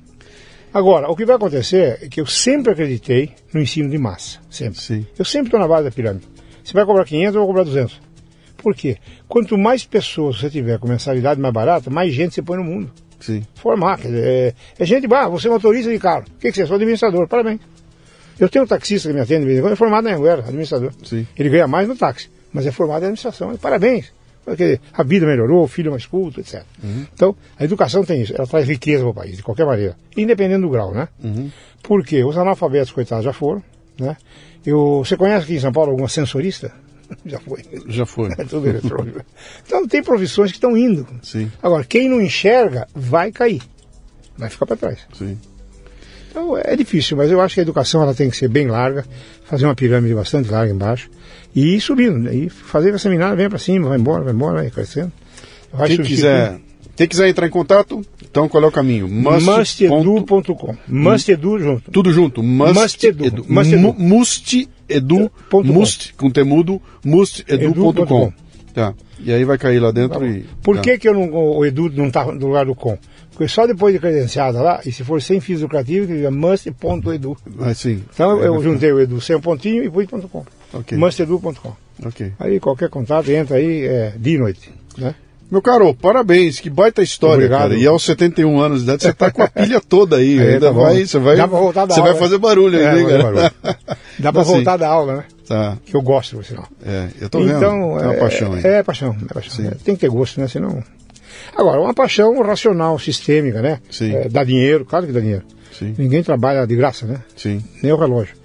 Agora, 0.73 1.09
o 1.09 1.15
que 1.15 1.25
vai 1.25 1.35
acontecer 1.35 1.99
é 2.01 2.07
que 2.07 2.19
eu 2.19 2.25
sempre 2.25 2.71
acreditei 2.71 3.31
no 3.53 3.61
ensino 3.61 3.89
de 3.89 3.97
massa. 3.97 4.39
Sempre. 4.49 4.81
Sim. 4.81 5.05
Eu 5.17 5.23
sempre 5.23 5.47
estou 5.47 5.59
na 5.59 5.67
base 5.67 5.83
da 5.83 5.91
pirâmide. 5.91 6.27
Você 6.63 6.73
vai 6.73 6.85
cobrar 6.85 7.05
500, 7.05 7.35
eu 7.35 7.41
vou 7.41 7.47
cobrar 7.47 7.63
200. 7.63 8.01
Por 8.57 8.73
quê? 8.73 8.97
Quanto 9.27 9.57
mais 9.57 9.85
pessoas 9.85 10.39
você 10.39 10.49
tiver 10.49 10.79
com 10.79 10.87
mensalidade 10.87 11.39
mais 11.39 11.53
barata, 11.53 11.89
mais 11.89 12.13
gente 12.13 12.33
você 12.33 12.41
põe 12.41 12.57
no 12.57 12.63
mundo 12.63 12.89
Sim. 13.19 13.43
formar. 13.55 13.97
Quer 13.99 14.07
dizer, 14.07 14.25
é, 14.25 14.53
é 14.79 14.85
gente, 14.85 15.13
ah, 15.13 15.27
você 15.27 15.47
é 15.47 15.51
motorista 15.51 15.91
de 15.91 15.99
carro. 15.99 16.23
O 16.27 16.39
que, 16.39 16.49
que 16.49 16.55
você 16.55 16.63
é? 16.63 16.65
Sou 16.65 16.75
administrador, 16.75 17.27
parabéns. 17.27 17.59
Eu 18.39 18.49
tenho 18.49 18.65
um 18.65 18.67
taxista 18.67 19.09
que 19.09 19.13
me 19.13 19.21
atende 19.21 19.41
de 19.41 19.45
vez 19.45 19.59
em 19.59 19.61
quando, 19.61 19.73
é 19.73 19.75
formado 19.75 20.05
na 20.05 20.15
Anguera, 20.15 20.41
administrador. 20.41 20.91
Sim. 21.03 21.27
Ele 21.37 21.49
ganha 21.49 21.67
mais 21.67 21.87
no 21.87 21.95
táxi, 21.95 22.31
mas 22.51 22.65
é 22.65 22.71
formado 22.71 23.03
em 23.03 23.05
administração. 23.05 23.55
Parabéns. 23.57 24.11
Porque 24.45 24.79
a 24.93 25.03
vida 25.03 25.25
melhorou, 25.25 25.63
o 25.63 25.67
filho 25.67 25.87
é 25.87 25.91
mais 25.91 26.05
culto, 26.05 26.41
etc. 26.41 26.63
Então, 27.13 27.35
a 27.57 27.63
educação 27.63 28.03
tem 28.03 28.21
isso, 28.21 28.33
ela 28.35 28.45
traz 28.45 28.67
riqueza 28.67 29.03
para 29.03 29.11
o 29.11 29.13
país, 29.13 29.37
de 29.37 29.43
qualquer 29.43 29.65
maneira, 29.65 29.95
independente 30.17 30.61
do 30.61 30.69
grau, 30.69 30.93
né? 30.93 31.07
Porque 31.81 32.23
os 32.23 32.37
analfabetos, 32.37 32.91
coitados, 32.91 33.23
já 33.23 33.33
foram, 33.33 33.63
né? 33.99 34.17
Eu, 34.65 35.03
você 35.05 35.15
conhece 35.17 35.43
aqui 35.43 35.55
em 35.55 35.59
São 35.59 35.71
Paulo 35.71 35.91
alguma 35.91 36.09
sensorista? 36.09 36.73
já 37.25 37.39
foi. 37.39 37.61
Já 37.87 38.05
foi. 38.05 38.29
É 38.37 38.43
tudo 38.45 38.67
eletrônico. 38.67 39.21
Então 39.65 39.87
tem 39.87 40.01
profissões 40.01 40.51
que 40.51 40.57
estão 40.57 40.77
indo. 40.77 41.05
Sim. 41.21 41.51
Agora, 41.61 41.83
quem 41.83 42.09
não 42.09 42.21
enxerga 42.21 42.87
vai 42.93 43.31
cair. 43.31 43.61
Vai 44.37 44.49
ficar 44.49 44.65
para 44.65 44.77
trás. 44.77 44.99
Sim. 45.13 45.37
Então 46.29 46.57
é 46.57 46.75
difícil, 46.75 47.15
mas 47.15 47.29
eu 47.29 47.39
acho 47.39 47.53
que 47.53 47.59
a 47.59 47.63
educação 47.63 48.01
ela 48.01 48.15
tem 48.15 48.29
que 48.29 48.37
ser 48.37 48.47
bem 48.47 48.67
larga, 48.67 49.05
fazer 49.45 49.65
uma 49.65 49.75
pirâmide 49.75 50.15
bastante 50.15 50.49
larga 50.49 50.73
embaixo 50.73 51.09
e 51.55 51.75
ir 51.75 51.81
subindo. 51.81 52.31
E 52.31 52.49
fazer 52.49 52.93
a 52.93 52.99
seminário, 52.99 53.37
vem 53.37 53.49
para 53.49 53.59
cima, 53.59 53.89
vai 53.89 53.97
embora, 53.97 54.23
vai 54.23 54.33
embora, 54.33 54.61
vai 54.61 54.69
crescendo. 54.69 55.11
Vai 55.71 55.87
Quem 55.87 56.01
quiser, 56.01 56.59
quem 56.95 57.07
quiser 57.07 57.27
entrar 57.27 57.47
em 57.47 57.49
contato, 57.49 58.01
então 58.21 58.47
qual 58.47 58.63
é 58.63 58.67
o 58.67 58.71
caminho? 58.71 59.07
Mustedu.com. 59.07 60.75
Mustedu 60.87 61.59
junto. 61.59 61.91
Tudo 61.91 62.11
junto. 62.11 62.43
Must, 62.43 62.73
Must 62.73 63.07
Edu. 63.07 63.25
edu. 63.25 63.45
Must 65.63 66.13
com. 66.13 66.29
Temudo. 66.29 66.81
Mustedu.com. 67.03 67.89
Edu.com. 67.89 68.33
Tá. 68.73 68.93
E 69.19 69.31
aí 69.31 69.43
vai 69.45 69.57
cair 69.57 69.79
lá 69.79 69.91
dentro 69.91 70.25
e. 70.25 70.45
Por 70.61 70.75
tá. 70.75 70.81
que, 70.81 70.97
que 70.97 71.07
eu 71.07 71.13
não, 71.13 71.31
o 71.31 71.65
Edu 71.65 71.89
não 71.89 72.07
está 72.07 72.25
no 72.25 72.47
lugar 72.47 72.65
do 72.65 72.75
com? 72.75 72.97
Porque 73.31 73.47
só 73.47 73.65
depois 73.65 73.93
de 73.93 73.99
credenciada 73.99 74.61
lá, 74.61 74.81
e 74.85 74.91
se 74.91 75.03
for 75.03 75.21
sem 75.21 75.39
fins 75.39 75.61
lucrativos, 75.61 76.09
must.edu. 76.31 77.35
Ah, 77.59 77.73
sim. 77.73 78.03
Então 78.13 78.43
É, 78.43 78.47
eu 78.47 78.61
juntei 78.61 78.91
o 78.91 78.99
Edu 78.99 79.19
sem 79.19 79.35
um 79.35 79.41
pontinho 79.41 79.83
e 79.83 79.89
pus 79.89 80.05
ponto 80.05 80.27
.com. 80.27 80.45
Ok. 80.73 80.97
Mustedu.com. 80.97 81.73
Ok. 82.05 82.31
Aí 82.39 82.59
qualquer 82.59 82.89
contato 82.89 83.29
entra 83.31 83.57
aí 83.57 83.85
é, 83.85 84.13
dia 84.17 84.35
e 84.35 84.37
noite. 84.39 84.71
Né? 84.97 85.13
Meu 85.51 85.61
caro, 85.61 85.93
parabéns, 85.93 86.59
que 86.59 86.67
baita 86.69 87.03
história, 87.03 87.35
Obrigado. 87.45 87.61
cara. 87.69 87.75
E 87.75 87.85
aos 87.85 88.03
71 88.03 88.59
anos 88.59 88.79
de 88.79 88.85
idade, 88.85 89.03
você 89.03 89.13
tá 89.13 89.29
com 89.29 89.43
a 89.43 89.47
pilha 89.49 89.79
toda 89.79 90.15
aí. 90.17 90.39
É, 90.39 90.53
ainda 90.53 90.67
tá 90.67 90.71
vai, 90.71 91.05
você 91.05 91.19
vai, 91.19 91.35
Dá 91.35 91.47
pra 91.47 91.59
voltar 91.59 91.85
da 91.85 91.93
você 91.93 91.99
aula, 91.99 92.11
vai 92.13 92.19
né? 92.21 92.25
fazer 92.27 92.37
barulho 92.39 92.79
É, 92.81 92.89
aí, 92.89 93.03
vai 93.03 93.11
cara. 93.21 93.33
fazer 93.33 93.77
Dá 94.19 94.31
pra 94.33 94.41
Assim. 94.41 94.51
voltar 94.53 94.77
da 94.77 94.87
aula, 94.87 95.15
né? 95.17 95.23
Tá. 95.47 95.77
Que 95.85 95.95
eu 95.95 96.01
gosto, 96.01 96.37
por 96.37 96.45
sinal. 96.45 96.67
É, 96.83 97.07
eu 97.21 97.29
tô 97.29 97.39
vendo. 97.39 97.57
então, 97.57 97.69
Tem 97.97 98.07
uma 98.07 98.13
é, 98.15 98.17
paixão 98.19 98.53
aí. 98.53 98.61
É, 98.65 98.81
paixão. 98.83 99.15
É 99.29 99.33
paixão. 99.33 99.65
É, 99.65 99.69
tem 99.83 99.93
que 99.95 100.01
ter 100.01 100.09
gosto, 100.09 100.39
né? 100.41 100.47
Senão. 100.47 100.81
Agora, 101.55 101.79
uma 101.81 101.93
paixão 101.93 102.41
racional, 102.41 102.97
sistêmica, 102.97 103.61
né? 103.61 103.79
Sim. 103.91 104.15
É, 104.15 104.29
dá 104.29 104.43
dinheiro, 104.43 104.85
claro 104.85 105.05
que 105.05 105.11
dá 105.11 105.19
dinheiro. 105.19 105.43
Sim, 105.77 105.93
Ninguém 105.97 106.23
trabalha 106.23 106.65
de 106.65 106.75
graça, 106.75 107.05
né? 107.05 107.17
sim, 107.35 107.63
Nem 107.81 107.91
o 107.91 107.97
relógio. 107.97 108.35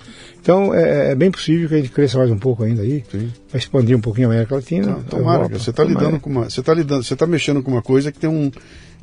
Então, 0.48 0.72
é, 0.74 1.10
é 1.10 1.14
bem 1.14 1.30
possível 1.30 1.68
que 1.68 1.74
a 1.74 1.76
gente 1.76 1.90
cresça 1.90 2.16
mais 2.16 2.30
um 2.30 2.38
pouco 2.38 2.62
ainda 2.64 2.80
aí. 2.80 3.04
Vai 3.12 3.60
expandir 3.60 3.94
um 3.94 4.00
pouquinho 4.00 4.28
a 4.28 4.32
América 4.32 4.54
Latina. 4.54 4.86
Não, 4.92 5.02
tomara, 5.02 5.40
Europa. 5.42 5.58
você 5.58 5.70
tá 5.74 5.82
Tomara. 5.84 6.06
lidando 6.06 6.20
com 6.20 6.30
uma, 6.30 6.44
você 6.48 6.62
tá 6.62 6.72
lidando, 6.72 7.04
você 7.04 7.14
tá 7.14 7.26
mexendo 7.26 7.62
com 7.62 7.70
uma 7.70 7.82
coisa 7.82 8.10
que 8.10 8.18
tem 8.18 8.30
um 8.30 8.50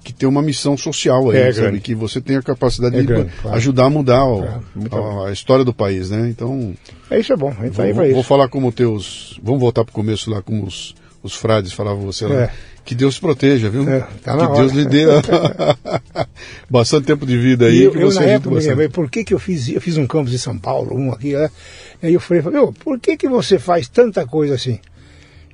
que 0.04 0.12
tem 0.14 0.28
uma 0.30 0.42
missão 0.42 0.76
social 0.76 1.30
aí, 1.30 1.38
É 1.38 1.52
sabe? 1.52 1.62
grande. 1.68 1.80
Que 1.82 1.94
você 1.94 2.20
tem 2.20 2.36
a 2.38 2.42
capacidade 2.42 2.96
É 2.96 3.00
de 3.02 3.06
grande, 3.06 3.32
claro. 3.42 3.58
ajudar 3.58 3.86
a 3.86 3.90
mudar 3.92 4.26
o- 4.26 4.42
Claro, 4.90 5.22
a, 5.22 5.30
a 5.30 5.32
história 5.32 5.64
do 5.64 5.74
país, 5.74 6.10
né? 6.10 6.28
Então, 6.30 6.74
É 7.12 7.20
isso 7.20 7.32
é 7.32 7.36
bom, 7.38 7.50
a 7.60 7.64
gente 7.64 7.76
tá 7.76 7.84
aí 7.84 7.94
vou, 7.94 8.02
pra 8.04 8.12
vou 8.12 8.20
isso. 8.22 8.28
falar 8.30 8.48
como 8.48 8.72
teus, 8.72 9.40
vamos 9.44 9.60
voltar 9.62 9.84
pro 9.86 9.94
começo 9.94 10.32
lá 10.32 10.42
como 10.42 10.64
os, 10.66 10.96
os 11.22 11.36
frades 11.36 11.74
falavam 11.74 12.04
você 12.06 12.26
lá. 12.26 12.36
É. 12.42 12.52
Que 12.86 12.94
Deus 12.94 13.16
te 13.16 13.22
proteja, 13.22 13.68
viu? 13.68 13.90
É, 13.90 14.02
tá 14.22 14.38
que 14.38 14.54
Deus 14.58 14.72
hora. 14.72 14.82
lhe 14.82 14.86
dê 14.86 15.06
bastante 16.70 17.06
tempo 17.08 17.26
de 17.26 17.36
vida 17.36 17.66
aí 17.66 17.80
E 17.80 17.84
eu, 17.84 17.92
que 17.92 17.98
eu, 17.98 18.12
você 18.12 18.20
na 18.20 18.26
ajude 18.26 18.36
época, 18.36 18.56
bastante. 18.56 18.90
por 18.90 19.10
que, 19.10 19.24
que 19.24 19.34
eu 19.34 19.40
fiz 19.40 19.68
eu 19.70 19.82
fiz 19.82 19.98
um 19.98 20.06
campus 20.06 20.34
em 20.34 20.38
São 20.38 20.58
Paulo, 20.58 20.96
um 20.96 21.12
aqui, 21.12 21.34
né? 21.34 21.50
E 22.04 22.08
aí 22.08 22.14
eu 22.14 22.20
falei, 22.20 22.44
meu, 22.44 22.72
por 22.72 23.00
que, 23.00 23.18
que 23.18 23.28
você 23.28 23.58
faz 23.58 23.90
tanta 23.90 24.26
coisa 24.28 24.54
assim? 24.54 24.80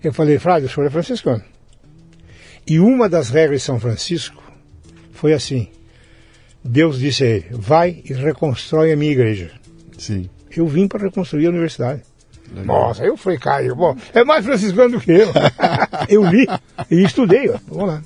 Eu 0.03 0.11
falei, 0.11 0.37
Frade, 0.39 0.65
o 0.65 0.69
senhor 0.69 0.87
é 0.87 0.89
franciscano. 0.89 1.41
E 2.67 2.79
uma 2.79 3.07
das 3.07 3.29
regras 3.29 3.61
de 3.61 3.65
São 3.65 3.79
Francisco 3.79 4.43
foi 5.13 5.31
assim: 5.33 5.69
Deus 6.63 6.99
disse 6.99 7.23
a 7.23 7.27
ele, 7.27 7.45
vai 7.51 8.01
e 8.03 8.13
reconstrói 8.13 8.91
a 8.91 8.97
minha 8.97 9.11
igreja. 9.11 9.51
Sim. 9.97 10.29
Eu 10.55 10.67
vim 10.67 10.87
para 10.87 11.03
reconstruir 11.03 11.45
a 11.47 11.49
universidade. 11.49 12.01
Nossa, 12.53 13.03
eu 13.03 13.15
falei, 13.15 13.37
Caio, 13.37 13.75
bom, 13.75 13.95
é 14.13 14.23
mais 14.23 14.45
franciscano 14.45 14.91
do 14.91 14.99
que 14.99 15.11
eu. 15.11 15.29
eu 16.09 16.25
li 16.25 16.47
e 16.89 17.03
estudei, 17.03 17.49
ó. 17.49 17.57
Vamos 17.67 17.87
lá. 17.87 18.01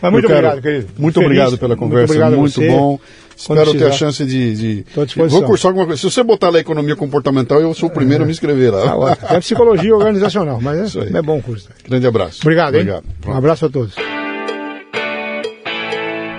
Mas 0.00 0.12
muito 0.12 0.28
caro, 0.28 0.38
obrigado, 0.38 0.62
querido. 0.62 0.88
Muito 0.96 1.14
Feliz. 1.14 1.26
obrigado 1.26 1.58
pela 1.58 1.76
conversa, 1.76 2.30
Muito, 2.30 2.60
muito 2.60 2.60
bom. 2.60 3.00
Espero 3.36 3.72
ter 3.72 3.86
a 3.86 3.92
chance 3.92 4.24
de. 4.24 4.54
de... 4.56 4.84
Vou 5.28 5.42
cursar 5.44 5.70
alguma 5.70 5.86
coisa. 5.86 6.00
Se 6.00 6.10
você 6.10 6.24
botar 6.24 6.50
lá 6.50 6.58
economia 6.58 6.96
comportamental, 6.96 7.60
eu 7.60 7.72
sou 7.72 7.88
o 7.88 7.92
primeiro 7.92 8.22
é. 8.22 8.24
a 8.24 8.26
me 8.26 8.32
inscrever 8.32 8.72
lá. 8.72 9.16
Ah, 9.22 9.36
é 9.36 9.40
psicologia 9.40 9.94
organizacional, 9.94 10.60
mas 10.60 10.96
é, 10.96 11.18
é 11.18 11.22
bom 11.22 11.40
curso. 11.40 11.68
Grande 11.88 12.06
abraço. 12.06 12.40
Obrigado, 12.42 12.74
Obrigado. 12.74 13.04
Um 13.26 13.32
abraço 13.32 13.66
a 13.66 13.68
todos. 13.68 13.94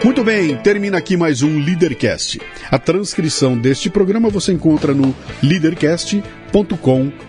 Muito 0.03 0.23
bem, 0.23 0.55
termina 0.57 0.97
aqui 0.97 1.17
mais 1.17 1.41
um 1.41 1.59
Leadercast. 1.59 2.39
A 2.71 2.79
transcrição 2.79 3.57
deste 3.57 3.89
programa 3.89 4.29
você 4.29 4.51
encontra 4.51 4.93
no 4.93 5.13
leadercast.com.br. 5.41 7.28